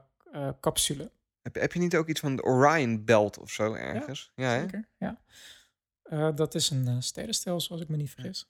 capsule. 0.61 1.11
Heb, 1.41 1.55
heb 1.55 1.73
je 1.73 1.79
niet 1.79 1.95
ook 1.95 2.07
iets 2.07 2.19
van 2.19 2.35
de 2.35 2.43
Orion 2.43 3.05
Belt 3.05 3.37
of 3.37 3.51
zo 3.51 3.73
ergens? 3.73 4.31
Ja, 4.35 4.49
hè? 4.49 4.59
Zeker, 4.59 4.87
ja. 4.97 5.19
Eh, 6.09 6.29
dat 6.35 6.55
is 6.55 6.69
een 6.69 6.87
eh, 6.87 6.95
sterrenstelsel, 6.99 7.71
als 7.71 7.81
ik 7.81 7.89
me 7.89 7.97
niet 7.97 8.09
vergis. 8.09 8.49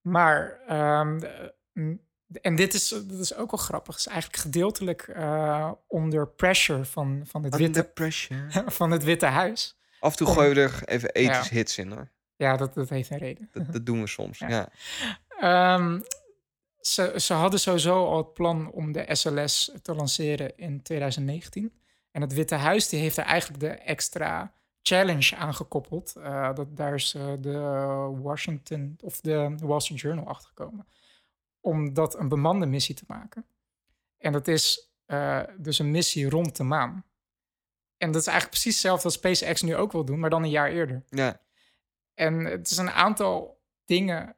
Maar, 0.00 0.60
ehm, 0.66 1.18
de- 1.18 1.54
mm, 1.72 2.00
en 2.42 2.56
dit 2.56 2.74
is, 2.74 2.88
dit 2.88 3.18
is 3.18 3.34
ook 3.34 3.50
wel 3.50 3.60
grappig. 3.60 3.94
Het 3.94 4.06
is 4.06 4.12
eigenlijk 4.12 4.42
gedeeltelijk 4.42 5.02
eh, 5.02 5.72
onder 5.86 6.28
pressure 6.28 6.84
van, 6.84 7.22
van, 7.26 7.42
het 7.44 7.52
Under 7.54 7.72
witte, 7.72 7.90
pressure. 7.90 8.62
van 8.70 8.90
het 8.90 9.04
Witte 9.04 9.26
Huis. 9.26 9.76
Af 10.00 10.10
en 10.10 10.16
toe 10.16 10.26
Om- 10.26 10.32
gooien 10.32 10.54
we 10.54 10.60
er 10.60 10.84
even 10.88 11.10
ethisch 11.12 11.48
Ja. 11.48 11.54
hits 11.56 11.78
in 11.78 11.90
hoor. 11.92 12.10
Ja, 12.36 12.56
dat, 12.56 12.74
dat 12.74 12.88
heeft 12.88 13.10
een 13.10 13.18
reden. 13.18 13.48
Dat, 13.52 13.72
dat 13.72 13.86
doen 13.86 14.00
we 14.00 14.06
soms. 14.06 14.38
Ja. 14.48 14.48
Ja. 14.48 14.68
Ehm, 15.74 16.00
ze, 16.80 17.12
ze 17.16 17.32
hadden 17.34 17.60
sowieso 17.60 18.06
al 18.06 18.16
het 18.16 18.32
plan 18.34 18.70
om 18.70 18.92
de 18.92 19.06
SLS 19.14 19.70
te 19.82 19.94
lanceren 19.94 20.56
in 20.56 20.82
2019. 20.82 21.72
En 22.10 22.20
het 22.20 22.32
Witte 22.32 22.54
Huis 22.54 22.88
die 22.88 23.00
heeft 23.00 23.16
er 23.16 23.24
eigenlijk 23.24 23.60
de 23.60 23.68
extra 23.70 24.52
challenge 24.88 25.36
aan 25.36 25.54
gekoppeld. 25.54 26.16
Eh, 26.16 26.54
dat, 26.54 26.76
daar 26.76 26.94
is 26.94 27.14
eh, 27.14 27.32
de 27.40 27.58
Washington 28.22 28.96
of 29.02 29.20
de 29.20 29.54
Wall 29.60 29.80
Street 29.80 30.00
Journal 30.00 30.26
achtergekomen. 30.26 30.86
Om 31.60 31.94
dat 31.94 32.18
een 32.18 32.28
bemande 32.28 32.66
missie 32.66 32.94
te 32.94 33.04
maken. 33.06 33.46
En 34.18 34.32
dat 34.32 34.48
is 34.48 34.90
eh, 35.06 35.42
dus 35.56 35.78
een 35.78 35.90
missie 35.90 36.30
rond 36.30 36.56
de 36.56 36.62
maan. 36.64 37.04
En 37.96 38.10
dat 38.12 38.20
is 38.20 38.26
eigenlijk 38.26 38.50
precies 38.60 38.72
hetzelfde 38.72 39.02
wat 39.02 39.12
SpaceX 39.12 39.62
nu 39.62 39.76
ook 39.76 39.92
wil 39.92 40.04
doen, 40.04 40.18
maar 40.18 40.30
dan 40.30 40.42
een 40.42 40.50
jaar 40.50 40.70
eerder. 40.70 41.04
ja. 41.08 41.40
En 42.14 42.44
het 42.44 42.70
is 42.70 42.76
een 42.76 42.90
aantal 42.90 43.60
dingen 43.84 44.36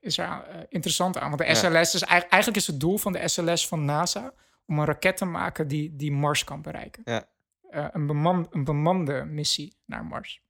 is 0.00 0.18
er 0.18 0.24
aan- 0.26 0.44
interessant 0.68 1.18
aan. 1.18 1.28
Want 1.28 1.38
de 1.40 1.46
Ja. 1.46 1.54
SLS 1.54 1.94
is 1.94 2.02
eigenlijk, 2.02 2.32
eigenlijk 2.32 2.56
is 2.62 2.66
het 2.66 2.80
doel 2.80 2.98
van 2.98 3.12
de 3.12 3.28
SLS 3.28 3.68
van 3.68 3.84
NASA 3.84 4.32
om 4.66 4.78
een 4.78 4.84
raket 4.84 5.16
te 5.16 5.24
maken 5.24 5.68
die, 5.68 5.96
die 5.96 6.12
Mars 6.12 6.44
kan 6.44 6.62
bereiken. 6.62 7.02
Ja. 7.04 7.28
Eh, 7.76 7.86
een, 7.92 8.06
beman, 8.06 8.46
een 8.50 8.64
bemande 8.64 9.24
missie 9.24 9.76
naar 9.84 10.04
Mars. 10.04 10.42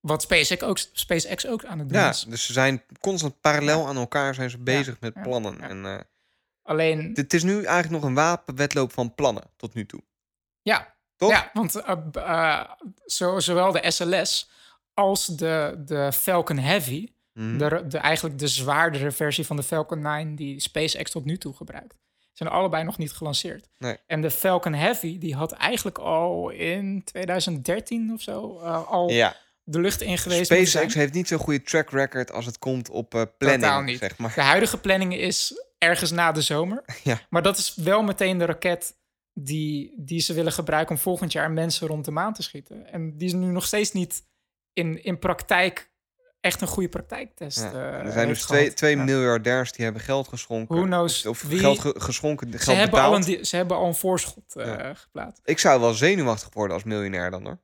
Wat 0.00 0.22
SpaceX 0.22 0.62
ook, 0.62 0.78
SpaceX 0.78 1.46
ook 1.46 1.64
aan 1.64 1.78
het 1.78 1.88
doen 1.88 1.98
ja, 1.98 2.08
is. 2.08 2.22
dus 2.22 2.46
ze 2.46 2.52
zijn 2.52 2.82
constant 3.00 3.40
parallel 3.40 3.86
aan 3.86 3.96
elkaar 3.96 4.34
zijn 4.34 4.50
ze 4.50 4.58
bezig 4.58 5.00
met 5.00 5.14
ja, 5.14 5.22
plannen. 5.22 5.60
En, 5.60 5.84
eh, 5.84 6.00
Alleen, 6.62 7.10
het 7.14 7.34
is 7.34 7.42
nu 7.42 7.54
eigenlijk 7.54 7.90
nog 7.90 8.02
een 8.02 8.14
wapenwedloop 8.14 8.92
van 8.92 9.14
plannen 9.14 9.50
tot 9.56 9.74
nu 9.74 9.86
toe. 9.86 10.02
ja, 10.62 10.94
Toch? 11.16 11.30
ja 11.30 11.50
want 11.52 11.74
eh, 11.74 12.64
zo, 13.06 13.40
zowel 13.40 13.72
de 13.72 13.90
SLS 13.90 14.50
als 14.94 15.26
de, 15.26 15.82
de 15.84 16.12
Falcon 16.12 16.58
Heavy 16.58 17.12
Mhm. 17.32 17.58
De, 17.58 17.86
de, 17.86 17.98
eigenlijk 17.98 18.38
de 18.38 18.48
zwaardere 18.48 19.10
versie 19.10 19.46
van 19.46 19.56
de 19.56 19.62
Falcon 19.62 20.00
9 20.00 20.34
die 20.34 20.60
SpaceX 20.60 21.10
tot 21.10 21.24
nu 21.24 21.38
toe 21.38 21.54
gebruikt. 21.54 22.01
Zijn 22.32 22.48
allebei 22.48 22.84
nog 22.84 22.98
niet 22.98 23.12
gelanceerd. 23.12 23.68
Nee. 23.78 23.96
En 24.06 24.20
de 24.20 24.30
Falcon 24.30 24.74
Heavy, 24.74 25.18
die 25.18 25.34
had 25.34 25.52
eigenlijk 25.52 25.98
al 25.98 26.50
in 26.50 27.04
2013 27.04 28.10
of 28.12 28.22
zo 28.22 28.58
eh, 28.60 28.88
al 28.90 29.10
Ja, 29.10 29.36
de 29.64 29.80
lucht 29.80 30.00
in 30.00 30.18
geweest. 30.18 30.50
moeten 30.50 30.66
SpaceX 30.66 30.94
heeft 30.94 31.12
niet 31.12 31.28
zo'n 31.28 31.38
goede 31.38 31.62
track 31.62 31.90
record 31.90 32.32
als 32.32 32.46
het 32.46 32.58
komt 32.58 32.90
op 32.90 33.10
Totaal 33.10 33.32
planning, 33.38 33.84
niet. 33.86 33.98
zeg 33.98 34.18
maar. 34.18 34.32
De 34.34 34.40
huidige 34.40 34.78
planning 34.80 35.14
is 35.16 35.64
ergens 35.78 36.10
na 36.10 36.32
de 36.32 36.42
zomer. 36.42 36.82
Ja. 37.04 37.20
Maar 37.30 37.42
dat 37.42 37.56
is 37.58 37.74
wel 37.74 38.02
meteen 38.02 38.38
de 38.38 38.44
raket 38.44 38.94
die, 39.32 39.94
die 39.96 40.20
ze 40.20 40.32
willen 40.34 40.52
gebruiken 40.52 40.94
om 40.94 41.00
volgend 41.00 41.32
jaar 41.32 41.50
mensen 41.50 41.86
rond 41.86 42.04
de 42.04 42.10
maan 42.10 42.32
te 42.34 42.42
schieten. 42.42 42.86
En 42.92 43.16
die 43.16 43.26
is 43.26 43.32
nu 43.32 43.46
nog 43.46 43.66
steeds 43.66 43.92
niet 43.92 44.22
in, 44.72 45.04
in 45.04 45.18
praktijk 45.18 45.90
echt 46.42 46.60
een 46.60 46.66
goede 46.68 46.88
praktijktest. 46.88 47.58
Ja, 47.58 47.72
eh, 47.72 48.06
er 48.06 48.12
zijn 48.12 48.28
dus 48.28 48.42
twee, 48.42 48.72
twee 48.74 48.96
Ja. 48.96 49.02
miljardairs 49.04 49.72
die 49.72 49.84
hebben 49.84 50.02
geld 50.02 50.28
geschonken. 50.28 50.76
Who 50.76 50.84
knows 50.84 51.26
Of 51.26 51.42
wie- 51.42 51.58
geld 51.58 51.78
ge- 51.78 51.94
geschonken, 51.98 52.48
geld 52.50 52.62
Ze 52.62 52.72
hebben, 52.72 53.00
al 53.02 53.14
een, 53.14 53.44
ze 53.46 53.56
hebben 53.56 53.76
al 53.76 53.86
een 53.86 53.94
voorschot 53.94 54.56
eh, 54.56 54.90
geplaatst. 54.94 55.40
Ik 55.44 55.58
zou 55.58 55.80
wel 55.80 55.92
zenuwachtig 55.94 56.48
worden 56.52 56.74
als 56.74 56.84
miljonair 56.84 57.30
dan 57.30 57.44
hoor. 57.44 57.58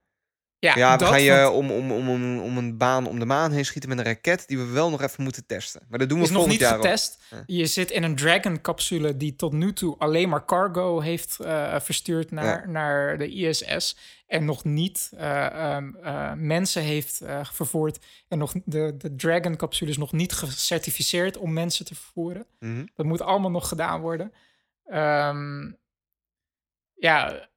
Ja, 0.61 0.76
Ja, 0.76 0.96
we 0.98 1.04
gaan 1.04 1.22
je 1.22 1.50
om, 1.50 1.70
om, 1.70 1.92
om, 1.92 2.09
om, 2.09 2.40
om 2.40 2.59
een 2.59 2.76
baan 2.76 3.06
om 3.06 3.18
de 3.18 3.24
maan 3.24 3.52
heen 3.52 3.64
schieten 3.64 3.88
met 3.90 3.98
een 3.98 4.04
raket 4.04 4.48
die 4.48 4.59
we 4.59 4.64
wel 4.64 4.90
nog 4.90 5.02
even 5.02 5.22
moeten 5.22 5.46
testen. 5.46 5.82
Maar 5.88 5.98
dat 5.98 6.09
doen 6.09 6.18
we 6.18 6.24
is 6.24 6.30
nog 6.30 6.46
niet 6.46 6.61
jaar 6.61 6.74
getest. 6.74 7.18
Je 7.46 7.66
zit 7.66 7.90
in 7.90 8.02
een 8.02 8.16
Dragon-capsule 8.16 9.16
die 9.16 9.36
tot 9.36 9.52
nu 9.52 9.72
toe 9.72 9.96
alleen 9.98 10.28
maar 10.28 10.44
cargo 10.44 11.00
heeft 11.00 11.40
eh, 11.40 11.80
verstuurd 11.80 12.30
naar, 12.30 12.61
Ja. 12.64 12.70
naar 12.70 13.18
de 13.18 13.28
ISS. 13.28 13.96
En 14.26 14.44
nog 14.44 14.64
niet 14.64 15.11
eh, 15.16 15.46
ehm, 15.46 15.94
eh, 15.96 16.32
mensen 16.32 16.82
heeft 16.82 17.20
vervoerd. 17.42 17.98
En 18.28 18.38
nog, 18.38 18.52
de, 18.64 18.94
de 18.96 19.14
Dragon-capsule 19.16 19.90
is 19.90 19.98
nog 19.98 20.12
niet 20.12 20.32
gecertificeerd 20.32 21.36
om 21.36 21.52
mensen 21.52 21.84
te 21.84 21.94
vervoeren. 21.94 22.46
Mhm. 22.59 22.86
Dat 22.94 23.06
moet 23.06 23.20
allemaal 23.22 23.50
nog 23.50 23.68
gedaan 23.68 24.00
worden. 24.00 24.32
Ehm, 24.86 25.70
ja, 26.94 27.48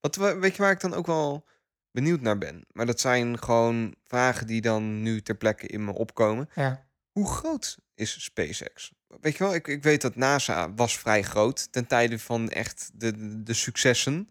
Wat, 0.00 0.16
we- 0.16 0.38
weet 0.38 0.56
je 0.56 0.62
waar 0.62 0.72
ik 0.72 0.80
dan 0.80 0.94
ook 0.94 1.06
wel 1.06 1.44
benieuwd 1.92 2.20
naar 2.20 2.38
ben? 2.38 2.64
Maar 2.72 2.86
dat 2.86 3.00
zijn 3.00 3.38
gewoon 3.38 3.94
vragen 4.04 4.46
die 4.46 4.60
dan 4.60 5.02
nu 5.02 5.20
ter 5.22 5.34
plekke 5.36 5.66
in 5.66 5.84
me 5.84 5.92
opkomen. 5.92 6.48
ja. 6.54 6.88
Hoe 7.10 7.28
groot 7.28 7.78
is 7.94 8.24
SpaceX? 8.24 8.92
Weet 9.20 9.36
je 9.36 9.44
wel, 9.44 9.54
ik, 9.54 9.68
ik 9.68 9.82
weet 9.82 10.00
dat 10.00 10.16
NASA 10.16 10.74
was 10.74 10.98
vrij 10.98 11.22
groot 11.22 11.72
ten 11.72 11.86
tijde 11.86 12.18
van 12.18 12.48
echt 12.48 12.90
de, 12.94 13.42
de, 13.42 13.54
successen. 13.54 14.28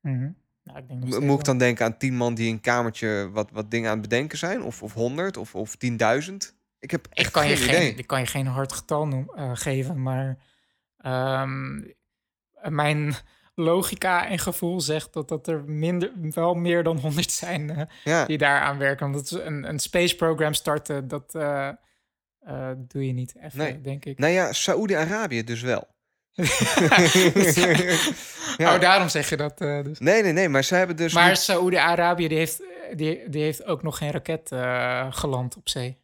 Mhm. 0.00 0.30
Nou, 0.64 0.78
ik 0.78 0.88
denk 0.88 1.00
Moet 1.04 1.14
ik 1.14 1.26
wel. 1.26 1.42
dan 1.42 1.58
denken 1.58 1.84
aan 1.84 1.96
tien 1.96 2.14
man 2.16 2.34
die 2.34 2.46
in 2.46 2.52
een 2.52 2.60
kamertje 2.60 3.30
wat, 3.32 3.50
wat 3.50 3.70
dingen 3.70 3.90
aan 3.90 3.98
het 3.98 4.08
bedenken 4.08 4.38
zijn? 4.38 4.62
Of, 4.62 4.82
of 4.82 4.92
100 4.92 5.36
of, 5.36 5.54
of 5.54 5.74
10.000? 5.74 6.34
Ik 6.78 6.90
heb 6.90 7.06
Ik 7.06 7.16
echt 7.16 7.30
kan, 7.30 7.48
je 7.48 7.56
geen 7.56 7.68
geen, 7.68 7.82
idee. 7.82 7.94
ik 7.94 8.06
kan 8.06 8.20
je 8.20 8.26
geen 8.26 8.46
hard 8.46 8.72
getal 8.72 9.06
noem, 9.06 9.30
eh, 9.34 9.50
geven, 9.54 10.02
maar 10.02 10.38
ehm, 10.96 11.80
mijn 12.68 13.14
logica 13.58 14.26
en 14.28 14.38
gevoel 14.38 14.80
zegt 14.80 15.12
dat, 15.12 15.28
dat 15.28 15.46
er 15.48 15.64
minder, 15.64 16.12
wel 16.30 16.54
meer 16.54 16.82
dan 16.82 16.98
100 16.98 17.32
zijn 17.32 17.88
Ja, 18.04 18.24
die 18.24 18.38
daaraan 18.38 18.78
werken. 18.78 19.10
Want 19.10 19.14
dat 19.30 19.40
is 19.40 19.46
een, 19.46 19.68
een 19.68 19.78
space 19.78 20.16
program 20.16 20.54
starten, 20.54 21.08
dat 21.08 21.34
eh, 21.34 21.68
eh, 22.40 22.70
doe 22.78 23.06
je 23.06 23.12
niet 23.12 23.34
even, 23.40 23.58
Nee. 23.58 23.80
denk 23.80 24.04
ik. 24.04 24.18
nou 24.18 24.32
ja, 24.32 24.52
Saoedi-Arabië 24.52 25.44
dus 25.44 25.60
wel. 25.60 25.88
Ja. 28.56 28.74
Oh, 28.74 28.80
daarom 28.80 29.08
zeg 29.08 29.28
je 29.28 29.36
dat. 29.36 29.58
dus. 29.58 29.98
Nee, 29.98 30.22
nee, 30.22 30.32
nee, 30.32 30.48
maar 30.48 30.64
ze 30.64 30.74
hebben 30.74 30.96
dus... 30.96 31.12
Maar 31.12 31.28
niet- 31.28 31.38
Saoedi-Arabië 31.38 32.28
die 32.28 32.38
heeft, 32.38 32.62
die, 32.94 33.28
die 33.28 33.42
heeft 33.42 33.64
ook 33.64 33.82
nog 33.82 33.98
geen 33.98 34.10
raket 34.10 34.48
geland 35.14 35.56
op 35.56 35.68
zee. 35.68 35.96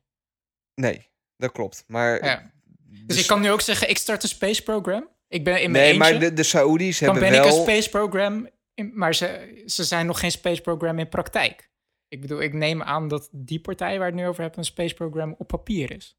Nee, 0.75 1.11
dat 1.37 1.53
klopt. 1.53 1.85
Maar... 1.87 2.25
Ja. 2.25 2.51
Dus 2.89 3.01
dus- 3.07 3.19
ik 3.19 3.27
kan 3.27 3.41
nu 3.41 3.51
ook 3.51 3.61
zeggen, 3.61 3.89
ik 3.91 3.99
start 3.99 4.23
een 4.23 4.29
space 4.29 4.63
program. 4.63 5.09
Ik 5.35 5.45
ben 5.45 5.63
in 5.63 5.71
mijn 5.71 5.85
Nee, 5.85 5.93
eentje. 5.93 6.11
maar 6.11 6.21
de, 6.21 6.33
de 6.33 6.43
Saoedi's 6.43 6.99
dan 6.99 7.09
hebben 7.11 7.31
ben 7.31 7.41
wel... 7.41 7.49
ik 7.49 7.55
een 7.55 7.63
space 7.63 7.91
program, 7.91 8.49
in, 8.75 8.91
maar 8.95 9.15
ze, 9.15 9.63
ze 9.67 9.85
zijn 9.85 10.07
nog 10.07 10.21
geen 10.21 10.31
space 10.31 10.61
program 10.61 10.99
in 10.99 11.09
praktijk. 11.09 11.71
Ik 12.09 12.21
bedoel, 12.21 12.41
ik 12.43 12.53
neem 12.53 12.83
aan 12.83 13.09
dat 13.09 13.29
die 13.33 13.61
partij 13.61 13.99
waar 13.99 14.07
het 14.07 14.17
nu 14.17 14.27
over 14.27 14.43
hebt 14.43 14.57
een 14.57 14.65
space 14.65 14.95
program 14.95 15.35
op 15.39 15.47
papier 15.47 15.91
is. 15.93 16.19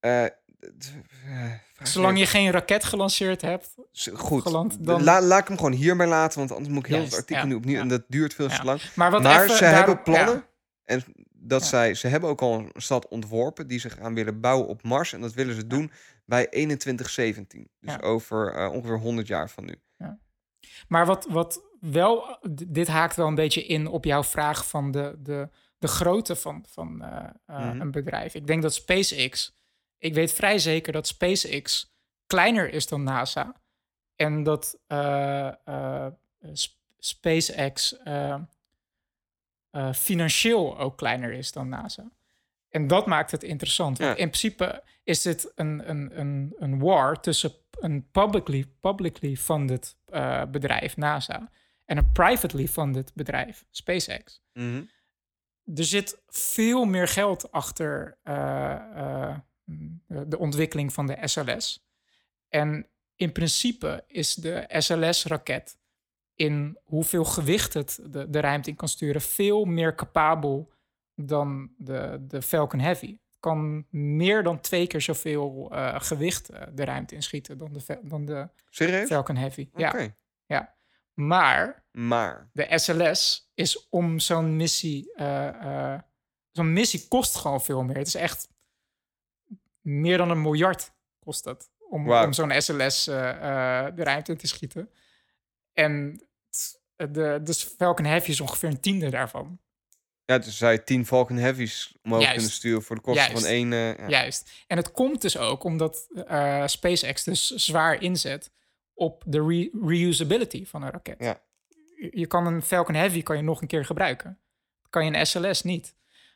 vraag 0.00 1.88
Zolang 1.88 2.18
je 2.18 2.26
geen 2.26 2.50
raket 2.50 2.84
gelanceerd 2.84 3.40
hebt. 3.42 3.74
Goed, 4.14 4.42
geland, 4.42 4.84
dan- 4.84 5.02
La- 5.04 5.22
laat 5.22 5.40
ik 5.40 5.48
hem 5.48 5.56
gewoon 5.56 5.72
hierbij 5.72 6.06
laten, 6.06 6.38
want 6.38 6.52
anders 6.52 6.68
moet 6.68 6.82
ik 6.84 6.88
heel 6.88 6.96
Juist, 6.96 7.10
het 7.12 7.20
artikel 7.20 7.42
ja, 7.44 7.48
nu 7.50 7.54
opnieuw 7.54 7.74
ja. 7.74 7.80
en 7.80 7.88
dat 7.88 8.02
duurt 8.08 8.34
veel 8.34 8.48
te 8.48 8.64
lang. 8.64 8.80
Maar, 8.94 9.10
wat 9.10 9.22
maar 9.22 9.44
even 9.44 9.56
ze 9.56 9.64
hebben 9.64 10.02
plannen 10.02 10.44
en 10.84 11.04
dat 11.32 11.64
zij, 11.64 11.94
ze 11.94 12.06
hebben 12.06 12.30
ook 12.30 12.40
al 12.40 12.58
een 12.58 12.70
stad 12.82 13.08
ontworpen 13.08 13.66
die 13.66 13.78
ze 13.78 13.90
gaan 13.90 14.14
willen 14.14 14.40
bouwen 14.40 14.68
op 14.68 14.82
Mars 14.82 15.12
en 15.12 15.20
dat 15.20 15.32
willen 15.32 15.54
ze 15.54 15.66
doen 15.66 15.90
bij 16.30 16.46
2117. 16.46 17.70
Dus 17.80 17.92
Ja. 17.92 17.98
over 18.00 18.54
eh, 18.54 18.72
ongeveer 18.72 18.98
100 18.98 19.26
jaar 19.26 19.50
van 19.50 19.64
nu. 19.64 19.74
Maar 20.88 21.06
wat, 21.06 21.26
wat 21.28 21.62
wel, 21.80 22.38
d- 22.54 22.74
dit 22.74 22.88
haakt 22.88 23.16
wel 23.16 23.26
een 23.26 23.34
beetje 23.34 23.66
in 23.66 23.86
op 23.86 24.04
jouw 24.04 24.22
vraag 24.22 24.68
van 24.68 24.90
de, 24.90 25.14
de, 25.18 25.48
de 25.78 25.88
grootte 25.88 26.36
van, 26.36 26.64
van 26.68 27.02
eh, 27.02 27.24
eh, 27.46 27.56
Mhm. 27.70 27.80
een 27.80 27.90
bedrijf. 27.90 28.34
Ik 28.34 28.46
denk 28.46 28.62
dat 28.62 28.74
SpaceX, 28.74 29.58
ik 29.98 30.14
weet 30.14 30.32
vrij 30.32 30.58
zeker 30.58 30.92
dat 30.92 31.06
SpaceX 31.06 31.94
kleiner 32.26 32.72
is 32.72 32.86
dan 32.86 33.02
NASA. 33.02 33.54
En 34.16 34.42
dat 34.42 34.78
eh, 34.86 35.66
eh, 35.66 36.06
SpaceX 36.98 37.96
eh, 37.98 38.40
eh, 39.70 39.92
financieel 39.92 40.78
ook 40.78 40.96
kleiner 40.96 41.32
is 41.32 41.52
dan 41.52 41.68
NASA. 41.68 42.10
En 42.70 42.86
dat 42.86 43.06
maakt 43.06 43.30
het 43.30 43.42
interessant. 43.42 43.98
Ja. 43.98 44.08
in 44.08 44.28
principe 44.28 44.82
is 45.04 45.22
dit 45.22 45.52
een, 45.54 45.90
een, 45.90 46.20
een, 46.20 46.54
een 46.58 46.78
war 46.78 47.20
tussen 47.20 47.52
een 47.70 48.10
publicly, 48.10 48.66
publicly 48.80 49.36
funded 49.36 49.96
eh, 50.06 50.42
bedrijf, 50.50 50.96
NASA, 50.96 51.50
en 51.84 51.96
een 51.96 52.12
privately 52.12 52.68
funded 52.68 53.14
bedrijf, 53.14 53.66
SpaceX. 53.70 54.42
Mhm. 54.52 54.82
Er 55.74 55.84
zit 55.84 56.22
veel 56.26 56.84
meer 56.84 57.08
geld 57.08 57.52
achter 57.52 58.18
eh, 58.22 58.72
eh, 58.74 59.36
de 60.06 60.38
ontwikkeling 60.38 60.92
van 60.92 61.06
de 61.06 61.18
SLS. 61.20 61.88
En 62.48 62.86
in 63.16 63.32
principe 63.32 64.04
is 64.06 64.34
de 64.34 64.64
SLS-raket 64.68 65.78
in 66.34 66.78
hoeveel 66.84 67.24
gewicht 67.24 67.74
het 67.74 68.00
de, 68.06 68.30
de 68.30 68.40
ruimte 68.40 68.70
in 68.70 68.76
kan 68.76 68.88
sturen 68.88 69.20
veel 69.20 69.64
meer 69.64 69.94
capabel 69.94 70.72
dan 71.26 71.70
de, 71.76 72.16
de 72.20 72.42
Falcon 72.42 72.80
Heavy. 72.80 73.18
Kan 73.40 73.86
meer 73.90 74.42
dan 74.42 74.60
twee 74.60 74.86
keer 74.86 75.00
zoveel 75.00 75.68
eh, 75.72 76.00
gewicht 76.00 76.48
eh, 76.48 76.62
de 76.72 76.84
ruimte 76.84 77.14
inschieten 77.14 77.58
dan 77.58 77.72
de, 77.72 77.98
dan 78.02 78.24
de 78.24 78.48
Serieus? 78.70 79.08
Falcon 79.08 79.36
Heavy. 79.36 79.68
Oké. 79.72 80.14
Ja, 80.46 80.76
Maar 81.14 81.84
Maar, 81.92 82.50
de 82.52 82.78
SLS 82.78 83.50
is 83.54 83.88
om 83.88 84.18
zo'n 84.18 84.56
missie. 84.56 85.14
eh, 85.14 85.98
zo'n 86.52 86.72
missie 86.72 87.08
kost 87.08 87.36
gewoon 87.36 87.60
veel 87.62 87.82
meer. 87.82 87.96
Het 87.96 88.06
is 88.06 88.14
echt 88.14 88.48
meer 89.80 90.18
dan 90.18 90.30
een 90.30 90.42
miljard 90.42 90.92
kost 91.18 91.44
dat. 91.44 91.70
Om, 91.78 92.12
om 92.12 92.32
zo'n 92.32 92.60
SLS 92.60 93.04
de 93.04 93.92
ruimte 93.94 94.32
in 94.32 94.38
te 94.38 94.46
schieten. 94.46 94.90
En 95.72 96.20
de, 96.96 97.40
de 97.42 97.54
Falcon 97.54 98.04
Heavy 98.04 98.30
is 98.30 98.40
ongeveer 98.40 98.68
een 98.68 98.80
tiende 98.80 99.10
daarvan. 99.10 99.60
Ja, 100.30 100.38
dus 100.38 100.58
je 100.58 100.82
10 100.84 101.06
Falcon 101.06 101.36
Heavies 101.36 101.94
omhoog 102.02 102.20
Juist. 102.20 102.36
kunnen 102.36 102.52
sturen 102.54 102.82
voor 102.82 102.96
de 102.96 103.02
kosten 103.02 103.24
Juist. 103.24 103.40
van 103.42 103.50
één... 103.50 103.72
eh, 103.72 103.96
ja. 103.98 104.08
Juist. 104.08 104.50
En 104.66 104.76
het 104.76 104.90
komt 104.90 105.22
dus 105.22 105.36
ook 105.36 105.64
omdat 105.64 106.06
eh, 106.26 106.66
SpaceX 106.66 107.24
dus 107.24 107.50
zwaar 107.50 108.02
inzet 108.02 108.50
op 108.94 109.22
de 109.26 109.46
re- 109.46 109.86
reusability 109.86 110.66
van 110.66 110.82
een 110.82 110.90
raket. 110.90 111.16
Ja. 111.18 111.40
Je, 111.96 112.10
je 112.12 112.26
kan 112.26 112.46
een 112.46 112.62
Falcon 112.62 112.94
Heavy 112.94 113.22
kan 113.22 113.36
je 113.36 113.42
nog 113.42 113.60
een 113.60 113.68
keer 113.68 113.84
gebruiken. 113.84 114.38
Kan 114.90 115.04
je 115.04 115.12
een 115.18 115.26
SLS 115.26 115.62
niet. 115.62 115.94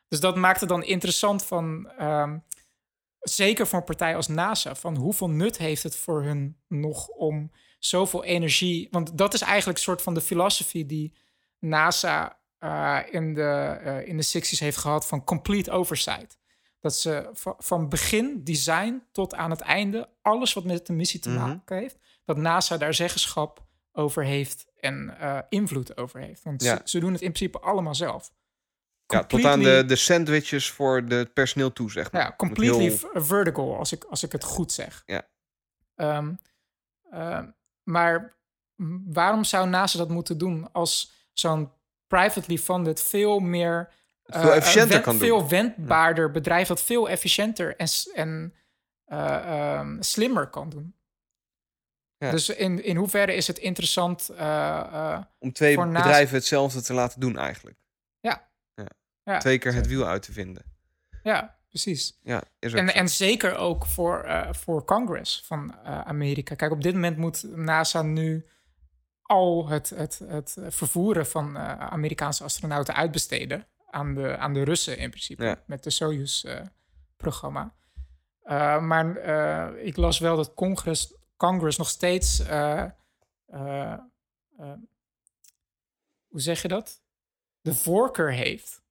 Dus 0.09 0.20
dat 0.20 0.36
maakt 0.36 0.61
het 0.61 0.68
dan 0.68 0.84
interessant 0.84 1.45
van, 1.45 1.90
ehm, 1.99 2.38
zeker 3.20 3.66
voor 3.66 3.78
een 3.78 3.84
partij 3.84 4.16
als 4.16 4.28
NASA, 4.28 4.74
van 4.74 4.97
hoeveel 4.97 5.30
nut 5.30 5.59
heeft 5.59 5.82
het 5.82 5.97
voor 5.97 6.22
hun 6.22 6.57
nog 6.68 7.09
om 7.09 7.51
zoveel 7.78 8.24
energie, 8.24 8.88
want 8.90 9.18
dat 9.18 9.34
is 9.34 9.40
eigenlijk 9.40 9.78
een 9.78 9.84
soort 9.84 10.03
van 10.03 10.14
de 10.14 10.20
filosofie 10.20 10.86
die 10.86 11.14
NASA 11.59 12.38
eh, 12.64 12.98
in, 13.10 13.34
de, 13.34 13.78
eh, 13.82 14.08
in 14.08 14.16
de 14.16 14.24
60s 14.24 14.58
heeft 14.58 14.76
gehad 14.76 15.06
van 15.06 15.24
complete 15.24 15.70
oversight. 15.70 16.38
Dat 16.80 16.94
ze 16.96 17.30
va- 17.32 17.54
van 17.58 17.88
begin 17.88 18.44
design 18.44 19.02
tot 19.12 19.34
aan 19.34 19.50
het 19.50 19.60
einde 19.60 20.08
alles 20.22 20.52
wat 20.52 20.64
met 20.64 20.86
de 20.86 20.92
missie 20.92 21.20
te 21.20 21.28
Mhm. 21.30 21.38
maken 21.38 21.76
heeft, 21.76 21.98
dat 22.24 22.36
NASA 22.36 22.76
daar 22.76 22.94
zeggenschap 22.94 23.64
over 23.92 24.24
heeft 24.24 24.66
en 24.80 25.18
eh, 25.18 25.38
invloed 25.48 25.96
over 25.96 26.20
heeft. 26.20 26.42
Want 26.42 26.62
Ja. 26.62 26.76
ze, 26.76 26.80
ze 26.84 26.98
doen 27.00 27.12
het 27.12 27.20
in 27.22 27.32
principe 27.32 27.60
allemaal 27.60 27.94
zelf. 27.94 28.32
Ja, 29.06 29.24
tot 29.24 29.44
aan 29.44 29.60
de, 29.60 29.84
de 29.86 29.96
sandwiches 29.96 30.70
voor 30.70 31.02
het 31.08 31.32
personeel 31.34 31.72
toe, 31.72 31.90
zeg 31.90 32.12
maar. 32.12 32.22
Ja, 32.22 32.34
completely 32.36 32.78
heel- 32.88 33.22
vertical, 33.22 33.76
als 33.78 33.92
ik, 33.92 34.04
als 34.04 34.22
ik 34.22 34.32
het 34.32 34.44
goed 34.44 34.72
zeg. 34.72 35.02
Ja. 35.06 35.28
Ehm, 35.94 36.32
ehm, 37.10 37.48
maar 37.82 38.36
waarom 39.04 39.44
zou 39.44 39.68
NASA 39.68 39.98
dat 39.98 40.08
moeten 40.08 40.38
doen 40.38 40.72
als 40.72 41.12
zo'n 41.32 41.70
privately 42.18 42.58
funded 42.58 43.02
veel 43.02 43.38
meer... 43.40 43.88
veel 44.24 44.50
eh, 44.50 44.56
efficiënter 44.56 44.92
wen- 44.92 45.02
kan 45.02 45.18
doen. 45.18 45.26
Veel 45.28 45.48
wendbaarder 45.48 46.30
bedrijf 46.30 46.68
dat 46.68 46.82
veel 46.82 47.08
efficiënter 47.08 47.76
en, 47.76 47.88
en 48.14 48.54
eh, 49.04 49.34
ehm, 49.78 50.02
slimmer 50.02 50.46
kan 50.46 50.68
doen. 50.70 50.94
Ja. 52.16 52.30
Dus 52.30 52.48
in, 52.48 52.84
in 52.84 52.96
hoeverre 52.96 53.34
is 53.34 53.46
het 53.46 53.58
interessant... 53.58 54.28
eh, 54.28 55.20
Om 55.38 55.52
twee 55.52 55.76
naast- 55.76 55.92
bedrijven 56.04 56.34
hetzelfde 56.34 56.82
te 56.82 56.92
laten 56.94 57.20
doen 57.20 57.38
eigenlijk. 57.38 57.76
ja, 59.26 59.38
Twee 59.38 59.58
keer 59.58 59.74
het 59.74 59.86
wiel 59.86 60.06
uit 60.06 60.22
te 60.22 60.32
vinden. 60.32 60.62
Ja, 61.22 61.58
precies. 61.68 62.18
Ja, 62.22 62.42
is 62.58 62.72
En, 62.72 62.88
zo. 62.88 62.94
en 62.94 63.08
zeker 63.08 63.56
ook 63.56 63.86
voor, 63.86 64.46
voor 64.50 64.84
Congress 64.84 65.42
van 65.46 65.76
Amerika. 65.84 66.54
Kijk, 66.54 66.72
op 66.72 66.82
dit 66.82 66.94
moment 66.94 67.16
moet 67.16 67.42
NASA 67.56 68.02
nu 68.02 68.46
al 69.27 69.68
het, 69.68 69.91
het, 69.91 70.18
het 70.27 70.57
vervoeren 70.68 71.27
van 71.27 71.57
eh, 71.57 71.79
Amerikaanse 71.79 72.45
astronauten 72.45 72.95
uitbesteden 72.95 73.66
aan 73.91 74.14
de, 74.14 74.37
aan 74.37 74.53
de 74.53 74.62
Russen 74.62 74.99
in 74.99 75.11
principe. 75.11 75.45
Ja. 75.45 75.62
Met 75.66 75.83
de 75.83 75.91
Soyuz-programma. 75.91 77.75
maar 78.81 79.16
eh, 79.16 79.87
ik 79.87 79.97
las 79.97 80.18
wel 80.18 80.37
dat 80.37 80.55
Congress, 80.55 81.14
Congress 81.37 81.79
nog 81.79 81.89
steeds. 81.89 82.39
eh, 82.41 82.85
eh, 83.47 83.93
eh, 83.93 84.72
hoe 86.29 86.41
zeg 86.41 86.62
je 86.62 86.68
dat? 86.68 87.03
De 87.61 87.75
voorkeur 87.75 88.33
heeft 88.33 88.83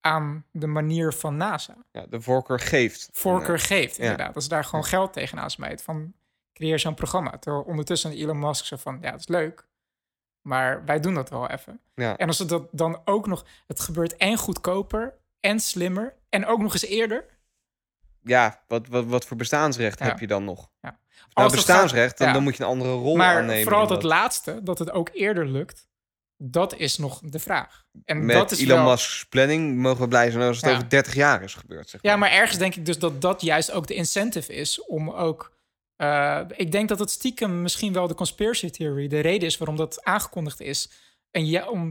aan 0.00 0.44
de 0.50 0.66
manier 0.66 1.12
van 1.12 1.36
NASA 1.36 1.76
ja, 1.92 2.06
de 2.06 2.20
voorkeur 2.20 2.60
geeft. 2.60 3.08
voorkeur 3.12 3.54
eh, 3.54 3.60
geeft, 3.62 3.98
inderdaad. 3.98 4.34
Dat 4.34 4.42
ze 4.42 4.48
daar 4.48 4.64
gewoon 4.64 4.84
geld 4.84 5.12
tegenaan 5.12 5.50
smijt. 5.50 5.82
Van, 5.82 6.14
creëer 6.54 6.78
zo'n 6.78 6.94
programma. 6.94 7.38
Terwijl 7.38 7.64
ondertussen 7.64 8.12
Elon 8.12 8.38
Musk 8.38 8.64
zo 8.64 8.76
van, 8.76 8.98
ja, 9.00 9.10
dat 9.10 9.20
is 9.20 9.28
leuk. 9.28 9.66
Maar 10.42 10.84
wij 10.84 11.00
doen 11.00 11.14
dat 11.14 11.30
wel 11.30 11.48
even. 11.50 11.80
ja. 11.94 12.16
En 12.16 12.26
als 12.26 12.38
het 12.38 12.48
dat 12.48 12.68
dan 12.70 13.00
ook 13.04 13.26
nog... 13.26 13.44
Het 13.66 13.80
gebeurt 13.80 14.16
en 14.16 14.36
goedkoper 14.36 15.14
en 15.40 15.60
slimmer. 15.60 16.14
En 16.28 16.46
ook 16.46 16.60
nog 16.60 16.72
eens 16.72 16.84
eerder. 16.84 17.24
ja, 18.22 18.62
wat, 18.68 18.88
wat, 18.88 19.04
wat 19.06 19.24
voor 19.24 19.36
bestaansrecht 19.36 19.98
Ja. 19.98 20.04
heb 20.04 20.18
je 20.18 20.26
dan 20.26 20.44
nog? 20.44 20.70
Ja. 20.80 20.98
Nou, 21.34 21.50
bestaansrecht, 21.50 22.18
dan, 22.18 22.26
ja. 22.26 22.32
dan 22.32 22.42
moet 22.42 22.56
je 22.56 22.62
een 22.62 22.68
andere 22.68 22.92
rol 22.92 23.16
maar 23.16 23.36
aannemen. 23.36 23.62
vooral 23.62 23.82
in 23.82 23.88
dat 23.88 24.02
laatste, 24.02 24.62
dat 24.62 24.78
het 24.78 24.90
ook 24.90 25.10
eerder 25.12 25.46
lukt... 25.46 25.88
Dat 26.36 26.74
is 26.74 26.98
nog 26.98 27.20
de 27.24 27.38
vraag. 27.38 27.84
En 28.04 28.24
Met 28.24 28.36
dat 28.36 28.50
is 28.50 28.60
Elon 28.60 28.78
wel... 28.78 28.90
Musk's 28.90 29.24
planning 29.28 29.76
mogen 29.76 30.00
we 30.02 30.08
blij 30.08 30.30
zijn 30.30 30.42
als 30.42 30.56
het 30.56 30.66
Ja. 30.66 30.76
over 30.76 30.88
30 30.88 31.14
jaar 31.14 31.42
is 31.42 31.54
gebeurd. 31.54 31.88
Zeg 31.88 32.02
Ja, 32.02 32.16
maar 32.16 32.30
ergens 32.30 32.58
denk 32.58 32.74
ik 32.74 32.86
dus 32.86 32.98
dat 32.98 33.20
dat 33.20 33.40
juist 33.40 33.70
ook 33.70 33.86
de 33.86 33.94
incentive 33.94 34.52
is 34.54 34.84
om 34.84 35.10
ook. 35.10 35.52
Eh, 35.96 36.44
ik 36.56 36.72
denk 36.72 36.88
dat 36.88 36.98
het 36.98 37.10
stiekem 37.10 37.62
misschien 37.62 37.92
wel 37.92 38.06
de 38.06 38.14
conspiracy 38.14 38.70
theory, 38.70 39.08
de 39.08 39.20
reden 39.20 39.46
is 39.48 39.58
waarom 39.58 39.76
dat 39.76 40.04
aangekondigd 40.04 40.60
is, 40.60 40.90
een, 41.30 41.46
ja, 41.46 41.68
om 41.68 41.90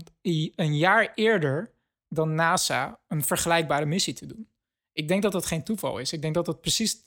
een 0.55 0.77
jaar 0.77 1.11
eerder 1.15 1.73
dan 2.07 2.35
NASA 2.35 2.99
een 3.07 3.23
vergelijkbare 3.23 3.85
missie 3.85 4.13
te 4.13 4.25
doen. 4.25 4.49
Ik 4.91 5.07
denk 5.07 5.21
dat 5.21 5.31
dat 5.31 5.45
geen 5.45 5.63
toeval 5.63 5.97
is. 5.97 6.13
Ik 6.13 6.21
denk 6.21 6.33
dat 6.33 6.45
dat 6.45 6.61
precies 6.61 7.03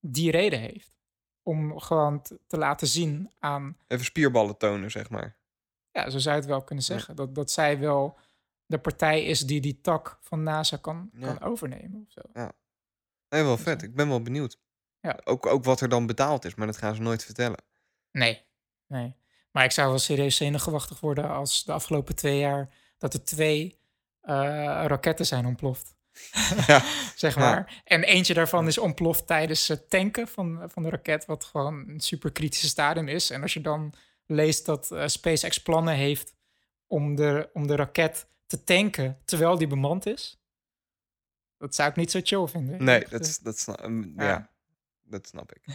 die 0.00 0.30
reden 0.30 0.58
heeft. 0.60 0.94
Om 1.42 1.78
gewoon 1.80 2.22
te, 2.22 2.40
te 2.46 2.58
laten 2.58 2.86
zien 2.86 3.32
aan, 3.38 3.76
Even 3.86 4.04
spierballen 4.04 4.56
tonen, 4.56 4.90
zeg 4.90 5.10
maar. 5.10 5.36
ja, 5.90 6.10
zo 6.10 6.18
zou 6.18 6.34
je 6.34 6.40
het 6.40 6.50
wel 6.50 6.64
kunnen 6.64 6.84
zeggen, 6.84 7.16
dat, 7.16 7.34
dat 7.34 7.50
zij 7.50 7.78
wel 7.78 8.18
de 8.66 8.78
partij 8.78 9.24
is 9.24 9.40
die 9.40 9.60
die 9.60 9.80
tak 9.80 10.18
van 10.20 10.42
NASA 10.42 10.76
kan, 10.76 11.10
Ja. 11.12 11.26
kan 11.34 11.48
overnemen. 11.48 12.04
Of 12.06 12.12
zo. 12.12 12.20
Nee, 13.28 13.42
wel 13.42 13.56
vet. 13.58 13.82
Ik 13.82 13.94
ben 13.94 14.08
wel 14.08 14.22
benieuwd. 14.22 14.58
Ja. 15.06 15.20
Ook, 15.24 15.46
ook 15.46 15.64
wat 15.64 15.80
er 15.80 15.88
dan 15.88 16.06
betaald 16.06 16.44
is, 16.44 16.54
maar 16.54 16.66
dat 16.66 16.76
gaan 16.76 16.94
ze 16.94 17.00
nooit 17.02 17.24
vertellen. 17.24 17.58
Nee, 18.10 18.42
nee. 18.86 19.14
Maar 19.50 19.64
ik 19.64 19.70
zou 19.70 19.88
wel 19.88 19.98
serieus 19.98 20.36
zenuwachtig 20.36 21.00
worden 21.00 21.28
als 21.30 21.64
de 21.64 21.72
afgelopen 21.72 22.14
twee 22.16 22.38
jaar 22.38 22.68
dat 22.98 23.14
er 23.14 23.24
twee 23.24 23.78
eh, 24.20 24.34
raketten 24.86 25.26
zijn 25.26 25.46
ontploft. 25.46 25.94
Ja. 26.66 26.82
zeg 27.16 27.34
Ja. 27.34 27.40
maar. 27.40 27.82
En 27.84 28.02
eentje 28.02 28.34
daarvan 28.34 28.66
is 28.66 28.78
ontploft 28.78 29.26
tijdens 29.26 29.68
het 29.68 29.90
tanken 29.90 30.28
van, 30.28 30.62
van 30.70 30.82
de 30.82 30.88
raket, 30.88 31.24
wat 31.26 31.44
gewoon 31.44 31.88
een 31.88 32.00
super 32.00 32.32
kritische 32.32 32.68
stadium 32.68 33.08
is. 33.08 33.30
En 33.30 33.42
als 33.42 33.52
je 33.52 33.60
dan 33.60 33.92
leest 34.26 34.66
dat 34.66 34.90
eh, 34.90 35.06
SpaceX 35.06 35.62
plannen 35.62 35.94
heeft 35.94 36.34
om 36.86 37.14
de, 37.14 37.50
om 37.52 37.66
de 37.66 37.76
raket 37.76 38.26
te 38.46 38.64
tanken 38.64 39.18
terwijl 39.24 39.58
die 39.58 39.66
bemand 39.66 40.06
is, 40.06 40.40
dat 41.58 41.74
zou 41.74 41.90
ik 41.90 41.96
niet 41.96 42.10
zo 42.10 42.20
chill 42.22 42.46
vinden. 42.46 42.84
Nee, 42.84 43.00
dat, 43.08 43.20
eh, 43.20 43.28
is- 43.28 43.38
dat, 43.38 43.64
ja. 44.16 44.24
Ja. 44.24 44.50
Dat 45.08 45.26
snap 45.26 45.52
ik. 45.54 45.62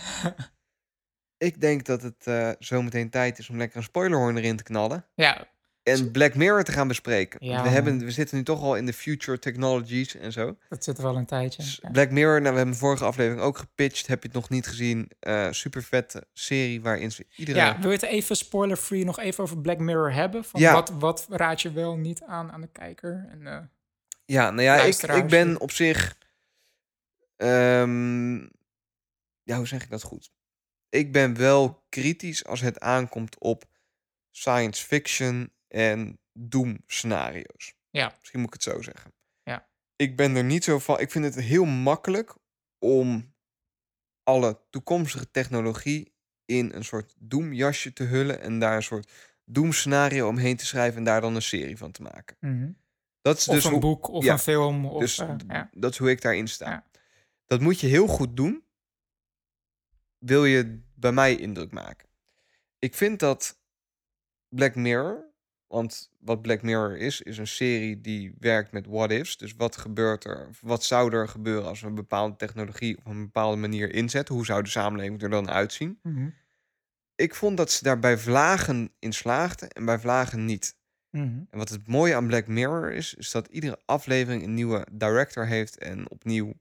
ik 1.38 1.62
denk 1.62 1.86
dat 1.86 2.02
het 2.02 2.28
eh 2.28 2.50
zometeen 2.60 3.10
tijd 3.10 3.40
is 3.40 3.50
om 3.50 3.58
lekker 3.58 3.78
een 3.78 3.84
spoilerhorn 3.84 4.38
erin 4.38 4.58
te 4.58 4.64
knallen. 4.64 5.06
ja, 5.16 5.48
En 5.84 6.12
Black 6.12 6.36
Mirror 6.36 6.64
te 6.64 6.72
gaan 6.72 6.88
bespreken. 6.88 7.46
Ja, 7.46 7.64
we, 7.64 7.70
hebben, 7.70 8.00
we 8.00 8.12
zitten 8.12 8.38
nu 8.38 8.44
toch 8.44 8.62
al 8.62 8.76
in 8.76 8.86
de 8.86 8.94
future 8.94 9.40
technologies 9.40 10.16
en 10.16 10.32
zo. 10.32 10.58
dat 10.70 10.84
zit 10.84 10.98
er 10.98 11.04
wel 11.04 11.16
een 11.16 11.26
tijdje. 11.26 11.62
Dus 11.62 11.80
Ja. 11.82 11.90
Black 11.90 12.12
Mirror, 12.12 12.40
nou, 12.42 12.52
we 12.52 12.56
hebben 12.58 12.74
de 12.74 12.80
vorige 12.80 13.04
aflevering 13.04 13.42
ook 13.42 13.58
gepitcht. 13.58 14.08
Heb 14.08 14.22
je 14.22 14.28
het 14.28 14.38
nog 14.38 14.50
niet 14.50 14.68
gezien? 14.68 15.12
Eh 15.20 15.48
super 15.52 15.84
vette 15.84 16.28
serie 16.34 16.82
waarin 16.82 17.12
ze 17.12 17.26
iedere... 17.36 17.58
Ja, 17.58 17.80
wil 17.80 17.90
je 17.90 17.96
het 17.96 18.06
even 18.06 18.36
spoiler-free 18.36 19.06
nog 19.06 19.20
even 19.20 19.44
over 19.44 19.58
Black 19.62 19.78
Mirror 19.80 20.14
hebben? 20.14 20.44
Van 20.44 20.60
Ja. 20.60 20.74
wat, 20.74 20.90
wat 20.90 21.26
raad 21.30 21.62
je 21.62 21.72
wel 21.72 21.98
niet 21.98 22.22
aan 22.24 22.52
aan 22.52 22.62
de 22.62 22.70
kijker? 22.72 23.28
En, 23.32 23.48
eh, 23.48 23.58
Ja, 24.26 24.50
nou 24.52 24.62
ja, 24.62 24.82
ik, 24.82 25.02
ik 25.02 25.28
ben 25.28 25.60
op 25.60 25.72
zich. 25.72 26.16
ehm, 27.38 28.48
ja, 29.52 29.58
hoe 29.58 29.68
zeg 29.68 29.84
ik 29.84 29.90
dat 29.90 30.04
goed? 30.04 30.32
Ik 30.90 31.12
ben 31.12 31.38
wel 31.38 31.86
kritisch 31.90 32.46
als 32.46 32.62
het 32.62 32.80
aankomt 32.80 33.40
op 33.40 33.64
science 34.32 34.86
fiction 34.86 35.52
en 35.68 36.20
doom 36.34 36.84
scenario's. 36.88 37.74
Ja. 37.90 38.16
Misschien 38.20 38.40
moet 38.40 38.48
ik 38.56 38.62
het 38.64 38.74
zo 38.74 38.82
zeggen. 38.82 39.14
Ja. 39.44 39.70
Ik 39.96 40.16
ben 40.16 40.36
er 40.36 40.44
niet 40.44 40.64
zo 40.64 40.80
van. 40.80 41.00
Ik 41.00 41.12
vind 41.12 41.26
het 41.26 41.36
heel 41.36 41.66
makkelijk 41.66 42.36
om 42.80 43.34
alle 44.24 44.60
toekomstige 44.70 45.32
technologie 45.32 46.14
in 46.46 46.72
een 46.74 46.84
soort 46.84 47.16
doemjasje 47.20 47.94
te 47.94 48.04
hullen 48.04 48.42
en 48.42 48.60
daar 48.60 48.76
een 48.76 48.84
soort 48.84 49.12
doemscenario 49.46 50.28
omheen 50.28 50.58
te 50.58 50.66
schrijven 50.66 50.98
en 50.98 51.04
daar 51.04 51.22
dan 51.22 51.36
een 51.36 51.42
serie 51.42 51.78
van 51.78 51.92
te 51.92 52.02
maken. 52.02 52.38
Dat 53.22 53.38
is 53.38 53.48
Of 53.48 53.56
dus 53.56 53.64
een 53.64 53.72
hoe- 53.72 53.80
boek 53.80 54.08
of 54.08 54.24
ja, 54.24 54.34
een 54.34 54.40
film. 54.40 54.86
Of, 54.86 55.00
dus 55.02 55.18
eh, 55.18 55.36
d- 55.36 55.44
ja. 55.48 55.70
dat 55.74 55.92
is 55.92 55.98
hoe 55.98 56.10
ik 56.10 56.22
daarin 56.22 56.48
sta. 56.48 56.70
Ja. 56.70 56.86
Dat 57.46 57.60
moet 57.62 57.80
je 57.80 57.88
heel 57.88 58.08
goed 58.08 58.36
doen. 58.38 58.64
Wil 60.22 60.46
je 60.46 60.80
bij 60.96 61.12
mij 61.12 61.36
indruk 61.36 61.72
maken? 61.72 62.10
Ik 62.80 62.96
vind 62.96 63.20
dat 63.20 63.60
Black 64.50 64.76
Mirror, 64.76 65.26
want 65.68 66.12
wat 66.20 66.42
Black 66.42 66.62
Mirror 66.62 66.98
is, 66.98 67.22
is 67.22 67.38
een 67.38 67.48
serie 67.48 68.02
die 68.02 68.34
werkt 68.40 68.72
met 68.72 68.88
what 68.88 69.12
ifs. 69.12 69.38
Dus 69.38 69.56
wat 69.56 69.78
gebeurt 69.78 70.24
er, 70.24 70.50
wat 70.62 70.84
zou 70.84 71.14
er 71.14 71.28
gebeuren 71.28 71.68
als 71.68 71.82
we 71.82 71.88
een 71.88 71.96
bepaalde 71.96 72.36
technologie 72.36 72.98
op 72.98 73.06
een 73.06 73.22
bepaalde 73.22 73.58
manier 73.58 73.94
inzetten? 73.94 74.36
Hoe 74.36 74.46
zou 74.46 74.64
de 74.64 74.70
samenleving 74.70 75.22
er 75.22 75.30
dan 75.30 75.50
uitzien? 75.50 76.00
Mhm. 76.04 76.30
ik 77.16 77.36
vond 77.36 77.58
dat 77.58 77.72
ze 77.72 77.84
daar 77.84 78.00
bij 78.00 78.18
Vlagen 78.18 78.94
in 79.00 79.14
slaagden 79.14 79.70
en 79.70 79.86
bij 79.86 80.00
Vlagen 80.00 80.46
niet. 80.46 80.76
Mhm. 81.10 81.44
En 81.50 81.58
wat 81.58 81.70
het 81.70 81.88
mooie 81.88 82.16
aan 82.16 82.28
Black 82.28 82.48
Mirror 82.48 82.92
is, 82.92 83.14
is 83.14 83.32
dat 83.32 83.48
iedere 83.48 83.80
aflevering 83.86 84.44
een 84.44 84.54
nieuwe 84.54 84.88
director 84.92 85.48
heeft 85.48 85.78
en 85.78 86.10
opnieuw 86.10 86.54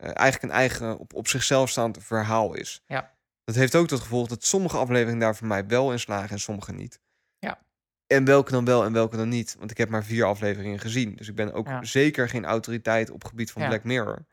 eigenlijk 0.00 0.42
een 0.42 0.50
eigen 0.58 0.98
op, 0.98 1.14
op 1.14 1.28
zichzelf 1.28 1.70
staand 1.70 1.98
verhaal 2.00 2.54
is. 2.54 2.82
Ja. 2.86 3.12
Dat 3.44 3.54
heeft 3.54 3.74
ook 3.74 3.86
tot 3.86 4.00
gevolg 4.00 4.28
dat 4.28 4.44
sommige 4.44 4.76
afleveringen 4.76 5.20
daar 5.20 5.36
voor 5.36 5.46
mij 5.46 5.66
wel 5.66 5.92
in 5.92 5.98
slagen 6.00 6.30
en 6.30 6.40
sommige 6.40 6.72
niet. 6.72 7.00
Ja. 7.38 7.58
En 8.06 8.24
welke 8.24 8.50
dan 8.50 8.64
wel 8.64 8.84
en 8.84 8.92
welke 8.92 9.16
dan 9.16 9.28
niet. 9.28 9.56
Want 9.58 9.70
ik 9.70 9.78
heb 9.78 9.88
maar 9.88 10.04
vier 10.04 10.24
afleveringen 10.24 10.78
gezien. 10.78 11.14
Dus 11.14 11.28
ik 11.28 11.34
ben 11.34 11.52
ook 11.52 11.66
Ja. 11.66 11.84
zeker 11.84 12.28
geen 12.28 12.44
autoriteit 12.44 13.10
op 13.10 13.20
het 13.20 13.28
gebied 13.28 13.50
van 13.50 13.62
Ja. 13.62 13.68
Black 13.68 13.84
Mirror. 13.84 14.24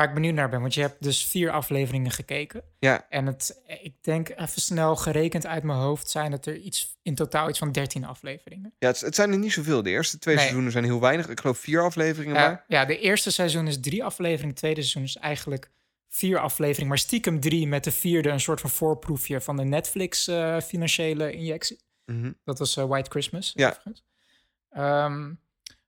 Waar 0.00 0.08
ik 0.08 0.14
benieuwd 0.14 0.34
naar 0.34 0.48
ben, 0.48 0.60
want 0.60 0.74
je 0.74 0.80
hebt 0.80 1.02
dus 1.02 1.26
vier 1.26 1.50
afleveringen 1.50 2.10
gekeken. 2.10 2.62
Ja, 2.78 3.06
En 3.08 3.26
het, 3.26 3.62
ik 3.82 3.94
denk 4.00 4.28
even 4.28 4.60
snel 4.60 4.96
gerekend 4.96 5.46
uit 5.46 5.62
mijn 5.62 5.78
hoofd 5.78 6.10
zijn 6.10 6.32
het 6.32 6.46
er 6.46 6.56
iets, 6.56 6.98
in 7.02 7.14
totaal 7.14 7.48
iets 7.48 7.58
van 7.58 7.72
13 7.72 8.04
afleveringen. 8.04 8.74
ja 8.78 8.88
het, 8.88 9.00
het 9.00 9.14
zijn 9.14 9.30
er 9.32 9.38
niet 9.38 9.52
zoveel. 9.52 9.82
De 9.82 9.90
eerste 9.90 10.18
twee 10.18 10.34
Nee. 10.34 10.42
seizoenen 10.44 10.72
zijn 10.72 10.84
heel 10.84 11.00
weinig. 11.00 11.28
Ik 11.28 11.40
geloof 11.40 11.58
vier 11.58 11.82
afleveringen 11.82 12.34
Ja, 12.34 12.46
maar. 12.46 12.64
ja, 12.68 12.84
de 12.84 12.98
eerste 12.98 13.30
seizoen 13.30 13.66
is 13.66 13.80
drie 13.80 14.04
afleveringen, 14.04 14.48
het 14.48 14.56
tweede 14.58 14.80
seizoen 14.80 15.02
is 15.02 15.16
eigenlijk 15.16 15.70
vier 16.08 16.38
afleveringen, 16.38 16.88
maar 16.88 16.98
stiekem 16.98 17.40
drie 17.40 17.66
met 17.66 17.84
de 17.84 17.92
vierde 17.92 18.28
een 18.28 18.40
soort 18.40 18.60
van 18.60 18.70
voorproefje 18.70 19.40
van 19.40 19.56
de 19.56 19.64
Netflix 19.64 20.28
eh, 20.28 20.60
financiële 20.60 21.32
injectie. 21.32 21.80
Mhm. 22.04 22.32
Dat 22.44 22.58
was 22.58 22.76
eh, 22.76 22.84
White 22.84 23.10
Christmas. 23.10 23.52
Ja. 23.54 23.78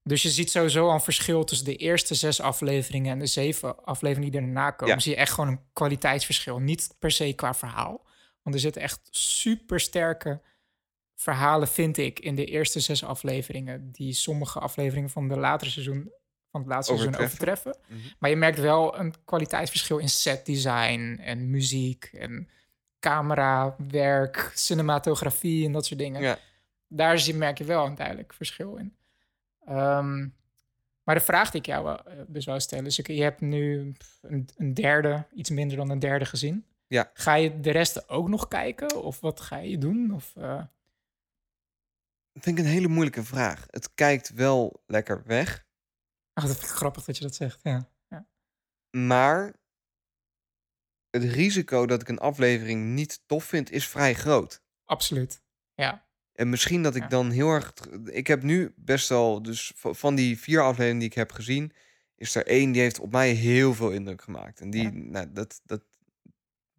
Dus 0.04 0.22
je 0.22 0.28
ziet 0.28 0.50
sowieso 0.50 0.88
al 0.88 0.94
een 0.94 1.00
verschil 1.00 1.44
tussen 1.44 1.66
de 1.66 1.76
eerste 1.76 2.14
zes 2.14 2.40
afleveringen 2.40 3.12
en 3.12 3.18
de 3.18 3.26
zeven 3.26 3.84
afleveringen 3.84 4.30
die 4.30 4.40
erna 4.40 4.70
komen. 4.70 4.94
Ja. 4.94 5.00
Zie 5.00 5.12
je 5.12 5.18
echt 5.18 5.32
gewoon 5.32 5.50
een 5.50 5.60
kwaliteitsverschil. 5.72 6.58
Niet 6.58 6.94
per 6.98 7.10
se 7.10 7.32
qua 7.32 7.54
verhaal. 7.54 8.06
Want 8.42 8.54
er 8.54 8.60
zitten 8.60 8.82
echt 8.82 9.00
super 9.10 9.80
sterke 9.80 10.40
verhalen, 11.14 11.68
vind 11.68 11.96
ik, 11.96 12.20
in 12.20 12.34
de 12.34 12.44
eerste 12.44 12.80
zes 12.80 13.04
afleveringen. 13.04 13.92
Die 13.92 14.12
sommige 14.12 14.58
afleveringen 14.58 15.10
van 15.10 15.28
de 15.28 15.36
latere 15.36 15.70
seizoen, 15.70 16.12
van 16.50 16.60
het 16.60 16.70
laatste 16.70 16.96
seizoen 16.96 17.22
Overtreffen. 17.24 17.76
Mhm. 17.86 17.98
Maar 18.18 18.30
je 18.30 18.36
merkt 18.36 18.58
wel 18.58 18.98
een 18.98 19.14
kwaliteitsverschil 19.24 19.98
in 19.98 20.08
setdesign 20.08 21.18
en 21.20 21.50
muziek 21.50 22.04
en 22.12 22.48
camerawerk, 23.00 24.52
cinematografie 24.54 25.66
en 25.66 25.72
dat 25.72 25.86
soort 25.86 26.00
dingen 26.00 26.22
Ja. 26.22 26.38
daar 26.88 27.18
zie, 27.18 27.34
merk 27.34 27.58
je 27.58 27.64
wel 27.64 27.86
een 27.86 27.94
duidelijk 27.94 28.34
verschil 28.34 28.76
in. 28.76 28.96
Ehm, 29.64 30.28
maar 31.02 31.14
de 31.14 31.20
vraag 31.20 31.50
die 31.50 31.60
ik 31.60 31.66
jou 31.66 31.84
wel, 31.84 32.04
eh, 32.04 32.20
dus 32.26 32.44
wou 32.44 32.60
stellen 32.60 32.86
is... 32.86 32.96
je 32.96 33.22
hebt 33.22 33.40
nu 33.40 33.94
een, 34.20 34.48
een 34.56 34.74
derde, 34.74 35.26
iets 35.34 35.50
minder 35.50 35.76
dan 35.76 35.90
een 35.90 35.98
derde 35.98 36.24
gezien. 36.24 36.66
Ja. 36.86 37.10
Ga 37.14 37.34
je 37.34 37.60
de 37.60 37.70
rest 37.70 38.08
ook 38.08 38.28
nog 38.28 38.48
kijken? 38.48 39.02
Of 39.02 39.20
wat 39.20 39.40
ga 39.40 39.56
je 39.56 39.78
doen? 39.78 40.14
Of, 40.14 40.36
eh, 40.36 40.64
Dat 42.32 42.42
vind 42.42 42.58
ik 42.58 42.64
een 42.64 42.70
hele 42.70 42.88
moeilijke 42.88 43.24
vraag. 43.24 43.66
Het 43.70 43.94
kijkt 43.94 44.34
wel 44.34 44.82
lekker 44.86 45.22
weg. 45.24 45.66
Ach, 46.32 46.46
dat 46.46 46.56
vind 46.56 46.70
ik 46.70 46.76
grappig 46.76 47.04
dat 47.04 47.16
je 47.16 47.22
dat 47.22 47.34
zegt, 47.34 47.60
ja. 47.62 47.90
Maar 48.96 49.54
het 51.10 51.24
risico 51.24 51.86
dat 51.86 52.00
ik 52.00 52.08
een 52.08 52.18
aflevering 52.18 52.84
niet 52.84 53.22
tof 53.26 53.44
vind, 53.44 53.70
is 53.70 53.88
vrij 53.88 54.14
groot. 54.14 54.62
Absoluut. 54.84 55.42
Ja, 55.74 56.06
En 56.42 56.48
misschien 56.48 56.82
dat 56.82 56.94
ik 56.94 57.10
dan 57.10 57.30
heel 57.30 57.48
erg. 57.48 57.72
Ik 58.04 58.26
heb 58.26 58.42
nu 58.42 58.72
best 58.76 59.08
wel. 59.08 59.42
Dus 59.42 59.72
van 59.74 60.14
die 60.14 60.38
vier 60.38 60.60
afleveringen 60.60 60.98
die 60.98 61.08
ik 61.08 61.14
heb 61.14 61.32
gezien. 61.32 61.72
Is 62.16 62.34
er 62.34 62.46
één 62.46 62.72
die 62.72 62.82
heeft 62.82 63.00
op 63.00 63.12
mij 63.12 63.30
heel 63.30 63.74
veel 63.74 63.90
indruk 63.90 64.22
gemaakt. 64.22 64.60
En 64.60 64.70
die, 64.70 64.82
Ja. 64.82 64.90
nou, 64.92 65.32
dat, 65.32 65.60
dat 65.64 65.82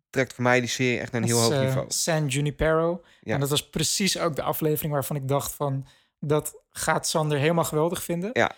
trekt 0.10 0.34
voor 0.34 0.44
mij 0.44 0.60
die 0.60 0.70
serie 0.70 1.00
echt 1.00 1.12
naar 1.12 1.22
een 1.22 1.28
dat 1.28 1.38
heel 1.38 1.48
is, 1.48 1.54
hoog 1.54 1.62
eh, 1.62 1.68
niveau. 1.68 1.92
San 1.92 2.28
Junipero. 2.28 3.04
Ja. 3.22 3.34
En 3.34 3.40
dat 3.40 3.50
was 3.50 3.70
precies 3.70 4.20
ook 4.20 4.36
de 4.36 4.42
aflevering 4.42 4.94
waarvan 4.94 5.16
ik 5.16 5.28
dacht 5.28 5.54
van... 5.54 5.88
dat 6.20 6.64
gaat 6.70 7.08
Sander 7.08 7.38
helemaal 7.38 7.64
geweldig 7.64 8.04
vinden. 8.04 8.30
Ja. 8.34 8.56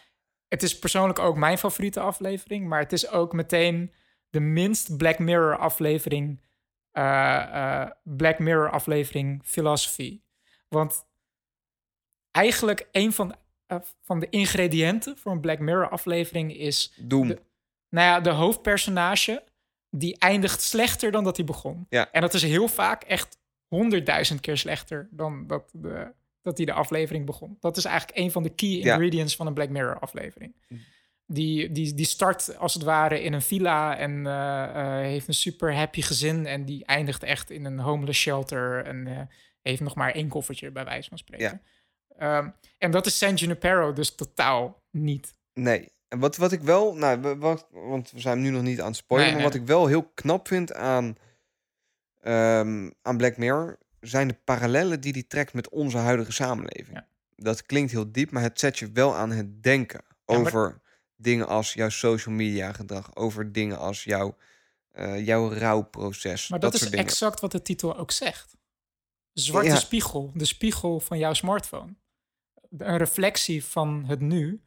Het 0.48 0.64
is 0.64 0.80
persoonlijk 0.80 1.20
ook 1.20 1.38
mijn 1.38 1.58
favoriete 1.58 2.00
aflevering... 2.00 2.68
maar 2.68 2.80
het 2.80 2.94
is 2.94 3.10
ook 3.10 3.34
meteen 3.34 3.94
de 4.30 4.40
minst 4.40 4.98
Black 4.98 5.20
Mirror 5.20 5.58
aflevering... 5.58 6.42
eh, 6.92 7.86
Black 8.04 8.40
Mirror 8.40 8.70
aflevering 8.70 9.42
Philosophy. 9.46 10.24
Want 10.76 11.06
eigenlijk 12.32 12.88
een 12.92 13.14
van, 13.14 13.36
eh, 13.68 13.78
van 14.02 14.20
de 14.20 14.30
ingrediënten 14.30 15.18
voor 15.18 15.32
een 15.32 15.40
Black 15.40 15.60
Mirror 15.60 15.90
aflevering 15.90 16.56
is... 16.58 16.94
Doom. 16.98 17.28
de- 17.28 17.42
nou 17.90 18.08
ja, 18.08 18.20
de 18.20 18.30
hoofdpersonage 18.30 19.44
die 19.90 20.18
eindigt 20.18 20.62
slechter 20.62 21.12
dan 21.12 21.24
dat 21.24 21.36
hij 21.38 21.46
begon. 21.46 21.86
Ja. 21.90 22.12
En 22.12 22.22
dat 22.22 22.34
is 22.34 22.42
heel 22.44 22.68
vaak 22.68 23.04
echt 23.04 23.38
honderdduizend 23.68 24.40
keer 24.40 24.58
slechter 24.58 25.08
dan 25.12 25.48
dat, 25.48 25.70
de, 25.74 26.14
dat 26.42 26.58
hij 26.58 26.66
de 26.66 26.74
aflevering 26.74 27.26
begon. 27.26 27.58
Dat 27.60 27.78
is 27.78 27.86
eigenlijk 27.86 28.18
een 28.18 28.32
van 28.32 28.44
de 28.44 28.50
key 28.50 28.70
Ja. 28.70 28.94
ingredients 28.94 29.36
van 29.36 29.48
een 29.48 29.54
Black 29.54 29.70
Mirror 29.70 30.00
aflevering. 30.00 30.56
Hm. 30.68 30.76
Die, 31.28 31.72
die, 31.72 31.94
die 31.94 32.06
start 32.06 32.58
als 32.58 32.74
het 32.74 32.84
ware 32.84 33.22
in 33.22 33.34
een 33.34 33.42
villa 33.42 33.98
en 33.98 34.26
eh, 34.28 34.64
eh, 34.64 35.06
heeft 35.06 35.28
een 35.28 35.34
super 35.34 35.76
happy 35.76 36.02
gezin. 36.02 36.46
En 36.46 36.66
die 36.66 36.86
eindigt 36.86 37.24
echt 37.24 37.50
in 37.50 37.66
een 37.66 37.80
homeless 37.80 38.22
shelter 38.22 38.86
en 38.86 39.30
heeft 39.70 39.82
nog 39.82 39.96
maar 39.96 40.12
één 40.12 40.28
koffertje 40.28 40.72
bij 40.72 40.86
wijze 40.86 41.10
van 41.10 41.18
spreken. 41.18 41.62
Ehm, 42.18 42.50
en 42.78 42.92
dat 42.92 43.06
is 43.06 43.18
San 43.18 43.34
Junipero 43.34 43.94
dus 43.94 44.16
totaal 44.16 44.84
niet. 44.92 45.34
Nee. 45.54 45.92
En 46.08 46.20
wat, 46.20 46.38
wat 46.38 46.52
ik 46.52 46.62
wel. 46.62 46.96
Nou, 46.96 47.36
wat, 47.38 47.68
want 47.72 48.12
we 48.12 48.20
zijn 48.20 48.42
nu 48.42 48.50
nog 48.50 48.62
niet 48.62 48.82
aan 48.82 48.88
het 48.88 48.96
spoilen. 48.96 49.28
Nee, 49.30 49.36
maar 49.42 49.46
wat 49.52 49.60
ik 49.62 49.68
wel 49.68 49.88
heel 49.88 50.04
knap 50.14 50.48
vind 50.48 50.74
aan. 50.74 51.16
ehm, 52.22 52.90
aan 53.02 53.18
Black 53.18 53.38
Mirror. 53.38 53.78
zijn 54.00 54.28
de 54.28 54.34
parallellen 54.44 55.02
die 55.02 55.14
die 55.14 55.28
trekt 55.28 55.54
met 55.54 55.70
onze 55.70 55.98
huidige 55.98 56.32
samenleving. 56.32 56.98
Ja. 56.98 57.08
Dat 57.36 57.66
klinkt 57.66 57.92
heel 57.92 58.12
diep, 58.12 58.32
maar 58.32 58.42
het 58.44 58.60
zet 58.60 58.80
je 58.80 58.92
wel 58.92 59.16
aan 59.16 59.32
het 59.32 59.64
denken. 59.64 60.02
Ja, 60.08 60.14
maar- 60.26 60.38
over 60.46 60.82
dingen 61.16 61.48
als 61.48 61.74
jouw 61.74 61.90
social 61.90 62.36
media 62.36 62.72
gedrag. 62.74 63.16
Over 63.16 63.52
dingen 63.52 63.78
als 63.78 64.04
jouw, 64.04 64.38
eh, 64.92 65.26
jouw 65.26 65.54
rouwproces. 65.54 66.50
Maar 66.50 66.60
dat, 66.60 66.74
is 66.74 66.80
dingen. 66.80 66.98
exact 66.98 67.40
wat 67.40 67.52
de 67.52 67.62
titel 67.62 67.98
ook 67.98 68.12
zegt. 68.12 68.55
Zwarte 69.36 69.70
Ja. 69.70 69.76
spiegel, 69.76 70.32
de 70.34 70.46
spiegel 70.46 71.00
van 71.00 71.18
jouw 71.18 71.34
smartphone. 71.34 71.94
Een 72.78 72.98
reflectie 72.98 73.66
van 73.66 74.04
het 74.08 74.20
nu 74.20 74.62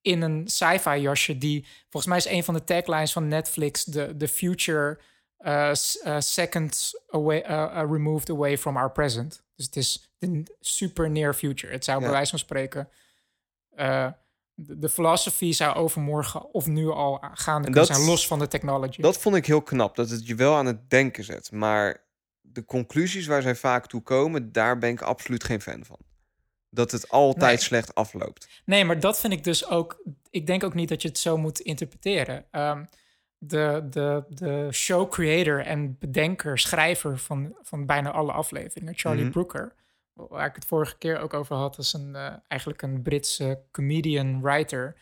in 0.00 0.22
een 0.22 0.48
sci-fi 0.48 0.90
jasje 1.00 1.38
die 1.38 1.66
volgens 1.88 2.06
mij 2.06 2.16
is 2.16 2.26
een 2.26 2.44
van 2.44 2.54
de 2.54 2.64
taglines 2.64 3.12
van 3.12 3.28
Netflix 3.28 3.84
de 3.84 4.14
the 4.16 4.28
future 4.28 5.00
uh, 5.40 5.72
uh, 6.04 6.20
second 6.20 6.92
away, 7.08 7.42
uh, 7.42 7.50
uh, 7.50 7.90
removed 7.90 8.30
away 8.30 8.58
from 8.58 8.76
our 8.76 8.92
present. 8.92 9.42
Dus 9.56 9.64
het 9.66 9.76
is 9.76 10.08
de 10.18 10.56
super 10.60 11.10
near 11.10 11.34
future. 11.34 11.72
Het 11.72 11.84
zou 11.84 11.98
Ja. 11.98 12.04
bij 12.04 12.12
wijze 12.14 12.30
van 12.30 12.38
spreken 12.38 12.88
de, 14.56 14.78
de 14.78 14.88
philosophy 14.88 15.52
zou 15.52 15.74
overmorgen 15.76 16.52
of 16.54 16.66
nu 16.66 16.88
al 16.88 17.18
gaande 17.20 17.66
En 17.66 17.72
kunnen 17.72 17.74
dat- 17.74 17.86
zijn 17.96 18.08
los 18.08 18.26
van 18.26 18.38
de 18.38 18.48
technology. 18.48 19.00
Dat 19.02 19.18
vond 19.18 19.36
ik 19.36 19.46
heel 19.46 19.62
knap, 19.62 19.96
dat 19.96 20.10
het 20.10 20.26
je 20.26 20.34
wel 20.34 20.54
aan 20.56 20.66
het 20.66 20.90
denken 20.90 21.24
zet. 21.24 21.52
Maar 21.52 22.03
de 22.54 22.64
conclusies 22.64 23.26
waar 23.26 23.42
zij 23.42 23.54
vaak 23.54 23.86
toe 23.86 24.02
komen, 24.02 24.52
daar 24.52 24.78
ben 24.78 24.90
ik 24.90 25.02
absoluut 25.02 25.44
geen 25.44 25.60
fan 25.60 25.84
van. 25.84 25.98
Dat 26.70 26.90
het 26.90 27.08
altijd 27.08 27.50
Nee. 27.50 27.56
slecht 27.58 27.94
afloopt. 27.94 28.48
Nee, 28.64 28.84
maar 28.84 29.00
dat 29.00 29.20
vind 29.20 29.32
ik 29.32 29.44
dus 29.44 29.68
ook. 29.68 30.02
Ik 30.30 30.46
denk 30.46 30.64
ook 30.64 30.74
niet 30.74 30.88
dat 30.88 31.02
je 31.02 31.08
het 31.08 31.18
zo 31.18 31.36
moet 31.36 31.60
interpreteren. 31.60 32.44
Ehm, 32.50 32.84
de, 33.38 33.86
de, 33.90 34.24
de 34.28 34.68
show 34.72 35.10
creator 35.10 35.60
en 35.66 35.98
bedenker, 35.98 36.58
schrijver 36.58 37.18
van, 37.18 37.56
van 37.62 37.86
bijna 37.86 38.10
alle 38.10 38.32
afleveringen, 38.32 38.94
Charlie 38.96 39.22
Mhm. 39.22 39.32
Brooker, 39.32 39.74
waar 40.12 40.46
ik 40.46 40.54
het 40.54 40.64
vorige 40.64 40.98
keer 40.98 41.18
ook 41.18 41.34
over 41.34 41.56
had, 41.56 41.78
is 41.78 41.92
een, 41.92 42.14
eh, 42.16 42.32
eigenlijk 42.48 42.82
een 42.82 43.02
Britse 43.02 43.62
comedian 43.70 44.40
writer. 44.42 44.96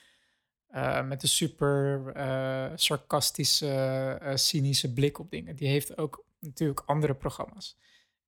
eh, 0.73 1.03
met 1.07 1.23
een 1.23 1.29
super 1.29 2.03
eh, 2.15 2.71
sarcastische, 2.75 4.21
cynische 4.35 4.93
blik 4.93 5.19
op 5.19 5.31
dingen. 5.31 5.57
Die 5.57 5.69
heeft 5.69 5.99
ook 5.99 6.25
natuurlijk 6.43 6.83
andere 6.87 7.15
programma's. 7.15 7.79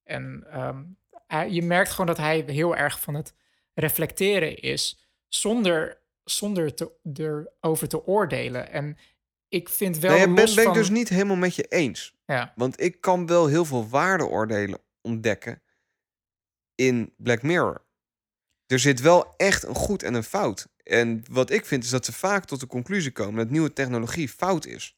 En 0.02 0.46
ehm, 0.50 0.84
hij- 1.26 1.50
je 1.50 1.62
merkt 1.62 1.90
gewoon 1.90 2.06
dat 2.06 2.16
hij 2.16 2.44
heel 2.46 2.76
erg 2.76 3.00
van 3.00 3.14
het 3.14 3.34
reflecteren 3.74 4.56
is, 4.56 5.08
zonder, 5.28 6.02
zonder 6.24 6.74
te, 6.74 6.92
erover 7.12 7.88
te 7.88 8.06
oordelen. 8.06 8.70
En 8.70 8.98
ik 9.48 9.68
vind 9.68 9.98
wel 9.98 10.16
Nee, 10.16 10.24
ben, 10.26 10.34
ben 10.34 10.48
van... 10.48 10.66
ik 10.66 10.72
dus 10.74 10.88
niet 10.90 11.08
helemaal 11.08 11.36
met 11.36 11.54
je 11.54 11.64
eens. 11.68 12.14
Ja, 12.26 12.52
Want 12.56 12.80
ik 12.80 13.00
kan 13.00 13.26
wel 13.26 13.46
heel 13.46 13.64
veel 13.64 13.88
waardeoordelen 13.88 14.78
ontdekken 15.00 15.62
in 16.74 17.14
Black 17.16 17.42
Mirror. 17.42 17.84
Er 18.66 18.78
zit 18.78 19.00
wel 19.00 19.34
echt 19.36 19.62
een 19.62 19.74
goed 19.74 20.02
en 20.02 20.14
een 20.14 20.22
fout. 20.24 20.68
En 20.82 21.22
wat 21.30 21.50
ik 21.50 21.66
vind 21.66 21.84
is 21.84 21.90
dat 21.90 22.04
ze 22.04 22.12
vaak 22.12 22.44
tot 22.44 22.60
de 22.60 22.66
conclusie 22.66 23.12
komen 23.12 23.34
dat 23.36 23.50
nieuwe 23.50 23.72
technologie 23.72 24.28
fout 24.28 24.66
is. 24.66 24.96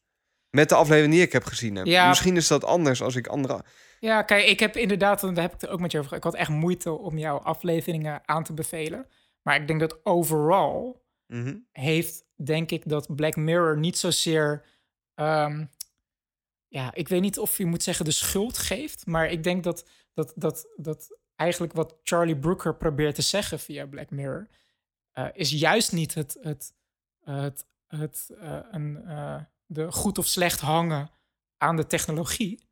Met 0.49 0.69
de 0.69 0.75
aflevering 0.75 1.13
die 1.13 1.21
ik 1.21 1.31
heb 1.31 1.43
gezien. 1.43 1.75
Heb. 1.75 1.85
Ja. 1.85 2.07
Misschien 2.07 2.35
is 2.35 2.47
dat 2.47 2.63
anders 2.63 3.01
als 3.01 3.15
ik 3.15 3.27
andere. 3.27 3.63
ja 3.99 4.21
kijk, 4.21 4.45
ik 4.45 4.59
heb 4.59 4.75
inderdaad, 4.75 5.21
daar 5.21 5.35
heb 5.35 5.53
ik 5.53 5.61
het 5.61 5.69
ook 5.69 5.79
met 5.79 5.91
je 5.91 5.99
over. 5.99 6.17
Ik 6.17 6.23
had 6.23 6.35
echt 6.35 6.49
moeite 6.49 6.91
om 6.91 7.17
jouw 7.17 7.37
afleveringen 7.37 8.21
aan 8.25 8.43
te 8.43 8.53
bevelen. 8.53 9.07
Maar 9.41 9.55
ik 9.61 9.67
denk 9.67 9.79
dat 9.79 9.99
overal 10.05 11.05
Mhm. 11.27 11.55
heeft, 11.71 12.25
denk 12.35 12.71
ik, 12.71 12.89
dat 12.89 13.15
Black 13.15 13.35
Mirror 13.35 13.77
niet 13.77 13.97
zozeer. 13.97 14.65
ehm, 15.15 15.65
ja, 16.67 16.93
ik 16.93 17.07
weet 17.07 17.21
niet 17.21 17.39
of 17.39 17.57
je 17.57 17.65
moet 17.65 17.83
zeggen 17.83 18.05
de 18.05 18.11
schuld 18.11 18.57
geeft, 18.57 19.05
maar 19.05 19.27
ik 19.31 19.43
denk 19.43 19.63
dat, 19.63 19.87
dat, 20.13 20.33
dat, 20.35 20.67
dat 20.75 21.17
eigenlijk 21.35 21.73
wat 21.73 21.95
Charlie 22.03 22.37
Brooker 22.37 22.75
probeert 22.75 23.15
te 23.15 23.21
zeggen 23.21 23.59
via 23.59 23.85
Black 23.87 24.09
Mirror, 24.09 24.47
eh, 25.11 25.25
is 25.33 25.49
juist 25.49 25.91
niet 25.91 26.13
het, 26.13 26.37
het, 26.41 26.73
het, 27.23 27.65
het 27.87 28.29
eh, 28.41 28.59
een, 28.71 29.03
eh, 29.05 29.39
de 29.67 29.91
goed 29.91 30.17
of 30.17 30.25
slecht 30.25 30.59
hangen 30.59 31.09
aan 31.57 31.75
de 31.75 31.87
technologie, 31.87 32.67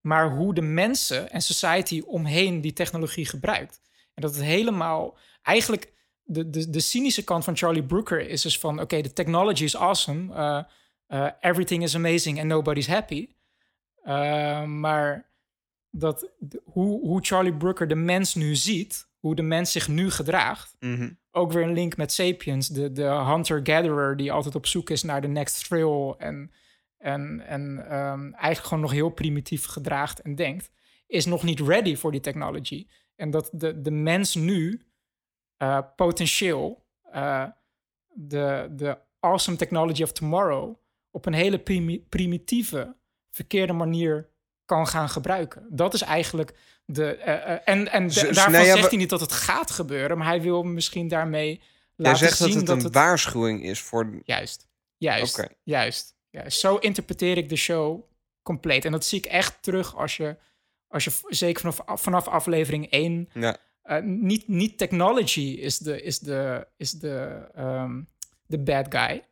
maar 0.00 0.30
hoe 0.30 0.54
de 0.54 0.62
mensen 0.62 1.30
en 1.30 1.42
society 1.42 2.02
omheen 2.06 2.60
die 2.60 2.72
technologie 2.72 3.26
gebruikt. 3.26 3.80
En 4.14 4.22
dat 4.22 4.34
het 4.34 4.44
helemaal 4.44 5.18
eigenlijk 5.42 5.92
de, 6.22 6.50
de, 6.50 6.70
de 6.70 6.80
cynische 6.80 7.24
kant 7.24 7.44
van 7.44 7.56
Charlie 7.56 7.84
Brooker 7.84 8.28
is 8.28 8.42
dus 8.42 8.58
van 8.58 8.80
oké, 8.80 9.00
de 9.00 9.12
technology 9.12 9.64
is 9.64 9.76
awesome, 9.76 10.34
uh, 10.34 10.62
uh, 11.08 11.30
everything 11.40 11.82
is 11.82 11.94
amazing 11.94 12.38
and 12.38 12.48
nobody's 12.48 12.86
happy. 12.86 13.28
Uh, 14.04 14.64
maar 14.64 15.30
dat, 15.90 16.30
hoe, 16.64 17.00
hoe 17.00 17.24
Charlie 17.24 17.56
Brooker 17.56 17.88
de 17.88 17.94
mens 17.94 18.34
nu 18.34 18.56
ziet, 18.56 19.05
hoe 19.18 19.34
de 19.34 19.42
mens 19.42 19.72
zich 19.72 19.88
nu 19.88 20.10
gedraagt, 20.10 20.76
Mhm. 20.80 21.10
ook 21.30 21.52
weer 21.52 21.62
een 21.62 21.72
link 21.72 21.96
met 21.96 22.12
Sapiens, 22.12 22.68
de, 22.68 22.92
de 22.92 23.02
hunter-gatherer 23.04 24.16
die 24.16 24.32
altijd 24.32 24.54
op 24.54 24.66
zoek 24.66 24.90
is 24.90 25.02
naar 25.02 25.20
de 25.20 25.28
next 25.28 25.66
thrill 25.68 26.14
en, 26.18 26.50
en, 26.98 27.40
en 27.46 27.86
ehm, 27.90 28.22
eigenlijk 28.32 28.66
gewoon 28.66 28.80
nog 28.82 28.92
heel 28.92 29.08
primitief 29.10 29.64
gedraagt 29.66 30.20
en 30.20 30.34
denkt, 30.34 30.70
is 31.06 31.26
nog 31.26 31.42
niet 31.42 31.60
ready 31.60 31.96
voor 31.96 32.10
die 32.12 32.20
technology. 32.20 32.86
En 33.16 33.30
dat 33.30 33.50
de, 33.52 33.80
de 33.80 33.90
mens 33.90 34.34
nu 34.34 34.86
eh, 35.56 35.78
potentieel 35.96 36.86
eh, 37.02 37.44
de, 38.12 38.68
de 38.70 38.98
awesome 39.20 39.56
technology 39.56 40.02
of 40.02 40.12
tomorrow 40.12 40.76
op 41.10 41.26
een 41.26 41.32
hele 41.34 41.58
primi- 41.58 42.04
primitieve, 42.08 42.96
verkeerde 43.30 43.72
manier 43.72 44.28
kan 44.66 44.86
gaan 44.86 45.08
gebruiken. 45.08 45.66
Dat 45.70 45.94
is 45.94 46.02
eigenlijk 46.02 46.54
de. 46.84 47.14
eh, 47.14 47.52
eh, 47.52 47.60
en 47.64 47.92
en 47.92 48.08
daarvan 48.08 48.52
ja, 48.52 48.74
zegt 48.74 48.88
hij 48.88 48.98
niet 48.98 49.10
dat 49.10 49.20
het 49.20 49.32
gaat 49.32 49.70
gebeuren, 49.70 50.18
maar 50.18 50.26
hij 50.26 50.40
wil 50.40 50.62
misschien 50.62 51.08
daarmee 51.08 51.60
laten 51.96 52.18
zegt 52.18 52.38
dat 52.38 52.48
zien 52.48 52.58
het 52.58 52.68
een 52.68 52.92
waarschuwing 52.92 53.64
is 53.64 53.80
voor... 53.80 54.20
Juist, 54.24 54.68
juist, 54.96 55.46
juist, 55.62 56.14
juist. 56.30 56.58
Zo 56.58 56.76
interpreteer 56.76 57.36
ik 57.36 57.48
de 57.48 57.56
show 57.56 58.02
compleet. 58.42 58.84
En 58.84 58.92
dat 58.92 59.04
zie 59.04 59.18
ik 59.18 59.26
echt 59.26 59.62
terug 59.62 59.96
als 59.96 60.16
je, 60.16 60.36
als 60.88 61.04
je 61.04 61.12
zeker 61.28 61.72
vanaf, 61.72 62.00
vanaf 62.00 62.28
aflevering 62.28 62.90
1... 62.90 63.28
Ja, 63.32 63.56
eh, 63.86 64.02
niet, 64.02 64.48
niet 64.48 64.78
technology 64.78 65.40
is 65.40 65.78
de, 65.78 66.02
is 66.02 66.18
de, 66.18 66.66
is 66.76 66.90
de, 66.90 67.46
ehm, 67.54 68.02
de 68.46 68.58
bad 68.58 68.86
guy, 68.88 69.24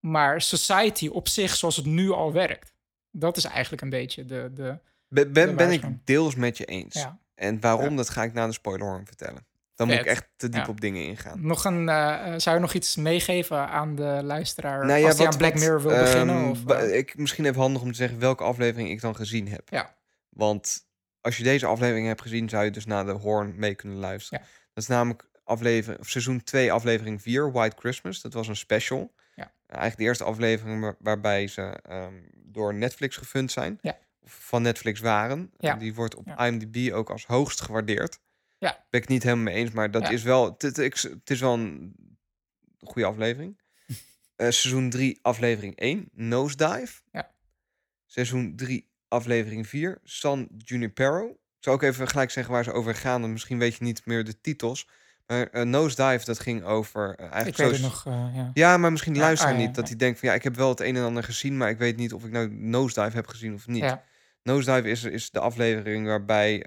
maar 0.00 0.40
society 0.40 1.08
op 1.08 1.28
zich 1.28 1.56
zoals 1.56 1.76
het 1.76 1.86
nu 1.86 2.10
al 2.10 2.32
werkt. 2.32 2.74
Dat 3.18 3.36
is 3.36 3.44
eigenlijk 3.44 3.82
een 3.82 3.90
beetje 3.90 4.24
de... 4.24 4.50
de 4.54 4.78
ben, 5.08 5.56
ben, 5.56 5.70
ik 5.70 5.82
deels 6.04 6.34
met 6.34 6.56
je 6.58 6.64
eens. 6.64 6.94
ja. 6.94 7.18
En 7.34 7.60
waarom, 7.60 7.90
Ja. 7.90 7.96
dat 7.96 8.08
ga 8.10 8.22
ik 8.22 8.32
na 8.32 8.46
de 8.46 8.52
spoilerhorn 8.52 9.06
vertellen. 9.06 9.46
Dan 9.74 9.86
moet 9.86 9.96
ik 9.96 10.04
echt 10.04 10.28
te 10.36 10.48
diep 10.48 10.62
Ja. 10.64 10.68
op 10.68 10.80
dingen 10.80 11.04
ingaan. 11.04 11.46
Nog 11.46 11.64
een, 11.64 11.88
eh, 11.88 12.32
eh, 12.34 12.38
zou 12.40 12.56
je 12.56 12.62
nog 12.62 12.72
iets 12.72 12.96
meegeven 12.96 13.68
aan 13.68 13.94
de 13.94 14.20
luisteraar 14.22 14.86
Nou 14.86 14.98
ja, 15.00 15.06
als 15.06 15.16
hij 15.16 15.24
wat- 15.24 15.34
aan 15.34 15.38
Black 15.40 15.52
wat, 15.52 15.60
Mirror 15.60 15.82
wil 15.82 15.90
ehm, 15.90 16.00
beginnen? 16.04 16.50
Of, 16.50 16.66
eh, 16.66 16.96
ik, 16.96 17.16
misschien 17.18 17.44
even 17.44 17.60
handig 17.60 17.82
om 17.82 17.90
te 17.90 17.96
zeggen 17.96 18.18
welke 18.18 18.44
aflevering 18.44 18.90
ik 18.90 19.00
dan 19.00 19.16
gezien 19.16 19.48
heb. 19.48 19.68
ja, 19.68 19.94
Want 20.28 20.86
als 21.20 21.36
je 21.36 21.42
deze 21.42 21.66
aflevering 21.66 22.06
hebt 22.06 22.22
gezien, 22.22 22.48
zou 22.48 22.64
je 22.64 22.70
dus 22.70 22.86
naar 22.86 23.04
de 23.06 23.12
Horn 23.12 23.52
mee 23.56 23.74
kunnen 23.74 23.98
luisteren. 23.98 24.40
Ja. 24.40 24.46
Dat 24.74 24.82
is 24.84 24.88
namelijk 24.88 25.28
aflevering, 25.44 26.00
of 26.00 26.08
seizoen 26.08 26.42
2, 26.42 26.72
aflevering 26.72 27.22
4, 27.22 27.52
White 27.52 27.76
Christmas. 27.78 28.20
Dat 28.20 28.32
was 28.32 28.48
een 28.48 28.56
special. 28.56 29.14
Ja. 29.34 29.52
Eigenlijk 29.66 29.98
de 30.00 30.04
eerste 30.04 30.24
aflevering 30.24 30.80
waar- 30.80 30.96
waarbij 30.98 31.46
ze 31.46 31.62
ehm, 31.62 32.14
door 32.34 32.74
Netflix 32.74 33.16
gefund 33.16 33.52
zijn. 33.52 33.78
Ja. 33.80 33.98
Of 34.20 34.32
van 34.44 34.62
Netflix 34.62 35.00
waren. 35.00 35.50
Ja. 35.58 35.72
En 35.72 35.78
die 35.78 35.94
wordt 35.94 36.14
op 36.14 36.26
Ja. 36.26 36.46
IMDb 36.46 36.92
ook 36.92 37.10
als 37.10 37.26
hoogst 37.26 37.60
gewaardeerd. 37.60 38.18
Ja. 38.58 38.70
Ben 38.70 39.00
ik 39.00 39.00
het 39.00 39.08
niet 39.08 39.22
helemaal 39.22 39.44
mee 39.44 39.54
eens, 39.54 39.70
maar 39.70 39.90
dat 39.90 40.10
is 40.10 40.22
wel... 40.22 40.44
Het, 40.58 40.62
het, 40.76 41.30
is 41.30 41.40
wel 41.40 41.54
een 41.54 41.94
goede 42.80 43.08
aflevering. 43.08 43.58
Eh, 44.36 44.50
seizoen 44.50 44.90
3, 44.90 45.18
aflevering 45.22 45.76
1, 45.76 46.08
Nosedive. 46.12 47.00
Ja. 47.12 47.34
Seizoen 48.06 48.56
3, 48.56 48.90
aflevering 49.08 49.66
4, 49.68 49.98
San 50.04 50.48
Junipero. 50.58 51.28
Ik 51.30 51.36
zal 51.58 51.72
ook 51.72 51.82
even 51.82 52.08
gelijk 52.08 52.30
zeggen 52.30 52.52
waar 52.52 52.64
ze 52.64 52.72
over 52.72 52.94
gaan. 52.94 53.20
Want 53.20 53.32
misschien 53.32 53.58
weet 53.58 53.74
je 53.74 53.84
niet 53.84 54.06
meer 54.06 54.24
de 54.24 54.40
titels. 54.40 54.88
Eh, 55.26 55.62
Nosedive, 55.62 56.24
dat 56.24 56.38
ging 56.38 56.64
over... 56.64 57.14
eh, 57.14 57.32
eigenlijk 57.32 57.58
ik 57.58 57.64
weet 57.64 57.76
zo- 57.76 58.10
nog, 58.10 58.32
ja. 58.34 58.50
Ja, 58.54 58.76
maar 58.76 58.90
misschien 58.90 59.16
luisteren 59.16 59.54
ah, 59.54 59.60
niet. 59.60 59.74
Dat 59.74 59.88
hij 59.88 59.96
denkt 59.96 60.18
van 60.18 60.28
ja, 60.28 60.34
ik 60.34 60.42
heb 60.42 60.56
wel 60.56 60.68
het 60.68 60.80
een 60.80 60.96
en 60.96 61.04
ander 61.04 61.22
gezien, 61.22 61.56
maar 61.56 61.70
ik 61.70 61.78
weet 61.78 61.96
niet 61.96 62.12
of 62.12 62.24
ik 62.24 62.30
nou 62.30 62.48
Nosedive 62.54 63.16
heb 63.16 63.26
gezien 63.26 63.54
of 63.54 63.66
niet. 63.66 63.82
Ja. 63.82 64.02
Nosedive 64.42 64.88
is, 64.88 65.04
is 65.04 65.30
de 65.30 65.40
aflevering 65.40 66.06
waarbij 66.06 66.66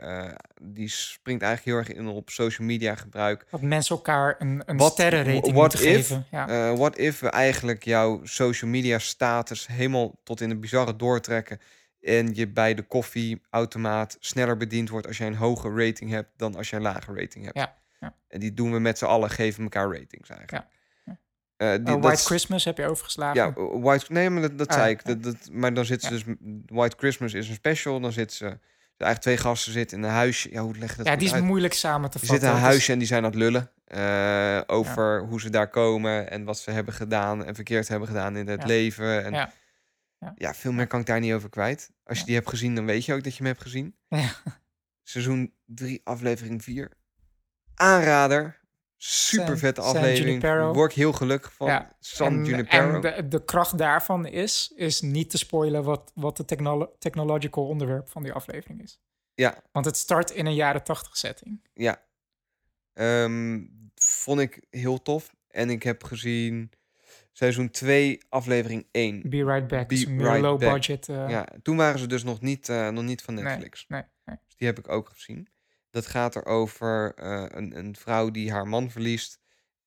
die 0.62 0.88
springt 0.90 1.44
eigenlijk 1.44 1.76
heel 1.76 1.96
erg 1.96 2.02
in 2.02 2.08
op 2.08 2.30
social 2.30 2.68
media 2.68 2.96
gebruik. 2.96 3.46
Dat 3.52 3.62
mensen 3.62 3.96
elkaar 3.96 4.36
een, 4.40 4.64
een 4.66 4.80
sterrenrating 4.80 5.56
what 5.56 5.74
if, 5.74 5.80
geven. 5.80 6.26
Ja. 6.32 6.76
What 6.76 6.98
if 6.98 7.20
we 7.20 7.30
eigenlijk 7.30 7.84
jouw 7.84 8.20
social 8.24 8.72
media 8.72 9.00
status 9.00 9.68
helemaal 9.68 10.20
tot 10.24 10.42
in 10.42 10.50
de 10.50 10.58
bizarre 10.58 10.96
doortrekken 10.96 11.60
en 12.02 12.36
je 12.36 12.48
bij 12.48 12.74
de 12.74 12.82
koffieautomaat 12.82 14.18
sneller 14.20 14.58
bediend 14.58 14.90
wordt 14.90 15.08
als 15.08 15.18
jij 15.18 15.28
een 15.28 15.36
hoge 15.36 15.74
rating 15.74 16.10
hebt 16.12 16.30
dan 16.38 16.56
als 16.56 16.70
jij 16.70 16.80
een 16.80 16.86
lage 16.86 17.14
rating 17.14 17.46
hebt. 17.46 17.58
Ja. 17.58 17.78
En 18.30 18.40
die 18.40 18.54
doen 18.54 18.72
we 18.72 18.80
met 18.80 18.98
z'n 18.98 19.06
allen, 19.06 19.30
geven 19.30 19.64
elkaar 19.64 19.92
ratings 19.92 20.30
eigenlijk. 20.30 20.52
Ja, 20.52 20.68
Eh, 21.58 21.72
die, 21.72 21.84
dat 21.84 22.00
White 22.00 22.14
is- 22.14 22.26
Christmas 22.26 22.64
heb 22.66 22.78
je 22.78 22.86
overgeslagen. 22.88 23.36
Ja, 23.36 23.80
White, 23.80 24.06
nee, 24.14 24.30
maar 24.30 24.42
dat, 24.42 24.58
dat 24.58 24.68
Ah, 24.68 24.76
zei 24.78 24.90
ik. 24.92 25.06
Dat, 25.06 25.24
dat, 25.24 25.36
maar 25.52 25.74
dan 25.74 25.86
zit 25.86 26.02
ze 26.02 26.14
Ja. 26.14 26.24
dus... 26.26 26.36
White 26.66 26.96
Christmas 26.98 27.34
is 27.34 27.50
een 27.50 27.56
special. 27.56 28.00
Dan 28.00 28.12
zitten 28.12 28.38
ze... 28.38 28.46
Eigenlijk 28.46 29.22
twee 29.22 29.38
gasten 29.38 29.72
zitten 29.72 29.98
in 29.98 30.04
een 30.04 30.10
huisje. 30.10 30.52
Ja, 30.52 30.62
hoe 30.62 30.78
leg 30.78 30.90
je 30.92 30.98
dat 30.98 31.06
ja, 31.06 31.16
die 31.16 31.28
is 31.28 31.34
uit? 31.34 31.44
moeilijk 31.44 31.74
samen 31.74 32.10
te 32.10 32.18
Die 32.20 32.28
vatten. 32.28 32.30
zitten 32.30 32.48
in 32.50 32.56
een 32.56 32.62
is- 32.62 32.68
huisje 32.70 32.92
en 32.92 32.98
die 33.00 33.08
zijn 33.08 33.24
aan 33.24 33.30
het 33.30 33.40
lullen. 33.40 33.72
eh, 33.86 34.62
over 34.68 35.22
hoe 35.22 35.42
ze 35.42 35.50
daar 35.50 35.70
komen 35.70 36.32
en 36.32 36.44
wat 36.44 36.58
ze 36.60 36.72
hebben 36.72 36.94
gedaan 36.94 37.46
en 37.46 37.56
verkeerd 37.56 37.88
hebben 37.88 38.08
gedaan 38.08 38.36
in 38.38 38.48
het 38.48 38.62
Ja. 38.62 38.68
leven. 38.68 39.24
En 39.26 39.32
Ja. 39.34 39.52
ja. 40.20 40.34
Ja. 40.38 40.54
veel 40.54 40.72
meer 40.72 40.88
kan 40.88 41.00
ik 41.00 41.06
daar 41.06 41.20
niet 41.20 41.34
over 41.34 41.50
kwijt. 41.50 41.92
Als 42.04 42.20
je 42.20 42.26
die 42.26 42.36
hebt 42.36 42.50
gezien, 42.50 42.76
dan 42.76 42.86
weet 42.86 43.06
je 43.06 43.14
ook 43.14 43.24
dat 43.24 43.32
je 43.32 43.38
hem 43.38 43.48
hebt 43.52 43.62
gezien. 43.62 43.96
Ja. 44.08 44.30
Seizoen 45.04 45.54
3, 45.66 46.02
aflevering 46.04 46.64
4. 46.64 46.92
Aanrader. 47.80 48.58
Super 48.98 49.58
vette 49.58 49.82
aflevering. 49.82 50.74
Word 50.74 50.92
ik 50.92 50.98
heel 50.98 51.12
gelukkig 51.14 51.54
van. 51.54 51.68
Ja. 51.68 51.96
San 52.00 52.34
en, 52.34 52.46
Junipero. 52.46 52.94
en 52.96 53.02
de, 53.02 53.28
de 53.28 53.44
kracht 53.46 53.78
daarvan 53.78 54.26
is, 54.26 54.72
is 54.76 55.02
niet 55.02 55.30
te 55.30 55.38
spoilen 55.38 55.84
wat, 55.84 56.12
wat 56.16 56.38
de 56.38 56.46
technolo- 56.46 56.96
technological 57.00 57.68
onderwerp 57.68 58.10
van 58.10 58.24
die 58.24 58.34
aflevering 58.34 58.82
is. 58.82 59.02
Ja, 59.34 59.58
Want 59.72 59.86
het 59.86 59.98
start 59.98 60.32
in 60.32 60.46
een 60.46 60.54
jaren 60.56 60.84
tachtig 60.84 61.18
setting. 61.18 61.62
Ja. 61.74 62.04
Ehm, 62.94 63.62
vond 63.96 64.40
ik 64.40 64.66
heel 64.70 65.02
tof. 65.02 65.36
En 65.48 65.70
ik 65.70 65.84
heb 65.84 66.04
gezien 66.04 66.72
seizoen 67.32 67.70
2, 67.70 68.20
aflevering 68.30 68.88
1. 68.92 69.22
Be 69.30 69.44
Right 69.44 69.68
Back 69.68 69.88
Be 69.88 69.94
is 69.94 70.06
een 70.06 70.16
meer 70.16 70.26
Right 70.26 70.42
low 70.42 70.60
Back. 70.60 70.74
budget. 70.74 71.10
eh, 71.10 71.30
Ja, 71.30 71.48
toen 71.64 71.78
waren 71.78 72.00
ze 72.00 72.08
dus 72.08 72.24
nog 72.24 72.42
niet, 72.42 72.70
eh, 72.70 72.90
nog 72.90 73.04
niet 73.04 73.22
van 73.22 73.34
nee, 73.34 73.44
Netflix. 73.44 73.86
nee, 73.88 74.02
nee. 74.26 74.36
Dus 74.48 74.56
die 74.56 74.68
heb 74.68 74.80
ik 74.80 74.90
ook 74.90 75.10
gezien. 75.10 75.48
Dat 75.90 76.06
gaat 76.08 76.36
er 76.36 76.46
over 76.46 77.14
eh, 77.16 77.46
een, 77.48 77.78
een 77.78 77.96
vrouw 77.96 78.32
die 78.32 78.52
haar 78.52 78.68
man 78.68 78.92
verliest. 78.92 79.40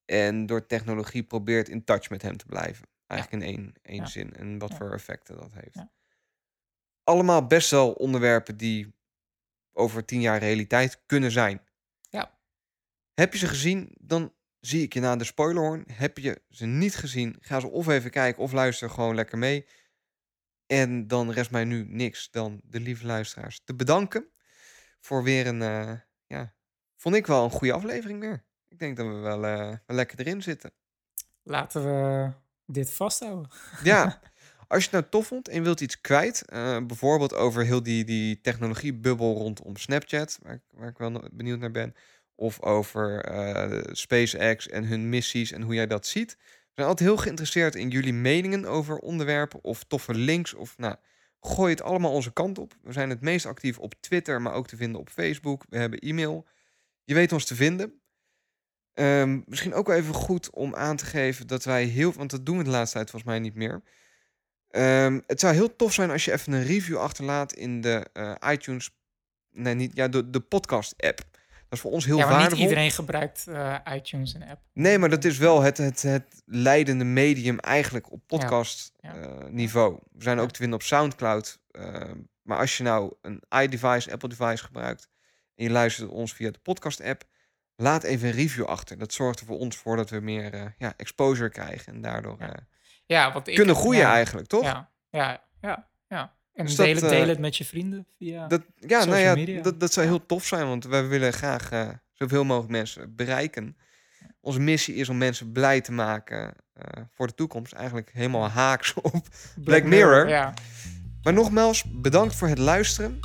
En 0.04 0.46
door 0.46 0.66
technologie 0.66 1.22
probeert 1.24 1.68
in 1.68 1.84
touch 1.84 2.10
met 2.10 2.22
hem 2.22 2.36
te 2.36 2.46
blijven. 2.46 2.86
Eigenlijk 3.06 3.42
in 3.42 3.48
één, 3.48 3.72
één 3.82 4.00
Ja. 4.00 4.06
zin. 4.06 4.32
En 4.34 4.58
wat 4.58 4.70
Ja. 4.70 4.76
voor 4.76 4.92
effecten 4.92 5.36
dat 5.36 5.52
heeft. 5.52 5.74
Ja. 5.74 5.92
Allemaal 7.04 7.46
best 7.46 7.70
wel 7.70 7.92
onderwerpen 7.92 8.56
die 8.56 8.94
over 9.72 10.04
tien 10.04 10.20
jaar 10.20 10.38
realiteit 10.38 11.02
kunnen 11.06 11.30
zijn. 11.30 11.62
Ja. 12.10 12.38
Heb 13.14 13.32
je 13.32 13.38
ze 13.38 13.46
gezien, 13.46 13.94
dan 14.00 14.34
zie 14.60 14.82
ik 14.82 14.92
je 14.94 15.00
na 15.00 15.16
de 15.16 15.24
spoilerhorn. 15.24 15.84
Heb 15.92 16.18
je 16.18 16.42
ze 16.48 16.66
niet 16.66 16.96
gezien, 16.96 17.36
ga 17.40 17.60
ze 17.60 17.68
of 17.68 17.88
even 17.88 18.10
kijken 18.10 18.42
of 18.42 18.52
luister 18.52 18.90
gewoon 18.90 19.14
lekker 19.14 19.38
mee. 19.38 19.66
En 20.66 21.06
dan 21.06 21.30
rest 21.30 21.50
mij 21.50 21.64
nu 21.64 21.84
niks 21.88 22.30
dan 22.30 22.60
de 22.64 22.80
lieve 22.80 23.06
luisteraars 23.06 23.60
te 23.64 23.74
bedanken 23.74 24.30
voor 25.02 25.22
weer 25.22 25.46
een, 25.46 25.62
eh, 25.62 25.92
ja, 26.26 26.54
vond 26.96 27.14
ik 27.14 27.26
wel 27.26 27.44
een 27.44 27.50
goede 27.50 27.72
aflevering 27.72 28.20
weer. 28.20 28.44
Ik 28.68 28.78
denk 28.78 28.96
dat 28.96 29.06
we 29.06 29.12
wel, 29.12 29.46
eh, 29.46 29.68
wel 29.86 29.96
lekker 29.96 30.20
erin 30.20 30.42
zitten. 30.42 30.72
Laten 31.42 31.84
we 31.84 32.30
dit 32.66 32.92
vasthouden. 32.92 33.50
Ja, 33.82 34.20
als 34.68 34.84
je 34.84 34.90
het 34.90 35.00
nou 35.00 35.04
tof 35.10 35.26
vond 35.26 35.48
en 35.48 35.62
wilt 35.62 35.80
iets 35.80 36.00
kwijt, 36.00 36.44
eh, 36.44 36.78
bijvoorbeeld 36.86 37.34
over 37.34 37.64
heel 37.64 37.82
die, 37.82 38.04
die 38.04 38.40
technologiebubbel 38.40 39.34
rondom 39.34 39.76
Snapchat, 39.76 40.38
waar 40.42 40.54
ik, 40.54 40.62
waar 40.70 40.88
ik 40.88 40.98
wel 40.98 41.22
benieuwd 41.32 41.58
naar 41.58 41.70
ben, 41.70 41.94
of 42.34 42.60
over 42.60 43.24
SpaceX 43.92 44.68
en 44.68 44.84
hun 44.84 45.08
missies 45.08 45.52
en 45.52 45.62
hoe 45.62 45.74
jij 45.74 45.86
dat 45.86 46.06
ziet. 46.06 46.36
We 46.38 46.78
zijn 46.78 46.88
altijd 46.88 47.08
heel 47.08 47.18
geïnteresseerd 47.18 47.74
in 47.74 47.88
jullie 47.88 48.12
meningen 48.12 48.64
over 48.64 48.98
onderwerpen 48.98 49.64
of 49.64 49.84
toffe 49.84 50.14
links. 50.14 50.54
Of 50.54 50.78
nou, 50.78 50.96
gooi 51.46 51.70
het 51.70 51.82
allemaal 51.82 52.12
onze 52.12 52.32
kant 52.32 52.58
op. 52.58 52.74
We 52.82 52.92
zijn 52.92 53.10
het 53.10 53.20
meest 53.20 53.46
actief 53.46 53.78
op 53.78 53.94
Twitter, 54.00 54.42
maar 54.42 54.52
ook 54.52 54.66
te 54.66 54.76
vinden 54.76 55.00
op 55.00 55.08
Facebook. 55.08 55.64
We 55.68 55.78
hebben 55.78 55.98
e-mail. 55.98 56.46
Je 57.04 57.14
weet 57.14 57.32
ons 57.32 57.44
te 57.44 57.54
vinden. 57.54 58.00
Ehm, 58.92 59.40
misschien 59.46 59.74
ook 59.74 59.86
wel 59.86 59.96
even 59.96 60.14
goed 60.14 60.50
om 60.50 60.74
aan 60.74 60.96
te 60.96 61.04
geven 61.04 61.46
dat 61.46 61.64
wij 61.64 61.84
heel, 61.84 62.12
want 62.12 62.30
dat 62.30 62.46
doen 62.46 62.58
we 62.58 62.64
de 62.64 62.70
laatste 62.70 62.96
tijd 62.96 63.10
volgens 63.10 63.30
mij 63.30 63.40
niet 63.40 63.54
meer. 63.54 63.82
Ehm, 64.68 65.20
het 65.26 65.40
zou 65.40 65.54
heel 65.54 65.76
tof 65.76 65.92
zijn 65.92 66.10
als 66.10 66.24
je 66.24 66.32
even 66.32 66.52
een 66.52 66.64
review 66.64 66.96
achterlaat 66.96 67.52
in 67.52 67.80
de 67.80 68.06
eh, 68.12 68.34
iTunes. 68.52 68.90
Nee, 69.50 69.74
niet. 69.74 69.96
Ja, 69.96 70.08
de, 70.08 70.30
de 70.30 70.40
podcast-app. 70.40 71.31
Dat 71.72 71.80
is 71.80 71.86
voor 71.86 71.96
ons 71.96 72.04
heel 72.04 72.16
ja, 72.16 72.22
maar 72.24 72.32
waardevol. 72.32 72.58
niet 72.58 72.68
iedereen 72.68 72.90
gebruikt 72.90 73.46
eh, 73.46 73.76
iTunes 73.94 74.34
en 74.34 74.42
app. 74.48 74.60
Nee, 74.72 74.98
maar 74.98 75.08
dat 75.08 75.24
is 75.24 75.38
wel 75.38 75.60
het, 75.62 75.76
het, 75.78 76.02
het 76.02 76.42
leidende 76.46 77.04
medium 77.04 77.58
eigenlijk 77.58 78.12
op 78.12 78.22
podcast 78.26 78.92
Ja. 79.00 79.14
eh, 79.14 79.44
niveau. 79.48 79.98
We 80.12 80.22
zijn 80.22 80.38
ook 80.38 80.50
te 80.50 80.56
vinden 80.58 80.74
op 80.78 80.82
Soundcloud. 80.84 81.60
ehm, 81.70 82.16
maar 82.42 82.58
als 82.58 82.76
je 82.76 82.82
nou 82.82 83.12
een 83.22 83.42
iDevice, 83.62 84.12
Apple 84.12 84.28
device 84.28 84.64
gebruikt 84.64 85.08
en 85.54 85.64
je 85.64 85.70
luistert 85.70 86.08
ons 86.10 86.32
via 86.32 86.50
de 86.50 86.58
podcast 86.58 87.00
app, 87.00 87.22
laat 87.76 88.02
even 88.02 88.28
een 88.28 88.34
review 88.34 88.64
achter. 88.64 88.98
Dat 88.98 89.12
zorgt 89.12 89.40
er 89.40 89.46
voor 89.46 89.58
ons 89.58 89.76
voor 89.76 89.96
dat 89.96 90.10
we 90.10 90.20
meer 90.20 90.52
eh, 90.54 90.64
ja, 90.78 90.94
exposure 90.96 91.48
krijgen 91.50 91.92
en 91.94 92.00
daardoor 92.00 92.36
Ja. 92.38 92.52
eh, 92.54 92.62
Ja, 93.06 93.32
wat 93.32 93.46
ik, 93.48 93.54
kunnen 93.54 93.76
groeien 93.76 94.06
eigenlijk, 94.06 94.46
toch? 94.48 94.62
Ja, 94.64 94.90
ja, 95.10 95.44
ja. 96.08 96.36
En 96.54 96.66
Dus 96.66 96.76
deel, 96.76 96.94
dat, 96.94 97.02
het, 97.02 97.12
eh, 97.12 97.18
deel 97.18 97.28
het 97.28 97.38
met 97.38 97.56
je 97.56 97.64
vrienden 97.64 98.06
via... 98.18 98.46
Dat, 98.46 98.62
ja, 98.78 99.04
nou 99.04 99.18
ja, 99.18 99.34
media. 99.34 99.62
dat, 99.62 99.80
dat 99.80 99.92
zou 99.92 100.06
heel 100.06 100.26
tof 100.26 100.46
zijn, 100.46 100.66
want 100.66 100.84
wij 100.84 101.08
willen 101.08 101.32
graag 101.32 101.70
eh, 101.70 101.88
zoveel 102.12 102.44
mogelijk 102.44 102.72
mensen 102.72 103.16
bereiken. 103.16 103.76
Onze 104.40 104.60
missie 104.60 104.94
is 104.94 105.08
om 105.08 105.18
mensen 105.18 105.52
blij 105.52 105.80
te 105.80 105.92
maken 105.92 106.54
eh, 106.72 107.02
voor 107.10 107.26
de 107.26 107.34
toekomst. 107.34 107.72
Eigenlijk 107.72 108.10
helemaal 108.12 108.48
haaks 108.48 108.94
op 108.94 109.28
Black 109.64 109.84
Mirror. 109.84 110.28
Ja. 110.28 110.54
Maar 111.22 111.32
nogmaals, 111.32 111.84
bedankt 111.84 112.34
voor 112.34 112.48
het 112.48 112.58
luisteren. 112.58 113.18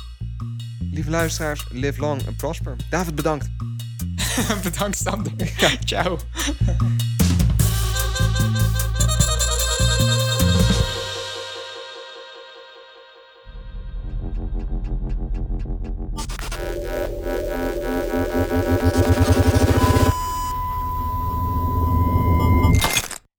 Lieve 0.92 1.10
luisteraars, 1.10 1.68
live 1.72 2.00
long 2.00 2.26
and 2.26 2.36
prosper. 2.36 2.76
David, 2.90 3.14
bedankt. 3.14 3.48
Bedankt, 4.62 4.96
Sander. 4.96 5.32
Ciao. 5.84 6.18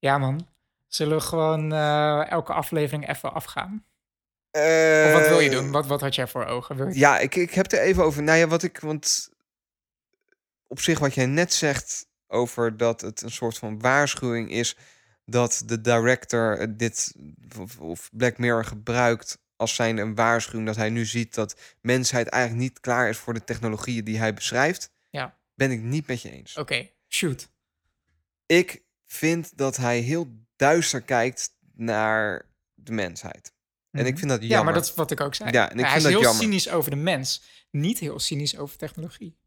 Ja, 0.10 0.18
man. 0.18 0.48
Zullen 0.88 1.18
we 1.18 1.24
gewoon 1.24 1.74
eh, 1.74 2.32
elke 2.32 2.54
aflevering 2.54 3.10
even 3.10 3.34
afgaan? 3.34 3.86
Of 4.52 5.12
wat 5.14 5.28
wil 5.28 5.40
je 5.40 5.50
Eh, 5.50 5.56
doen? 5.56 5.72
Wat, 5.72 5.88
wat 5.88 6.02
had 6.02 6.16
jij 6.16 6.28
voor 6.28 6.46
ogen? 6.46 6.76
Wil 6.76 6.88
je... 6.88 6.98
Ja, 7.00 7.20
ik, 7.20 7.36
ik 7.36 7.52
heb 7.54 7.72
er 7.72 7.80
even 7.80 8.04
over. 8.04 8.24
Nou 8.24 8.38
ja, 8.38 8.48
wat 8.48 8.64
ik. 8.64 8.80
Want 8.80 9.30
op 10.68 10.80
zich, 10.80 11.00
wat 11.00 11.14
jij 11.14 11.26
net 11.26 11.54
zegt 11.54 12.08
over 12.28 12.78
dat 12.78 13.02
het 13.02 13.22
een 13.22 13.32
soort 13.32 13.58
van 13.58 13.80
waarschuwing 13.80 14.52
is 14.52 14.76
dat 15.26 15.64
de 15.66 15.82
director 15.82 16.78
dit 16.78 17.16
of, 17.60 17.80
of 17.80 18.10
Black 18.12 18.38
Mirror 18.38 18.66
gebruikt 18.66 19.40
als 19.56 19.76
zijn 19.76 19.98
een 19.98 20.16
waarschuwing 20.16 20.68
dat 20.68 20.76
hij 20.76 20.90
nu 20.90 21.06
ziet 21.06 21.34
dat 21.36 21.56
mensheid 21.82 22.28
eigenlijk 22.28 22.64
niet 22.64 22.80
klaar 22.80 23.10
is 23.10 23.18
voor 23.18 23.34
de 23.34 23.44
technologieën 23.44 24.04
die 24.04 24.18
hij 24.18 24.34
beschrijft. 24.34 24.92
Ja. 25.10 25.38
Ben 25.56 25.72
ik 25.72 25.82
niet 25.82 26.08
met 26.08 26.22
je 26.22 26.32
eens. 26.32 26.58
Oké, 26.58 26.90
shoot. 27.08 27.50
Ik 28.46 28.82
vind 29.12 29.58
dat 29.58 29.78
hij 29.78 30.00
heel 30.00 30.28
duister 30.56 31.02
kijkt 31.02 31.50
naar 31.76 32.46
de 32.76 32.92
mensheid. 32.92 33.54
En 33.92 34.06
ik 34.06 34.12
Mhm. 34.12 34.18
vind 34.18 34.30
dat 34.30 34.40
jammer. 34.40 34.58
Ja, 34.58 34.64
maar 34.64 34.74
dat 34.74 34.84
is 34.86 34.94
wat 34.94 35.12
ik 35.12 35.22
ook 35.22 35.36
zei. 35.36 35.52
Ja, 35.52 35.72
en 35.72 35.78
ik 35.78 35.84
hij 35.86 35.92
vind 35.94 35.96
is 35.98 36.04
dat 36.04 36.12
heel 36.12 36.22
jammer. 36.22 36.44
cynisch 36.44 36.70
over 36.70 36.90
de 36.92 36.98
mens. 36.98 37.42
Niet 37.72 38.00
heel 38.00 38.20
cynisch 38.20 38.58
over 38.58 38.78
technologie. 38.78 39.38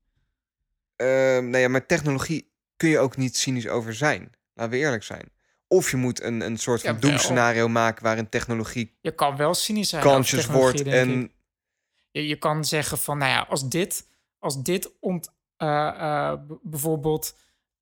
Ehm 0.96 1.50
nou 1.50 1.56
ja, 1.58 1.68
maar 1.68 1.86
technologie 1.86 2.52
kun 2.76 2.88
je 2.88 2.98
ook 2.98 3.16
niet 3.16 3.36
cynisch 3.36 3.68
over 3.68 3.94
zijn. 3.94 4.30
Laten 4.54 4.72
we 4.72 4.78
eerlijk 4.78 5.02
zijn. 5.02 5.28
Of 5.68 5.90
je 5.90 5.96
moet 5.96 6.22
een, 6.22 6.40
een 6.40 6.56
soort 6.58 6.80
van 6.82 7.00
doemscenario 7.00 7.68
maken 7.68 8.02
waarin 8.02 8.28
technologie 8.28 8.96
Je 9.00 9.14
kan 9.14 9.36
wel 9.36 9.54
cynisch 9.54 9.88
zijn 9.88 10.02
technologie, 10.02 10.46
wordt. 10.52 10.82
En 10.82 11.32
Je, 12.10 12.26
je 12.26 12.36
kan 12.36 12.64
zeggen 12.64 12.98
van, 12.98 13.18
nou 13.18 13.30
ja, 13.30 13.40
als 13.48 13.68
dit, 13.68 14.06
als 14.38 14.62
dit 14.62 14.90
ont, 15.00 15.32
eh, 15.56 15.88
eh, 15.88 16.38
bijvoorbeeld 16.62 17.36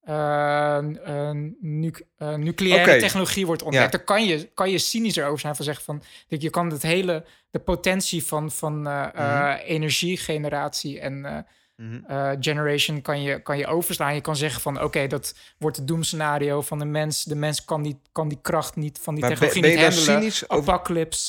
eh, 0.05 0.77
eh, 0.79 1.31
nu- 1.61 1.93
eh, 2.17 2.35
nucleaire 2.35 2.99
technologie 3.01 3.47
wordt 3.47 3.63
ontdekt, 3.63 3.85
Ja. 3.93 3.97
dan 3.99 4.05
kan 4.07 4.25
je, 4.25 4.51
kan 4.55 4.71
je 4.71 4.79
cynisch 4.79 5.17
erover 5.17 5.39
zijn 5.41 5.57
van 5.57 5.65
zeggen 5.65 5.85
van, 5.85 6.03
je 6.29 6.51
kan 6.51 6.71
het 6.71 6.83
hele, 6.83 7.25
de 7.51 7.59
potentie 7.59 8.25
van, 8.25 8.51
van 8.51 8.81
Mhm. 8.83 9.57
energiegeneratie 9.65 11.01
en 11.01 11.47
Mhm. 11.77 12.37
generation 12.41 13.03
kan 13.03 13.23
je, 13.23 13.43
kan 13.43 13.59
je 13.59 13.67
overslaan. 13.67 14.15
Je 14.15 14.21
kan 14.21 14.37
zeggen 14.37 14.61
van, 14.61 14.83
oké, 14.83 15.07
dat 15.07 15.35
wordt 15.59 15.77
het 15.77 15.87
doemscenario 15.89 16.61
van 16.61 16.79
de 16.79 16.85
mens. 16.85 17.25
De 17.25 17.35
mens 17.35 17.65
kan 17.65 17.83
die, 17.83 18.01
kan 18.13 18.29
die 18.29 18.39
kracht 18.43 18.77
niet 18.77 18.99
van 19.03 19.15
die 19.15 19.23
Maar 19.25 19.31
technologie 19.33 19.63
ben 19.63 19.71
niet 19.71 19.77
over- 20.49 20.65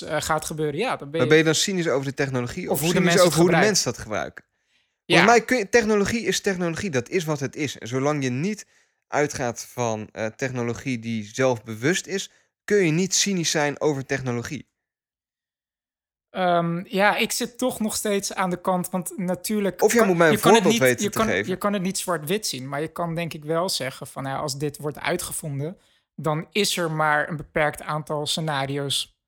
eh, 0.07 0.22
gaat 0.22 0.45
gebeuren. 0.45 0.80
Ja, 0.80 0.95
dan 0.95 0.98
ben 0.98 1.11
je... 1.11 1.18
maar 1.18 1.27
ben 1.27 1.38
je 1.38 1.43
dan 1.43 1.56
cynisch 1.56 1.88
over 1.88 2.06
de 2.06 2.14
technologie? 2.14 2.69
Of, 2.69 2.73
Of 2.80 2.81
hoe 2.81 2.93
de 2.93 3.02
mensen 3.02 3.26
over 3.26 3.39
hoe 3.41 3.49
de 3.49 3.56
mensen 3.57 3.91
dat 3.91 4.02
gebruiken? 4.02 4.43
Volgens 5.12 5.38
mij 5.38 5.46
kun 5.46 5.58
je, 5.58 5.70
technologie 5.70 6.22
is 6.22 6.42
technologie. 6.42 6.90
Dat 6.90 7.10
is 7.10 7.24
wat 7.24 7.40
het 7.40 7.56
is. 7.56 7.78
En 7.78 7.88
zolang 7.88 8.24
je 8.24 8.30
niet 8.30 8.66
uitgaat 9.08 9.66
van 9.66 10.10
eh, 10.12 10.26
technologie 10.26 11.00
die 11.00 11.30
zelfbewust 11.34 12.08
is, 12.08 12.32
kun 12.64 12.78
je 12.78 12.92
niet 12.92 13.16
cynisch 13.16 13.52
zijn 13.52 13.82
over 13.82 14.06
technologie. 14.06 14.70
Ehm, 16.30 16.84
ja, 16.86 17.16
ik 17.16 17.32
zit 17.32 17.58
toch 17.58 17.80
nog 17.80 17.96
steeds 17.96 18.34
aan 18.34 18.50
de 18.50 18.62
kant, 18.62 18.90
want 18.90 19.18
natuurlijk... 19.18 19.82
Of 19.82 19.94
jij 19.94 20.06
moet 20.06 20.18
mij 20.18 20.30
een 20.30 20.40
voorbeeld 20.40 20.64
niet, 20.64 20.80
weten 20.80 21.04
je 21.04 21.10
te 21.10 21.18
kan, 21.18 21.28
geven. 21.28 21.50
Je 21.50 21.58
kan 21.58 21.74
het 21.74 21.82
niet 21.82 21.98
zwart-wit 21.98 22.48
zien, 22.48 22.70
maar 22.70 22.82
je 22.82 22.88
kan 22.88 23.16
denk 23.16 23.34
ik 23.34 23.44
wel 23.44 23.70
zeggen 23.70 24.08
van... 24.08 24.24
Ja, 24.24 24.38
als 24.38 24.58
dit 24.58 24.78
wordt 24.78 25.00
uitgevonden, 25.00 25.78
dan 26.16 26.48
is 26.52 26.78
er 26.78 26.92
maar 26.92 27.30
een 27.30 27.36
beperkt 27.36 27.82
aantal 27.82 28.28
scenario's 28.28 29.20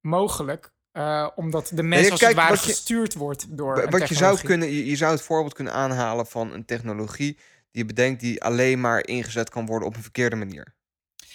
mogelijk. 0.00 0.72
Eh, 0.92 1.28
omdat 1.34 1.70
de 1.74 1.82
mens 1.82 2.04
ja, 2.04 2.10
als 2.10 2.20
kijk, 2.20 2.32
het 2.32 2.40
ware 2.40 2.54
wat 2.54 2.64
je- 2.64 2.70
gestuurd 2.70 3.14
wordt 3.14 3.56
door 3.56 3.90
Wat 3.90 4.08
je 4.08 4.14
zou 4.14 4.40
kunnen, 4.40 4.68
je, 4.72 4.86
je 4.86 4.96
zou 4.96 5.12
het 5.12 5.22
voorbeeld 5.22 5.54
kunnen 5.54 5.72
aanhalen 5.72 6.26
van 6.26 6.52
een 6.52 6.64
technologie 6.64 7.34
die 7.70 7.82
je 7.82 7.84
bedenkt 7.84 8.20
die 8.20 8.42
alleen 8.42 8.80
maar 8.80 9.06
ingezet 9.06 9.50
kan 9.50 9.66
worden 9.66 9.88
op 9.88 9.96
een 9.96 10.02
verkeerde 10.02 10.36
manier. 10.36 10.74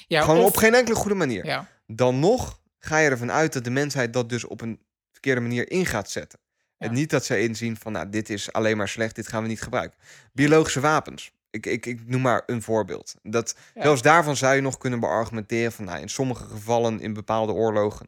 Ja, 0.08 0.22
Gewoon 0.22 0.40
of- 0.40 0.46
op 0.50 0.58
geen 0.58 0.74
enkele 0.74 0.96
goede 0.96 1.16
manier. 1.16 1.46
Ja, 1.46 1.68
Dan 1.88 2.20
nog 2.20 2.60
ga 2.80 2.98
je 2.98 3.10
ervan 3.10 3.32
uit 3.32 3.54
dat 3.54 3.64
de 3.64 3.70
mensheid 3.70 4.14
dat 4.14 4.30
dus 4.30 4.44
op 4.44 4.62
een 4.62 4.80
verkeerde 5.12 5.42
manier 5.42 5.72
in 5.72 5.86
gaat 5.86 6.10
zetten. 6.10 6.40
En 6.78 6.94
niet 6.94 7.10
dat 7.10 7.26
ze 7.26 7.40
inzien 7.40 7.78
van, 7.78 7.92
nou, 7.92 8.10
dit 8.10 8.30
is 8.30 8.52
alleen 8.54 8.78
maar 8.78 8.88
slecht, 8.90 9.16
dit 9.16 9.28
gaan 9.28 9.42
we 9.42 9.48
niet 9.48 9.62
gebruiken. 9.62 9.98
Biologische 10.34 10.80
wapens. 10.80 11.32
Ik, 11.50 11.66
ik, 11.66 11.86
ik 11.86 12.08
noem 12.08 12.22
maar 12.22 12.44
een 12.46 12.62
voorbeeld. 12.62 13.16
Dat. 13.24 13.56
Zelfs 13.76 14.02
daarvan 14.02 14.36
zou 14.36 14.56
je 14.56 14.62
nog 14.62 14.78
kunnen 14.78 15.00
beargumenteren 15.00 15.72
van, 15.72 15.86
nou, 15.86 16.00
in 16.02 16.10
sommige 16.10 16.44
gevallen 16.44 17.00
in 17.00 17.14
bepaalde 17.14 17.52
oorlogen 17.54 18.08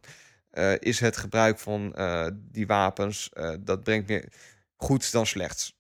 eh, 0.50 0.74
is 0.80 1.00
het 1.00 1.18
gebruik 1.18 1.60
van 1.60 1.96
eh, 1.96 2.28
die 2.36 2.68
wapens, 2.68 3.30
eh, 3.34 3.54
dat 3.60 3.84
brengt 3.84 4.08
meer 4.08 4.34
goeds 4.76 5.12
dan 5.12 5.26
slechts. 5.26 5.78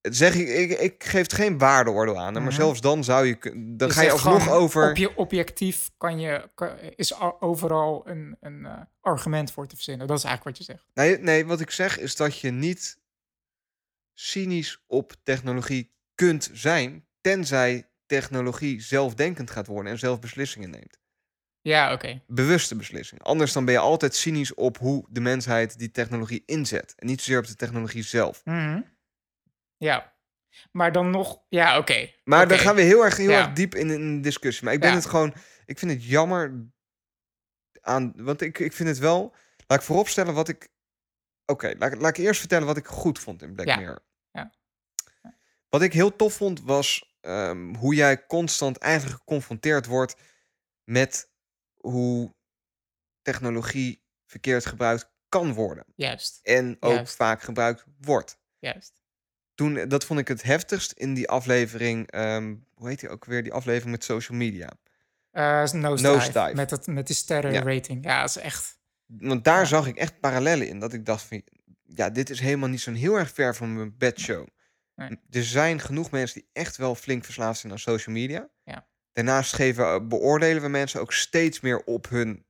Zeg 0.00 0.34
ik, 0.34 0.48
ik, 0.48 0.70
ik 0.78 1.04
geef 1.04 1.22
het 1.22 1.32
geen 1.32 1.58
waardeoordeel 1.58 2.18
aan, 2.18 2.32
maar 2.32 2.42
Mhm. 2.42 2.50
zelfs 2.52 2.80
dan 2.80 3.04
zou 3.04 3.26
je, 3.26 3.36
dan 3.76 3.90
ga 3.90 4.02
je 4.02 4.10
alsnog 4.10 4.50
over. 4.50 4.90
Op 4.90 4.96
je 4.96 5.16
objectief 5.16 5.90
kan 5.96 6.20
je, 6.20 6.50
kan- 6.54 6.78
is 6.96 7.20
overal 7.40 8.08
een, 8.08 8.36
een 8.40 8.88
argument 9.00 9.52
voor 9.52 9.66
te 9.66 9.74
verzinnen. 9.74 10.06
Dat 10.06 10.18
is 10.18 10.24
eigenlijk 10.24 10.56
wat 10.56 10.66
je 10.66 10.72
zegt. 10.72 10.86
Nee, 10.94 11.18
nee, 11.18 11.46
wat 11.46 11.60
ik 11.60 11.70
zeg 11.70 11.98
is 11.98 12.16
dat 12.16 12.38
je 12.38 12.50
niet 12.50 12.98
cynisch 14.14 14.82
op 14.86 15.14
technologie 15.22 15.94
kunt 16.14 16.50
zijn, 16.52 17.06
tenzij 17.20 17.90
technologie 18.06 18.80
zelfdenkend 18.80 19.50
gaat 19.50 19.66
worden 19.66 19.92
en 19.92 19.98
zelf 19.98 20.20
beslissingen 20.20 20.70
neemt. 20.70 20.98
Ja, 21.62 21.92
oké. 21.92 22.22
Bewuste 22.26 22.76
beslissingen. 22.76 23.24
Anders 23.24 23.52
dan 23.52 23.64
ben 23.64 23.74
je 23.74 23.80
altijd 23.80 24.14
cynisch 24.14 24.54
op 24.54 24.78
hoe 24.78 25.06
de 25.10 25.20
mensheid 25.20 25.78
die 25.78 25.90
technologie 25.90 26.42
inzet. 26.46 26.94
En 26.96 27.06
niet 27.06 27.20
zozeer 27.20 27.38
op 27.38 27.46
de 27.46 27.54
technologie 27.56 28.02
zelf. 28.02 28.44
Mhm. 28.44 28.80
Ja. 29.76 30.12
Maar 30.72 30.92
dan 30.92 31.10
nog... 31.10 31.42
Ja, 31.48 31.78
oké. 31.78 32.10
Maar 32.24 32.48
dan 32.48 32.58
gaan 32.58 32.74
we 32.74 32.80
heel 32.82 33.04
erg, 33.04 33.16
heel 33.16 33.30
Ja. 33.30 33.38
erg 33.38 33.52
diep 33.52 33.74
in 33.74 33.88
een 33.88 34.20
discussie. 34.20 34.64
Maar 34.64 34.72
ik 34.74 34.80
ben 34.80 34.88
Ja. 34.88 34.94
het 34.94 35.06
gewoon... 35.06 35.34
Ik 35.66 35.78
vind 35.78 35.90
het 35.90 36.04
jammer 36.04 36.66
aan... 37.80 38.12
Want 38.16 38.40
ik, 38.40 38.58
ik 38.58 38.72
vind 38.72 38.88
het 38.88 38.98
wel... 38.98 39.34
Laat 39.66 39.78
ik 39.78 39.84
vooropstellen 39.86 40.34
wat 40.34 40.48
ik... 40.48 40.70
Oké, 41.46 41.74
laat, 41.78 41.92
ik- 41.92 42.00
laat 42.00 42.18
ik 42.18 42.24
eerst 42.24 42.40
vertellen 42.40 42.66
wat 42.66 42.76
ik 42.76 42.86
goed 42.86 43.18
vond 43.18 43.42
in 43.42 43.54
Black 43.54 43.66
Ja. 43.66 43.76
Mirror. 43.76 44.02
Ja. 44.30 44.52
Wat 45.68 45.82
ik 45.82 45.92
heel 45.92 46.16
tof 46.16 46.34
vond 46.34 46.60
was 46.62 47.16
ehm, 47.20 47.74
hoe 47.74 47.94
jij 47.94 48.26
constant 48.26 48.78
eigenlijk 48.78 49.18
geconfronteerd 49.18 49.86
wordt 49.86 50.16
met 50.84 51.31
hoe 51.82 52.34
technologie 53.22 54.02
verkeerd 54.26 54.66
gebruikt 54.66 55.10
kan 55.28 55.52
worden. 55.52 55.84
Juist, 55.94 56.38
En 56.42 56.76
ook 56.80 56.92
Juist. 56.94 57.16
vaak 57.16 57.42
gebruikt 57.42 57.84
wordt. 58.00 58.38
juist. 58.58 58.92
Toen, 59.54 59.88
dat 59.88 60.04
vond 60.04 60.20
ik 60.20 60.28
het 60.28 60.42
heftigst 60.42 60.92
in 60.92 61.14
die 61.14 61.28
aflevering. 61.28 62.10
ehm, 62.10 62.56
hoe 62.74 62.88
heet 62.88 63.00
die 63.00 63.08
ook 63.08 63.24
weer? 63.24 63.42
Die 63.42 63.52
aflevering 63.52 63.90
met 63.90 64.04
social 64.04 64.38
media. 64.38 64.68
Eh 65.30 65.42
nosedive, 65.72 66.02
Nosedive. 66.08 66.54
Met, 66.54 66.70
het, 66.70 66.86
met 66.86 67.06
die 67.06 67.16
sterrenrating. 67.16 68.04
Ja. 68.04 68.20
dat 68.20 68.28
is 68.28 68.36
echt... 68.36 68.78
Want 69.06 69.44
daar 69.44 69.58
Ja. 69.60 69.64
zag 69.64 69.86
ik 69.86 69.96
echt 69.96 70.20
parallellen 70.20 70.68
in. 70.68 70.78
Dat 70.78 70.92
ik 70.92 71.06
dacht 71.06 71.22
van, 71.22 71.42
ja, 71.82 72.10
dit 72.10 72.30
is 72.30 72.40
helemaal 72.40 72.68
niet 72.68 72.80
zo'n 72.80 72.94
heel 72.94 73.18
erg 73.18 73.30
ver 73.32 73.54
van 73.56 73.74
mijn 73.76 73.96
bedshow. 73.98 74.46
Nee. 74.94 75.18
Er 75.30 75.44
zijn 75.44 75.80
genoeg 75.80 76.10
mensen 76.10 76.40
die 76.40 76.48
echt 76.52 76.76
wel 76.76 76.94
flink 76.94 77.24
verslaafd 77.24 77.60
zijn 77.60 77.72
aan 77.72 77.78
social 77.78 78.14
media. 78.14 78.48
Daarnaast 79.12 79.52
geven, 79.52 80.08
beoordelen 80.08 80.62
we 80.62 80.68
mensen 80.68 81.00
ook 81.00 81.12
steeds 81.12 81.60
meer 81.60 81.84
op 81.84 82.08
hun 82.08 82.46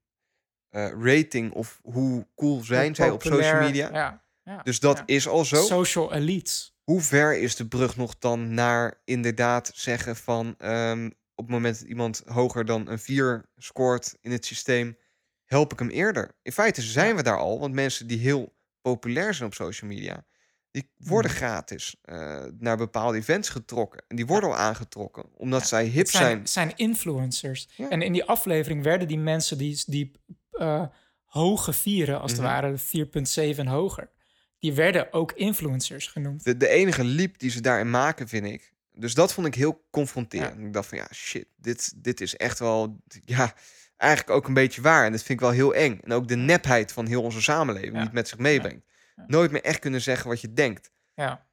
eh, 0.69 0.91
rating 0.99 1.53
of 1.53 1.81
hoe 1.83 2.27
cool 2.35 2.61
zijn 2.61 2.95
zij 2.95 3.11
op 3.11 3.23
social 3.23 3.61
media. 3.61 3.89
Ja, 3.93 4.25
ja, 4.43 4.63
Dus 4.63 4.81
dat 4.81 4.97
ja. 4.97 5.03
is 5.07 5.29
al 5.29 5.45
zo. 5.45 5.63
Social 5.63 6.13
elites. 6.13 6.77
Hoe 6.83 7.01
ver 7.01 7.39
is 7.39 7.57
de 7.57 7.69
brug 7.69 7.97
nog 7.97 8.19
dan 8.19 8.55
naar 8.55 9.01
inderdaad 9.05 9.71
zeggen 9.75 10.17
van 10.17 10.55
ehm, 10.59 11.07
op 11.35 11.45
het 11.45 11.55
moment 11.55 11.79
dat 11.79 11.89
iemand 11.89 12.23
hoger 12.27 12.65
dan 12.65 12.89
een 12.89 12.99
4 12.99 13.51
scoort 13.57 14.17
in 14.21 14.31
het 14.31 14.47
systeem, 14.47 14.99
help 15.45 15.73
ik 15.73 15.79
hem 15.79 15.89
eerder? 15.89 16.37
In 16.43 16.53
feite 16.53 16.83
zijn 16.83 17.17
we 17.17 17.23
daar 17.23 17.39
al, 17.39 17.59
want 17.61 17.75
mensen 17.75 18.07
die 18.07 18.19
heel 18.19 18.57
populair 18.81 19.35
zijn 19.35 19.49
op 19.49 19.55
social 19.55 19.91
media, 19.91 20.25
die 20.73 20.91
worden 20.97 21.31
Mhm. 21.31 21.41
gratis 21.41 21.97
eh, 22.03 22.45
naar 22.59 22.77
bepaalde 22.77 23.19
events 23.19 23.49
getrokken. 23.49 24.03
En 24.09 24.17
die 24.17 24.27
worden 24.27 24.49
al 24.49 24.57
aangetrokken, 24.57 25.25
omdat 25.37 25.67
zij 25.67 25.85
hip 25.85 26.09
zijn, 26.09 26.23
zijn. 26.25 26.49
zijn 26.49 26.73
influencers. 26.77 27.69
Ja. 27.77 27.89
En 27.89 28.03
in 28.03 28.13
die 28.13 28.25
aflevering 28.25 28.83
werden 28.83 29.09
die 29.09 29.19
mensen 29.19 29.59
die, 29.59 29.83
die 29.87 30.13
eh, 30.53 30.85
hoge 31.25 31.73
vieren, 31.73 32.21
als 32.21 32.33
Mhm. 32.33 32.41
het 32.43 32.51
ware, 32.51 32.79
4,7 32.79 33.67
hoger, 33.67 34.11
die 34.59 34.73
werden 34.73 35.13
ook 35.13 35.33
influencers 35.33 36.07
genoemd. 36.07 36.45
De, 36.45 36.57
de 36.57 36.69
enige 36.69 37.05
liep 37.05 37.39
die 37.39 37.51
ze 37.51 37.61
daarin 37.61 37.91
maken, 37.91 38.29
vind 38.29 38.47
ik. 38.47 38.73
Dus 38.95 39.15
dat 39.15 39.33
vond 39.33 39.47
ik 39.47 39.55
heel 39.55 39.85
confronterend. 39.91 40.59
Ik 40.61 40.73
dacht 40.73 40.89
van 40.89 40.99
ja, 40.99 41.09
shit, 41.13 41.47
dit, 41.57 41.93
dit 41.97 42.21
is 42.21 42.37
echt 42.37 42.59
wel, 42.59 42.97
ja, 43.25 43.55
eigenlijk 43.97 44.31
ook 44.37 44.47
een 44.49 44.55
beetje 44.55 44.81
waar. 44.83 45.05
En 45.05 45.13
dat 45.13 45.21
vind 45.23 45.39
ik 45.41 45.45
wel 45.45 45.55
heel 45.55 45.75
eng. 45.75 45.99
En 46.05 46.13
ook 46.13 46.29
de 46.29 46.37
nepheid 46.37 46.93
van 46.93 47.07
heel 47.07 47.23
onze 47.23 47.43
samenleving 47.43 47.93
die 47.93 48.01
het 48.03 48.13
met 48.13 48.29
zich 48.29 48.39
meebrengt. 48.39 48.85
Nooit 49.27 49.51
meer 49.51 49.63
echt 49.63 49.79
kunnen 49.79 50.01
zeggen 50.01 50.29
wat 50.29 50.41
je 50.41 50.53
denkt. 50.53 50.91
Ja, 51.15 51.47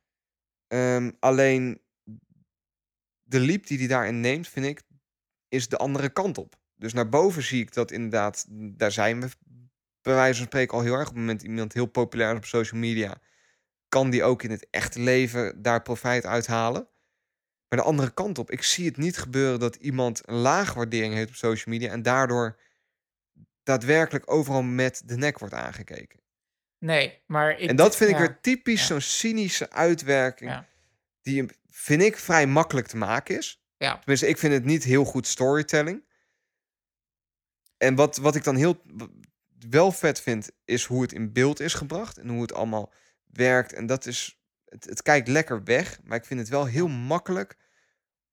Ehm, 0.70 1.12
alleen 1.20 1.82
de 3.24 3.40
liep 3.40 3.68
die 3.68 3.78
hij 3.78 3.88
daarin 3.88 4.20
neemt, 4.20 4.48
vind 4.48 4.66
ik, 4.66 4.82
is 5.48 5.68
de 5.68 5.78
andere 5.78 6.10
kant 6.10 6.38
op. 6.38 6.60
Dus 6.76 6.94
naar 6.94 7.10
boven 7.10 7.44
zie 7.44 7.62
ik 7.62 7.74
dat 7.74 7.92
inderdaad, 7.92 8.46
daar 8.50 8.92
zijn 8.92 9.22
we 9.22 9.30
bij 10.02 10.14
wijze 10.14 10.38
van 10.38 10.46
spreken 10.46 10.78
al 10.78 10.84
heel 10.84 10.94
erg. 10.94 11.02
Op 11.02 11.08
het 11.08 11.18
moment 11.18 11.40
dat 11.40 11.50
iemand 11.50 11.74
heel 11.74 11.86
populair 11.86 12.32
is 12.32 12.38
op 12.38 12.46
social 12.46 12.80
media, 12.80 13.22
kan 13.88 14.10
die 14.10 14.24
ook 14.24 14.44
in 14.44 14.52
het 14.52 14.68
echte 14.70 15.00
leven 15.00 15.62
daar 15.62 15.82
profijt 15.82 16.26
uithalen. 16.26 16.88
Maar 17.68 17.80
de 17.80 17.86
andere 17.86 18.14
kant 18.14 18.38
op, 18.38 18.52
ik 18.52 18.64
zie 18.64 18.86
het 18.86 18.98
niet 18.98 19.18
gebeuren 19.18 19.60
dat 19.60 19.76
iemand 19.76 20.28
een 20.28 20.36
lage 20.36 20.76
waardering 20.76 21.14
heeft 21.14 21.30
op 21.30 21.36
social 21.36 21.74
media 21.74 21.92
en 21.92 22.02
daardoor 22.02 22.60
daadwerkelijk 23.64 24.32
overal 24.32 24.62
met 24.62 25.02
de 25.06 25.18
nek 25.18 25.40
wordt 25.40 25.54
aangekeken. 25.54 26.19
Nee, 26.80 27.22
maar 27.26 27.60
ik... 27.60 27.70
en 27.70 27.76
dat 27.76 27.96
vind 27.96 28.10
ik 28.10 28.18
weer 28.18 28.40
typisch 28.42 28.82
ja. 28.82 28.86
zo'n 28.86 29.02
cynische 29.02 29.72
uitwerking 29.72 30.52
Ja. 30.52 30.68
die 31.22 31.46
vind 31.70 32.02
ik 32.02 32.18
vrij 32.18 32.48
makkelijk 32.48 32.88
te 32.88 32.98
maken 32.98 33.38
is. 33.38 33.64
Ja, 33.78 33.98
Tenminste, 33.98 34.28
ik 34.28 34.38
vind 34.38 34.54
het 34.54 34.66
niet 34.66 34.84
heel 34.84 35.06
goed 35.06 35.28
storytelling. 35.28 36.04
En 37.78 37.96
wat, 37.96 38.18
wat 38.18 38.36
ik 38.36 38.44
dan 38.44 38.56
heel 38.56 38.82
wel 39.70 39.92
vet 39.92 40.22
vind, 40.22 40.52
is 40.66 40.86
hoe 40.86 41.02
het 41.02 41.14
in 41.14 41.34
beeld 41.34 41.60
is 41.60 41.74
gebracht 41.74 42.18
en 42.18 42.30
hoe 42.30 42.42
het 42.42 42.54
allemaal 42.54 42.94
werkt. 43.26 43.74
En 43.74 43.86
dat 43.86 44.06
is, 44.06 44.40
het, 44.66 44.86
het 44.86 45.02
kijkt 45.02 45.28
lekker 45.28 45.64
weg, 45.64 46.00
maar 46.04 46.18
ik 46.18 46.26
vind 46.26 46.40
het 46.40 46.50
wel 46.50 46.66
heel 46.66 46.88
makkelijk 46.88 47.58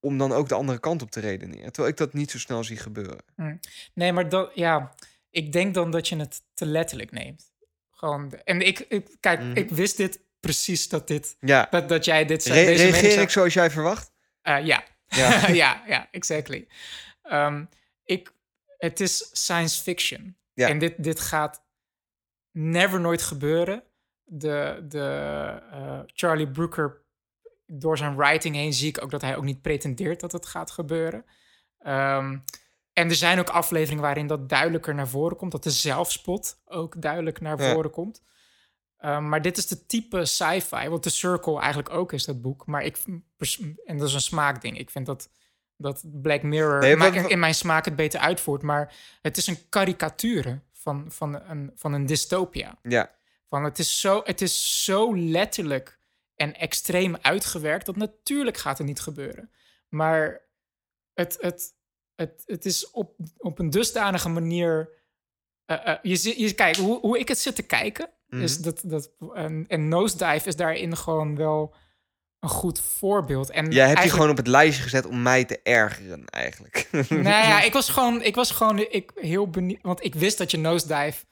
om 0.01 0.19
dan 0.19 0.33
ook 0.33 0.49
de 0.49 0.55
andere 0.55 0.81
kant 0.81 1.03
op 1.03 1.11
te 1.11 1.21
redeneren. 1.21 1.73
Terwijl 1.73 1.89
ik 1.89 1.97
dat 1.97 2.13
niet 2.13 2.31
zo 2.31 2.39
snel 2.39 2.65
zie 2.65 2.77
gebeuren. 2.77 3.21
nee, 3.95 4.13
maar 4.13 4.29
dat, 4.29 4.51
ja, 4.55 4.95
ik 5.31 5.53
denk 5.53 5.75
dan 5.75 5.91
dat 5.91 6.09
je 6.09 6.17
het 6.17 6.43
te 6.55 6.67
letterlijk 6.67 7.11
neemt. 7.11 7.53
Gewoon, 7.97 8.29
de- 8.29 8.37
en 8.37 8.61
ik, 8.61 8.79
ik 8.79 9.17
kijk, 9.21 9.41
Mhm. 9.41 9.57
ik 9.57 9.71
wist 9.71 9.97
dit 9.97 10.21
precies 10.41 10.89
dat 10.89 11.07
dit, 11.09 11.37
Ja, 11.41 11.67
dat, 11.71 11.89
dat 11.89 12.05
jij 12.05 12.25
dit 12.25 12.45
Re- 12.45 12.55
deze 12.55 12.67
mening 12.69 12.91
reageer 12.93 13.11
zou- 13.11 13.23
ik 13.25 13.31
zoals 13.31 13.55
jij 13.55 13.71
verwacht? 13.71 14.13
Eh, 14.43 14.65
ja. 14.67 14.85
Ja. 15.07 15.49
ja, 15.63 15.83
ja, 15.87 16.09
exactly. 16.11 16.69
Ehm, 17.23 17.65
ik, 18.05 18.33
het 18.79 19.01
is 19.01 19.31
science 19.33 19.83
fiction. 19.83 20.37
Ja. 20.53 20.69
En 20.69 20.79
dit, 20.79 21.03
dit 21.03 21.21
gaat 21.21 21.65
never 22.51 23.01
nooit 23.01 23.23
gebeuren. 23.23 23.83
De, 24.25 24.85
de 24.89 25.01
eh, 25.71 26.01
Charlie 26.07 26.51
Brooker, 26.51 27.03
door 27.67 27.99
zijn 27.99 28.17
writing 28.17 28.55
heen 28.55 28.73
zie 28.73 28.89
ik 28.89 29.03
ook 29.03 29.11
dat 29.11 29.21
hij 29.23 29.37
ook 29.37 29.45
niet 29.45 29.63
pretendeert 29.63 30.21
dat 30.21 30.33
het 30.33 30.47
gaat 30.47 30.71
gebeuren. 30.71 31.25
Ehm, 31.79 32.39
en 32.97 33.09
er 33.09 33.15
zijn 33.15 33.39
ook 33.39 33.49
afleveringen 33.51 34.03
waarin 34.03 34.27
dat 34.27 34.49
duidelijker 34.49 34.95
naar 34.95 35.09
voren 35.09 35.37
komt. 35.37 35.53
Dat 35.53 35.63
de 35.63 35.71
zelfspot 35.71 36.61
ook 36.65 37.03
duidelijk 37.03 37.41
naar 37.41 37.63
Ja. 37.63 37.73
voren 37.73 37.91
komt. 37.91 38.23
Ehm, 38.99 39.29
maar 39.29 39.43
dit 39.43 39.57
is 39.57 39.67
de 39.67 39.87
type 39.87 40.25
sci-fi, 40.25 40.89
wat 40.89 41.03
The 41.03 41.11
Circle 41.11 41.59
eigenlijk 41.61 41.91
ook 41.91 42.13
is, 42.13 42.25
dat 42.25 42.41
boek. 42.43 42.67
Maar 42.67 42.83
ik, 42.85 42.97
en 43.85 43.99
dat 43.99 44.09
is 44.09 44.15
een 44.15 44.21
smaakding. 44.21 44.79
Ik 44.79 44.91
vind 44.91 45.07
dat, 45.07 45.29
dat 45.77 46.03
Black 46.07 46.43
Mirror 46.43 46.81
Nee, 46.81 46.97
ma- 46.97 47.11
wat- 47.11 47.23
wat- 47.23 47.31
in 47.31 47.39
mijn 47.39 47.55
smaak 47.55 47.85
het 47.85 47.97
beter 47.97 48.21
uitvoert. 48.21 48.63
Maar 48.63 48.95
het 49.23 49.37
is 49.37 49.47
een 49.47 49.69
karikatuur 49.69 50.61
van, 50.73 51.05
van, 51.13 51.41
een, 51.51 51.73
van 51.75 51.93
een 51.93 52.07
dystopia. 52.07 52.79
Ja, 52.83 53.15
Van 53.49 53.65
het, 53.65 53.79
is 53.79 54.01
zo, 54.01 54.21
het 54.25 54.41
is 54.41 54.85
zo 54.85 55.17
letterlijk 55.17 55.99
en 56.35 56.55
extreem 56.55 57.17
uitgewerkt 57.21 57.87
dat 57.87 57.97
natuurlijk 57.97 58.57
gaat 58.57 58.79
het 58.79 58.87
niet 58.87 59.01
gebeuren. 59.01 59.51
Maar 59.89 60.41
het, 61.15 61.37
het, 61.41 61.75
het, 62.17 62.43
het 62.47 62.65
is 62.65 62.91
op, 62.91 63.15
op 63.39 63.59
een 63.59 63.71
dusdanige 63.71 64.29
manier. 64.29 64.89
eh, 65.65 65.87
eh, 65.89 65.99
je, 66.03 66.41
je, 66.43 66.53
kijk, 66.55 66.77
hoe, 66.77 67.01
hoe 67.01 67.19
ik 67.19 67.29
het 67.29 67.39
zit 67.39 67.55
te 67.55 67.63
kijken, 67.63 68.11
is 68.29 68.55
Mhm. 68.55 68.63
dat. 68.65 68.81
dat 68.85 69.11
en, 69.35 69.65
en 69.69 69.89
Nosedive 69.89 70.49
is 70.49 70.57
daarin 70.57 70.97
gewoon 70.97 71.37
wel 71.37 71.75
een 72.41 72.49
goed 72.49 72.81
voorbeeld. 72.81 73.51
En 73.51 73.55
jij 73.55 73.65
hebt 73.65 73.73
die 73.75 73.85
eigenlijk- 73.87 74.13
gewoon 74.15 74.31
op 74.31 74.37
het 74.37 74.47
lijstje 74.47 74.83
gezet 74.83 75.07
om 75.07 75.23
mij 75.23 75.45
te 75.45 75.61
ergeren, 75.63 76.25
eigenlijk. 76.25 76.89
nou 77.09 77.23
ja, 77.25 77.63
ik 77.69 77.73
was 77.73 77.89
gewoon, 77.89 78.23
ik 78.23 78.35
was 78.35 78.51
gewoon 78.51 78.79
ik, 78.79 79.11
heel 79.15 79.51
benieuwd. 79.51 79.83
Want 79.83 80.05
ik 80.05 80.15
wist 80.15 80.39
dat 80.39 80.51
je 80.51 80.59
nosedive, 80.59 81.25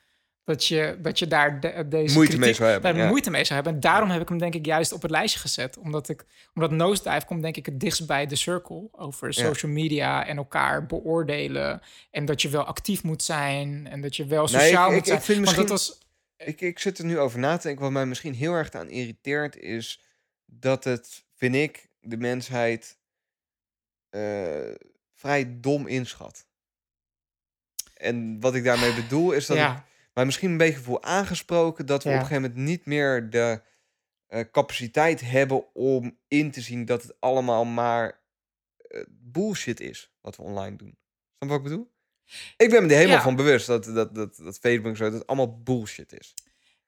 dat 0.45 0.66
je, 0.66 0.99
dat 1.03 1.19
je 1.19 1.27
daar 1.27 1.61
de- 1.61 1.87
deze 1.89 2.15
Moeite 2.15 2.33
mee 2.33 2.41
kritiek- 2.41 2.57
zou 2.57 2.71
hebben, 2.71 2.95
daar 2.95 3.03
ja. 3.03 3.09
moeite 3.09 3.31
mee 3.31 3.45
zou 3.45 3.55
hebben. 3.55 3.73
En 3.75 3.81
daarom 3.81 4.11
heb 4.11 4.21
ik 4.23 4.29
hem 4.29 4.39
denk 4.39 4.55
ik 4.55 4.66
juist 4.66 4.93
op 4.93 5.03
het 5.03 5.11
lijstje 5.11 5.41
gezet. 5.41 5.77
Omdat, 5.79 6.09
ik, 6.09 6.25
omdat 6.55 6.71
nosedive 6.71 7.27
komt 7.27 7.43
denk 7.43 7.57
ik 7.57 7.66
het 7.66 7.81
dichtst 7.81 8.07
bij 8.07 8.27
de 8.27 8.37
circle. 8.37 8.89
Over 8.93 9.35
social 9.35 9.73
media 9.73 10.27
en 10.27 10.37
elkaar 10.37 10.87
beoordelen. 10.87 11.81
En 12.11 12.25
dat 12.25 12.43
je 12.43 12.49
wel 12.49 12.65
actief 12.65 13.03
moet 13.03 13.23
zijn. 13.23 13.87
En 13.87 14.01
dat 14.01 14.16
je 14.16 14.27
wel 14.27 14.47
Nee, 14.47 14.61
sociaal 14.61 14.87
ik- 14.87 14.91
moet 14.93 15.01
ik- 15.01 15.07
zijn. 15.07 15.19
ik 15.19 15.25
vind 15.25 15.41
misschien- 15.41 15.66
was... 15.66 16.03
Ik, 16.37 16.61
ik 16.61 16.79
zit 16.79 16.99
er 16.99 17.05
nu 17.05 17.19
over 17.19 17.39
na 17.39 17.57
te 17.57 17.62
denken. 17.62 17.83
Wat 17.85 17.93
mij 17.93 18.07
misschien 18.07 18.35
heel 18.35 18.53
erg 18.53 18.71
aan 18.71 18.89
irriteert 18.91 19.57
is 19.57 20.01
dat 20.47 20.85
het, 20.85 21.25
vind 21.35 21.55
ik, 21.55 21.89
de 22.01 22.16
mensheid 22.16 22.99
eh, 24.11 24.75
vrij 25.15 25.61
dom 25.61 25.87
inschat. 25.87 26.47
En 27.95 28.41
wat 28.41 28.55
ik 28.55 28.65
daarmee 28.65 28.95
bedoel 28.95 29.33
is 29.33 29.47
dat 29.47 29.57
ja, 29.57 29.85
mij 30.15 30.24
misschien 30.24 30.51
een 30.51 30.57
beetje 30.57 30.81
voel 30.81 31.03
aangesproken 31.03 31.86
dat 31.86 32.03
we 32.03 32.09
Ja. 32.09 32.15
op 32.15 32.20
een 32.20 32.27
gegeven 32.28 32.51
moment 32.51 32.69
niet 32.69 32.86
meer 32.86 33.31
de 33.31 33.62
eh, 34.27 34.41
capaciteit 34.53 35.20
hebben 35.20 35.74
om 35.74 36.19
in 36.28 36.51
te 36.51 36.61
zien 36.61 36.85
dat 36.85 37.03
het 37.03 37.20
allemaal 37.20 37.65
maar 37.65 38.20
eh, 38.77 39.01
bullshit 39.09 39.81
is 39.81 40.12
wat 40.20 40.36
we 40.36 40.43
online 40.43 40.77
doen. 40.77 40.99
Snap 41.36 41.49
wat 41.49 41.59
ik 41.59 41.62
bedoel? 41.65 41.93
Ik 42.57 42.70
ben 42.70 42.82
me 42.82 42.89
er 42.89 42.95
helemaal 42.97 43.16
Ja. 43.16 43.23
van 43.23 43.36
bewust 43.36 43.66
dat, 43.66 43.85
dat, 43.85 44.15
dat, 44.15 44.36
dat 44.36 44.59
Facebook 44.59 44.97
zo, 44.97 45.05
dat 45.05 45.12
het 45.12 45.27
allemaal 45.27 45.62
bullshit 45.62 46.12
is. 46.12 46.35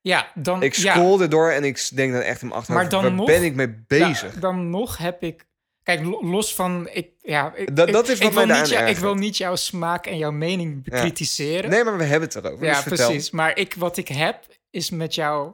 ja, 0.01 0.33
dan... 0.35 0.63
Ik 0.63 0.75
ja. 0.75 0.93
scroll 0.95 1.21
erdoor 1.21 1.51
en 1.51 1.65
ik 1.65 1.89
denk 1.95 2.13
dan 2.13 2.23
echt 2.23 2.41
mijn 2.43 2.53
achterhoofd, 2.55 2.83
Maar 2.83 2.91
dan 2.91 3.03
waar 3.03 3.13
nog- 3.13 3.27
ben 3.27 3.43
ik 3.45 3.55
mee 3.55 3.85
bezig? 3.87 4.35
Ja, 4.35 4.41
dan 4.41 4.71
nog 4.71 4.97
heb 4.99 5.23
ik. 5.23 5.47
Kijk, 5.87 6.05
lo- 6.05 6.25
los 6.27 6.55
van. 6.55 6.89
Ik, 6.93 7.11
ja, 7.23 7.55
ik, 7.55 7.77
Dat- 7.77 7.89
is 7.89 7.95
wat 7.95 8.09
ik 8.09 8.33
wil 8.33 8.47
niet 8.47 8.69
jou- 8.69 8.87
Ik 8.87 8.97
wil 8.97 9.15
niet 9.15 9.37
jouw 9.37 9.57
smaak 9.57 10.07
en 10.07 10.19
jouw 10.19 10.31
mening 10.31 10.75
Ja. 10.75 10.81
bekritiseren. 10.83 11.71
nee, 11.71 11.85
maar 11.85 11.99
we 11.99 12.05
hebben 12.05 12.29
het 12.29 12.45
erover. 12.45 12.65
ja, 12.67 12.83
dus 12.83 12.95
precies. 12.95 13.31
Maar 13.31 13.59
ik, 13.59 13.75
wat 13.75 13.97
ik 13.97 14.09
heb 14.09 14.47
is 14.71 14.91
met 14.91 15.15
jou. 15.15 15.53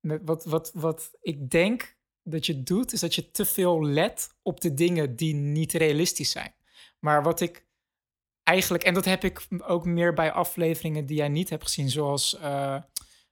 Met 0.00 0.20
wat, 0.24 0.44
wat, 0.44 0.70
wat 0.74 1.10
ik 1.22 1.50
denk 1.50 1.96
dat 2.22 2.46
je 2.46 2.62
doet, 2.62 2.92
is 2.92 3.00
dat 3.00 3.14
je 3.14 3.30
te 3.30 3.44
veel 3.44 3.84
let 3.84 4.28
op 4.42 4.60
de 4.60 4.74
dingen 4.74 5.16
die 5.16 5.34
niet 5.34 5.72
realistisch 5.72 6.30
zijn. 6.30 6.54
Maar 6.98 7.22
wat 7.22 7.40
ik 7.40 7.64
eigenlijk, 8.42 8.84
en 8.84 8.94
dat 8.94 9.04
heb 9.04 9.24
ik 9.24 9.46
ook 9.66 9.84
meer 9.84 10.14
bij 10.14 10.32
afleveringen 10.32 11.06
die 11.06 11.16
jij 11.16 11.28
niet 11.28 11.50
hebt 11.50 11.62
gezien, 11.62 11.90
zoals 11.90 12.38
eh 12.38 12.76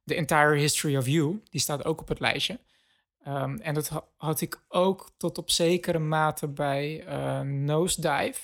The 0.05 0.15
Entire 0.15 0.57
History 0.57 0.97
of 0.97 1.07
You, 1.07 1.43
die 1.51 1.61
staat 1.61 1.85
ook 1.85 2.01
op 2.01 2.09
het 2.09 2.21
lijstje. 2.21 2.61
Ehm, 3.25 3.57
en 3.57 3.75
dat 3.75 3.89
ha- 3.89 4.07
had 4.17 4.41
ik 4.41 4.63
ook 4.69 5.11
tot 5.17 5.39
op 5.39 5.51
zekere 5.51 5.99
mate 5.99 6.49
bij 6.49 7.05
eh 7.07 7.41
Nosedive. 7.41 8.41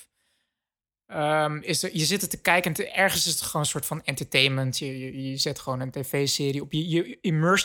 Ehm, 1.05 1.57
is 1.61 1.83
er, 1.83 1.89
je 1.97 2.05
zit 2.05 2.21
er 2.21 2.29
te 2.29 2.41
kijken 2.41 2.73
en 2.73 2.93
ergens 2.95 3.25
is 3.25 3.31
het 3.31 3.41
gewoon 3.41 3.61
een 3.61 3.67
soort 3.67 3.85
van 3.85 4.03
entertainment. 4.03 4.77
Je, 4.77 4.99
je, 4.99 5.29
je 5.29 5.37
zet 5.37 5.59
gewoon 5.59 5.79
een 5.79 5.91
tv-serie 5.91 6.61
op. 6.61 6.71
Je, 6.71 6.89
je 6.89 7.17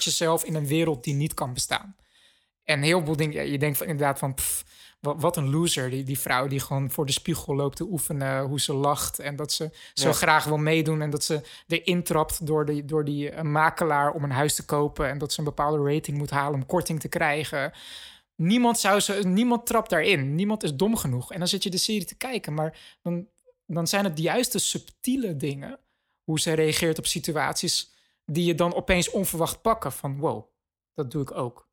jezelf 0.04 0.44
in 0.44 0.54
een 0.54 0.66
wereld 0.66 1.04
die 1.04 1.14
niet 1.14 1.34
kan 1.34 1.52
bestaan. 1.54 1.96
En 2.64 2.82
heel 2.82 3.04
veel 3.04 3.16
dingen, 3.16 3.50
je 3.50 3.58
denkt 3.58 3.78
van, 3.78 3.86
inderdaad 3.86 4.18
van, 4.18 4.34
wat, 5.04 5.36
een 5.36 5.50
loser. 5.50 5.90
Die, 5.90 6.02
die 6.04 6.18
vrouw 6.18 6.46
die 6.46 6.60
gewoon 6.60 6.90
voor 6.90 7.06
de 7.06 7.12
spiegel 7.12 7.54
loopt 7.54 7.76
te 7.76 7.84
oefenen 7.84 8.42
hoe 8.44 8.60
ze 8.60 8.72
lacht. 8.72 9.18
En 9.18 9.36
dat 9.36 9.52
ze 9.52 9.70
zo 9.94 10.08
Ja. 10.08 10.14
graag 10.14 10.44
wil 10.44 10.56
meedoen. 10.56 11.00
En 11.02 11.10
dat 11.10 11.24
ze 11.24 11.40
erin 11.66 12.02
trapt 12.02 12.46
door, 12.46 12.66
die, 12.66 12.84
door 12.84 13.04
die 13.04 13.30
eh, 13.30 13.42
makelaar 13.42 14.12
om 14.12 14.24
een 14.24 14.30
huis 14.30 14.54
te 14.54 14.64
kopen. 14.64 15.08
En 15.08 15.18
dat 15.18 15.32
ze 15.32 15.38
een 15.38 15.44
bepaalde 15.44 15.92
rating 15.94 16.18
moet 16.18 16.30
halen 16.30 16.54
om 16.60 16.66
korting 16.66 17.00
te 17.00 17.08
krijgen. 17.08 17.72
Niemand, 18.36 18.78
zou 18.78 19.00
ze, 19.00 19.12
niemand 19.12 19.66
trapt 19.66 19.90
daarin. 19.90 20.34
Niemand 20.34 20.62
is 20.62 20.74
dom 20.74 20.96
genoeg. 20.96 21.32
En 21.32 21.38
dan 21.38 21.48
zit 21.48 21.62
je 21.62 21.70
de 21.70 21.78
serie 21.78 22.04
te 22.04 22.16
kijken. 22.16 22.54
Maar 22.54 22.78
dan, 23.02 23.26
dan 23.66 23.86
zijn 23.86 24.04
het 24.04 24.16
de 24.16 24.22
juiste 24.22 24.58
subtiele 24.58 25.36
dingen 25.36 25.78
hoe 26.24 26.40
ze 26.40 26.52
reageert 26.52 26.98
op 26.98 27.06
situaties 27.06 27.92
die 28.26 28.44
je 28.44 28.54
dan 28.54 28.74
opeens 28.74 29.10
onverwacht 29.10 29.62
pakken. 29.62 29.92
Van 29.92 30.18
wow, 30.18 30.46
dat 30.94 31.10
doe 31.10 31.22
ik 31.22 31.30
ook. 31.36 31.68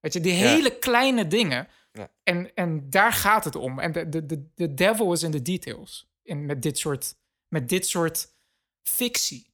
Weet 0.00 0.12
je, 0.12 0.20
die 0.20 0.32
Ja. 0.34 0.38
hele 0.48 0.78
kleine 0.78 1.26
dingen. 1.26 1.68
Ja. 1.98 2.10
En, 2.22 2.54
en 2.54 2.90
daar 2.90 3.12
gaat 3.12 3.44
het 3.44 3.56
om. 3.56 3.78
En 3.78 3.92
de, 3.92 4.08
de, 4.08 4.26
de, 4.26 4.48
de 4.54 4.74
devil 4.74 5.12
is 5.12 5.22
in 5.22 5.30
the 5.30 5.42
details. 5.42 6.08
In, 6.22 6.46
met, 6.46 6.62
dit 6.62 6.78
soort, 6.78 7.16
met 7.48 7.68
dit 7.68 7.86
soort 7.86 8.34
fictie. 8.82 9.52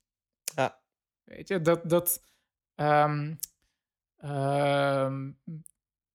Ja. 0.55 0.81
Weet 1.25 1.49
je, 1.49 1.61
dat, 1.61 1.91
dat, 1.91 2.23
ehm, 2.75 3.35
ehm, 4.17 5.31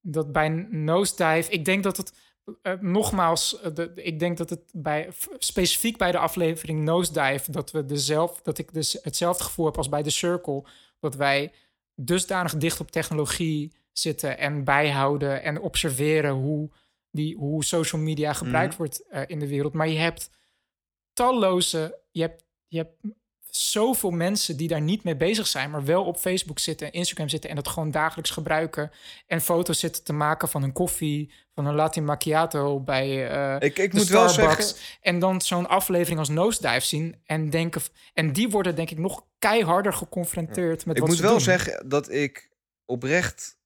dat 0.02 0.32
bij 0.32 0.50
Nosedive, 0.70 1.52
ik 1.52 1.66
denk 1.66 1.84
dat 1.84 1.98
het, 1.98 2.14
eh, 2.62 2.80
nogmaals, 2.80 3.62
eh, 3.62 3.74
de, 3.74 3.92
ik 3.96 4.20
denk 4.20 4.38
dat 4.38 4.50
het 4.50 4.72
bij, 4.74 5.10
specifiek 5.38 5.98
bij 5.98 6.12
de 6.12 6.18
aflevering 6.18 6.84
Nosedive, 6.84 7.52
dat, 7.52 7.72
we 7.72 7.86
dezelf, 7.86 8.42
dat 8.42 8.58
ik 8.58 8.74
dus 8.74 8.98
hetzelfde 9.02 9.44
gevoel 9.44 9.66
heb 9.66 9.78
als 9.78 9.90
bij 9.90 10.04
The 10.04 10.10
Circle, 10.10 10.66
dat 11.00 11.16
wij 11.16 11.54
dusdanig 11.96 12.58
dicht 12.58 12.80
op 12.80 12.92
technologie 12.92 13.78
zitten 13.92 14.38
en 14.38 14.64
bijhouden 14.64 15.44
en 15.44 15.60
observeren 15.60 16.32
hoe, 16.32 16.70
die, 17.12 17.36
hoe 17.36 17.64
social 17.64 18.02
media 18.02 18.34
gebruikt 18.34 18.76
wordt 18.76 19.08
eh, 19.08 19.22
in 19.28 19.40
de 19.40 19.48
wereld. 19.48 19.74
Maar 19.74 19.90
je 19.90 19.98
hebt 19.98 20.30
talloze, 21.14 22.00
je 22.12 22.22
hebt, 22.22 22.46
je 22.68 22.78
hebt 22.78 22.96
zoveel 23.50 24.12
mensen 24.12 24.58
die 24.58 24.68
daar 24.68 24.82
niet 24.82 25.04
mee 25.04 25.16
bezig 25.16 25.48
zijn, 25.48 25.70
maar 25.70 25.86
wel 25.86 26.06
op 26.06 26.18
Facebook 26.18 26.60
zitten 26.60 26.88
en 26.88 26.94
Instagram 26.94 27.30
zitten 27.30 27.50
en 27.50 27.56
dat 27.56 27.68
gewoon 27.68 27.92
dagelijks 27.92 28.30
gebruiken 28.30 28.92
en 29.28 29.42
foto's 29.42 29.80
zitten 29.80 30.04
te 30.04 30.14
maken 30.14 30.50
van 30.50 30.64
een 30.64 30.74
koffie, 30.74 31.34
van 31.54 31.66
een 31.66 31.76
latte 31.76 32.02
macchiato 32.02 32.80
bij 32.80 33.30
eh 33.30 33.56
Ik, 33.60 33.78
ik 33.78 33.92
de 33.92 33.98
moet 33.98 34.08
wel 34.08 34.30
Starbucks 34.30 34.68
zeggen... 34.68 34.98
en 35.02 35.20
dan 35.20 35.42
zo'n 35.42 35.68
aflevering 35.68 36.20
als 36.20 36.30
Nosedive 36.30 36.86
zien 36.86 37.16
en 37.26 37.50
denken 37.50 37.82
en 38.14 38.34
die 38.34 38.50
worden 38.50 38.76
denk 38.76 38.90
ik 38.90 38.98
nog 38.98 39.26
keiharder 39.40 39.94
geconfronteerd 39.94 40.86
met 40.86 40.96
Ik 40.96 41.02
wat 41.02 41.10
moet 41.10 41.18
ze 41.18 41.24
wel 41.24 41.32
doen. 41.32 41.42
zeggen 41.42 41.90
dat 41.90 42.12
ik 42.12 42.50
oprecht... 42.86 43.58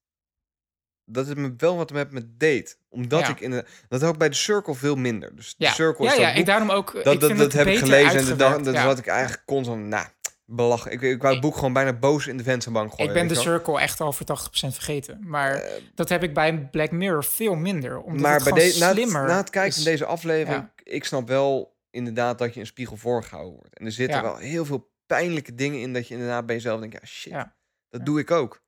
Dat 1.06 1.26
het 1.26 1.38
me 1.38 1.54
wel 1.56 1.76
wat 1.76 1.92
met 1.92 2.10
me 2.12 2.36
deed. 2.36 2.78
Omdat 2.88 3.20
Ja. 3.20 3.28
ik 3.28 3.40
in 3.40 3.50
de... 3.50 3.64
Dat 3.88 4.00
had 4.00 4.12
ik 4.12 4.18
bij 4.18 4.28
de 4.28 4.34
Circle 4.34 4.74
veel 4.74 4.96
minder. 4.96 5.36
Dus 5.36 5.54
ja, 5.58 5.68
de 5.68 5.74
Circle 5.74 6.04
ja, 6.04 6.10
is 6.10 6.16
ja, 6.16 6.22
dat 6.22 6.30
ik 6.30 6.36
boek- 6.36 6.46
daarom 6.46 6.70
ook 6.70 6.92
dat, 6.92 7.14
ik 7.14 7.20
dat, 7.20 7.28
vind 7.28 7.38
dat 7.38 7.52
het 7.52 7.64
heb 7.64 7.66
ik 7.74 7.78
gelezen 7.78 8.18
en 8.18 8.24
de 8.24 8.36
dag, 8.36 8.52
uitgewerkt, 8.52 8.64
dat 8.64 8.74
ja. 8.74 8.80
had 8.84 8.98
ik 8.98 9.06
eigenlijk 9.06 9.42
constant... 9.46 9.84
Nou, 9.86 10.06
belachelijk. 10.46 11.02
Ik, 11.02 11.10
ik 11.12 11.20
wou 11.22 11.32
het 11.32 11.42
boek 11.42 11.54
gewoon 11.54 11.72
bijna 11.72 11.92
boos 11.92 12.26
in 12.26 12.36
de 12.36 12.42
vensterbank 12.42 12.90
gooien. 12.90 13.06
Ik 13.06 13.12
ben 13.18 13.28
de. 13.28 13.34
Circle 13.34 13.80
echt 13.80 14.00
al 14.00 14.12
voor 14.12 14.26
80% 14.26 14.50
vergeten. 14.50 15.20
Maar 15.22 15.54
Eh, 15.54 15.82
dat 15.94 16.08
heb 16.08 16.22
ik 16.22 16.34
bij 16.34 16.68
Black 16.70 16.90
Mirror 16.90 17.24
veel 17.24 17.54
minder. 17.54 18.00
Omdat 18.00 18.20
maar 18.22 18.34
het 18.34 18.44
bij 18.44 18.52
deze, 18.52 18.78
na, 18.78 18.86
het, 18.86 18.96
slimmer 18.96 19.26
na 19.26 19.36
het 19.36 19.50
kijken 19.50 19.74
van 19.74 19.84
deze 19.84 20.04
aflevering, 20.04 20.70
ik 20.82 21.04
snap 21.04 21.28
wel 21.28 21.76
inderdaad 21.90 22.38
dat 22.38 22.54
je 22.54 22.60
een 22.60 22.66
spiegel 22.66 22.96
voorgehouden 22.96 23.54
wordt. 23.54 23.78
En 23.78 23.86
er 23.86 23.92
zitten 23.92 24.22
wel 24.22 24.36
heel 24.36 24.64
veel 24.64 24.90
pijnlijke 25.06 25.54
dingen 25.54 25.80
in 25.80 25.92
dat 25.92 26.08
je 26.08 26.14
inderdaad 26.14 26.46
bij 26.46 26.54
jezelf 26.54 26.80
denkt, 26.80 26.94
ja 27.00 27.06
shit, 27.06 27.46
dat 27.90 28.06
doe 28.06 28.18
ik 28.20 28.30
ook. 28.30 28.62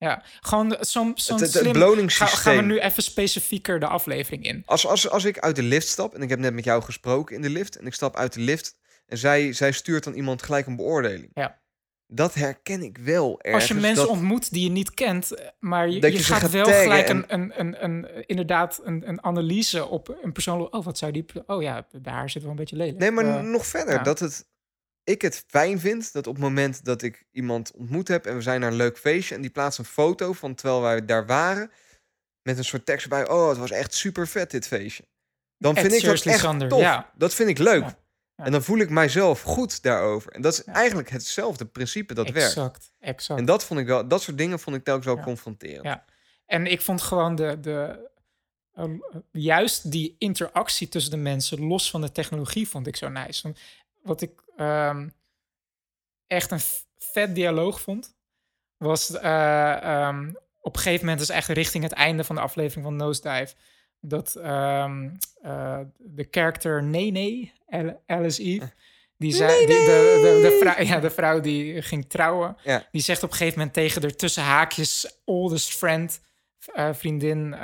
Ja, 0.00 0.22
gewoon 0.40 0.76
zo'n 0.80 1.12
zo'n 1.14 1.36
het, 1.40 1.54
het, 1.54 1.64
het 1.64 1.76
slim... 1.76 2.08
Ga, 2.08 2.26
gaan 2.26 2.56
we 2.56 2.62
nu 2.62 2.78
even 2.78 3.02
specifieker 3.02 3.80
de 3.80 3.86
aflevering 3.86 4.44
in. 4.44 4.62
Als, 4.66 4.86
als, 4.86 5.10
als 5.10 5.24
ik 5.24 5.38
uit 5.38 5.56
de 5.56 5.62
lift 5.62 5.88
stap, 5.88 6.14
en 6.14 6.22
ik 6.22 6.28
heb 6.28 6.38
net 6.38 6.54
met 6.54 6.64
jou 6.64 6.82
gesproken 6.82 7.36
in 7.36 7.42
de 7.42 7.50
lift, 7.50 7.76
en 7.76 7.86
ik 7.86 7.94
stap 7.94 8.16
uit 8.16 8.32
de 8.32 8.40
lift 8.40 8.76
en 9.06 9.18
zij, 9.18 9.52
zij 9.52 9.72
stuurt 9.72 10.04
dan 10.04 10.14
iemand 10.14 10.42
gelijk 10.42 10.66
een 10.66 10.76
beoordeling. 10.76 11.30
Ja. 11.34 11.58
Dat 12.06 12.34
herken 12.34 12.82
ik 12.82 12.98
wel 12.98 13.40
ergens. 13.40 13.54
Als 13.54 13.68
je 13.68 13.74
mensen 13.86 14.04
dat, 14.06 14.08
ontmoet 14.16 14.52
die 14.52 14.62
je 14.62 14.70
niet 14.70 14.94
kent, 14.94 15.32
eh, 15.34 15.46
maar 15.58 15.88
je, 15.88 16.12
je, 16.12 16.18
gaat 16.18 16.40
gaat 16.40 16.50
wel 16.50 16.64
gelijk 16.64 17.08
en- 17.08 17.24
een, 17.28 17.52
een, 17.60 17.84
een, 17.84 17.84
een, 17.84 18.26
inderdaad 18.26 18.80
een, 18.84 19.08
een 19.08 19.24
analyse 19.24 19.86
op 19.86 20.18
een 20.22 20.32
persoon. 20.32 20.72
Oh, 20.72 20.84
wat 20.84 20.98
zou 20.98 21.12
die... 21.12 21.24
Oh 21.46 21.62
ja, 21.62 21.86
de 22.02 22.10
haar 22.10 22.30
zit 22.30 22.42
wel 22.42 22.50
een 22.50 22.56
beetje 22.56 22.76
lelijk. 22.76 22.98
Nee, 22.98 23.10
maar 23.10 23.24
Eh, 23.24 23.40
nog 23.40 23.66
verder. 23.66 23.94
ja. 23.94 24.02
Dat 24.02 24.18
het, 24.18 24.44
ik 25.04 25.22
het 25.22 25.44
fijn 25.46 25.80
vind 25.80 26.12
dat 26.12 26.26
op 26.26 26.34
het 26.34 26.42
moment 26.42 26.84
dat 26.84 27.02
ik 27.02 27.24
iemand 27.30 27.72
ontmoet 27.72 28.08
heb 28.08 28.26
en 28.26 28.34
we 28.34 28.42
zijn 28.42 28.60
naar 28.60 28.70
een 28.70 28.76
leuk 28.76 28.98
feestje 28.98 29.34
en 29.34 29.40
die 29.40 29.50
plaatst 29.50 29.78
een 29.78 29.84
foto 29.84 30.32
van 30.32 30.54
terwijl 30.54 30.80
wij 30.80 31.04
daar 31.04 31.26
waren 31.26 31.70
met 32.42 32.58
een 32.58 32.64
soort 32.64 32.86
tekst 32.86 33.02
erbij. 33.02 33.28
Oh, 33.28 33.48
het 33.48 33.58
was 33.58 33.70
echt 33.70 33.94
super 33.94 34.28
vet 34.28 34.50
dit 34.50 34.66
feestje. 34.66 35.04
Dan 35.58 35.76
Ed 35.76 35.80
vind 35.80 35.92
ik 35.92 36.04
dat 36.04 36.22
echt 36.22 36.40
Sander, 36.40 36.68
tof. 36.68 36.80
ja. 36.80 37.10
Dat 37.16 37.34
vind 37.34 37.48
ik 37.48 37.58
leuk. 37.58 37.82
Ja, 37.82 37.98
ja. 38.36 38.44
En 38.44 38.52
dan 38.52 38.62
voel 38.62 38.78
ik 38.78 38.90
mijzelf 38.90 39.42
goed 39.42 39.82
daarover. 39.82 40.32
En 40.32 40.42
dat 40.42 40.52
is 40.52 40.64
eigenlijk 40.64 41.10
hetzelfde 41.10 41.64
principe 41.64 42.14
dat 42.14 42.30
werkt. 42.30 42.48
exact, 42.48 42.92
exact. 43.00 43.40
En 43.40 43.46
dat 43.46 43.64
vond 43.64 43.80
ik 43.80 43.86
wel, 43.86 44.08
dat 44.08 44.22
soort 44.22 44.38
dingen 44.38 44.58
vond 44.58 44.76
ik 44.76 44.84
telkens 44.84 45.06
wel 45.06 45.20
confronterend. 45.20 45.84
Ja. 45.84 46.04
En 46.46 46.66
ik 46.66 46.80
vond 46.80 47.02
gewoon 47.02 47.34
de, 47.34 47.60
de 47.60 48.10
eh, 48.72 48.84
juist 49.32 49.90
die 49.90 50.14
interactie 50.18 50.88
tussen 50.88 51.10
de 51.10 51.16
mensen, 51.16 51.66
los 51.66 51.90
van 51.90 52.00
de 52.00 52.12
technologie, 52.12 52.68
vond 52.68 52.86
ik 52.86 52.96
zo 52.96 53.08
nice. 53.08 53.54
Wat 54.02 54.20
ik 54.20 54.42
ehm, 54.56 55.08
echt 56.26 56.50
een 56.50 56.60
vet 56.98 57.34
dialoog 57.34 57.80
vond, 57.80 58.16
was 58.76 59.10
eh, 59.10 59.82
ehm, 59.82 60.32
op 60.60 60.74
een 60.76 60.80
gegeven 60.82 61.00
moment, 61.06 61.18
dus 61.26 61.36
echt 61.36 61.48
richting 61.48 61.82
het 61.82 61.92
einde 61.92 62.24
van 62.24 62.36
de 62.36 62.42
aflevering 62.42 62.84
van 62.86 62.96
Nosedive, 62.96 63.54
dat 64.00 64.34
ehm, 64.34 65.10
eh, 65.42 65.80
de 65.98 66.26
character 66.30 66.82
Nene, 66.82 67.50
Al- 67.68 68.02
Alice 68.06 68.42
Eve, 68.42 68.72
die 69.16 69.32
zei, 69.34 69.58
die, 69.58 69.66
de, 69.66 70.20
de, 70.22 70.48
de, 70.48 70.58
vrouw, 70.60 70.84
ja, 70.84 71.00
de 71.00 71.10
vrouw 71.10 71.40
die 71.40 71.82
ging 71.82 72.08
trouwen, 72.08 72.56
Ja. 72.62 72.88
die 72.92 73.02
zegt 73.02 73.22
op 73.22 73.30
een 73.30 73.36
gegeven 73.36 73.58
moment 73.58 73.76
tegen 73.76 74.00
de 74.00 74.14
tussen 74.14 74.42
haakjes 74.42 75.20
oldest 75.24 75.76
friend, 75.76 76.20
eh, 76.72 76.92
vriendin, 76.92 77.54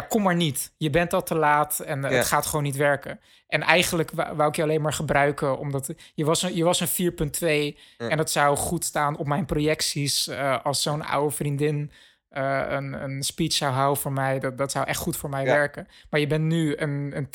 ja, 0.00 0.06
kom 0.08 0.22
maar 0.22 0.36
niet. 0.36 0.72
Je 0.76 0.90
bent 0.90 1.12
al 1.12 1.22
te 1.22 1.34
laat 1.34 1.78
en 1.80 2.04
eh, 2.04 2.10
Ja. 2.10 2.16
het 2.16 2.26
gaat 2.26 2.46
gewoon 2.46 2.64
niet 2.64 2.76
werken. 2.76 3.20
En 3.48 3.62
eigenlijk 3.62 4.10
wou, 4.10 4.48
ik 4.48 4.56
je 4.56 4.62
alleen 4.62 4.82
maar 4.82 4.92
gebruiken, 4.92 5.58
omdat 5.58 5.94
je 6.14 6.24
was 6.24 6.42
een, 6.42 6.56
je 6.56 6.64
was 6.64 6.80
een 6.80 6.88
4.2 6.88 7.78
Ja. 7.98 8.08
en 8.08 8.16
dat 8.16 8.30
zou 8.30 8.56
goed 8.56 8.84
staan 8.84 9.16
op 9.16 9.26
mijn 9.26 9.44
projecties 9.46 10.28
eh, 10.28 10.64
als 10.64 10.82
zo'n 10.82 11.04
oude 11.06 11.34
vriendin 11.34 11.90
eh, 12.28 12.64
een, 12.68 13.02
een 13.02 13.22
speech 13.22 13.52
zou 13.52 13.72
houden 13.72 14.02
voor 14.02 14.12
mij. 14.12 14.38
Dat, 14.38 14.58
dat 14.58 14.70
zou 14.72 14.86
echt 14.86 14.98
goed 14.98 15.16
voor 15.16 15.30
mij 15.30 15.44
Ja. 15.44 15.52
werken. 15.52 15.88
Maar 16.10 16.20
je 16.20 16.26
bent 16.26 16.44
nu 16.44 16.76
een, 16.76 17.12
een 17.16 17.28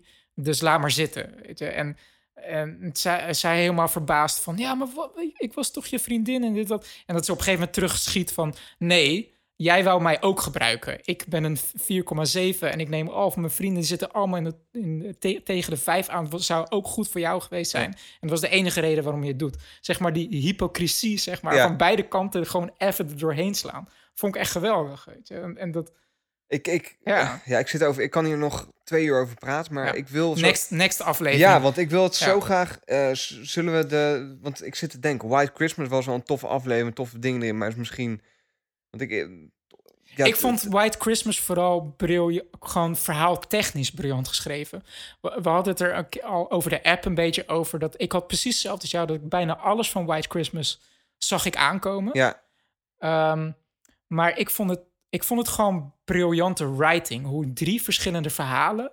2,3, 0.00 0.06
dus 0.34 0.60
laat 0.60 0.80
maar 0.80 0.90
zitten. 0.90 1.34
Weet 1.46 1.58
je? 1.58 1.66
En, 1.66 1.96
en 2.34 2.90
zij, 2.92 3.34
zij 3.34 3.58
helemaal 3.60 3.88
verbaasd 3.88 4.40
van, 4.40 4.56
ja, 4.56 4.74
maar 4.74 4.88
wat, 4.94 5.10
ik 5.36 5.52
was 5.54 5.70
toch 5.72 5.86
je 5.86 5.98
vriendin 5.98 6.44
en 6.44 6.52
dit 6.52 6.68
dat. 6.68 6.86
En 7.06 7.14
dat 7.14 7.24
ze 7.24 7.32
op 7.32 7.38
een 7.38 7.44
gegeven 7.44 7.66
moment 7.66 7.72
terugschiet 7.72 8.32
van, 8.32 8.54
nee, 8.78 9.33
jij 9.56 9.84
wou 9.84 10.02
mij 10.02 10.22
ook 10.22 10.40
gebruiken. 10.40 10.98
Ik 11.02 11.24
ben 11.28 11.44
een 11.44 11.56
4,7 11.58 12.58
en 12.60 12.80
ik 12.80 12.88
neem 12.88 13.08
al 13.08 13.30
van 13.30 13.40
mijn 13.40 13.52
vrienden, 13.52 13.78
die 13.78 13.88
zitten 13.88 14.12
allemaal 14.12 14.38
in 14.38 14.44
de, 14.44 14.54
in 14.78 15.16
te- 15.18 15.40
tegen 15.44 15.70
de 15.70 15.76
5 15.76 16.08
aan. 16.08 16.28
Dat 16.28 16.42
zou 16.42 16.66
ook 16.68 16.86
goed 16.86 17.08
voor 17.08 17.20
jou 17.20 17.40
geweest 17.40 17.70
zijn. 17.70 17.84
En 17.92 17.96
dat 18.20 18.30
was 18.30 18.40
de 18.40 18.48
enige 18.48 18.80
reden 18.80 19.04
waarom 19.04 19.22
je 19.22 19.28
het 19.30 19.38
doet. 19.38 19.56
Zeg 19.80 20.00
maar 20.00 20.12
die 20.12 20.28
hypocrisie, 20.28 21.18
zeg 21.18 21.42
maar, 21.42 21.54
Ja. 21.54 21.66
van 21.66 21.76
beide 21.76 22.08
kanten 22.08 22.46
gewoon 22.46 22.72
even 22.78 23.08
er 23.08 23.18
doorheen 23.18 23.54
slaan. 23.54 23.88
Vond 24.14 24.34
ik 24.34 24.40
echt 24.40 24.50
geweldig, 24.50 25.04
weet 25.04 25.28
je. 25.28 25.34
En, 25.34 25.56
en 25.58 25.70
dat, 25.72 25.92
Ik, 26.48 26.66
ik, 26.68 26.96
Ja. 27.04 27.40
ja. 27.44 27.58
ik 27.58 27.68
zit 27.68 27.82
over. 27.84 28.02
Ik 28.02 28.10
kan 28.10 28.24
hier 28.24 28.38
nog 28.38 28.68
twee 28.84 29.04
uur 29.04 29.20
over 29.20 29.34
praten, 29.34 29.74
maar 29.74 29.86
Ja. 29.86 29.92
ik 29.92 30.08
wil 30.08 30.36
zo. 30.36 30.40
next, 30.46 30.70
next 30.70 31.00
aflevering. 31.00 31.48
Ja, 31.50 31.60
want 31.60 31.78
ik 31.78 31.90
wil 31.90 32.02
het 32.02 32.18
Ja. 32.18 32.24
zo 32.26 32.40
graag. 32.40 32.78
eh, 32.84 33.08
zullen 33.42 33.76
we 33.76 33.86
de. 33.86 34.36
Want 34.42 34.66
ik 34.66 34.74
zit 34.74 34.90
te 34.90 34.98
denken, 34.98 35.28
White 35.28 35.52
Christmas 35.54 35.88
was 35.88 36.06
wel 36.06 36.14
een 36.14 36.22
toffe 36.22 36.46
aflevering, 36.46 36.94
toffe 36.94 37.18
dingen 37.18 37.42
erin, 37.42 37.58
maar 37.58 37.68
is 37.68 37.74
misschien. 37.74 38.20
Want 38.98 39.10
ik. 39.10 39.10
eh, 39.10 39.28
Ja, 40.16 40.24
ik 40.24 40.34
t- 40.34 40.38
vond 40.38 40.62
White 40.62 40.98
Christmas 40.98 41.40
vooral 41.40 41.94
briljant, 41.96 42.48
gewoon 42.60 42.96
verhaaltechnisch 42.96 43.90
briljant 43.90 44.28
geschreven. 44.28 44.84
We, 45.20 45.38
we 45.42 45.48
hadden 45.48 45.72
het 45.72 45.80
er 45.80 46.22
al 46.22 46.50
over 46.50 46.70
de 46.70 46.82
app 46.82 47.04
een 47.04 47.14
beetje 47.14 47.48
over. 47.48 47.78
Dat 47.78 47.94
ik 48.00 48.12
had 48.12 48.26
precies 48.26 48.52
hetzelfde 48.52 48.82
als 48.82 48.90
jou, 48.90 49.06
dat 49.06 49.16
ik 49.16 49.28
bijna 49.28 49.56
alles 49.56 49.90
van 49.90 50.04
White 50.06 50.28
Christmas 50.28 50.80
zag 51.18 51.44
ik 51.44 51.56
aankomen. 51.56 52.10
Ja, 52.18 52.42
Ehm, 52.98 53.50
maar 54.06 54.38
ik 54.38 54.50
vond, 54.50 54.70
het, 54.70 54.80
ik 55.08 55.24
vond 55.24 55.40
het 55.40 55.48
gewoon 55.48 55.94
briljante 56.04 56.76
writing. 56.76 57.26
Hoe 57.26 57.52
drie 57.52 57.82
verschillende 57.82 58.30
verhalen 58.30 58.90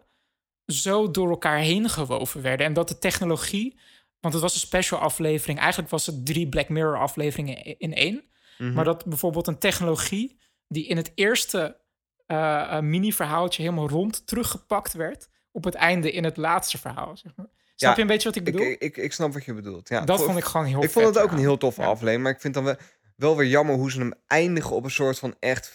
zo 0.66 1.12
door 1.12 1.30
elkaar 1.30 1.58
heen 1.58 1.90
gewoven 1.90 2.42
werden. 2.42 2.66
En 2.66 2.74
dat 2.74 2.88
de 2.88 2.98
technologie, 2.98 3.80
want 4.20 4.34
het 4.34 4.44
was 4.44 4.54
een 4.54 4.60
special 4.60 5.00
aflevering. 5.00 5.60
Eigenlijk 5.60 5.90
was 5.92 6.06
het 6.06 6.26
drie 6.26 6.50
Black 6.50 6.70
Mirror 6.70 6.98
afleveringen 7.00 7.80
in 7.80 7.94
één. 7.94 8.24
Mhm. 8.62 8.74
Maar 8.74 8.84
dat 8.86 9.06
bijvoorbeeld 9.06 9.48
een 9.48 9.58
technologie 9.58 10.40
die 10.68 10.88
in 10.88 10.98
het 10.98 11.12
eerste 11.16 11.80
eh, 12.26 12.62
eh, 12.78 12.84
mini-verhaaltje 12.84 13.62
helemaal 13.62 13.90
rond 13.90 14.28
teruggepakt 14.28 14.94
werd. 14.94 15.30
Op 15.52 15.64
het 15.64 15.74
einde 15.76 16.12
in 16.12 16.24
het 16.24 16.38
laatste 16.38 16.78
verhaal. 16.78 17.18
Zeg 17.18 17.32
maar. 17.36 17.46
Snap 17.76 17.90
Ja, 17.90 17.96
je 17.96 18.02
een 18.02 18.08
beetje 18.08 18.28
wat 18.28 18.38
ik 18.38 18.44
bedoel? 18.44 18.62
ik, 18.62 18.80
ik, 18.82 18.98
ik 18.98 19.14
snap 19.14 19.34
wat 19.34 19.46
je 19.46 19.54
bedoelt. 19.54 19.90
Ja, 19.90 20.02
dat 20.02 20.20
Vo- 20.20 20.26
vond 20.26 20.38
ik 20.38 20.44
gewoon 20.44 20.66
heel 20.66 20.84
Ik 20.84 20.90
vond 20.90 21.06
het 21.06 21.18
ook 21.18 21.32
een 21.32 21.38
heel 21.38 21.58
toffe 21.58 21.82
Ja. 21.82 21.88
aflevering, 21.88 22.24
maar 22.24 22.32
ik 22.32 22.42
vind 22.42 22.54
dan 22.54 22.64
wel, 22.64 22.76
wel 23.16 23.38
weer 23.38 23.48
jammer 23.48 23.76
hoe 23.76 23.92
ze 23.92 24.00
hem 24.00 24.14
eindigen 24.28 24.76
op 24.76 24.84
een 24.84 24.92
soort 24.92 25.20
van 25.20 25.36
echt 25.40 25.72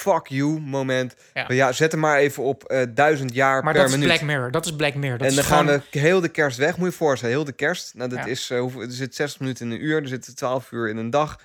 fuck 0.00 0.26
you 0.26 0.60
moment. 0.60 1.14
Ja. 1.34 1.44
Ja, 1.48 1.72
zet 1.72 1.90
hem 1.92 2.00
maar 2.00 2.18
even 2.18 2.42
op 2.42 2.64
eh, 2.64 2.82
duizend 2.94 3.34
jaar 3.34 3.64
Maar 3.64 3.72
per 3.72 3.82
dat 3.82 3.90
is 3.90 3.96
minuut. 3.96 4.12
Black 4.12 4.22
Mirror. 4.28 4.50
Dat 4.50 4.64
is 4.66 4.76
Black 4.76 4.94
Mirror. 4.94 5.18
Dat 5.18 5.28
en 5.28 5.34
dan 5.34 5.44
gewoon... 5.44 5.66
gaan 5.68 5.82
we 5.90 5.98
heel 5.98 6.20
de 6.20 6.28
kerst 6.28 6.58
weg. 6.58 6.76
Moet 6.76 6.90
je 6.90 6.96
voorstellen, 6.96 7.34
heel 7.34 7.44
de 7.44 7.52
kerst. 7.52 7.94
Nou, 7.94 8.10
dat 8.10 8.18
Ja. 8.18 8.24
is, 8.24 8.48
hoeveel, 8.52 8.80
er 8.80 8.90
zit 8.92 9.14
60 9.14 9.40
minuten 9.40 9.66
in 9.66 9.72
een 9.72 9.84
uur, 9.84 10.02
er 10.02 10.08
zitten 10.08 10.34
12 10.34 10.72
uur 10.72 10.88
in 10.88 10.96
een 10.96 11.10
dag. 11.10 11.40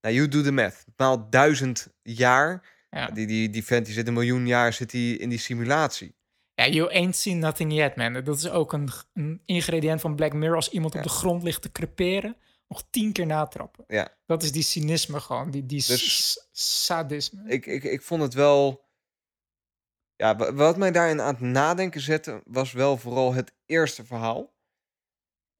Nou, 0.00 0.14
you 0.14 0.28
do 0.28 0.42
the 0.42 0.52
math. 0.52 0.84
Maal 0.96 1.30
duizend 1.30 1.88
jaar. 2.02 2.76
Ja. 2.90 3.06
Die, 3.10 3.26
die, 3.26 3.50
die 3.50 3.64
vent 3.64 3.84
die 3.86 3.94
zit 3.94 4.06
een 4.06 4.12
miljoen 4.12 4.46
jaar 4.46 4.72
zit 4.72 4.90
die 4.90 5.18
in 5.18 5.28
die 5.28 5.38
simulatie. 5.38 6.16
Ja, 6.54 6.66
you 6.66 6.92
ain't 6.92 7.16
seen 7.16 7.38
nothing 7.38 7.72
yet, 7.72 7.96
man. 7.96 8.12
Dat 8.12 8.36
is 8.36 8.48
ook 8.50 8.72
een, 8.72 8.88
een 9.12 9.42
ingrediënt 9.44 10.00
van 10.00 10.16
Black 10.16 10.32
Mirror. 10.32 10.56
Als 10.56 10.70
iemand 10.70 10.92
Ja. 10.92 10.98
op 10.98 11.04
de 11.04 11.12
grond 11.12 11.42
ligt 11.42 11.62
te 11.62 11.72
creperen, 11.72 12.36
nog 12.68 12.84
tien 12.90 13.12
keer 13.12 13.26
natrappen. 13.26 13.84
Ja. 13.88 14.08
Dat 14.26 14.42
is 14.42 14.52
die 14.52 14.62
cynisme 14.62 15.20
gewoon, 15.20 15.50
die, 15.50 15.66
die 15.66 15.84
Dus- 15.86 16.48
sadisme. 16.52 17.42
ik, 17.50 17.66
ik, 17.66 17.82
ik 17.84 18.02
vond 18.02 18.22
het 18.22 18.34
wel. 18.34 18.86
Ja, 20.16 20.36
wa- 20.36 20.52
wat 20.52 20.76
mij 20.76 20.90
daarin 20.92 21.20
aan 21.20 21.34
het 21.34 21.40
nadenken 21.42 22.00
zette, 22.00 22.42
was 22.44 22.72
wel 22.72 22.96
vooral 22.96 23.32
het 23.34 23.52
eerste 23.66 24.04
verhaal. 24.04 24.54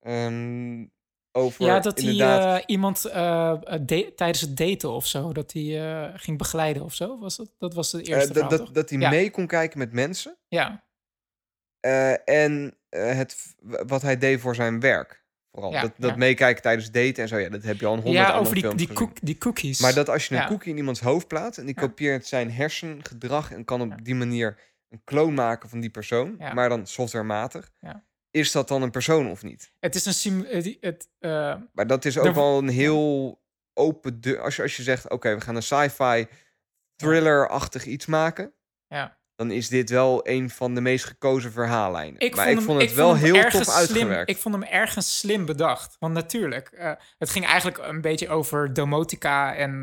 Ehm, 0.00 0.86
over 1.38 1.64
ja, 1.64 1.80
dat 1.80 2.00
hij 2.00 2.20
eh, 2.20 2.62
iemand 2.66 3.04
eh, 3.04 3.50
eh, 3.50 3.58
da- 3.82 4.10
tijdens 4.16 4.40
het 4.40 4.56
daten 4.56 4.90
of 4.90 5.06
zo, 5.06 5.32
dat 5.32 5.52
hij 5.52 6.10
ging 6.14 6.38
begeleiden 6.38 6.82
of 6.82 6.94
zo. 6.94 7.18
Was 7.18 7.36
dat? 7.36 7.50
Dat 7.58 7.74
was 7.74 7.92
het 7.92 8.08
eh, 8.08 8.14
eerste 8.14 8.32
dat, 8.48 8.68
dat, 8.74 8.90
hij 8.90 8.98
Ja. 8.98 9.10
mee 9.10 9.30
kon 9.30 9.46
kijken 9.46 9.78
met 9.78 9.92
mensen. 9.92 10.36
Ja, 10.48 10.84
en 12.24 12.76
het, 12.88 13.54
wat 13.86 14.02
hij 14.02 14.18
deed 14.18 14.40
voor 14.40 14.54
zijn 14.54 14.80
werk. 14.80 15.26
Vooral 15.52 15.72
Ja, 15.72 15.80
dat, 15.80 15.92
dat 15.98 16.10
ja. 16.10 16.16
meekijken 16.16 16.62
tijdens 16.62 16.90
daten 16.90 17.22
en 17.22 17.28
zo. 17.28 17.36
Ja, 17.36 17.48
dat 17.48 17.62
heb 17.62 17.80
je 17.80 17.86
al 17.86 17.92
een 17.94 18.00
honderd 18.02 18.26
ja 18.26 18.34
over 18.36 18.54
die, 18.54 18.74
die, 18.74 18.92
koek, 18.92 19.16
die 19.22 19.38
cookies. 19.38 19.80
Maar 19.80 19.94
dat 19.94 20.08
als 20.08 20.28
je 20.28 20.36
een 20.36 20.46
koekje 20.46 20.70
in 20.70 20.76
iemands 20.76 21.00
hoofd 21.00 21.28
plaatst 21.28 21.58
en 21.58 21.66
die 21.66 21.74
kopieert 21.74 22.26
zijn 22.26 22.50
hersengedrag 22.52 23.52
en 23.52 23.64
kan 23.64 23.80
op 23.80 24.04
die 24.04 24.14
manier 24.14 24.58
een 24.88 25.00
kloon 25.04 25.34
maken 25.34 25.68
van 25.68 25.80
die 25.80 25.90
persoon, 25.90 26.36
maar 26.54 26.68
dan 26.68 26.86
softwarematig, 26.86 27.70
Ja. 27.80 28.04
Is 28.30 28.52
dat 28.52 28.68
dan 28.68 28.82
een 28.82 28.90
persoon 28.90 29.30
of 29.30 29.42
niet? 29.42 29.72
Het 29.80 29.94
is 29.94 30.04
een... 30.04 30.14
sim- 30.14 30.44
eh, 30.44 30.76
Het, 30.80 31.08
eh, 31.18 31.54
Maar 31.72 31.86
dat 31.86 32.04
is 32.04 32.18
ook 32.18 32.34
wel 32.34 32.58
een 32.58 32.68
heel 32.68 33.40
open 33.74 34.20
deur. 34.20 34.40
Als 34.40 34.56
je, 34.56 34.62
als 34.62 34.76
je 34.76 34.82
zegt, 34.82 35.10
oké, 35.10 35.34
we 35.34 35.40
gaan 35.40 35.56
een 35.56 35.62
sci-fi 35.62 36.26
thriller-achtig 36.96 37.84
iets 37.84 38.06
maken, 38.06 38.52
ja. 38.86 39.18
dan 39.34 39.50
is 39.50 39.68
dit 39.68 39.90
wel 39.90 40.28
een 40.28 40.50
van 40.50 40.74
de 40.74 40.80
meest 40.80 41.04
gekozen 41.04 41.52
verhaallijnen. 41.52 42.20
Ik 42.20 42.36
maar 42.36 42.44
vond 42.44 42.50
ik 42.50 42.56
hem, 42.56 42.66
vond 42.66 42.80
het 42.80 42.90
ik 42.90 42.96
wel 42.96 43.08
vond 43.08 43.20
heel 43.20 43.50
tof 43.50 43.62
slim, 43.62 43.74
uitgewerkt. 43.74 44.30
Ik 44.30 44.36
vond 44.36 44.54
hem 44.54 44.64
ergens 44.64 45.18
slim 45.18 45.46
bedacht. 45.46 45.96
Want 45.98 46.14
natuurlijk, 46.14 46.68
eh, 46.68 46.92
het 47.18 47.30
ging 47.30 47.46
eigenlijk 47.46 47.78
een 47.78 48.00
beetje 48.00 48.28
over 48.28 48.72
domotica. 48.72 49.54
En 49.54 49.82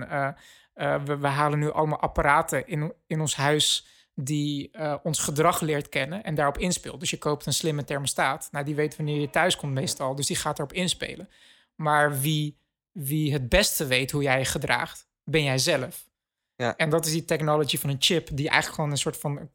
we, 1.06 1.18
we 1.20 1.28
halen 1.28 1.60
nu 1.60 1.72
allemaal 1.72 2.00
apparaten 2.00 2.68
in, 2.68 2.94
in 3.08 3.20
ons 3.20 3.36
huis 3.36 3.86
die 4.16 4.72
eh, 4.72 4.96
ons 5.04 5.20
gedrag 5.20 5.62
leert 5.62 5.90
kennen 5.90 6.24
en 6.24 6.36
daarop 6.36 6.58
inspeelt. 6.58 7.00
Dus 7.00 7.10
je 7.10 7.18
koopt 7.18 7.46
een 7.46 7.54
slimme 7.54 7.84
thermostaat. 7.84 8.48
Nou, 8.52 8.66
die 8.66 8.76
weet 8.76 8.96
wanneer 8.96 9.20
je 9.20 9.30
thuis 9.30 9.56
komt 9.56 9.74
meestal. 9.74 10.16
Dus 10.16 10.28
die 10.28 10.36
gaat 10.36 10.58
erop 10.58 10.74
inspelen. 10.74 11.30
Maar 11.76 12.20
wie, 12.20 12.58
wie 12.92 13.34
het 13.34 13.50
beste 13.50 13.86
weet 13.86 14.12
hoe 14.12 14.24
jij 14.24 14.40
je 14.40 14.46
gedraagt, 14.46 15.08
ben 15.24 15.44
jij 15.44 15.58
zelf. 15.58 16.10
Ja. 16.56 16.76
En 16.76 16.90
dat 16.90 17.06
is 17.06 17.12
die 17.12 17.26
technology 17.26 17.78
van 17.78 17.90
een 17.90 17.96
chip, 18.00 18.28
die 18.28 18.50
eigenlijk 18.50 18.76
gewoon 18.76 18.92
een 18.92 18.98
soort 18.98 19.18
van 19.18 19.50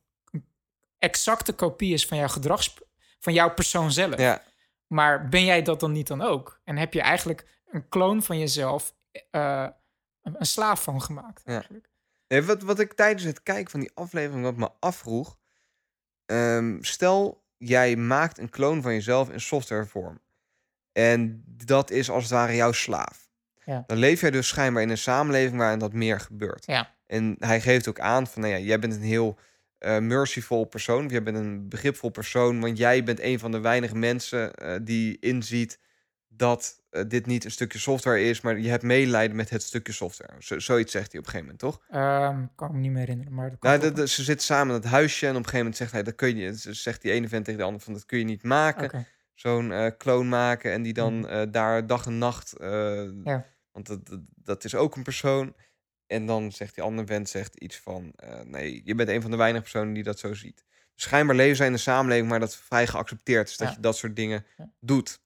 exacte 0.98 1.52
kopie 1.52 1.92
is 1.92 2.06
van 2.06 2.18
jouw 2.18 2.28
gedrags, 2.28 2.74
van 3.18 3.32
jouw 3.32 3.54
persoon 3.54 3.92
zelf. 3.92 4.18
Ja, 4.18 4.42
Maar 4.86 5.28
ben 5.28 5.44
jij 5.44 5.62
dat 5.62 5.80
dan 5.80 5.92
niet 5.92 6.06
dan 6.06 6.20
ook? 6.20 6.60
En 6.64 6.76
heb 6.76 6.92
je 6.92 7.00
eigenlijk 7.00 7.46
een 7.70 7.88
kloon 7.88 8.22
van 8.22 8.38
jezelf 8.38 8.94
eh, 9.30 9.68
een, 10.22 10.34
een 10.38 10.46
slaaf 10.46 10.82
van 10.82 11.02
gemaakt? 11.02 11.42
Ja. 11.44 11.64
Nee, 12.30 12.42
wat, 12.42 12.62
wat 12.62 12.78
ik 12.80 12.92
tijdens 12.92 13.24
het 13.24 13.42
kijken 13.42 13.70
van 13.70 13.80
die 13.80 13.90
aflevering 13.94 14.42
wat 14.42 14.56
me 14.56 14.68
afvroeg. 14.80 15.38
ehm, 16.26 16.76
stel, 16.80 17.44
jij 17.56 17.96
maakt 17.96 18.38
een 18.38 18.48
kloon 18.48 18.82
van 18.82 18.92
jezelf 18.92 19.30
in 19.30 19.40
softwarevorm. 19.40 20.20
En 20.92 21.42
dat 21.46 21.90
is 21.90 22.10
als 22.10 22.22
het 22.22 22.32
ware 22.32 22.56
jouw 22.56 22.72
slaaf. 22.72 23.28
Ja. 23.64 23.84
Dan 23.86 23.96
leef 23.96 24.20
jij 24.20 24.30
dus 24.30 24.48
schijnbaar 24.48 24.82
in 24.82 24.90
een 24.90 24.98
samenleving 24.98 25.58
waarin 25.58 25.78
dat 25.78 25.92
meer 25.92 26.20
gebeurt. 26.20 26.66
Ja. 26.66 26.94
En 27.06 27.36
hij 27.38 27.60
geeft 27.60 27.88
ook 27.88 28.00
aan 28.00 28.26
van, 28.26 28.42
nou 28.42 28.54
ja, 28.54 28.60
jij 28.60 28.78
bent 28.78 28.94
een 28.94 29.02
heel 29.02 29.38
eh 29.78 29.98
merciful 29.98 30.64
persoon. 30.64 31.08
Jij 31.08 31.22
bent 31.22 31.36
een 31.36 31.68
begripvol 31.68 32.10
persoon, 32.10 32.60
want 32.60 32.78
jij 32.78 33.02
bent 33.04 33.20
een 33.20 33.38
van 33.38 33.50
de 33.50 33.60
weinige 33.60 33.96
mensen 33.96 34.54
eh, 34.54 34.76
die 34.82 35.18
inziet 35.20 35.78
dat 36.40 36.82
eh, 36.90 37.02
dit 37.08 37.26
niet 37.26 37.44
een 37.44 37.50
stukje 37.50 37.78
software 37.78 38.22
is, 38.22 38.40
maar 38.40 38.58
je 38.58 38.68
hebt 38.68 38.82
medelijden 38.82 39.36
met 39.36 39.50
het 39.50 39.62
stukje 39.62 39.92
software. 39.92 40.32
Zo, 40.38 40.58
zoiets 40.58 40.92
zegt 40.92 41.12
hij 41.12 41.20
op 41.20 41.26
een 41.26 41.32
gegeven 41.32 41.56
moment, 41.56 41.58
toch? 41.80 41.96
Ehm, 42.00 42.44
kan 42.54 42.68
ik 42.68 42.74
me 42.74 42.80
niet 42.80 42.90
meer 42.90 43.00
herinneren. 43.00 43.34
Maar 43.34 43.50
dat 43.50 43.60
Nou, 43.62 43.92
dat- 43.92 44.08
ze 44.08 44.22
zitten 44.22 44.46
samen 44.46 44.74
in 44.74 44.80
het 44.80 44.90
huisje 44.90 45.24
en 45.26 45.30
op 45.30 45.36
een 45.36 45.44
gegeven 45.44 45.58
moment 45.58 45.76
zegt 45.76 45.92
hij, 45.92 46.02
dat 46.02 46.14
kun 46.14 46.36
je, 46.36 46.58
ze- 46.58 46.74
zegt 46.74 47.02
die 47.02 47.12
ene 47.12 47.28
vent 47.28 47.44
tegen 47.44 47.60
de 47.60 47.66
andere 47.66 47.84
van, 47.84 47.92
dat 47.92 48.06
kun 48.06 48.18
je 48.18 48.24
niet 48.24 48.42
maken. 48.42 49.06
Zo'n 49.34 49.72
eh 49.72 49.90
kloon 49.98 50.28
maken 50.28 50.72
en 50.72 50.82
die 50.82 50.92
dan 50.92 51.28
eh, 51.28 51.42
daar 51.50 51.86
dag 51.86 52.06
en 52.06 52.18
nacht. 52.18 52.54
Ja. 52.58 53.46
want 53.72 53.86
dat, 53.86 54.06
dat, 54.08 54.20
dat 54.34 54.64
is 54.64 54.74
ook 54.74 54.96
een 54.96 55.02
persoon. 55.02 55.54
En 56.06 56.26
dan 56.26 56.52
zegt 56.52 56.74
die 56.74 56.84
andere 56.84 57.06
vent 57.06 57.28
zegt 57.28 57.56
iets 57.56 57.76
van, 57.78 58.12
nee, 58.44 58.80
je 58.84 58.94
bent 58.94 59.08
een 59.08 59.22
van 59.22 59.30
de 59.30 59.36
weinige 59.36 59.62
personen 59.62 59.92
die 59.94 60.02
dat 60.02 60.18
zo 60.18 60.34
ziet. 60.34 60.64
Schijnbaar 60.94 61.36
leven 61.36 61.56
zij 61.56 61.66
in 61.66 61.72
een 61.72 61.78
samenleving 61.78 62.30
waar 62.30 62.40
dat 62.40 62.56
vrij 62.56 62.86
geaccepteerd 62.86 63.48
is, 63.48 63.56
dat 63.56 63.68
Ja. 63.68 63.74
je 63.74 63.80
dat 63.80 63.96
soort 63.96 64.16
dingen 64.16 64.46
Ja. 64.56 64.70
doet. 64.80 65.20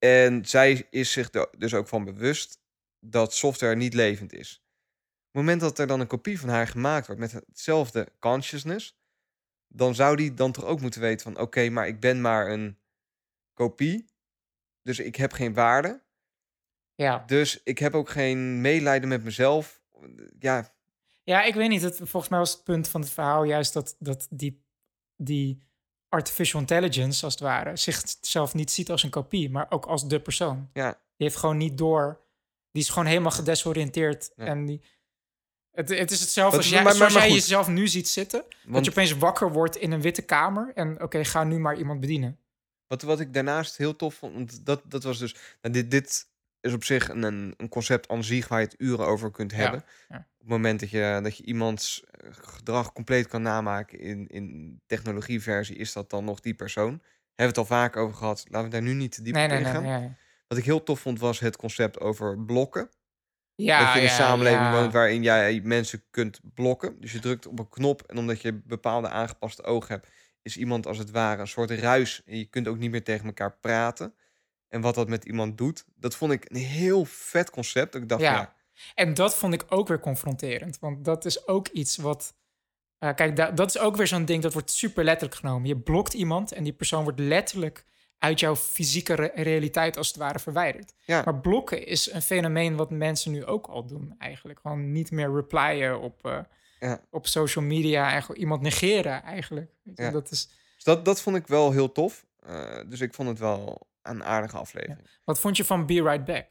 En 0.00 0.44
zij 0.44 0.86
is 0.90 1.12
zich 1.12 1.32
er 1.32 1.48
dus 1.58 1.74
ook 1.74 1.88
van 1.88 2.04
bewust 2.04 2.58
dat 2.98 3.34
software 3.34 3.76
niet 3.76 3.94
levend 3.94 4.32
is. 4.32 4.62
Op 4.64 5.36
het 5.36 5.42
moment 5.42 5.60
dat 5.60 5.78
er 5.78 5.86
dan 5.86 6.00
een 6.00 6.06
kopie 6.06 6.40
van 6.40 6.48
haar 6.48 6.66
gemaakt 6.68 7.06
wordt 7.06 7.20
met 7.20 7.32
hetzelfde 7.32 8.12
consciousness, 8.18 8.98
dan 9.68 9.94
zou 9.94 10.16
die 10.16 10.34
dan 10.34 10.52
toch 10.52 10.64
ook 10.64 10.80
moeten 10.80 11.00
weten 11.00 11.32
van 11.32 11.42
oké, 11.42 11.68
maar 11.68 11.86
ik 11.86 12.00
ben 12.00 12.20
maar 12.20 12.50
een 12.50 12.78
kopie, 13.54 14.04
dus 14.82 14.98
ik 14.98 15.16
heb 15.16 15.32
geen 15.32 15.54
waarde, 15.54 16.02
Ja. 16.94 17.18
dus 17.26 17.62
ik 17.62 17.78
heb 17.78 17.94
ook 17.94 18.08
geen 18.10 18.60
medelijden 18.60 19.08
met 19.08 19.24
mezelf. 19.24 19.82
Ja, 20.38 20.74
ja, 21.24 21.42
ik 21.42 21.54
weet 21.54 21.68
niet. 21.68 21.82
Het, 21.82 21.96
volgens 21.96 22.28
mij 22.28 22.38
was 22.38 22.52
het 22.52 22.64
punt 22.64 22.88
van 22.88 23.00
het 23.00 23.10
verhaal 23.10 23.44
juist 23.44 23.72
dat, 23.72 23.96
dat 23.98 24.26
die, 24.30 24.64
die 25.16 25.62
artificial 26.10 26.60
intelligence, 26.60 27.24
als 27.24 27.32
het 27.34 27.42
ware, 27.42 27.76
zichzelf 27.76 28.54
niet 28.54 28.70
ziet 28.70 28.90
als 28.90 29.02
een 29.02 29.10
kopie, 29.10 29.50
maar 29.50 29.66
ook 29.70 29.86
als 29.86 30.08
de 30.08 30.20
persoon. 30.20 30.68
ja, 30.72 30.88
Die 30.90 31.26
heeft 31.26 31.36
gewoon 31.36 31.56
niet 31.56 31.78
door. 31.78 32.20
Die 32.72 32.82
is 32.82 32.88
gewoon 32.88 33.06
helemaal 33.06 33.30
gedesoriënteerd. 33.30 34.30
Ja. 34.36 34.44
En 34.44 34.66
die, 34.66 34.80
het, 35.70 35.88
het 35.88 36.10
is 36.10 36.20
hetzelfde 36.20 36.56
Wat- 36.56 36.64
als 36.66 36.74
jij, 36.74 36.82
maar- 36.82 36.86
maar- 36.86 36.96
zoals 36.96 37.12
maar 37.12 37.22
jij 37.22 37.32
jezelf 37.34 37.68
nu 37.68 37.88
ziet 37.88 38.08
zitten. 38.08 38.44
Dat 38.66 38.84
je 38.84 38.90
opeens 38.90 39.12
wakker 39.12 39.52
wordt 39.52 39.76
in 39.76 39.92
een 39.92 40.00
witte 40.00 40.22
kamer. 40.22 40.72
En 40.74 41.02
oké, 41.02 41.24
ga 41.24 41.44
nu 41.44 41.58
maar 41.58 41.76
iemand 41.78 42.00
bedienen. 42.00 42.38
wat, 42.86 43.02
wat 43.02 43.20
ik 43.20 43.34
daarnaast 43.34 43.76
heel 43.76 43.96
tof 43.96 44.14
vond, 44.14 44.34
want 44.34 44.66
dat, 44.66 44.82
dat 44.84 45.02
was 45.02 45.18
dus, 45.18 45.34
nou, 45.62 45.74
dit, 45.74 45.90
dit 45.90 46.28
is 46.60 46.72
op 46.72 46.84
zich 46.84 47.08
een, 47.08 47.22
een, 47.22 47.68
concept 47.68 48.08
aan 48.08 48.24
zich 48.24 48.48
waar 48.48 48.60
je 48.60 48.66
het 48.66 48.80
uren 48.80 49.06
over 49.06 49.30
kunt 49.30 49.50
Ja, 49.50 49.56
hebben. 49.56 49.84
ja. 50.08 50.28
Op 50.40 50.46
het 50.46 50.56
moment 50.56 50.80
dat 50.80 50.90
je, 50.90 51.20
dat 51.22 51.36
je 51.36 51.44
iemands 51.44 52.04
eh, 52.10 52.30
gedrag 52.32 52.92
compleet 52.92 53.26
kan 53.26 53.42
namaken 53.42 53.98
in, 54.00 54.26
in 54.28 54.80
technologieversie, 54.86 55.76
is 55.76 55.92
dat 55.92 56.10
dan 56.10 56.24
nog 56.24 56.40
die 56.40 56.54
persoon. 56.54 56.90
Hebben 56.90 57.02
we 57.34 57.42
het 57.44 57.58
al 57.58 57.64
vaak 57.64 57.96
over 57.96 58.16
gehad. 58.16 58.44
Laten 58.48 58.68
we 58.68 58.74
daar 58.74 58.82
nu 58.82 58.92
niet 58.92 59.12
te 59.12 59.22
diep 59.22 59.34
Nee, 59.34 59.48
nee, 59.48 59.58
ingaan. 59.58 59.82
nee. 59.82 60.12
Wat 60.48 60.58
ik 60.58 60.64
heel 60.64 60.82
tof 60.82 61.00
vond 61.00 61.18
was 61.18 61.38
het 61.38 61.56
concept 61.56 62.00
over 62.00 62.44
blokken. 62.44 62.90
Ja, 63.54 63.78
dat 63.78 63.92
je 63.92 63.98
in 63.98 64.04
een 64.04 64.10
ja, 64.10 64.16
samenleving 64.16 64.62
ja. 64.62 64.72
woont 64.72 64.92
waarin 64.92 65.22
jij 65.22 65.60
mensen 65.64 66.02
kunt 66.10 66.40
blokken. 66.54 67.00
Dus 67.00 67.12
je 67.12 67.18
drukt 67.18 67.46
op 67.46 67.58
een 67.58 67.68
knop 67.68 68.02
en 68.02 68.18
omdat 68.18 68.42
je 68.42 68.52
bepaalde 68.52 69.08
aangepaste 69.08 69.62
ogen 69.62 69.94
hebt, 69.94 70.08
is 70.42 70.56
iemand 70.56 70.86
als 70.86 70.98
het 70.98 71.10
ware 71.10 71.40
een 71.40 71.46
soort 71.48 71.70
ruis. 71.70 72.22
En 72.26 72.38
je 72.38 72.44
kunt 72.44 72.68
ook 72.68 72.78
niet 72.78 72.90
meer 72.90 73.04
tegen 73.04 73.26
elkaar 73.26 73.56
praten. 73.60 74.14
En 74.68 74.80
wat 74.80 74.94
dat 74.94 75.08
met 75.08 75.24
iemand 75.24 75.58
doet, 75.58 75.84
dat 75.96 76.14
vond 76.16 76.32
ik 76.32 76.50
een 76.50 76.56
heel 76.56 77.04
vet 77.04 77.50
concept. 77.50 77.94
Ik 77.94 78.08
dacht, 78.08 78.22
ja, 78.22 78.54
En 78.94 79.14
dat 79.14 79.34
vond 79.36 79.54
ik 79.54 79.64
ook 79.68 79.88
weer 79.88 80.00
confronterend. 80.00 80.78
Want 80.78 81.04
dat 81.04 81.24
is 81.24 81.46
ook 81.46 81.68
iets 81.68 81.96
wat. 81.96 82.34
eh, 82.98 83.14
kijk, 83.14 83.36
da- 83.36 83.50
dat 83.50 83.68
is 83.68 83.78
ook 83.78 83.96
weer 83.96 84.06
zo'n 84.06 84.24
ding 84.24 84.42
dat 84.42 84.52
wordt 84.52 84.70
super 84.70 85.04
letterlijk 85.04 85.40
genomen. 85.40 85.68
Je 85.68 85.76
blokt 85.78 86.14
iemand 86.14 86.52
en 86.52 86.64
die 86.64 86.72
persoon 86.72 87.02
wordt 87.02 87.18
letterlijk 87.18 87.84
uit 88.18 88.40
jouw 88.40 88.56
fysieke 88.56 89.14
re- 89.14 89.30
realiteit 89.34 89.96
als 89.96 90.08
het 90.08 90.16
ware 90.16 90.38
verwijderd. 90.38 90.92
Ja. 91.04 91.22
Maar 91.24 91.40
blokken 91.40 91.86
is 91.86 92.12
een 92.12 92.22
fenomeen 92.22 92.76
wat 92.76 92.90
mensen 92.90 93.32
nu 93.32 93.44
ook 93.44 93.66
al 93.66 93.86
doen 93.86 94.14
eigenlijk. 94.18 94.60
Gewoon 94.60 94.92
niet 94.92 95.10
meer 95.10 95.34
replyen 95.34 96.00
op, 96.00 96.24
eh, 96.26 96.38
Ja. 96.80 97.00
op 97.10 97.26
social 97.26 97.64
media 97.64 98.14
en 98.14 98.36
iemand 98.36 98.60
negeren 98.62 99.22
eigenlijk. 99.22 99.70
Ja. 99.94 100.10
Dat 100.10 100.30
is, 100.30 100.46
Dus 100.74 100.84
dat, 100.84 101.04
dat 101.04 101.20
vond 101.22 101.36
ik 101.36 101.46
wel 101.46 101.72
heel 101.72 101.92
tof. 101.92 102.26
Eh, 102.40 102.80
dus 102.88 103.00
ik 103.00 103.14
vond 103.14 103.28
het 103.28 103.38
wel 103.38 103.88
een 104.02 104.24
aardige 104.24 104.56
aflevering. 104.56 105.08
wat 105.24 105.40
vond 105.40 105.56
je 105.56 105.64
van 105.64 105.86
Be 105.86 106.02
Right 106.02 106.24
Back? 106.24 106.50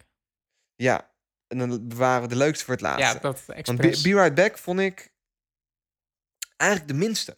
Ja, 0.75 1.09
en 1.49 1.57
dan 1.57 1.87
bewaren 1.87 2.21
we 2.21 2.27
de 2.27 2.35
leukste 2.35 2.65
voor 2.65 2.73
het 2.73 2.83
laatste. 2.83 3.03
Ja, 3.03 3.13
dat 3.13 3.45
Want 3.45 3.57
expres. 3.59 4.01
Be, 4.01 4.09
Be 4.09 4.15
Right 4.15 4.35
Back 4.35 4.57
vond 4.57 4.79
ik 4.79 5.11
eigenlijk 6.57 6.91
de 6.91 6.97
minste 6.97 7.37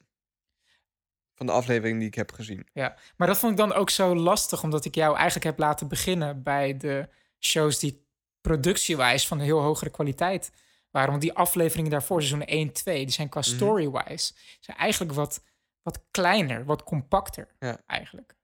van 1.35 1.45
de 1.45 1.51
aflevering 1.51 1.97
die 1.99 2.07
ik 2.07 2.15
heb 2.15 2.31
gezien. 2.31 2.67
Ja, 2.73 2.95
maar 3.17 3.27
dat 3.27 3.38
vond 3.38 3.51
ik 3.51 3.57
dan 3.57 3.73
ook 3.73 3.89
zo 3.89 4.15
lastig, 4.15 4.63
omdat 4.63 4.85
ik 4.85 4.95
jou 4.95 5.15
eigenlijk 5.15 5.45
heb 5.45 5.59
laten 5.59 5.88
beginnen 5.88 6.43
bij 6.43 6.77
de 6.77 7.09
shows 7.39 7.79
die 7.79 8.05
productiewijs 8.41 9.27
van 9.27 9.38
een 9.39 9.43
heel 9.45 9.61
hogere 9.61 9.89
kwaliteit 9.89 10.51
waren. 10.89 11.09
Want 11.09 11.21
die 11.21 11.33
afleveringen 11.33 11.91
daarvoor, 11.91 12.21
seizoen 12.21 12.45
1, 12.45 12.71
2, 12.71 13.05
die 13.05 13.13
zijn 13.13 13.29
qua 13.29 13.39
Mhm. 13.39 13.49
story-wise, 13.49 14.33
zijn 14.59 14.77
eigenlijk 14.77 15.13
wat, 15.13 15.43
wat 15.81 16.03
kleiner, 16.11 16.65
wat 16.65 16.83
compacter 16.83 17.47
Ja. 17.59 17.81
eigenlijk. 17.85 18.35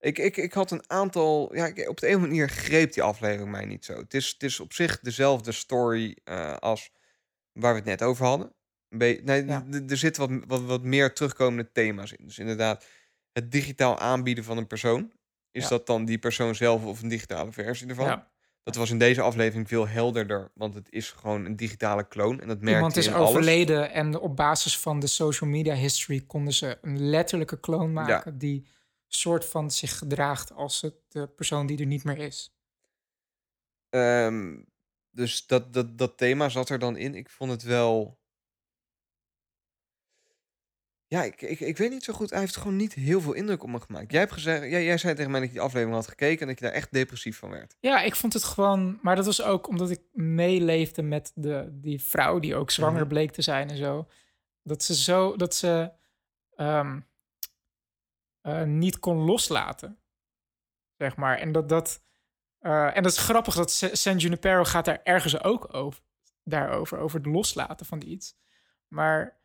Ik, 0.00 0.18
ik, 0.18 0.36
ik 0.36 0.52
had 0.52 0.70
een 0.70 0.84
aantal. 0.90 1.54
Ja, 1.54 1.66
ik- 1.66 1.88
op 1.88 2.00
de 2.00 2.08
een 2.08 2.20
manier 2.20 2.48
greep 2.48 2.92
die 2.92 3.02
aflevering 3.02 3.50
mij 3.50 3.64
niet 3.64 3.84
zo. 3.84 3.96
Het 3.96 4.14
is, 4.14 4.28
het 4.28 4.42
is 4.42 4.60
op 4.60 4.72
zich 4.72 5.00
dezelfde 5.00 5.52
story 5.52 6.16
eh, 6.24 6.56
als 6.56 6.90
waar 7.52 7.72
we 7.72 7.78
het 7.78 7.88
net 7.88 8.02
over 8.02 8.26
hadden. 8.26 8.52
Be- 8.88 9.20
nee, 9.24 9.44
Ja. 9.44 9.66
er 9.88 9.96
zitten 9.96 10.28
wat, 10.28 10.40
wat, 10.46 10.62
wat 10.62 10.82
meer 10.82 11.12
terugkomende 11.14 11.72
thema's 11.72 12.12
in. 12.12 12.24
Dus 12.26 12.38
inderdaad, 12.38 12.86
het 13.32 13.52
digitaal 13.52 13.98
aanbieden 13.98 14.44
van 14.44 14.56
een 14.56 14.66
persoon. 14.66 15.12
Is 15.50 15.62
Ja. 15.62 15.68
dat 15.68 15.86
dan 15.86 16.04
die 16.04 16.18
persoon 16.18 16.54
zelf 16.54 16.84
of 16.84 17.02
een 17.02 17.08
digitale 17.08 17.52
versie 17.52 17.88
ervan? 17.88 18.06
Ja. 18.06 18.30
Dat 18.62 18.74
was 18.74 18.90
in 18.90 18.98
deze 18.98 19.20
aflevering 19.20 19.68
veel 19.68 19.88
helderder, 19.88 20.50
want 20.54 20.74
het 20.74 20.86
is 20.90 21.10
gewoon 21.10 21.44
een 21.44 21.56
digitale 21.56 22.08
kloon. 22.08 22.40
En 22.40 22.48
dat 22.48 22.58
Iemand 22.62 22.96
is 22.96 23.06
in 23.06 23.12
alles. 23.14 23.28
overleden 23.28 23.92
en 23.92 24.18
op 24.18 24.36
basis 24.36 24.78
van 24.78 25.00
de 25.00 25.06
social 25.06 25.50
media 25.50 25.74
history 25.74 26.20
konden 26.26 26.52
ze 26.52 26.78
een 26.82 27.08
letterlijke 27.08 27.60
kloon 27.60 27.92
maken 27.92 28.38
die 28.38 28.66
soort 29.06 29.44
van 29.44 29.70
zich 29.70 29.98
gedraagt 29.98 30.52
als 30.52 30.80
het, 30.80 30.94
de 31.08 31.28
persoon 31.28 31.66
die 31.66 31.78
er 31.78 31.86
niet 31.86 32.04
meer 32.04 32.18
is. 32.18 32.54
Ehm, 33.88 34.62
dus 35.10 35.46
dat, 35.46 35.72
dat, 35.72 35.98
dat 35.98 36.16
thema 36.18 36.48
zat 36.48 36.68
er 36.68 36.78
dan 36.78 36.96
in. 36.96 37.14
Ik 37.14 37.30
vond 37.30 37.50
het 37.50 37.62
wel. 37.62 38.18
Ja, 41.08 41.22
ik, 41.22 41.42
ik, 41.42 41.60
ik 41.60 41.76
weet 41.76 41.90
niet 41.90 42.04
zo 42.04 42.12
goed. 42.12 42.30
Hij 42.30 42.40
heeft 42.40 42.56
gewoon 42.56 42.76
niet 42.76 42.94
heel 42.94 43.20
veel 43.20 43.32
indruk 43.32 43.62
op 43.62 43.68
me 43.68 43.80
gemaakt. 43.80 44.10
Jij, 44.10 44.20
hebt 44.20 44.32
gezegd, 44.32 44.60
jij, 44.70 44.84
jij 44.84 44.98
zei 44.98 45.14
tegen 45.14 45.30
mij 45.30 45.40
dat 45.40 45.48
je 45.48 45.54
die 45.54 45.64
aflevering 45.64 45.96
had 45.96 46.08
gekeken 46.08 46.40
en 46.40 46.46
dat 46.46 46.58
je 46.58 46.64
daar 46.64 46.74
echt 46.74 46.92
depressief 46.92 47.38
van 47.38 47.50
werd. 47.50 47.76
Ja, 47.80 48.00
ik 48.02 48.16
vond 48.16 48.32
het 48.32 48.44
gewoon. 48.44 48.98
Maar 49.02 49.16
dat 49.16 49.24
was 49.26 49.42
ook 49.42 49.68
omdat 49.68 49.90
ik 49.90 50.00
meeleefde 50.12 51.02
met 51.02 51.32
de, 51.34 51.68
die 51.72 52.02
vrouw 52.02 52.38
die 52.38 52.54
ook 52.56 52.70
zwanger 52.70 53.00
Mhm. 53.00 53.08
bleek 53.08 53.30
te 53.32 53.42
zijn 53.42 53.70
en 53.70 53.76
zo. 53.76 54.08
Dat 54.62 54.82
ze 54.82 54.94
zo. 54.94 55.36
Dat 55.36 55.54
ze. 55.54 55.92
ehm, 56.56 57.00
eh, 58.46 58.62
niet 58.62 58.98
kon 58.98 59.16
loslaten. 59.16 59.98
Zeg 60.96 61.16
maar. 61.16 61.38
En 61.38 61.52
dat. 61.52 61.68
dat 61.68 62.04
eh, 62.58 62.96
en 62.96 63.02
dat 63.02 63.12
is 63.12 63.18
grappig 63.18 63.54
dat 63.54 63.70
Sa- 63.70 63.94
San 63.94 64.16
Junipero 64.16 64.64
gaat 64.64 64.84
daar 64.84 65.00
ergens 65.02 65.42
ook 65.42 65.74
over. 65.74 66.02
Daarover. 66.44 66.98
Over 66.98 67.18
het 67.18 67.26
loslaten 67.28 67.86
van 67.86 68.02
iets. 68.06 68.36
Maar. 68.88 69.40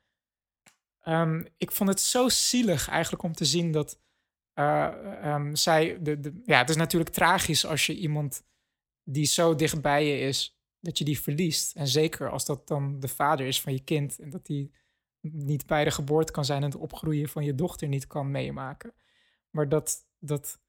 ehm, 1.02 1.44
ik 1.58 1.72
vond 1.72 1.90
het 1.90 2.00
zo 2.00 2.30
zielig 2.30 2.88
eigenlijk 2.90 3.24
om 3.24 3.34
te 3.34 3.46
zien 3.46 3.72
dat. 3.72 4.00
eh, 4.54 5.24
ehm, 5.34 5.56
zij. 5.56 5.98
De, 6.02 6.20
de, 6.20 6.42
ja, 6.46 6.58
het 6.58 6.70
is 6.70 6.76
natuurlijk 6.76 7.12
tragisch 7.12 7.66
als 7.66 7.86
je 7.86 7.96
iemand 7.96 8.44
die 9.04 9.26
zo 9.26 9.56
dichtbij 9.56 10.06
je 10.06 10.20
is, 10.20 10.60
dat 10.80 10.98
je 10.98 11.04
die 11.04 11.20
verliest. 11.22 11.76
En 11.76 11.88
zeker 11.88 12.30
als 12.32 12.46
dat 12.46 12.68
dan 12.68 13.00
de 13.00 13.08
vader 13.08 13.48
is 13.48 13.62
van 13.62 13.74
je 13.74 13.84
kind 13.84 14.20
en 14.20 14.30
dat 14.30 14.46
die 14.46 14.72
niet 15.22 15.66
bij 15.66 15.84
de 15.84 15.92
geboorte 15.92 16.32
kan 16.32 16.46
zijn 16.46 16.64
en 16.64 16.70
het 16.70 16.80
opgroeien 16.80 17.30
van 17.30 17.44
je 17.44 17.56
dochter 17.56 17.88
niet 17.88 18.08
kan 18.08 18.32
meemaken. 18.32 18.94
Maar 19.50 19.70
dat, 19.70 19.98
dat 20.20 20.60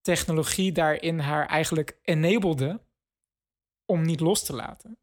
technologie 0.00 0.72
daarin 0.72 1.18
haar 1.18 1.46
eigenlijk 1.46 1.98
enablede 2.02 2.80
om 3.84 4.02
niet 4.02 4.20
los 4.20 4.44
te 4.44 4.54
laten. 4.54 4.98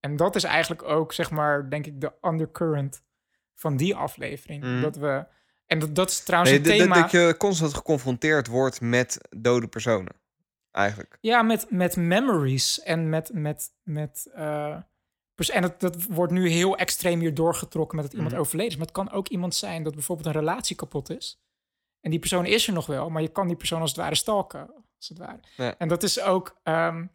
En 0.00 0.16
dat 0.16 0.36
is 0.36 0.44
eigenlijk 0.44 0.82
ook, 0.82 1.12
zeg 1.12 1.30
maar, 1.30 1.70
denk 1.70 1.86
ik, 1.86 2.00
de 2.00 2.12
undercurrent 2.22 3.02
van 3.54 3.76
die 3.76 3.94
aflevering. 3.94 4.62
Mhm. 4.62 4.80
Dat 4.80 4.96
we. 4.96 5.26
En 5.66 5.78
dat, 5.78 5.94
dat 5.94 6.10
is 6.10 6.22
trouwens 6.22 6.52
Nee, 6.52 6.60
een 6.60 6.78
thema. 6.78 7.00
dat 7.00 7.10
je 7.10 7.34
constant 7.38 7.74
geconfronteerd 7.74 8.46
wordt 8.46 8.80
met 8.80 9.18
dode 9.36 9.68
personen. 9.68 10.12
Eigenlijk. 10.70 11.18
Ja, 11.20 11.42
met, 11.42 11.66
met 11.70 11.96
memories 11.96 12.80
en 12.82 13.08
met. 13.08 13.30
met, 13.32 13.70
met 13.82 14.30
eh, 14.34 14.76
en 15.36 15.62
dat, 15.62 15.80
dat 15.80 16.02
wordt 16.04 16.32
nu 16.32 16.48
heel 16.48 16.76
extreem 16.76 17.20
hier 17.20 17.34
doorgetrokken 17.34 17.96
met 17.96 18.04
dat 18.04 18.14
iemand 18.14 18.32
Mhm. 18.32 18.40
overleden 18.40 18.70
is. 18.70 18.76
Maar 18.76 18.86
het 18.86 18.94
kan 18.96 19.10
ook 19.10 19.28
iemand 19.28 19.54
zijn 19.54 19.82
dat 19.82 19.94
bijvoorbeeld 19.94 20.26
een 20.26 20.40
relatie 20.40 20.76
kapot 20.76 21.10
is. 21.10 21.42
En 22.00 22.10
die 22.10 22.18
persoon 22.18 22.46
is 22.46 22.66
er 22.66 22.72
nog 22.72 22.86
wel, 22.86 23.10
maar 23.10 23.22
je 23.22 23.28
kan 23.32 23.46
die 23.46 23.56
persoon 23.56 23.80
als 23.80 23.90
het 23.90 23.98
ware 24.00 24.14
stalken. 24.14 24.70
Als 24.96 25.08
het 25.08 25.18
ware. 25.18 25.40
Ja. 25.56 25.78
En 25.78 25.88
dat 25.88 26.02
is 26.02 26.20
ook. 26.20 26.58
ehm, 26.62 27.06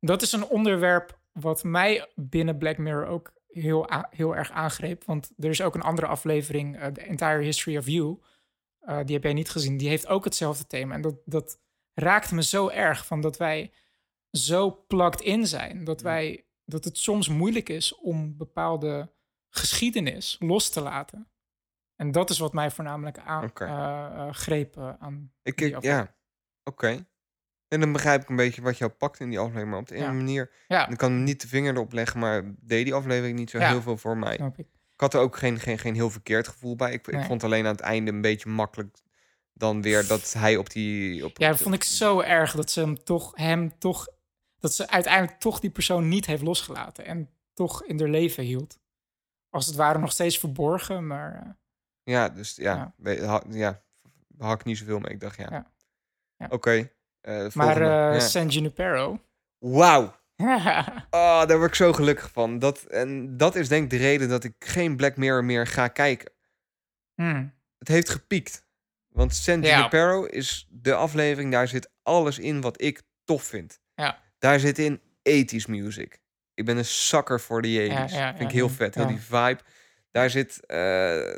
dat 0.00 0.22
is 0.22 0.32
een 0.32 0.46
onderwerp 0.46 1.18
wat 1.32 1.64
mij 1.64 2.08
binnen 2.14 2.58
Black 2.58 2.78
Mirror 2.78 3.06
ook 3.06 3.32
heel, 3.48 3.86
heel 4.10 4.36
erg 4.36 4.50
aangreep. 4.50 5.04
Want 5.04 5.30
er 5.38 5.48
is 5.50 5.60
ook 5.62 5.74
een 5.74 5.82
andere 5.82 6.06
aflevering, 6.06 6.78
eh, 6.78 6.86
The 6.86 7.00
Entire 7.00 7.42
History 7.42 7.76
of 7.76 7.86
You. 7.86 8.18
Eh, 8.80 8.98
die 9.04 9.14
heb 9.14 9.24
jij 9.24 9.32
niet 9.32 9.50
gezien. 9.50 9.76
Die 9.76 9.88
heeft 9.88 10.06
ook 10.06 10.24
hetzelfde 10.24 10.66
thema. 10.66 10.94
En 10.94 11.00
dat, 11.00 11.14
dat 11.24 11.58
raakt 11.94 12.32
me 12.32 12.42
zo 12.42 12.68
erg 12.68 13.06
van 13.06 13.20
dat 13.20 13.36
wij 13.36 13.72
zo 14.30 14.70
plugged 14.86 15.20
in 15.20 15.46
zijn. 15.46 15.84
Dat, 15.84 16.00
wij, 16.00 16.44
dat 16.64 16.84
het 16.84 16.98
soms 16.98 17.28
moeilijk 17.28 17.68
is 17.68 17.94
om 17.98 18.36
bepaalde 18.36 19.12
geschiedenis 19.48 20.36
los 20.40 20.68
te 20.70 20.80
laten. 20.80 21.26
En 21.96 22.12
dat 22.12 22.30
is 22.30 22.38
wat 22.38 22.52
mij 22.52 22.70
voornamelijk 22.70 23.18
aan, 23.18 23.44
Oké. 23.44 23.64
eh, 23.64 24.04
eh, 24.28 24.34
greep 24.34 24.76
eh, 24.76 24.90
aan 24.98 25.32
Ik, 25.42 25.80
ja, 25.82 26.14
oké. 26.64 27.06
En 27.68 27.80
dan 27.80 27.92
begrijp 27.92 28.22
ik 28.22 28.28
een 28.28 28.36
beetje 28.36 28.62
wat 28.62 28.78
jou 28.78 28.90
pakt 28.90 29.20
in 29.20 29.28
die 29.28 29.38
aflevering. 29.38 29.70
Maar 29.70 29.78
op 29.80 29.88
de 29.88 29.96
Ja. 29.96 30.04
ene 30.04 30.12
manier... 30.12 30.50
Ja, 30.68 30.88
Ik 30.88 30.96
kan 30.96 31.24
niet 31.24 31.40
de 31.40 31.48
vinger 31.48 31.74
erop 31.74 31.92
leggen, 31.92 32.20
maar 32.20 32.54
deed 32.60 32.84
die 32.84 32.94
aflevering 32.94 33.38
niet 33.38 33.50
zo 33.50 33.58
Ja. 33.58 33.68
heel 33.68 33.82
veel 33.82 33.96
voor 33.96 34.16
mij. 34.16 34.34
snap 34.36 34.58
ik. 34.58 34.66
Ik 34.92 35.00
had 35.00 35.14
er 35.14 35.20
ook 35.20 35.36
geen, 35.36 35.60
geen, 35.60 35.78
geen 35.78 35.94
heel 35.94 36.10
verkeerd 36.10 36.48
gevoel 36.48 36.76
bij. 36.76 36.92
Ik, 36.92 37.06
ik 37.06 37.24
vond 37.24 37.44
alleen 37.44 37.64
aan 37.66 37.72
het 37.72 37.80
einde 37.80 38.10
een 38.10 38.20
beetje 38.20 38.48
makkelijk 38.48 38.96
dan 39.52 39.82
weer 39.82 40.06
dat 40.06 40.32
hij 40.32 40.56
op 40.56 40.70
die... 40.70 41.24
Op, 41.24 41.38
Ja, 41.38 41.48
dat 41.48 41.60
vond 41.60 41.74
ik 41.74 41.84
zo 41.84 42.20
erg 42.20 42.54
dat 42.54 42.70
ze 42.70 42.80
hem 42.80 43.04
toch, 43.04 43.32
hem 43.34 43.78
toch, 43.78 44.08
dat 44.62 44.74
ze 44.74 44.88
uiteindelijk 44.88 45.38
toch 45.40 45.60
die 45.60 45.70
persoon 45.70 46.08
niet 46.08 46.26
heeft 46.26 46.42
losgelaten 46.42 47.04
en 47.04 47.30
toch 47.52 47.84
in 47.84 48.00
haar 48.00 48.08
leven 48.08 48.44
hield. 48.44 48.80
Als 49.50 49.66
het 49.66 49.74
ware 49.74 49.98
nog 49.98 50.12
steeds 50.12 50.38
verborgen, 50.38 51.06
maar 51.06 51.34
eh, 51.42 51.50
Ja, 52.02 52.28
dus 52.28 52.56
ja, 52.56 52.94
Ja. 53.02 53.42
ja, 53.50 53.82
had 54.38 54.60
ik 54.60 54.64
niet 54.66 54.78
zoveel 54.78 54.98
mee. 54.98 55.12
Ik 55.12 55.20
dacht, 55.20 55.36
ja, 55.36 55.46
Ja. 55.50 55.72
Ja. 56.36 56.46
oké. 56.50 56.90
eh, 57.20 57.46
maar 57.52 57.82
Ja. 57.82 58.20
San 58.20 58.48
Junipero. 58.48 59.20
Wauw. 59.58 60.20
Oh, 61.10 61.46
daar 61.46 61.56
word 61.56 61.68
ik 61.68 61.74
zo 61.74 61.92
gelukkig 61.92 62.30
van. 62.30 62.58
Dat, 62.58 62.82
en 62.82 63.36
dat 63.36 63.54
is 63.54 63.68
denk 63.68 63.84
ik 63.84 63.90
de 63.90 63.96
reden 63.96 64.28
dat 64.28 64.44
ik 64.44 64.54
geen 64.58 64.96
Black 64.96 65.16
Mirror 65.16 65.44
meer 65.44 65.66
ga 65.66 65.88
kijken. 65.88 66.32
Hmm. 67.14 67.54
Het 67.78 67.88
heeft 67.88 68.08
gepiekt. 68.10 68.66
Want 69.08 69.34
San. 69.34 69.60
Junipero 69.62 70.24
is 70.24 70.66
de 70.70 70.94
aflevering, 70.94 71.52
daar 71.52 71.68
zit 71.68 71.90
alles 72.02 72.38
in 72.38 72.60
wat 72.60 72.80
ik 72.82 73.02
tof 73.24 73.42
vind. 73.42 73.80
Daar 74.42 74.60
zit 74.60 74.78
in 74.78 75.00
80s 75.22 75.68
music. 75.68 76.20
Ik 76.54 76.64
ben 76.64 76.76
een 76.76 76.84
sucker 76.84 77.40
voor 77.40 77.62
de 77.62 77.68
80s. 77.68 77.92
Ja, 77.92 78.06
ja, 78.08 78.36
vind 78.36 78.50
ik 78.50 78.56
heel 78.56 78.68
vet, 78.68 78.94
heel 78.94 79.06
die 79.06 79.20
vibe. 79.20 79.60
Daar 80.10 80.30
zit, 80.30 80.66
eh, 80.66 81.36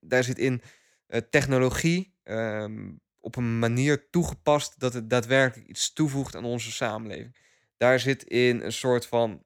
daar 0.00 0.24
zit 0.24 0.38
in 0.38 0.62
eh, 1.06 1.20
technologie 1.30 2.14
ehm, 2.22 2.90
op 3.20 3.36
een 3.36 3.58
manier 3.58 4.10
toegepast 4.10 4.80
dat 4.80 4.92
het 4.92 5.10
daadwerkelijk 5.10 5.68
iets 5.68 5.92
toevoegt 5.92 6.36
aan 6.36 6.44
onze 6.44 6.72
samenleving. 6.72 7.36
Daar 7.76 8.00
zit 8.00 8.22
in 8.22 8.60
een 8.60 8.72
soort 8.72 9.06
van, 9.06 9.44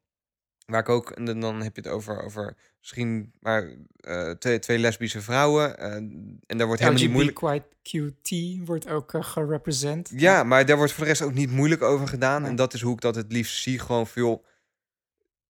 waar 0.67 0.81
ik 0.81 0.89
ook, 0.89 1.11
en 1.11 1.41
dan- 1.41 1.63
heb 1.63 1.77
je 1.77 1.83
het 1.83 1.91
over, 1.91 2.23
over 2.23 2.57
misschien 2.81 3.33
maar 3.41 3.77
eh, 3.97 4.31
twee, 4.31 4.59
twee 4.59 4.79
lesbische 4.79 5.21
vrouwen. 5.21 5.79
eh, 5.79 5.93
en 5.95 6.41
daar 6.47 6.67
wordt 6.67 6.83
helemaal 6.83 7.03
niet 7.03 7.11
moeilijk. 7.13 7.41
LGBTQT 7.41 8.31
wordt 8.67 8.89
ook 8.89 9.13
uh, 9.13 9.23
gerepresent. 9.25 10.11
Ja, 10.15 10.43
maar 10.45 10.67
daar 10.67 10.77
wordt 10.77 10.93
voor 10.93 11.03
de 11.05 11.09
rest 11.09 11.23
ook 11.23 11.35
niet 11.35 11.51
moeilijk 11.51 11.83
over 11.83 12.09
gedaan. 12.09 12.41
Nee. 12.41 12.51
En 12.51 12.57
dat 12.57 12.75
is 12.75 12.81
hoe 12.81 12.93
ik 12.95 13.01
dat 13.01 13.15
het 13.15 13.33
liefst 13.33 13.63
zie. 13.63 13.79
Gewoon 13.79 14.07
veel, 14.07 14.45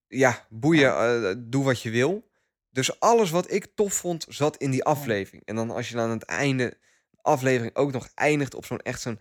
ja, 0.08 0.46
boeien, 0.50 1.50
doe 1.50 1.64
wat 1.64 1.82
je 1.82 1.90
wil. 1.90 2.28
Dus 2.70 3.00
alles 3.00 3.30
wat 3.30 3.50
ik 3.52 3.66
tof 3.74 3.94
vond, 3.94 4.26
zat 4.28 4.56
in 4.56 4.70
die 4.70 4.84
aflevering. 4.84 5.42
En 5.44 5.54
dan 5.56 5.70
als 5.70 5.88
je 5.88 5.94
dan 5.94 6.04
aan 6.04 6.10
het 6.10 6.24
einde 6.24 6.78
de 7.10 7.22
aflevering 7.22 7.76
ook 7.76 7.92
nog 7.92 8.08
eindigt 8.14 8.54
op 8.54 8.64
zo'n 8.64 8.78
echt 8.78 9.00
zo'n 9.00 9.18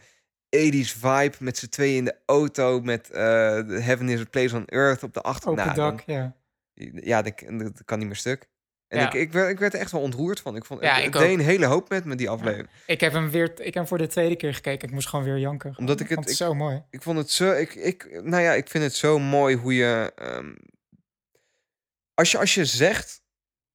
80s 0.55 0.97
vibe 0.99 1.35
met 1.39 1.57
z'n 1.57 1.67
tweeën 1.69 1.97
in 1.97 2.05
de 2.05 2.15
auto 2.25 2.81
met 2.81 3.09
eh 3.09 3.21
Heaven 3.67 4.09
is 4.09 4.19
a 4.19 4.25
Place 4.29 4.55
on 4.55 4.65
Earth 4.65 5.03
op 5.03 5.13
de 5.13 5.21
achter. 5.21 5.49
Open 5.49 5.65
Nou, 5.65 5.75
dak, 5.75 6.01
ja. 6.05 6.35
ja, 6.93 7.21
dat, 7.21 7.33
dat 7.47 7.81
kan 7.85 7.97
niet 7.99 8.07
meer 8.07 8.15
stuk. 8.15 8.47
En 8.87 8.99
Ja. 8.99 9.07
ik, 9.07 9.13
ik, 9.13 9.31
werd, 9.31 9.49
ik 9.49 9.59
werd 9.59 9.73
er 9.73 9.79
echt 9.79 9.91
wel 9.91 10.01
ontroerd 10.01 10.39
van. 10.39 10.55
Ik 10.55 10.65
vond 10.65 10.81
Ja, 10.81 10.97
ik 10.97 11.11
deed 11.13 11.21
ook. 11.21 11.27
een 11.29 11.39
hele 11.39 11.65
hoop 11.65 11.89
met 11.89 12.05
me, 12.05 12.15
die 12.15 12.29
aflevering. 12.29 12.69
Ik 12.85 12.99
heb 12.99 13.13
hem 13.13 13.29
weer, 13.29 13.49
ik 13.51 13.63
heb 13.63 13.73
hem 13.73 13.87
voor 13.87 13.97
de 13.97 14.07
tweede 14.07 14.35
keer 14.35 14.53
gekeken. 14.53 14.87
Ik 14.87 14.93
moest 14.93 15.07
gewoon 15.07 15.25
weer 15.25 15.37
janken. 15.39 15.73
Omdat 15.77 15.99
ik 15.99 16.09
het- 16.09 16.31
zo 16.31 16.53
mooi. 16.53 16.83
ik 16.89 17.01
vond 17.01 17.17
het 17.17 17.29
zo. 17.31 17.51
Ik, 17.51 17.75
ik, 17.75 18.21
nou 18.23 18.43
ja, 18.43 18.53
ik 18.53 18.69
vind 18.69 18.83
het 18.83 18.95
zo 18.95 19.19
mooi 19.19 19.55
hoe 19.55 19.75
je. 19.75 20.11
ehm, 20.15 20.53
als, 22.13 22.31
je 22.31 22.37
als 22.37 22.53
je 22.53 22.65
zegt 22.65 23.21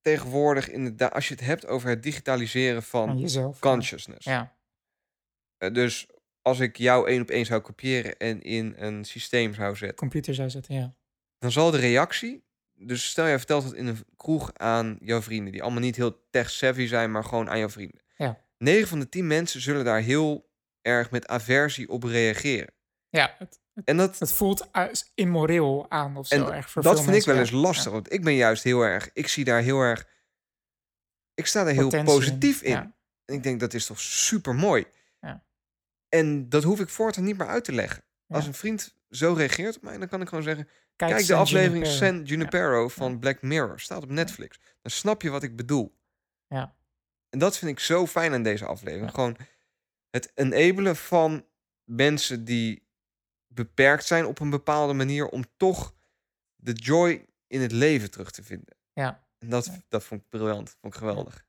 tegenwoordig, 0.01 0.71
inderdaad, 0.71 1.13
als 1.13 1.29
je 1.29 1.35
het 1.35 1.45
hebt 1.45 1.67
over 1.67 1.89
het 1.89 2.03
digitaliseren 2.03 2.83
Van 2.83 3.07
van 3.09 3.19
jezelf. 3.19 3.59
consciousness. 3.59 4.25
Ja. 4.25 4.57
Eh, 5.57 5.73
dus 5.73 6.07
als 6.49 6.61
ik 6.61 6.77
jou 6.77 7.09
één 7.09 7.20
op 7.20 7.31
één 7.31 7.47
zou 7.47 7.61
kopiëren 7.61 8.19
en 8.19 8.43
in 8.43 8.75
een 8.77 9.05
systeem 9.05 9.55
zou 9.55 9.77
zetten, 9.77 9.99
Computer 9.99 10.35
zou 10.35 10.51
zetten, 10.51 10.75
ja. 10.75 10.95
dan 11.39 11.53
zal 11.53 11.70
de 11.70 11.79
reactie. 11.79 12.47
Dus 12.75 13.09
stel 13.09 13.27
je 13.27 13.37
vertelt 13.39 13.65
het 13.65 13.73
in 13.73 13.87
een 13.87 14.05
kroeg 14.16 14.51
aan 14.55 14.99
jouw 15.01 15.23
vrienden, 15.23 15.53
die 15.53 15.62
allemaal 15.62 15.81
niet 15.81 15.97
heel 15.97 16.27
tech-savvy 16.31 16.87
zijn, 16.87 17.11
maar 17.11 17.25
gewoon 17.25 17.51
aan 17.51 17.59
jouw 17.59 17.69
vrienden. 17.69 18.01
Ja. 18.16 18.39
9 18.59 18.89
van 18.89 18.99
de 19.01 19.09
10 19.09 19.27
mensen 19.27 19.61
zullen 19.61 19.85
daar 19.85 20.01
heel 20.01 20.51
erg 20.83 21.11
met 21.11 21.27
aversie 21.27 21.89
op 21.89 22.03
reageren. 22.03 22.75
Ja, 23.09 23.35
het, 23.39 23.61
En 23.85 23.97
dat, 23.97 24.19
het 24.19 24.33
voelt 24.33 24.69
immoreel 25.15 25.87
aan 25.89 26.16
of 26.16 26.27
zo. 26.27 26.35
En 26.35 26.53
erg 26.53 26.70
voor 26.70 26.83
dat 26.83 26.95
veel 26.95 27.05
vind 27.05 27.16
ik 27.16 27.25
wel 27.25 27.39
eens 27.39 27.51
lastig. 27.51 27.93
Want 27.93 28.12
ik 28.12 28.25
ben 28.25 28.35
juist 28.35 28.62
heel 28.62 28.81
erg. 28.81 29.11
Ik 29.12 29.29
zie 29.29 29.45
daar 29.45 29.62
heel 29.62 29.81
erg. 29.81 30.07
Ik 31.35 31.47
sta 31.47 31.65
daar 31.65 31.75
heel 31.75 32.03
positief 32.05 32.62
in. 32.62 32.70
Ja. 32.70 32.97
En 33.25 33.35
ik 33.35 33.43
denk 33.43 33.61
dat 33.61 33.75
is 33.75 33.87
toch 33.87 34.01
super 34.01 34.55
mooi. 34.55 34.87
Ja. 36.09 36.18
En 36.18 36.48
dat 36.48 36.62
hoef 36.62 36.80
ik 36.80 36.89
voortaan 36.89 37.24
niet 37.24 37.39
meer 37.39 37.47
uit 37.48 37.64
te 37.64 37.72
leggen. 37.72 38.02
Als 38.28 38.43
Ja. 38.43 38.48
een 38.48 38.55
vriend 38.55 38.94
zo 39.10 39.32
reageert 39.32 39.76
op 39.76 39.82
mij, 39.82 39.98
dan 39.98 40.09
kan 40.09 40.20
ik 40.20 40.28
gewoon 40.28 40.44
zeggen... 40.44 40.64
Kijk, 40.97 41.10
Kijk, 41.10 41.16
de 41.26 41.26
San 41.32 41.39
aflevering 41.40 41.85
Junipero. 41.86 42.06
San 42.06 42.24
Junipero 42.24 42.89
van 42.89 43.18
Black 43.18 43.43
Mirror 43.43 43.80
staat 43.80 44.02
op 44.02 44.09
Netflix. 44.10 44.59
Dan 44.82 44.90
snap 44.90 45.22
je 45.22 45.30
wat 45.30 45.43
ik 45.43 45.56
bedoel. 45.56 45.98
Ja. 46.47 46.76
En 47.28 47.39
dat 47.39 47.59
vind 47.59 47.70
ik 47.70 47.78
zo 47.80 48.06
fijn 48.06 48.32
aan 48.32 48.43
deze 48.43 48.64
aflevering. 48.66 49.06
Ja. 49.06 49.14
Gewoon 49.14 49.36
het 50.10 50.30
enabelen 50.35 50.97
van 50.97 51.47
mensen 51.85 52.44
die 52.44 52.86
beperkt 53.47 54.05
zijn 54.05 54.26
op 54.26 54.40
een 54.40 54.51
bepaalde 54.51 54.93
manier 54.93 55.26
om 55.28 55.44
toch 55.56 55.94
de 56.56 56.72
joy 56.72 57.26
in 57.47 57.60
het 57.60 57.72
leven 57.72 58.10
terug 58.10 58.30
te 58.30 58.43
vinden. 58.43 58.76
Ja. 58.93 59.26
En 59.39 59.48
dat, 59.48 59.64
Ja. 59.64 59.80
dat 59.89 60.05
vond 60.05 60.20
ik 60.20 60.28
briljant, 60.28 60.76
vond 60.80 60.93
ik 60.94 60.98
geweldig. 60.98 61.47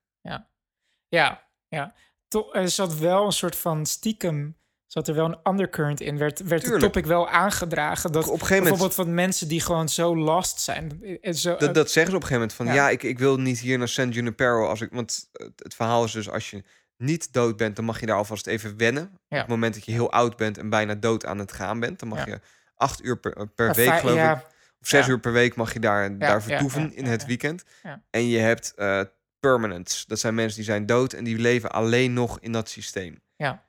Ja, 1.07 1.47
ja. 1.67 1.93
To- 2.29 2.51
er 2.53 2.69
zat 2.69 2.97
wel 2.97 3.25
een 3.25 3.31
soort 3.31 3.55
van 3.55 3.85
stiekem, 3.85 4.57
zat 4.85 5.07
er 5.07 5.15
wel 5.15 5.25
een 5.25 5.51
undercurrent 5.51 6.01
in. 6.01 6.17
Werd, 6.17 6.39
werd 6.39 6.65
het 6.65 6.79
topic 6.79 7.05
wel 7.05 7.29
aangedragen. 7.29 8.11
Dat 8.11 8.23
op 8.27 8.31
een 8.33 8.39
gegeven 8.39 8.55
moment, 8.63 8.69
bijvoorbeeld 8.77 9.07
van 9.07 9.13
mensen 9.15 9.47
die 9.47 9.61
gewoon 9.61 9.89
zo 9.89 10.17
lost 10.17 10.59
zijn. 10.59 11.03
eh, 11.21 11.33
Zo, 11.33 11.55
dat, 11.55 11.73
dat 11.75 11.91
zeggen 11.91 12.11
ze 12.11 12.17
op 12.17 12.21
een 12.23 12.27
gegeven 12.27 12.33
moment 12.33 12.53
van, 12.53 12.65
ja. 12.65 12.73
ja, 12.73 12.89
ik, 12.89 13.03
ik 13.03 13.19
wil 13.19 13.37
niet 13.39 13.59
hier 13.59 13.77
naar 13.77 13.87
San 13.87 14.09
Junipero 14.09 14.67
als 14.67 14.81
ik, 14.81 14.89
want 14.91 15.29
het, 15.31 15.51
het 15.55 15.73
verhaal 15.75 16.03
is 16.03 16.11
dus 16.11 16.29
als 16.29 16.49
je 16.49 16.63
niet 16.97 17.33
dood 17.33 17.57
bent, 17.57 17.75
dan 17.75 17.85
mag 17.85 17.99
je 17.99 18.05
daar 18.05 18.15
alvast 18.17 18.47
even 18.47 18.77
wennen. 18.77 19.03
Op 19.03 19.37
het 19.37 19.47
moment 19.47 19.73
dat 19.73 19.85
je 19.85 19.91
heel 19.91 20.11
oud 20.11 20.37
bent 20.37 20.57
en 20.57 20.69
bijna 20.69 20.95
dood 20.95 21.25
aan 21.25 21.37
het 21.39 21.51
gaan 21.51 21.79
bent, 21.79 21.99
dan 21.99 22.09
mag 22.09 22.25
Ja. 22.25 22.25
je 22.33 22.39
acht 22.75 23.03
uur 23.03 23.17
per, 23.19 23.47
per 23.55 23.69
eh, 23.69 23.75
week, 23.75 23.93
geloof 23.99 24.15
ik, 24.37 24.45
of 24.81 24.87
zes 24.87 25.07
uur 25.07 25.19
per 25.19 25.31
week 25.31 25.55
mag 25.55 25.73
je 25.73 25.79
daar, 25.79 26.17
daar 26.17 26.43
vertoeven 26.43 26.93
in 26.95 27.05
het 27.05 27.25
weekend. 27.25 27.63
En 28.09 28.27
je 28.27 28.37
hebt 28.37 28.73
eh 28.75 29.01
permanents. 29.39 30.05
Dat 30.05 30.19
zijn 30.19 30.35
mensen 30.35 30.55
die 30.55 30.65
zijn 30.65 30.85
dood 30.85 31.13
en 31.13 31.23
die 31.23 31.37
leven 31.37 31.71
alleen 31.71 32.13
nog 32.13 32.39
in 32.39 32.51
dat 32.51 32.69
systeem. 32.69 33.21
Ja. 33.35 33.65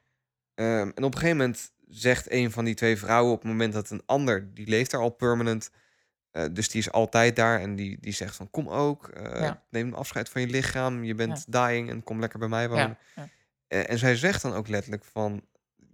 Ehm, 0.55 0.91
en 0.95 1.05
op 1.05 1.15
een 1.15 1.19
gegeven 1.21 1.37
moment 1.37 1.73
zegt 1.89 2.31
een 2.33 2.51
van 2.51 2.65
die 2.65 2.75
twee 2.75 2.97
vrouwen 2.97 3.33
op 3.33 3.39
het 3.43 3.51
moment 3.51 3.73
dat 3.73 3.91
een 3.91 4.03
ander, 4.07 4.55
die 4.55 4.67
leeft 4.69 4.91
daar 4.91 5.01
al 5.01 5.11
permanent, 5.11 5.71
eh, 6.31 6.45
dus 6.53 6.69
die 6.69 6.81
is 6.81 6.93
altijd 6.93 7.37
daar 7.37 7.61
en 7.61 7.77
die, 7.77 7.97
die 8.01 8.13
zegt 8.13 8.37
van 8.37 8.51
kom 8.51 8.69
ook, 8.69 9.09
eh, 9.09 9.41
Ja. 9.41 9.63
neem 9.71 9.95
afscheid 9.95 10.29
van 10.29 10.41
je 10.41 10.47
lichaam, 10.47 11.05
je 11.05 11.15
bent 11.15 11.53
dying 11.53 11.91
en 11.91 12.03
kom 12.03 12.21
lekker 12.21 12.39
bij 12.39 12.49
mij 12.49 12.69
wonen. 12.69 12.99
Ja, 13.15 13.23
ja. 13.23 13.29
Eh, 13.67 13.91
en 13.91 13.99
zij 13.99 14.17
zegt 14.17 14.43
dan 14.43 14.53
ook 14.55 14.69
letterlijk 14.69 15.05
van, 15.05 15.43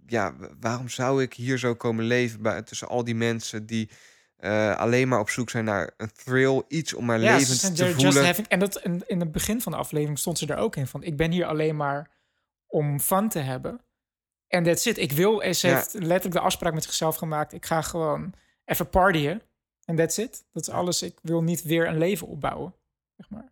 ja, 0.05 0.35
waarom 0.59 0.89
zou 0.89 1.21
ik 1.21 1.33
hier 1.33 1.57
zo 1.57 1.75
komen 1.75 2.05
leven 2.05 2.41
bij, 2.41 2.61
tussen 2.61 2.87
al 2.87 3.03
die 3.03 3.15
mensen 3.15 3.65
die 3.65 3.89
eh, 4.37 4.77
alleen 4.77 5.07
maar 5.07 5.19
op 5.19 5.29
zoek 5.29 5.49
zijn 5.49 5.65
naar 5.65 5.93
een 5.97 6.11
thrill, 6.11 6.63
iets 6.67 6.93
om 6.93 7.11
Ja, 7.11 7.17
levend 7.17 7.57
zijn 7.57 7.73
te 7.73 7.83
just 7.83 7.95
voelen. 8.03 8.25
having- 8.25 8.47
en 8.47 8.59
dat, 8.59 8.77
in, 8.81 9.03
in 9.07 9.19
het 9.19 9.31
begin 9.31 9.61
van 9.61 9.71
de 9.71 9.77
aflevering 9.77 10.19
stond 10.19 10.37
ze 10.37 10.47
er 10.47 10.57
ook 10.57 10.75
in 10.75 10.87
van... 10.87 11.03
ik 11.03 11.17
ben 11.17 11.31
hier 11.31 11.45
alleen 11.45 11.75
maar 11.75 12.11
om 12.67 12.99
fun 12.99 13.29
te 13.29 13.39
hebben. 13.39 13.81
En 14.47 14.63
that's 14.63 14.85
it. 14.85 14.97
Ik 14.97 15.11
wil, 15.11 15.43
eh, 15.43 15.53
ze 15.53 15.67
Ja. 15.67 15.75
heeft 15.75 15.93
letterlijk 15.93 16.33
de 16.33 16.39
afspraak 16.39 16.73
met 16.73 16.83
zichzelf 16.83 17.15
gemaakt... 17.15 17.53
ik 17.53 17.65
ga 17.65 17.81
gewoon 17.81 18.33
even 18.65 18.89
partyen. 18.89 19.41
En 19.85 19.95
that's 19.95 20.17
it. 20.17 20.45
Dat 20.53 20.67
is 20.67 20.73
alles. 20.73 21.01
Ik 21.01 21.17
wil 21.21 21.43
niet 21.43 21.61
weer 21.63 21.87
een 21.87 21.97
leven 21.97 22.27
opbouwen. 22.27 22.75
Zeg 23.17 23.29
maar. 23.29 23.51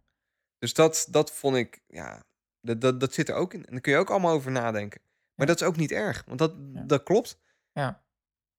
Dus 0.59 0.73
dat, 0.73 1.07
dat 1.09 1.31
vond 1.31 1.55
ik, 1.55 1.81
ja, 1.87 2.23
dat, 2.61 2.81
dat, 2.81 2.99
dat 2.99 3.13
zit 3.13 3.29
er 3.29 3.35
ook 3.35 3.53
in. 3.53 3.65
En 3.65 3.71
daar 3.71 3.81
kun 3.81 3.91
je 3.91 3.97
ook 3.97 4.09
allemaal 4.09 4.33
over 4.33 4.51
nadenken. 4.51 5.01
Maar 5.35 5.47
Ja. 5.47 5.53
dat 5.53 5.61
is 5.61 5.67
ook 5.67 5.75
niet 5.75 5.91
erg, 5.91 6.23
want 6.27 6.39
dat, 6.39 6.53
Ja. 6.73 6.81
dat 6.81 7.03
klopt. 7.03 7.39
Ja. 7.73 8.03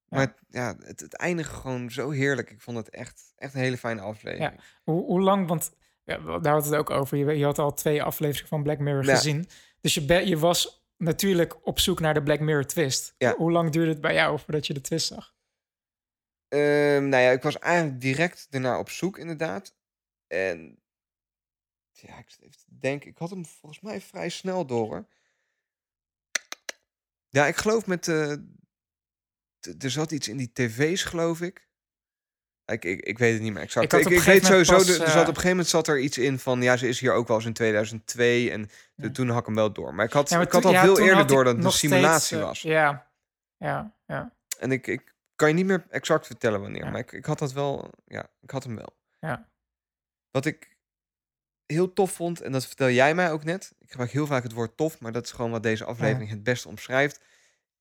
Maar 0.09 0.21
het, 0.21 0.35
ja, 0.49 0.77
het, 0.81 1.01
het 1.01 1.15
eindigt 1.15 1.51
gewoon 1.53 1.91
zo 1.91 2.11
heerlijk. 2.11 2.51
Ik 2.51 2.61
vond 2.61 2.77
het 2.77 2.91
echt, 2.91 3.33
echt 3.37 3.55
een 3.55 3.61
hele 3.61 3.79
fijne 3.79 4.01
aflevering. 4.01 4.61
Hoe, 4.85 5.05
hoe 5.05 5.21
lang, 5.21 5.49
want 5.49 5.73
ja, 6.05 6.39
daar 6.39 6.53
had 6.53 6.65
het 6.65 6.75
ook 6.75 6.91
over. 6.91 7.17
Je, 7.17 7.25
je 7.39 7.45
had 7.45 7.59
al 7.59 7.75
twee 7.75 8.03
afleveringen 8.03 8.49
van 8.49 8.63
Black 8.63 8.79
Mirror 8.79 9.05
Ja. 9.05 9.15
gezien. 9.15 9.49
Dus 9.81 9.95
je, 9.95 10.27
je 10.27 10.39
was 10.39 10.85
natuurlijk 10.97 11.67
op 11.67 11.79
zoek 11.79 12.01
naar 12.01 12.15
de 12.15 12.23
Black 12.23 12.41
Mirror 12.41 12.65
twist. 12.67 13.15
Ja. 13.19 13.35
Hoe 13.37 13.53
lang 13.53 13.71
duurde 13.71 13.91
het 13.91 14.01
bij 14.01 14.15
jou 14.15 14.39
voordat 14.39 14.67
je 14.67 14.75
de 14.75 14.81
twist 14.81 15.07
zag? 15.07 15.35
Ehm, 16.49 17.09
nou 17.09 17.23
ja, 17.23 17.31
ik 17.31 17.43
was 17.43 17.59
eigenlijk 17.59 18.01
direct 18.01 18.47
daarna 18.51 18.79
op 18.79 18.91
zoek, 18.91 19.19
inderdaad. 19.19 19.75
En 20.27 20.79
ja, 21.91 22.19
ik 22.19 22.37
denken. 22.81 23.11
Ik 23.11 23.19
had 23.19 23.31
hem 23.31 23.47
volgens 23.47 23.81
mij 23.81 24.01
vrij 24.01 24.29
snel 24.29 24.67
door. 24.67 24.87
Hoor. 24.87 25.07
Ja, 27.29 27.47
ik 27.47 27.57
geloof 27.57 27.87
met. 27.87 28.09
eh, 28.09 28.33
t- 28.33 28.41
er 29.79 29.91
zat 29.91 30.11
iets 30.13 30.29
in 30.29 30.37
die 30.37 30.51
tv's, 30.53 31.03
geloof 31.05 31.41
ik. 31.41 31.65
Ik, 32.65 32.85
ik, 32.85 33.01
ik 33.01 33.19
weet 33.19 33.33
het 33.33 33.43
niet 33.43 33.53
meer 33.53 33.63
exact. 33.63 33.93
Ik 33.93 33.99
Ik, 34.01 34.07
op 34.07 34.13
ik, 34.13 34.19
een 34.19 34.25
weet 34.25 34.35
gegeven 34.35 34.51
moment 34.51 34.67
sowieso, 34.69 34.87
pas, 34.93 34.99
er, 34.99 35.05
er 35.05 35.11
zat 35.11 35.15
eh, 35.15 35.21
op 35.21 35.27
een 35.29 35.35
gegeven 35.35 35.49
moment 35.51 35.69
zat 35.69 35.89
er 35.89 35.99
iets 36.01 36.19
in 36.19 36.39
van. 36.39 36.63
Ja, 36.63 36.77
ze 36.77 36.89
is 36.89 37.01
hier 37.01 37.13
ook 37.13 37.29
wel 37.29 37.37
eens 37.37 37.47
in 37.47 37.53
2002. 37.53 38.51
En 38.51 38.71
Ja. 38.95 39.11
toen 39.11 39.29
had 39.29 39.39
ik 39.41 39.47
hem 39.47 39.55
wel 39.55 39.73
door. 39.73 39.95
Maar 39.95 40.05
ik 40.07 40.13
had, 40.13 40.29
Ja, 40.29 40.37
maar 40.37 40.47
ik 40.47 40.53
had 40.53 40.63
toen- 40.63 40.71
al 40.71 40.77
ja, 40.77 40.83
veel 40.85 40.99
eerder 40.99 41.27
door 41.27 41.45
dat 41.45 41.57
het 41.57 41.65
een 41.65 41.71
steeds, 41.71 41.93
simulatie 41.95 42.37
eh, 42.39 42.43
was. 42.43 42.63
Ja, 42.63 43.11
ja, 43.57 43.95
ja. 44.07 44.33
En 44.59 44.73
ik, 44.73 44.87
ik 44.87 45.15
kan 45.37 45.49
je 45.49 45.55
niet 45.55 45.67
meer 45.67 45.87
exact 45.91 46.27
vertellen 46.27 46.61
wanneer. 46.61 46.85
Ja. 46.85 46.91
Maar 46.91 47.01
ik, 47.01 47.13
ik 47.13 47.25
had 47.25 47.39
dat 47.39 47.53
wel. 47.53 47.91
Ja, 48.07 48.29
ik 48.41 48.51
had 48.51 48.65
hem 48.65 48.77
wel. 48.77 48.97
Ja. 49.21 49.49
Wat 50.31 50.47
ik 50.47 50.77
heel 51.67 51.93
tof 51.93 52.13
vond, 52.13 52.41
en 52.41 52.53
dat 52.53 52.67
vertel 52.67 52.91
jij 52.91 53.15
mij 53.15 53.31
ook 53.33 53.45
net. 53.45 53.73
Ik 53.79 53.91
gebruik 53.91 54.11
heel 54.11 54.27
vaak 54.27 54.43
het 54.43 54.53
woord 54.53 54.77
tof, 54.77 55.01
maar 55.01 55.13
dat 55.13 55.25
is 55.25 55.33
gewoon 55.33 55.51
wat 55.51 55.63
deze 55.63 55.85
aflevering 55.85 56.31
het 56.31 56.43
beste 56.43 56.69
omschrijft. 56.69 57.21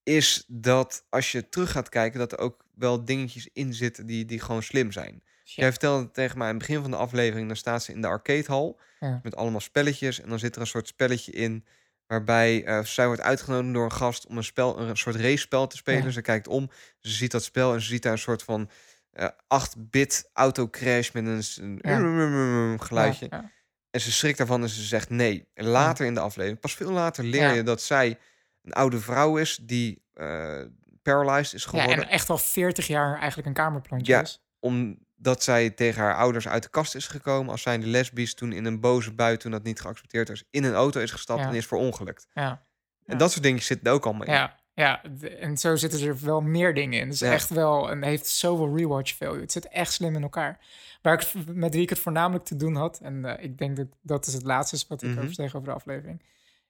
Is 0.05 0.43
dat 0.47 1.05
als 1.09 1.31
je 1.31 1.49
terug 1.49 1.71
gaat 1.71 1.89
kijken, 1.89 2.19
dat 2.19 2.31
er 2.31 2.37
ook 2.39 2.65
wel 2.75 3.05
dingetjes 3.05 3.49
in 3.53 3.73
zitten 3.73 4.05
die, 4.05 4.25
die 4.25 4.39
gewoon 4.39 4.63
slim 4.63 4.91
zijn. 4.91 5.23
Jij 5.43 5.69
vertelde 5.71 6.11
tegen 6.11 6.37
mij 6.37 6.47
aan 6.47 6.55
het 6.55 6.67
begin 6.67 6.81
van 6.81 6.91
de 6.91 6.97
aflevering, 6.97 7.47
dan 7.47 7.55
staat 7.55 7.83
ze 7.83 7.91
in 7.91 8.01
de 8.01 8.07
arcadehal 8.07 8.79
Ja. 8.99 9.19
met 9.23 9.35
allemaal 9.35 9.59
spelletjes. 9.59 10.21
En 10.21 10.29
dan 10.29 10.39
zit 10.39 10.55
er 10.55 10.61
een 10.61 10.67
soort 10.67 10.87
spelletje 10.87 11.31
in 11.31 11.65
waarbij 12.07 12.63
eh, 12.65 12.83
zij 12.83 13.05
wordt 13.07 13.21
uitgenodigd 13.21 13.73
door 13.73 13.83
een 13.83 13.91
gast 13.91 14.25
om 14.27 14.37
een, 14.37 14.43
spel, 14.43 14.79
een 14.79 14.97
soort 14.97 15.15
race-spel 15.15 15.67
te 15.67 15.77
spelen. 15.77 16.03
Ja. 16.03 16.09
Ze 16.09 16.21
kijkt 16.21 16.47
om, 16.47 16.69
ze 16.99 17.09
ziet 17.09 17.31
dat 17.31 17.43
spel 17.43 17.73
en 17.73 17.81
ze 17.81 17.87
ziet 17.87 18.03
daar 18.03 18.11
een 18.11 18.17
soort 18.17 18.43
van 18.43 18.69
eh 19.11 19.27
8-bit 19.65 20.29
autocrash 20.33 21.11
met 21.11 21.25
een, 21.25 21.79
een 21.81 22.81
geluidje. 22.81 23.27
Ja, 23.29 23.37
ja. 23.37 23.51
En 23.91 24.01
ze 24.01 24.11
schrikt 24.11 24.37
daarvan 24.37 24.61
en 24.61 24.69
ze 24.69 24.83
zegt 24.83 25.09
nee. 25.09 25.47
Later 25.53 26.05
in 26.05 26.13
de 26.13 26.19
aflevering, 26.19 26.59
pas 26.59 26.75
veel 26.75 26.91
later, 26.91 27.23
leer 27.23 27.41
Ja. 27.41 27.51
je 27.51 27.63
dat 27.63 27.81
zij 27.81 28.17
een 28.65 28.73
oude 28.73 28.99
vrouw 28.99 29.37
is 29.37 29.59
die 29.61 30.03
eh 30.13 30.61
paralyzed 31.01 31.53
is 31.53 31.63
Ja, 31.63 31.69
geworden. 31.69 32.03
en 32.05 32.09
echt 32.09 32.29
al 32.29 32.37
40 32.37 32.87
jaar 32.87 33.17
eigenlijk 33.17 33.47
een 33.47 33.53
kamerplantje 33.53 34.13
Ja. 34.13 34.21
is. 34.21 34.41
Omdat 34.59 35.43
zij 35.43 35.69
tegen 35.69 36.01
haar 36.01 36.15
ouders 36.15 36.47
uit 36.47 36.63
de 36.63 36.69
kast 36.69 36.95
is 36.95 37.07
gekomen 37.07 37.51
als 37.51 37.61
zijnde 37.61 37.87
lesbisch. 37.87 38.33
Toen 38.33 38.51
in 38.51 38.65
een 38.65 38.79
boze 38.79 39.13
bui, 39.13 39.37
toen 39.37 39.51
dat 39.51 39.63
niet 39.63 39.79
geaccepteerd 39.81 40.29
was, 40.29 40.43
in 40.51 40.63
een 40.63 40.73
auto 40.73 40.99
is 41.01 41.11
gestapt 41.11 41.41
Ja. 41.41 41.47
en 41.47 41.53
is 41.55 41.65
verongelukt. 41.67 42.27
Ja. 42.33 42.49
En 42.49 43.13
Ja. 43.13 43.15
dat 43.17 43.31
soort 43.31 43.43
dingen 43.43 43.61
zitten 43.61 43.87
er 43.87 43.93
ook 43.93 44.05
allemaal 44.05 44.27
in. 44.27 44.33
Ja, 44.33 44.55
ja, 44.73 45.03
en 45.39 45.57
zo 45.57 45.75
zitten 45.75 46.07
er 46.07 46.17
wel 46.25 46.41
meer 46.41 46.73
dingen 46.73 46.99
in. 46.99 47.05
Het 47.05 47.13
is 47.13 47.19
Ja. 47.19 47.31
echt 47.31 47.49
wel, 47.49 47.89
en 47.91 48.03
heeft 48.03 48.27
zoveel 48.27 48.77
rewatch 48.77 49.15
value. 49.15 49.41
Het 49.41 49.51
zit 49.51 49.67
echt 49.67 49.91
slim 49.93 50.15
in 50.15 50.21
elkaar. 50.23 50.59
Waar 51.01 51.13
ik, 51.21 51.45
met 51.53 51.73
wie 51.73 51.81
ik 51.83 51.89
het 51.89 51.99
voornamelijk 51.99 52.45
te 52.45 52.55
doen 52.55 52.75
had, 52.75 52.99
en 52.99 53.25
eh, 53.25 53.43
ik 53.43 53.57
denk 53.57 53.75
dat 53.77 53.87
dat 54.01 54.27
is 54.27 54.33
het 54.33 54.43
laatste 54.43 54.75
is 54.75 54.87
wat 54.87 55.03
ik 55.03 55.09
Mhm. 55.09 55.19
over 55.19 55.33
zeg 55.33 55.55
over 55.55 55.67
de 55.67 55.73
aflevering, 55.75 56.21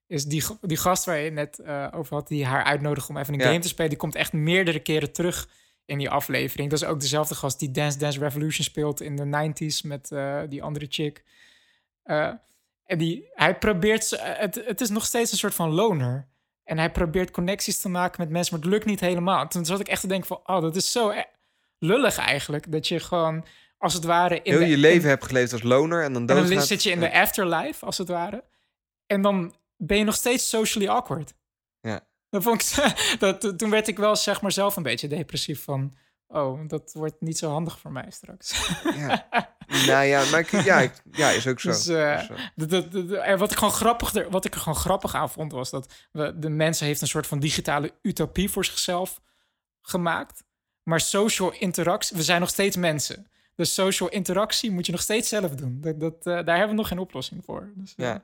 is 0.08 0.26
die, 0.26 0.44
die 0.62 0.78
gast 0.78 1.06
waar 1.06 1.18
je 1.20 1.32
net 1.32 1.60
eh, 1.60 1.88
over 1.92 2.14
had, 2.16 2.28
die 2.28 2.46
haar 2.46 2.64
uitnodigt 2.64 3.10
om 3.10 3.18
even 3.18 3.34
een 3.34 3.40
Ja. 3.40 3.46
game 3.48 3.60
te 3.60 3.68
spelen, 3.68 3.90
die 3.90 4.00
komt 4.00 4.16
echt 4.16 4.34
meerdere 4.34 4.80
keren 4.80 5.12
terug 5.14 5.48
in 5.86 5.98
die 5.98 6.10
aflevering. 6.10 6.70
Dat 6.70 6.82
is 6.82 6.88
ook 6.88 7.00
dezelfde 7.00 7.36
gast 7.36 7.60
die 7.60 7.72
Dance 7.72 7.98
Dance 7.98 8.20
Revolution 8.20 8.64
speelt 8.64 9.02
in 9.02 9.16
de 9.16 9.26
90s 9.54 9.88
met 9.88 10.12
eh, 10.12 10.42
die 10.50 10.64
andere 10.64 10.86
chick. 10.90 11.24
Eh, 12.04 12.32
en 12.86 12.98
die, 12.98 13.30
hij 13.34 13.58
probeert, 13.58 14.18
het, 14.22 14.62
het 14.66 14.82
is 14.82 14.90
nog 14.90 15.06
steeds 15.06 15.32
een 15.32 15.38
soort 15.38 15.54
van 15.56 15.70
loner. 15.70 16.28
En 16.64 16.78
hij 16.78 16.92
probeert 16.92 17.32
connecties 17.32 17.78
te 17.82 17.90
maken 17.90 18.22
met 18.22 18.30
mensen, 18.30 18.54
maar 18.56 18.64
het 18.64 18.74
lukt 18.74 18.86
niet 18.86 19.00
helemaal. 19.00 19.48
Toen 19.48 19.66
zat 19.66 19.80
ik 19.80 19.88
echt 19.88 20.02
te 20.02 20.08
denken 20.08 20.28
van, 20.28 20.40
oh, 20.46 20.62
dat 20.62 20.76
is 20.76 20.92
zo 20.92 21.10
e- 21.10 21.24
lullig 21.80 22.18
eigenlijk. 22.18 22.72
Dat 22.72 22.88
je 22.88 23.00
gewoon, 23.00 23.46
als 23.78 23.94
het 23.94 24.04
ware... 24.04 24.36
In 24.42 24.52
Heel 24.52 24.60
de, 24.62 24.68
je 24.68 24.78
leven 24.78 25.04
in- 25.04 25.10
hebt 25.10 25.26
geleefd 25.26 25.54
als 25.54 25.64
loner 25.64 26.04
en 26.04 26.14
dan 26.14 26.30
en 26.30 26.50
dan 26.50 26.62
zit 26.62 26.84
je 26.84 26.92
in 26.92 27.00
de 27.00 27.14
afterlife, 27.14 27.86
als 27.86 27.98
het 27.98 28.08
ware. 28.08 28.44
En 29.06 29.22
dan 29.22 29.56
ben 29.78 29.98
je 29.98 30.04
nog 30.04 30.16
steeds 30.16 30.50
socially 30.50 30.88
awkward. 30.88 31.34
Ja. 31.82 32.08
Dat 32.30 32.44
vond 32.44 32.62
ik, 32.78 32.94
dat, 33.20 33.58
toen 33.58 33.70
werd 33.70 33.88
ik 33.88 33.98
wel 33.98 34.16
zeg 34.16 34.42
maar 34.42 34.52
zelf 34.52 34.76
een 34.76 34.84
beetje 34.84 35.08
depressief 35.08 35.64
van... 35.64 35.96
Oh, 36.28 36.68
dat 36.68 36.92
wordt 36.94 37.22
niet 37.22 37.38
zo 37.38 37.50
handig 37.50 37.80
voor 37.80 37.92
mij 37.92 38.06
straks. 38.12 38.70
Ja. 38.96 39.28
nou 39.88 40.06
ja, 40.06 40.30
maar 40.32 40.40
ik, 40.40 40.50
ja, 40.64 40.80
ik- 40.80 41.02
ja, 41.12 41.30
is 41.30 41.48
ook 41.48 41.60
zo. 41.60 41.70
Dus, 41.70 41.88
eh, 41.88 42.14
Is 42.20 42.26
zo. 42.26 42.34
Dat- 42.56 42.70
dat- 42.70 42.92
dat- 42.92 43.10
en 43.12 43.38
wat 43.38 43.52
ik, 43.52 43.58
gewoon 43.58 43.74
grappig, 43.74 44.12
wat 44.30 44.46
ik 44.46 44.54
er 44.54 44.60
gewoon 44.60 44.78
grappig 44.78 45.16
aan 45.16 45.30
vond, 45.30 45.52
was 45.52 45.70
dat 45.70 45.94
we, 46.12 46.40
de 46.40 46.50
mensen 46.50 46.86
heeft 46.86 47.02
een 47.02 47.08
soort 47.08 47.28
van 47.28 47.40
digitale 47.40 47.94
utopie 48.02 48.50
voor 48.50 48.66
zichzelf 48.66 49.22
gemaakt. 49.82 50.44
Maar 50.84 51.00
social 51.00 51.52
interactie, 51.52 52.18
we 52.18 52.24
zijn 52.24 52.40
nog 52.40 52.50
steeds 52.50 52.76
mensen. 52.76 53.28
Dus 53.56 53.74
social 53.74 54.10
interactie 54.10 54.72
moet 54.72 54.86
je 54.86 54.92
nog 54.92 55.02
steeds 55.02 55.30
zelf 55.30 55.52
doen. 55.56 55.82
Dat, 55.82 56.00
dat, 56.00 56.16
eh, 56.18 56.24
daar 56.24 56.58
hebben 56.58 56.70
we 56.70 56.74
nog 56.76 56.88
geen 56.88 57.00
oplossing 57.00 57.46
voor. 57.46 57.72
Dus, 57.76 57.94
eh, 57.96 58.06
Ja. 58.06 58.24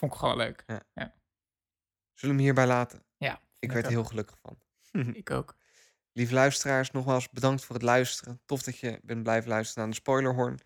Vond 0.00 0.12
ik 0.12 0.18
gewoon 0.18 0.36
leuk. 0.36 0.64
Zullen 0.66 0.86
we 2.14 2.26
hem 2.26 2.38
hierbij 2.38 2.66
laten? 2.66 3.04
Ja, 3.16 3.40
Ik 3.58 3.72
werd 3.72 3.84
er 3.84 3.90
heel 3.90 4.04
gelukkig 4.04 4.38
van. 4.38 4.58
Ik 5.14 5.30
ook. 5.30 5.56
Lieve 6.12 6.34
luisteraars, 6.34 6.90
nogmaals 6.90 7.30
bedankt 7.30 7.64
voor 7.64 7.74
het 7.74 7.84
luisteren. 7.84 8.40
Tof 8.46 8.62
dat 8.62 8.78
je 8.78 9.00
bent 9.02 9.22
blijven 9.22 9.48
luisteren 9.48 9.82
naar 9.82 9.92
de 9.92 10.00
spoilerhorn. 10.00 10.58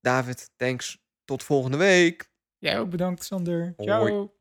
David, 0.00 0.50
thanks. 0.56 1.04
Tot 1.24 1.42
volgende 1.42 1.76
week. 1.76 2.30
Jij 2.58 2.78
ook 2.78 2.90
bedankt, 2.90 3.24
Sander. 3.24 3.72
Hoi. 3.76 3.88
Ciao. 3.88 4.34